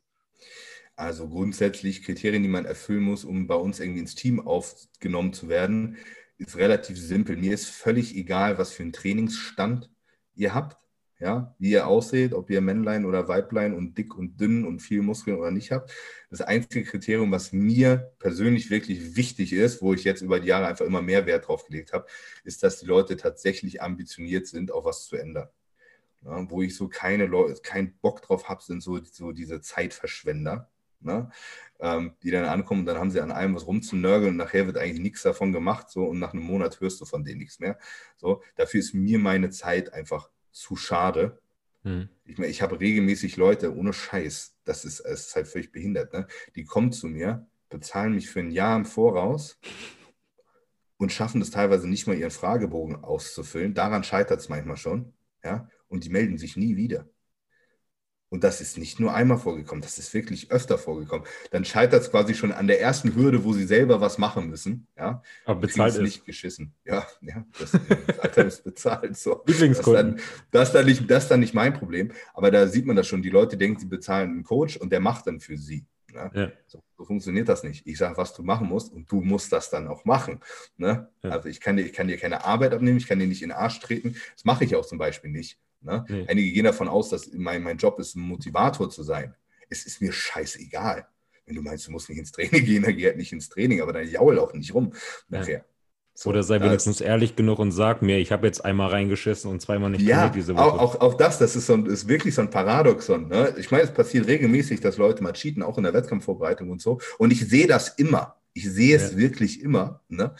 Also 0.94 1.26
grundsätzlich 1.26 2.02
Kriterien, 2.02 2.42
die 2.42 2.50
man 2.50 2.66
erfüllen 2.66 3.04
muss, 3.04 3.24
um 3.24 3.46
bei 3.46 3.54
uns 3.54 3.80
irgendwie 3.80 4.00
ins 4.00 4.14
Team 4.14 4.40
aufgenommen 4.40 5.32
zu 5.32 5.48
werden, 5.48 5.96
ist 6.38 6.56
relativ 6.56 6.98
simpel. 6.98 7.36
Mir 7.36 7.52
ist 7.52 7.66
völlig 7.66 8.16
egal, 8.16 8.58
was 8.58 8.72
für 8.72 8.82
einen 8.82 8.92
Trainingsstand 8.92 9.90
ihr 10.34 10.54
habt, 10.54 10.78
ja, 11.18 11.54
wie 11.58 11.72
ihr 11.72 11.88
ausseht, 11.88 12.32
ob 12.32 12.48
ihr 12.48 12.60
Männlein 12.60 13.04
oder 13.04 13.26
Weiblein 13.26 13.74
und 13.74 13.98
dick 13.98 14.16
und 14.16 14.40
dünn 14.40 14.64
und 14.64 14.80
viel 14.80 15.02
Muskeln 15.02 15.36
oder 15.36 15.50
nicht 15.50 15.72
habt. 15.72 15.92
Das 16.30 16.40
einzige 16.40 16.84
Kriterium, 16.84 17.32
was 17.32 17.52
mir 17.52 18.12
persönlich 18.20 18.70
wirklich 18.70 19.16
wichtig 19.16 19.52
ist, 19.52 19.82
wo 19.82 19.94
ich 19.94 20.04
jetzt 20.04 20.22
über 20.22 20.38
die 20.38 20.46
Jahre 20.48 20.68
einfach 20.68 20.86
immer 20.86 21.02
mehr 21.02 21.26
Wert 21.26 21.48
drauf 21.48 21.66
gelegt 21.66 21.92
habe, 21.92 22.06
ist, 22.44 22.62
dass 22.62 22.78
die 22.78 22.86
Leute 22.86 23.16
tatsächlich 23.16 23.82
ambitioniert 23.82 24.46
sind, 24.46 24.70
auch 24.70 24.84
was 24.84 25.06
zu 25.06 25.16
ändern. 25.16 25.48
Ja, 26.22 26.48
wo 26.50 26.62
ich 26.62 26.76
so 26.76 26.88
keine 26.88 27.26
Leute, 27.26 27.60
keinen 27.62 27.98
Bock 27.98 28.22
drauf 28.22 28.48
habe, 28.48 28.62
sind 28.62 28.82
so, 28.82 29.00
so 29.02 29.32
diese 29.32 29.60
Zeitverschwender 29.60 30.70
ne? 31.00 31.30
ähm, 31.80 32.12
die 32.22 32.30
dann 32.30 32.44
ankommen 32.44 32.80
und 32.80 32.86
dann 32.86 32.98
haben 32.98 33.10
sie 33.10 33.20
an 33.20 33.30
allem 33.30 33.54
was 33.54 33.66
rumzunörgeln 33.66 34.32
und 34.32 34.36
nachher 34.36 34.66
wird 34.66 34.78
eigentlich 34.78 35.00
nichts 35.00 35.22
davon 35.22 35.52
gemacht 35.52 35.90
so 35.90 36.04
und 36.04 36.18
nach 36.18 36.32
einem 36.32 36.42
Monat 36.42 36.80
hörst 36.80 37.00
du 37.00 37.04
von 37.04 37.24
denen 37.24 37.38
nichts 37.38 37.60
mehr. 37.60 37.78
So, 38.16 38.42
dafür 38.56 38.80
ist 38.80 38.94
mir 38.94 39.18
meine 39.18 39.50
Zeit 39.50 39.92
einfach 39.92 40.30
zu 40.50 40.76
schade. 40.76 41.40
Hm. 41.82 42.08
Ich 42.24 42.38
meine, 42.38 42.50
ich 42.50 42.62
habe 42.62 42.80
regelmäßig 42.80 43.36
Leute 43.36 43.74
ohne 43.74 43.92
Scheiß, 43.92 44.56
das 44.64 44.84
ist, 44.84 45.00
das 45.04 45.26
ist 45.26 45.36
halt 45.36 45.48
völlig 45.48 45.72
behindert, 45.72 46.12
ne? 46.12 46.26
die 46.56 46.64
kommen 46.64 46.92
zu 46.92 47.06
mir, 47.06 47.46
bezahlen 47.68 48.14
mich 48.14 48.28
für 48.28 48.40
ein 48.40 48.50
Jahr 48.50 48.76
im 48.76 48.84
Voraus 48.84 49.58
und 50.96 51.12
schaffen 51.12 51.40
es 51.40 51.50
teilweise 51.50 51.88
nicht 51.88 52.06
mal, 52.06 52.16
ihren 52.16 52.30
Fragebogen 52.30 52.96
auszufüllen. 52.96 53.74
Daran 53.74 54.02
scheitert 54.02 54.40
es 54.40 54.48
manchmal 54.48 54.76
schon. 54.76 55.12
Ja? 55.44 55.68
Und 55.86 56.04
die 56.04 56.10
melden 56.10 56.38
sich 56.38 56.56
nie 56.56 56.76
wieder 56.76 57.08
und 58.30 58.44
das 58.44 58.60
ist 58.60 58.76
nicht 58.78 59.00
nur 59.00 59.14
einmal 59.14 59.38
vorgekommen, 59.38 59.82
das 59.82 59.98
ist 59.98 60.12
wirklich 60.12 60.50
öfter 60.50 60.78
vorgekommen, 60.78 61.26
dann 61.50 61.64
scheitert 61.64 62.02
es 62.02 62.10
quasi 62.10 62.34
schon 62.34 62.52
an 62.52 62.66
der 62.66 62.80
ersten 62.80 63.14
Hürde, 63.14 63.44
wo 63.44 63.52
sie 63.52 63.64
selber 63.64 64.00
was 64.00 64.18
machen 64.18 64.48
müssen. 64.48 64.86
Ja? 64.96 65.22
Aber 65.44 65.60
bezahlt 65.60 65.94
ist 65.94 66.00
nicht 66.00 66.24
geschissen. 66.26 66.74
Ja, 66.84 67.06
ja 67.22 67.44
das, 67.58 67.72
das 68.06 68.18
Alter 68.18 68.44
ist 68.46 68.64
bezahlt. 68.64 69.16
So. 69.16 69.42
Lieblingskunden. 69.46 70.16
Das, 70.16 70.24
dann, 70.24 70.50
das, 70.50 70.72
dann 70.72 70.86
nicht, 70.86 71.10
das 71.10 71.22
ist 71.24 71.30
dann 71.30 71.40
nicht 71.40 71.54
mein 71.54 71.72
Problem. 71.72 72.12
Aber 72.34 72.50
da 72.50 72.66
sieht 72.66 72.86
man 72.86 72.96
das 72.96 73.06
schon. 73.06 73.22
Die 73.22 73.30
Leute 73.30 73.56
denken, 73.56 73.80
sie 73.80 73.86
bezahlen 73.86 74.30
einen 74.30 74.44
Coach 74.44 74.76
und 74.76 74.90
der 74.92 75.00
macht 75.00 75.26
dann 75.26 75.40
für 75.40 75.56
sie. 75.56 75.86
Ne? 76.12 76.30
Ja. 76.34 76.52
So, 76.66 76.82
so, 76.96 77.04
funktioniert 77.04 77.48
das 77.48 77.62
nicht. 77.62 77.86
Ich 77.86 77.98
sage, 77.98 78.16
was 78.16 78.34
du 78.34 78.42
machen 78.42 78.68
musst 78.68 78.92
und 78.92 79.10
du 79.10 79.20
musst 79.20 79.52
das 79.52 79.70
dann 79.70 79.88
auch 79.88 80.04
machen. 80.04 80.40
Ne? 80.76 81.08
Ja. 81.22 81.30
Also 81.30 81.48
ich 81.48 81.60
kann, 81.60 81.76
dir, 81.76 81.84
ich 81.84 81.92
kann 81.92 82.08
dir 82.08 82.18
keine 82.18 82.44
Arbeit 82.44 82.72
abnehmen, 82.72 82.98
ich 82.98 83.06
kann 83.06 83.18
dir 83.18 83.26
nicht 83.26 83.42
in 83.42 83.50
den 83.50 83.58
Arsch 83.58 83.80
treten. 83.80 84.16
Das 84.34 84.44
mache 84.44 84.64
ich 84.64 84.74
auch 84.76 84.86
zum 84.86 84.98
Beispiel 84.98 85.30
nicht. 85.30 85.58
Ne? 85.80 86.04
Nee. 86.08 86.26
Einige 86.28 86.52
gehen 86.52 86.64
davon 86.64 86.88
aus, 86.88 87.08
dass 87.08 87.32
mein, 87.32 87.62
mein 87.62 87.78
Job 87.78 87.98
ist, 87.98 88.16
ein 88.16 88.22
Motivator 88.22 88.90
zu 88.90 89.02
sein. 89.02 89.34
Es 89.68 89.84
ist 89.86 90.00
mir 90.00 90.12
scheißegal. 90.12 91.06
Wenn 91.46 91.54
du 91.54 91.62
meinst, 91.62 91.86
du 91.86 91.92
musst 91.92 92.08
nicht 92.08 92.18
ins 92.18 92.32
Training 92.32 92.64
gehen, 92.64 92.82
dann 92.82 92.96
geh 92.96 93.06
halt 93.06 93.16
nicht 93.16 93.32
ins 93.32 93.48
Training, 93.48 93.80
aber 93.80 93.92
dann 93.92 94.08
jaul 94.08 94.38
auch 94.38 94.52
nicht 94.52 94.74
rum 94.74 94.92
nachher. 95.28 95.64
So, 96.18 96.30
Oder 96.30 96.42
sei 96.42 96.60
wenigstens 96.60 97.00
ehrlich 97.00 97.36
genug 97.36 97.60
und 97.60 97.70
sag 97.70 98.02
mir, 98.02 98.18
ich 98.18 98.32
habe 98.32 98.44
jetzt 98.44 98.64
einmal 98.64 98.88
reingeschissen 98.88 99.48
und 99.48 99.62
zweimal 99.62 99.90
nicht 99.90 100.02
ja, 100.02 100.28
diese 100.28 100.56
Woche. 100.56 100.64
Auch, 100.64 100.96
auch, 100.96 101.00
auch 101.00 101.14
das, 101.14 101.38
das 101.38 101.54
ist, 101.54 101.66
so 101.66 101.74
ein, 101.74 101.86
ist 101.86 102.08
wirklich 102.08 102.34
so 102.34 102.42
ein 102.42 102.50
Paradoxon. 102.50 103.28
Ne? 103.28 103.54
Ich 103.56 103.70
meine, 103.70 103.84
es 103.84 103.92
passiert 103.92 104.26
regelmäßig, 104.26 104.80
dass 104.80 104.96
Leute 104.96 105.22
mal 105.22 105.32
cheaten, 105.32 105.62
auch 105.62 105.78
in 105.78 105.84
der 105.84 105.94
Wettkampfvorbereitung 105.94 106.70
und 106.70 106.82
so. 106.82 106.98
Und 107.18 107.32
ich 107.32 107.48
sehe 107.48 107.68
das 107.68 107.90
immer. 107.90 108.34
Ich 108.52 108.68
sehe 108.68 108.96
es 108.96 109.12
ja. 109.12 109.18
wirklich 109.18 109.62
immer. 109.62 110.00
Ne? 110.08 110.34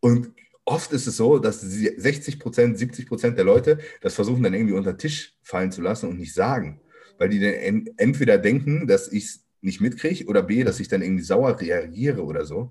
Und 0.00 0.32
oft 0.68 0.92
ist 0.92 1.06
es 1.06 1.16
so, 1.16 1.38
dass 1.38 1.60
60 1.60 2.38
Prozent, 2.38 2.78
70 2.78 3.06
Prozent 3.06 3.36
der 3.38 3.44
Leute 3.44 3.78
das 4.00 4.14
versuchen 4.14 4.42
dann 4.42 4.54
irgendwie 4.54 4.74
unter 4.74 4.92
den 4.92 4.98
Tisch 4.98 5.34
fallen 5.42 5.72
zu 5.72 5.82
lassen 5.82 6.08
und 6.08 6.18
nicht 6.18 6.34
sagen. 6.34 6.80
Weil 7.18 7.30
die 7.30 7.40
dann 7.40 7.86
entweder 7.96 8.38
denken, 8.38 8.86
dass 8.86 9.10
ich 9.10 9.24
es 9.24 9.44
nicht 9.60 9.80
mitkriege 9.80 10.26
oder 10.26 10.42
B, 10.42 10.62
dass 10.62 10.78
ich 10.78 10.88
dann 10.88 11.02
irgendwie 11.02 11.24
sauer 11.24 11.60
reagiere 11.60 12.22
oder 12.22 12.44
so 12.44 12.70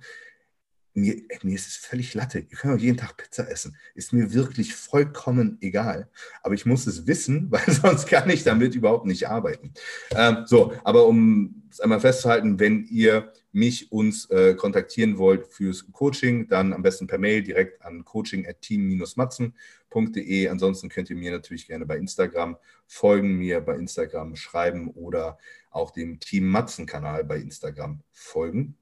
mir, 0.97 1.15
mir 1.43 1.55
ist 1.55 1.67
es 1.67 1.75
völlig 1.75 2.15
Latte. 2.15 2.39
Ihr 2.39 2.57
könnt 2.57 2.73
auch 2.73 2.81
jeden 2.81 2.97
Tag 2.97 3.17
Pizza 3.17 3.47
essen. 3.49 3.77
Ist 3.93 4.13
mir 4.13 4.33
wirklich 4.33 4.73
vollkommen 4.73 5.59
egal. 5.61 6.09
Aber 6.41 6.55
ich 6.55 6.65
muss 6.65 6.87
es 6.87 7.05
wissen, 7.05 7.45
weil 7.51 7.69
sonst 7.71 8.07
kann 8.07 8.27
ich 8.29 8.43
damit 8.43 8.73
überhaupt 8.75 9.05
nicht 9.05 9.29
arbeiten. 9.29 9.73
Ähm, 10.15 10.45
so, 10.45 10.73
aber 10.83 11.05
um 11.05 11.63
es 11.69 11.79
einmal 11.79 11.99
festzuhalten, 11.99 12.59
wenn 12.59 12.83
ihr 12.85 13.31
mich, 13.51 13.91
uns 13.91 14.27
äh, 14.29 14.55
kontaktieren 14.55 15.19
wollt 15.19 15.45
fürs 15.47 15.85
Coaching, 15.91 16.47
dann 16.47 16.73
am 16.73 16.81
besten 16.81 17.05
per 17.07 17.19
Mail 17.19 17.43
direkt 17.43 17.81
an 17.83 18.03
coaching.team-matzen.de. 18.03 20.47
Ansonsten 20.47 20.89
könnt 20.89 21.09
ihr 21.09 21.15
mir 21.15 21.31
natürlich 21.31 21.67
gerne 21.67 21.85
bei 21.85 21.97
Instagram 21.97 22.57
folgen, 22.87 23.37
mir 23.37 23.61
bei 23.61 23.75
Instagram 23.75 24.35
schreiben 24.35 24.89
oder 24.89 25.37
auch 25.69 25.91
dem 25.91 26.19
Team 26.19 26.47
Matzen-Kanal 26.47 27.23
bei 27.23 27.37
Instagram 27.37 28.01
folgen. 28.11 28.75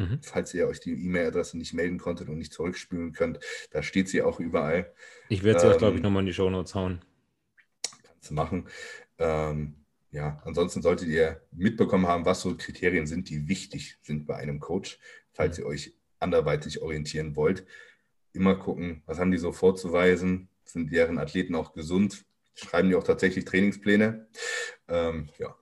Mhm. 0.00 0.18
Falls 0.22 0.54
ihr 0.54 0.66
euch 0.66 0.80
die 0.80 0.92
E-Mail-Adresse 0.92 1.58
nicht 1.58 1.74
melden 1.74 1.98
konntet 1.98 2.30
und 2.30 2.38
nicht 2.38 2.54
zurückspülen 2.54 3.12
könnt, 3.12 3.38
da 3.70 3.82
steht 3.82 4.08
sie 4.08 4.22
auch 4.22 4.40
überall. 4.40 4.92
Ich 5.28 5.42
werde 5.42 5.60
sie 5.60 5.66
ähm, 5.66 5.72
auch, 5.74 5.78
glaube 5.78 5.96
ich, 5.96 6.02
nochmal 6.02 6.22
in 6.22 6.26
die 6.26 6.32
Show 6.32 6.48
Notes 6.48 6.74
hauen. 6.74 7.02
Kannst 8.02 8.30
du 8.30 8.34
machen. 8.34 8.66
Ähm, 9.18 9.74
ja, 10.10 10.40
ansonsten 10.46 10.80
solltet 10.80 11.08
ihr 11.08 11.42
mitbekommen 11.52 12.06
haben, 12.06 12.24
was 12.24 12.40
so 12.40 12.56
Kriterien 12.56 13.06
sind, 13.06 13.28
die 13.28 13.46
wichtig 13.46 13.98
sind 14.00 14.26
bei 14.26 14.36
einem 14.36 14.58
Coach, 14.58 14.98
falls 15.32 15.58
ihr 15.58 15.66
euch 15.66 15.92
anderweitig 16.18 16.80
orientieren 16.80 17.36
wollt. 17.36 17.66
Immer 18.32 18.54
gucken, 18.54 19.02
was 19.04 19.18
haben 19.18 19.30
die 19.30 19.38
so 19.38 19.52
vorzuweisen? 19.52 20.48
Sind 20.64 20.92
deren 20.92 21.18
Athleten 21.18 21.54
auch 21.54 21.74
gesund? 21.74 22.24
Schreiben 22.54 22.88
die 22.88 22.94
auch 22.94 23.04
tatsächlich 23.04 23.44
Trainingspläne? 23.44 24.28
Ähm, 24.88 25.28
ja. 25.38 25.54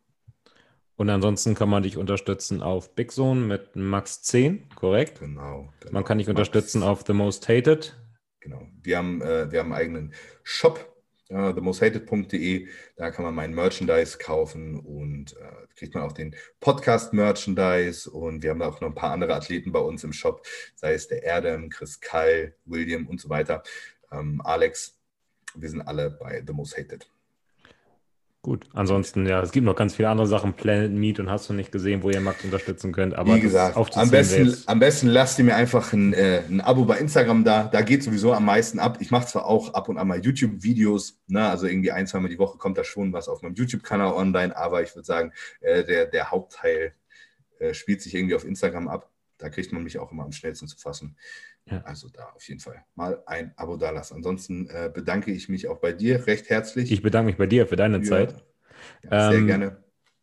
Und 0.99 1.09
ansonsten 1.11 1.55
kann 1.55 1.69
man 1.69 1.85
dich 1.85 1.97
unterstützen 1.97 2.61
auf 2.61 2.97
Big 2.97 3.13
Zone 3.13 3.41
mit 3.41 3.77
Max 3.77 4.21
10, 4.23 4.69
korrekt? 4.75 5.21
Genau. 5.21 5.73
genau. 5.79 5.93
Man 5.93 6.05
kann 6.05 6.19
dich 6.19 6.27
Max. 6.27 6.37
unterstützen 6.37 6.83
auf 6.83 7.05
The 7.07 7.13
Most 7.13 7.49
Hated. 7.49 7.97
Genau. 8.41 8.67
Wir 8.83 8.99
haben, 8.99 9.23
äh, 9.23 9.51
wir 9.53 9.61
haben 9.61 9.73
einen 9.73 9.81
eigenen 9.81 10.15
Shop 10.43 10.93
uh, 11.31 11.53
themosthated.de. 11.53 12.67
Da 12.97 13.13
kann 13.13 13.25
man 13.25 13.33
mein 13.33 13.55
Merchandise 13.55 14.19
kaufen 14.19 14.81
und 14.81 15.35
uh, 15.35 15.67
kriegt 15.77 15.95
man 15.95 16.03
auch 16.03 16.13
den 16.13 16.35
Podcast-Merchandise. 16.59 18.11
Und 18.11 18.43
wir 18.43 18.51
haben 18.51 18.63
auch 18.63 18.81
noch 18.81 18.89
ein 18.89 18.95
paar 18.97 19.13
andere 19.13 19.37
Athleten 19.37 19.71
bei 19.71 19.81
uns 19.81 20.03
im 20.03 20.13
Shop, 20.13 20.45
sei 20.75 20.95
es 20.95 21.07
der 21.07 21.23
Erdem, 21.23 21.69
Chris 21.69 22.01
Kall, 22.01 22.57
William 22.65 23.07
und 23.07 23.21
so 23.21 23.29
weiter. 23.29 23.63
Ähm, 24.11 24.41
Alex, 24.45 24.99
wir 25.55 25.69
sind 25.69 25.83
alle 25.83 26.11
bei 26.11 26.43
The 26.45 26.53
Most 26.53 26.77
Hated. 26.77 27.09
Gut, 28.49 28.65
ansonsten, 28.73 29.27
ja, 29.27 29.43
es 29.43 29.53
gibt 29.53 29.67
noch 29.67 29.77
ganz 29.77 29.97
viele 29.97 30.09
andere 30.09 30.27
Sachen, 30.27 30.55
Planet 30.55 30.91
Meet 30.91 31.21
und 31.21 31.29
hast 31.29 31.51
du 31.51 31.53
nicht 31.53 31.71
gesehen, 31.71 32.03
wo 32.03 32.09
ihr 32.09 32.23
Max 32.23 32.43
unterstützen 32.45 32.93
könnt. 32.93 33.15
Aber 33.15 33.35
wie 33.35 33.41
gesagt, 33.41 33.77
am 33.77 34.11
besten, 34.11 34.57
am 34.65 34.79
besten 34.79 35.09
lasst 35.09 35.39
ihr 35.39 35.45
mir 35.45 35.55
einfach 35.55 35.93
ein, 35.93 36.15
äh, 36.15 36.45
ein 36.49 36.63
Abo 36.63 36.87
bei 36.87 36.97
Instagram 36.97 37.45
da. 37.45 37.65
Da 37.65 37.83
geht 37.83 38.03
sowieso 38.03 38.33
am 38.33 38.47
meisten 38.47 38.79
ab. 38.79 38.97
Ich 39.01 39.11
mache 39.11 39.27
zwar 39.27 39.45
auch 39.45 39.75
ab 39.75 39.91
und 39.91 39.99
an 39.99 40.09
mal 40.09 40.25
YouTube-Videos, 40.25 41.21
ne? 41.27 41.47
also 41.47 41.67
irgendwie 41.67 41.93
ein, 41.93 42.07
zweimal 42.07 42.31
die 42.31 42.39
Woche 42.39 42.57
kommt 42.57 42.79
da 42.79 42.85
schon 42.85 43.13
was 43.13 43.29
auf 43.29 43.43
meinem 43.43 43.55
YouTube-Kanal 43.55 44.15
online, 44.15 44.57
aber 44.57 44.83
ich 44.83 44.97
würde 44.97 45.05
sagen, 45.05 45.35
äh, 45.61 45.85
der, 45.85 46.07
der 46.07 46.31
Hauptteil 46.31 46.95
äh, 47.59 47.75
spielt 47.75 48.01
sich 48.01 48.15
irgendwie 48.15 48.35
auf 48.35 48.47
Instagram 48.47 48.89
ab. 48.89 49.11
Da 49.37 49.51
kriegt 49.51 49.75
man 49.75 49.83
mich 49.83 49.99
auch 49.99 50.11
immer 50.11 50.25
am 50.25 50.33
schnellsten 50.33 50.69
zu 50.69 50.79
fassen. 50.79 51.17
Ja. 51.71 51.83
Also 51.85 52.09
da 52.09 52.31
auf 52.35 52.47
jeden 52.49 52.61
Fall 52.61 52.85
mal 52.95 53.23
ein 53.27 53.53
Abo 53.57 53.77
da 53.77 53.91
lassen. 53.91 54.15
Ansonsten 54.15 54.69
äh, 54.69 54.91
bedanke 54.93 55.31
ich 55.31 55.49
mich 55.49 55.69
auch 55.69 55.79
bei 55.79 55.93
dir 55.93 56.27
recht 56.27 56.49
herzlich. 56.49 56.91
Ich 56.91 57.03
bedanke 57.03 57.27
mich 57.27 57.37
bei 57.37 57.47
dir 57.47 57.67
für 57.67 57.77
deine 57.77 58.01
für, 58.01 58.09
Zeit. 58.09 58.35
Ja, 59.11 59.31
sehr 59.31 59.39
ähm, 59.39 59.47
gerne. 59.47 59.77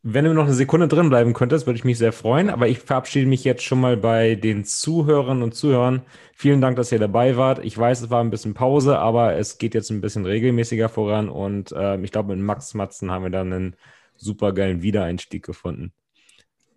Wenn 0.07 0.25
du 0.25 0.35
noch 0.35 0.45
eine 0.45 0.53
Sekunde 0.53 0.87
drin 0.87 1.09
bleiben 1.09 1.33
könntest, 1.33 1.65
würde 1.65 1.77
ich 1.77 1.83
mich 1.83 1.97
sehr 1.97 2.13
freuen. 2.13 2.51
Aber 2.51 2.67
ich 2.67 2.79
verabschiede 2.79 3.27
mich 3.27 3.43
jetzt 3.43 3.63
schon 3.63 3.81
mal 3.81 3.97
bei 3.97 4.35
den 4.35 4.63
Zuhörern 4.63 5.41
und 5.41 5.55
Zuhörern. 5.55 6.03
Vielen 6.35 6.61
Dank, 6.61 6.77
dass 6.77 6.91
ihr 6.91 6.99
dabei 6.99 7.37
wart. 7.37 7.63
Ich 7.65 7.75
weiß, 7.75 8.01
es 8.01 8.09
war 8.11 8.23
ein 8.23 8.29
bisschen 8.29 8.53
Pause, 8.53 8.99
aber 8.99 9.33
es 9.33 9.57
geht 9.57 9.73
jetzt 9.73 9.89
ein 9.89 10.01
bisschen 10.01 10.25
regelmäßiger 10.25 10.89
voran. 10.89 11.27
Und 11.27 11.71
äh, 11.71 11.99
ich 12.01 12.11
glaube, 12.11 12.35
mit 12.35 12.45
Max 12.45 12.75
Matzen 12.75 13.09
haben 13.09 13.23
wir 13.23 13.31
dann 13.31 13.51
einen 13.51 13.75
super 14.15 14.53
geilen 14.53 14.83
Wiedereinstieg 14.83 15.43
gefunden. 15.43 15.91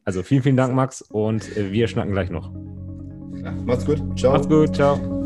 Also 0.04 0.22
vielen, 0.22 0.42
vielen 0.42 0.56
Dank, 0.56 0.74
Max. 0.74 1.02
Und 1.02 1.54
äh, 1.54 1.70
wir 1.70 1.86
schnacken 1.86 2.12
gleich 2.12 2.30
noch. 2.30 2.50
Macht's 3.64 3.84
gut. 3.84 4.02
Ciao. 4.18 4.32
Macht's 4.32 4.48
gut. 4.48 4.74
Ciao. 4.74 5.17